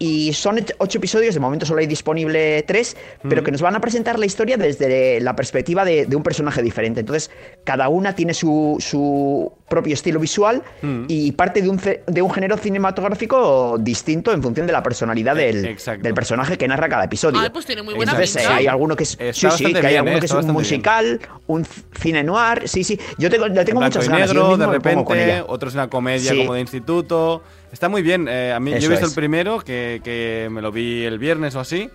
Y 0.00 0.32
son 0.32 0.64
ocho 0.78 0.98
episodios, 0.98 1.34
de 1.34 1.40
momento 1.40 1.66
solo 1.66 1.80
hay 1.80 1.86
disponible 1.88 2.62
tres, 2.62 2.96
pero 3.28 3.42
que 3.42 3.50
nos 3.50 3.60
van 3.62 3.74
a 3.74 3.80
presentar 3.80 4.16
la 4.18 4.26
historia 4.26 4.56
desde 4.56 5.20
la 5.20 5.34
perspectiva 5.34 5.84
de, 5.84 6.06
de 6.06 6.14
un 6.14 6.22
personaje 6.22 6.62
diferente. 6.62 7.00
Entonces, 7.00 7.30
cada 7.64 7.88
una 7.88 8.14
tiene 8.14 8.32
su, 8.32 8.76
su 8.78 9.52
propio 9.68 9.94
estilo 9.94 10.20
visual 10.20 10.62
y 11.08 11.32
parte 11.32 11.62
de 11.62 11.68
un, 11.68 11.78
ce- 11.80 12.04
de 12.06 12.22
un 12.22 12.30
género 12.30 12.56
cinematográfico 12.56 13.76
distinto 13.80 14.32
en 14.32 14.42
función 14.42 14.66
de 14.66 14.72
la 14.72 14.82
personalidad 14.82 15.34
del, 15.34 15.76
del 16.00 16.14
personaje 16.14 16.56
que 16.56 16.68
narra 16.68 16.88
cada 16.88 17.04
episodio. 17.04 17.40
Ay, 17.40 17.50
pues 17.50 17.66
tiene 17.66 17.82
muy 17.82 17.94
buena 17.94 18.12
Entonces, 18.12 18.36
pinta. 18.36 18.52
eh, 18.52 18.56
hay 18.58 18.66
alguno 18.66 18.96
que 18.96 19.02
es, 19.04 19.12
Está 19.18 19.32
sí, 19.32 19.40
sí, 19.40 19.46
bastante 19.46 19.80
que 19.80 19.86
hay 19.86 19.92
bien, 19.94 19.98
alguno 20.00 20.16
eh, 20.16 20.20
que 20.20 20.26
es 20.26 20.30
está 20.30 20.38
un 20.40 20.46
bien. 20.46 20.54
musical, 20.54 21.20
un 21.46 21.64
cine 22.00 22.22
noir, 22.24 22.62
sí, 22.68 22.84
sí. 22.84 22.98
Yo 23.18 23.30
tengo, 23.30 23.48
le 23.48 23.64
tengo 23.64 23.80
muchas 23.80 24.08
ganas. 24.08 24.28
yo 24.28 24.34
negro, 24.34 24.48
mismo 24.50 24.66
de 24.66 24.72
repente, 24.72 25.44
otro 25.46 25.68
es 25.68 25.74
una 25.74 25.88
comedia 25.88 26.30
Sí. 26.32 26.38
como 26.38 26.54
de 26.54 26.60
instituto. 26.60 27.42
Está 27.72 27.88
muy 27.88 28.02
bien. 28.02 28.26
eh, 28.28 28.52
a 28.52 28.60
mí, 28.60 28.70
yo 28.72 28.76
he 28.76 28.90
visto 28.90 29.04
es. 29.06 29.10
el 29.10 29.14
primero, 29.14 29.60
que, 29.60 30.00
que 30.02 30.48
me 30.50 30.62
lo 30.62 30.72
vi 30.72 31.04
el 31.04 31.18
viernes 31.18 31.54
o 31.54 31.60
así. 31.60 31.90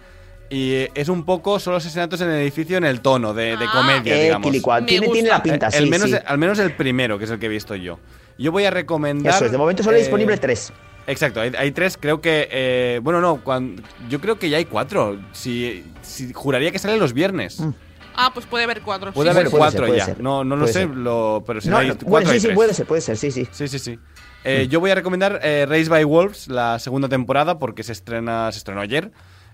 Y 0.49 0.74
eh, 0.74 0.91
es 0.93 1.09
un 1.09 1.26
poco 1.26 1.57
solo 1.59 1.78
asesinatos 1.78 2.21
en 2.21 2.30
el 2.30 2.41
edificio 2.41 2.78
en 2.78 2.84
el 2.84 3.01
tono 3.01 3.34
de, 3.34 3.57
de 3.57 3.65
Ah. 3.65 3.71
comedia, 3.74 4.15
Eh, 4.15 4.24
digamos. 4.26 4.51
Tiene, 4.86 5.07
tiene 5.07 5.30
la 5.30 5.41
pinta, 5.41 5.67
Eh, 5.67 5.71
sí, 5.71 5.78
el 5.80 5.89
menos, 5.89 6.09
sí. 6.11 6.17
Al 6.26 6.38
menos 6.38 6.59
el 6.59 6.74
primero, 6.74 7.17
que 7.17 7.26
es 7.26 7.32
el 7.32 7.39
que 7.39 7.47
he 7.47 7.49
visto 7.49 7.76
yo. 7.76 7.97
Yo 8.38 8.51
voy 8.51 8.65
a 8.65 8.71
recomendar. 8.71 9.34
Eso 9.34 9.45
es, 9.45 9.51
de 9.51 9.57
momento 9.57 9.82
solo 9.84 9.95
hay 9.95 10.01
disponible 10.03 10.38
tres. 10.38 10.71
Exacto, 11.05 11.41
hay, 11.41 11.51
hay 11.57 11.71
tres, 11.71 11.97
creo 11.99 12.21
que... 12.21 12.47
eh, 12.49 12.99
bueno, 13.03 13.19
no, 13.19 13.43
cuan- 13.43 13.76
yo 14.09 14.21
creo 14.21 14.39
que 14.39 14.49
ya 14.49 14.57
hay 14.57 14.65
cuatro. 14.65 15.19
Si, 15.34 15.84
si- 16.01 16.32
juraría 16.34 16.71
que 16.71 16.80
salen 16.80 16.99
los 16.99 17.13
viernes. 17.13 17.59
Mm. 17.59 17.69
Ah, 18.16 18.32
pues 18.34 18.45
puede 18.45 18.64
haber 18.66 18.82
cuatro. 18.82 19.11
Puede 19.14 19.32
sí, 19.32 19.38
haber 19.38 19.49
puede 19.49 19.59
cuatro 19.59 19.80
ser, 19.80 19.88
puede 19.88 19.99
ya. 19.99 20.05
ser. 20.05 20.22
No, 20.22 20.43
no 20.43 20.55
lo 20.55 20.61
Puede 20.66 20.74
sé, 20.74 20.86
lo, 20.88 21.43
pero 21.45 21.61
si 21.61 21.70
No, 21.70 21.78
hay 21.78 21.88
no, 21.88 21.93
cuatro 21.95 22.09
bueno, 22.09 22.30
hay 22.30 22.36
sí, 22.36 22.41
sí, 22.41 22.47
tres. 22.47 22.55
puede 22.55 22.74
ser, 22.74 22.86
puede 22.86 23.01
ser, 23.01 23.18
sí, 23.18 23.32
sí. 23.32 23.47
Sí, 23.51 23.68
sí, 23.68 23.80
sí. 23.80 23.99
Eh, 24.43 24.68
yo 24.70 24.80
voy 24.80 24.91
a 24.91 24.95
recomendar 24.95 25.39
eh, 25.43 25.66
Race 25.68 25.89
by 25.89 26.03
Wolves, 26.03 26.47
la 26.47 26.78
segunda 26.80 27.07
temporada, 27.09 27.59
porque 27.59 27.84
se 27.84 27.91
estrena, 27.93 28.51
se 28.51 28.57
estrenó 28.57 28.82
ayer. 28.82 29.11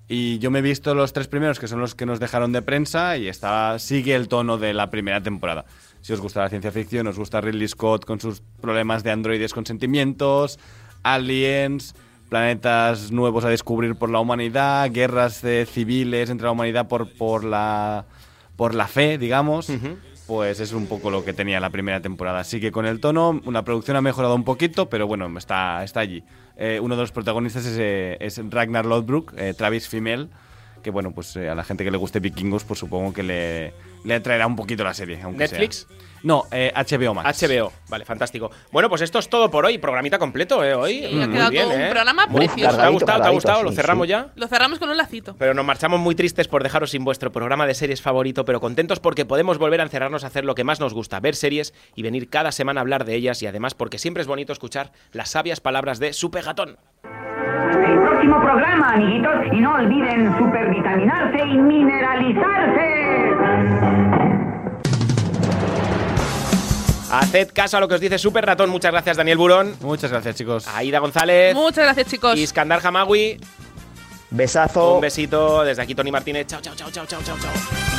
Y 0.07 0.39
yo 0.39 0.49
me 0.49 0.59
he 0.59 0.61
visto 0.63 0.95
los 0.95 1.13
tres 1.13 1.27
primeros, 1.27 1.59
que 1.59 1.67
son 1.67 1.79
los 1.79 1.93
que 1.93 2.07
nos 2.07 2.19
dejaron 2.19 2.51
de 2.51 2.63
prensa, 2.63 3.15
y 3.17 3.27
está, 3.27 3.77
sigue 3.77 4.15
el 4.15 4.27
tono 4.27 4.57
de 4.57 4.73
la 4.73 4.89
primera 4.89 5.21
temporada. 5.21 5.65
Si 6.01 6.13
os 6.13 6.19
gusta 6.21 6.41
la 6.41 6.49
ciencia 6.49 6.71
ficción, 6.71 7.05
os 7.05 7.17
gusta 7.19 7.41
Ridley 7.41 7.67
Scott 7.67 8.05
con 8.05 8.19
sus 8.19 8.41
problemas 8.61 9.03
de 9.03 9.11
androides 9.11 9.53
con 9.53 9.65
sentimientos, 9.67 10.57
aliens, 11.03 11.93
planetas 12.29 13.11
nuevos 13.11 13.45
a 13.45 13.49
descubrir 13.49 13.95
por 13.95 14.09
la 14.09 14.19
humanidad, 14.19 14.89
guerras 14.91 15.43
eh, 15.43 15.67
civiles 15.71 16.29
entre 16.29 16.45
la 16.45 16.51
humanidad 16.51 16.87
por, 16.87 17.07
por, 17.11 17.43
la, 17.43 18.05
por 18.59 18.75
la 18.75 18.87
fe, 18.87 19.17
digamos. 19.17 19.71
Pues 20.27 20.59
es 20.59 20.73
un 20.73 20.87
poco 20.87 21.09
lo 21.09 21.23
que 21.23 21.31
tenía 21.31 21.61
la 21.61 21.69
primera 21.69 22.01
temporada. 22.01 22.39
Así 22.39 22.59
que 22.59 22.73
con 22.73 22.85
el 22.85 22.99
tono, 22.99 23.41
la 23.49 23.63
producción 23.63 23.95
ha 23.95 24.01
mejorado 24.01 24.35
un 24.35 24.43
poquito, 24.43 24.89
pero 24.89 25.07
bueno, 25.07 25.25
está, 25.37 25.81
está 25.81 26.01
allí. 26.01 26.25
Eh, 26.57 26.77
uno 26.81 26.97
de 26.97 27.03
los 27.03 27.13
protagonistas 27.13 27.65
es, 27.65 27.77
eh, 27.79 28.17
es 28.19 28.37
Ragnar 28.49 28.85
Lothbrok, 28.85 29.33
eh, 29.37 29.53
Travis 29.57 29.87
Fimmel, 29.87 30.29
que 30.83 30.91
bueno, 30.91 31.11
pues 31.11 31.37
a 31.37 31.55
la 31.55 31.63
gente 31.63 31.85
que 31.85 31.89
le 31.89 31.95
guste 31.95 32.19
Vikingos, 32.19 32.65
pues 32.65 32.81
supongo 32.81 33.13
que 33.13 33.23
le, 33.23 33.73
le 34.03 34.13
atraerá 34.13 34.45
un 34.45 34.57
poquito 34.57 34.83
la 34.83 34.93
serie. 34.93 35.21
Aunque 35.21 35.47
sea. 35.47 35.57
No, 36.23 36.43
eh, 36.51 36.71
HBO 36.75 37.13
Max. 37.13 37.41
HBO, 37.41 37.71
vale, 37.89 38.05
fantástico. 38.05 38.51
Bueno, 38.71 38.89
pues 38.89 39.01
esto 39.01 39.19
es 39.19 39.29
todo 39.29 39.49
por 39.49 39.65
hoy. 39.65 39.77
Programita 39.77 40.17
completo, 40.19 40.63
¿eh? 40.63 40.73
Hoy. 40.73 40.99
Sí, 40.99 41.21
ha 41.21 41.25
Muy 41.27 41.33
quedado 41.35 41.51
bien, 41.51 41.63
todo 41.65 41.75
un 41.75 41.81
¿eh? 41.81 41.89
programa 41.89 42.27
Muy- 42.27 42.45
precioso. 42.47 42.77
¿Te 42.77 42.83
ha 42.83 42.89
gustado? 42.89 43.21
¿Te 43.21 43.27
ha 43.27 43.31
gustado? 43.31 43.63
¿Lo 43.63 43.69
sí, 43.69 43.75
cerramos 43.75 44.07
sí. 44.07 44.11
ya? 44.11 44.27
Lo 44.35 44.47
cerramos 44.47 44.79
con 44.79 44.89
un 44.89 44.97
lacito. 44.97 45.35
Pero 45.37 45.53
nos 45.53 45.65
marchamos 45.65 45.99
muy 45.99 46.15
tristes 46.15 46.47
por 46.47 46.63
dejaros 46.63 46.91
sin 46.91 47.03
vuestro 47.03 47.31
programa 47.31 47.65
de 47.67 47.73
series 47.73 48.01
favorito, 48.01 48.45
pero 48.45 48.59
contentos 48.59 48.99
porque 48.99 49.25
podemos 49.25 49.57
volver 49.57 49.79
a 49.79 49.83
encerrarnos 49.83 50.23
a 50.23 50.27
hacer 50.27 50.45
lo 50.45 50.55
que 50.55 50.63
más 50.63 50.79
nos 50.79 50.93
gusta, 50.93 51.19
ver 51.19 51.35
series 51.35 51.73
y 51.95 52.03
venir 52.03 52.29
cada 52.29 52.51
semana 52.51 52.79
a 52.79 52.83
hablar 52.83 53.05
de 53.05 53.15
ellas 53.15 53.41
y 53.41 53.47
además 53.47 53.73
porque 53.75 53.97
siempre 53.97 54.21
es 54.21 54.27
bonito 54.27 54.53
escuchar 54.53 54.91
las 55.13 55.29
sabias 55.29 55.59
palabras 55.61 55.99
de 55.99 56.13
Super 56.13 56.43
Gatón. 56.43 56.77
El 57.03 57.99
próximo 58.01 58.41
programa, 58.41 58.93
amiguitos, 58.93 59.33
y 59.53 59.59
no 59.59 59.73
olviden 59.75 60.35
supervitaminarse 60.37 61.39
y 61.45 61.57
mineralizarse. 61.57 64.28
Haced 67.09 67.51
caso 67.53 67.77
a 67.77 67.79
lo 67.79 67.87
que 67.87 67.95
os 67.95 68.01
dice 68.01 68.17
Super 68.17 68.45
Ratón. 68.45 68.69
Muchas 68.69 68.91
gracias, 68.91 69.17
Daniel 69.17 69.37
Burón. 69.37 69.75
Muchas 69.81 70.11
gracias, 70.11 70.35
chicos. 70.35 70.67
Aida 70.67 70.99
González. 70.99 71.55
Muchas 71.55 71.85
gracias, 71.85 72.07
chicos. 72.07 72.37
Iskandar 72.37 72.85
Hamawi. 72.85 73.39
Besazo. 74.31 74.95
Un 74.95 75.01
besito. 75.01 75.63
Desde 75.63 75.81
aquí, 75.81 75.95
Tony 75.95 76.11
Martínez. 76.11 76.47
Chao, 76.47 76.61
chao, 76.61 76.75
chao, 76.75 76.89
chao, 76.91 77.05
chao, 77.05 77.21
chao. 77.23 77.37
chao. 77.37 77.98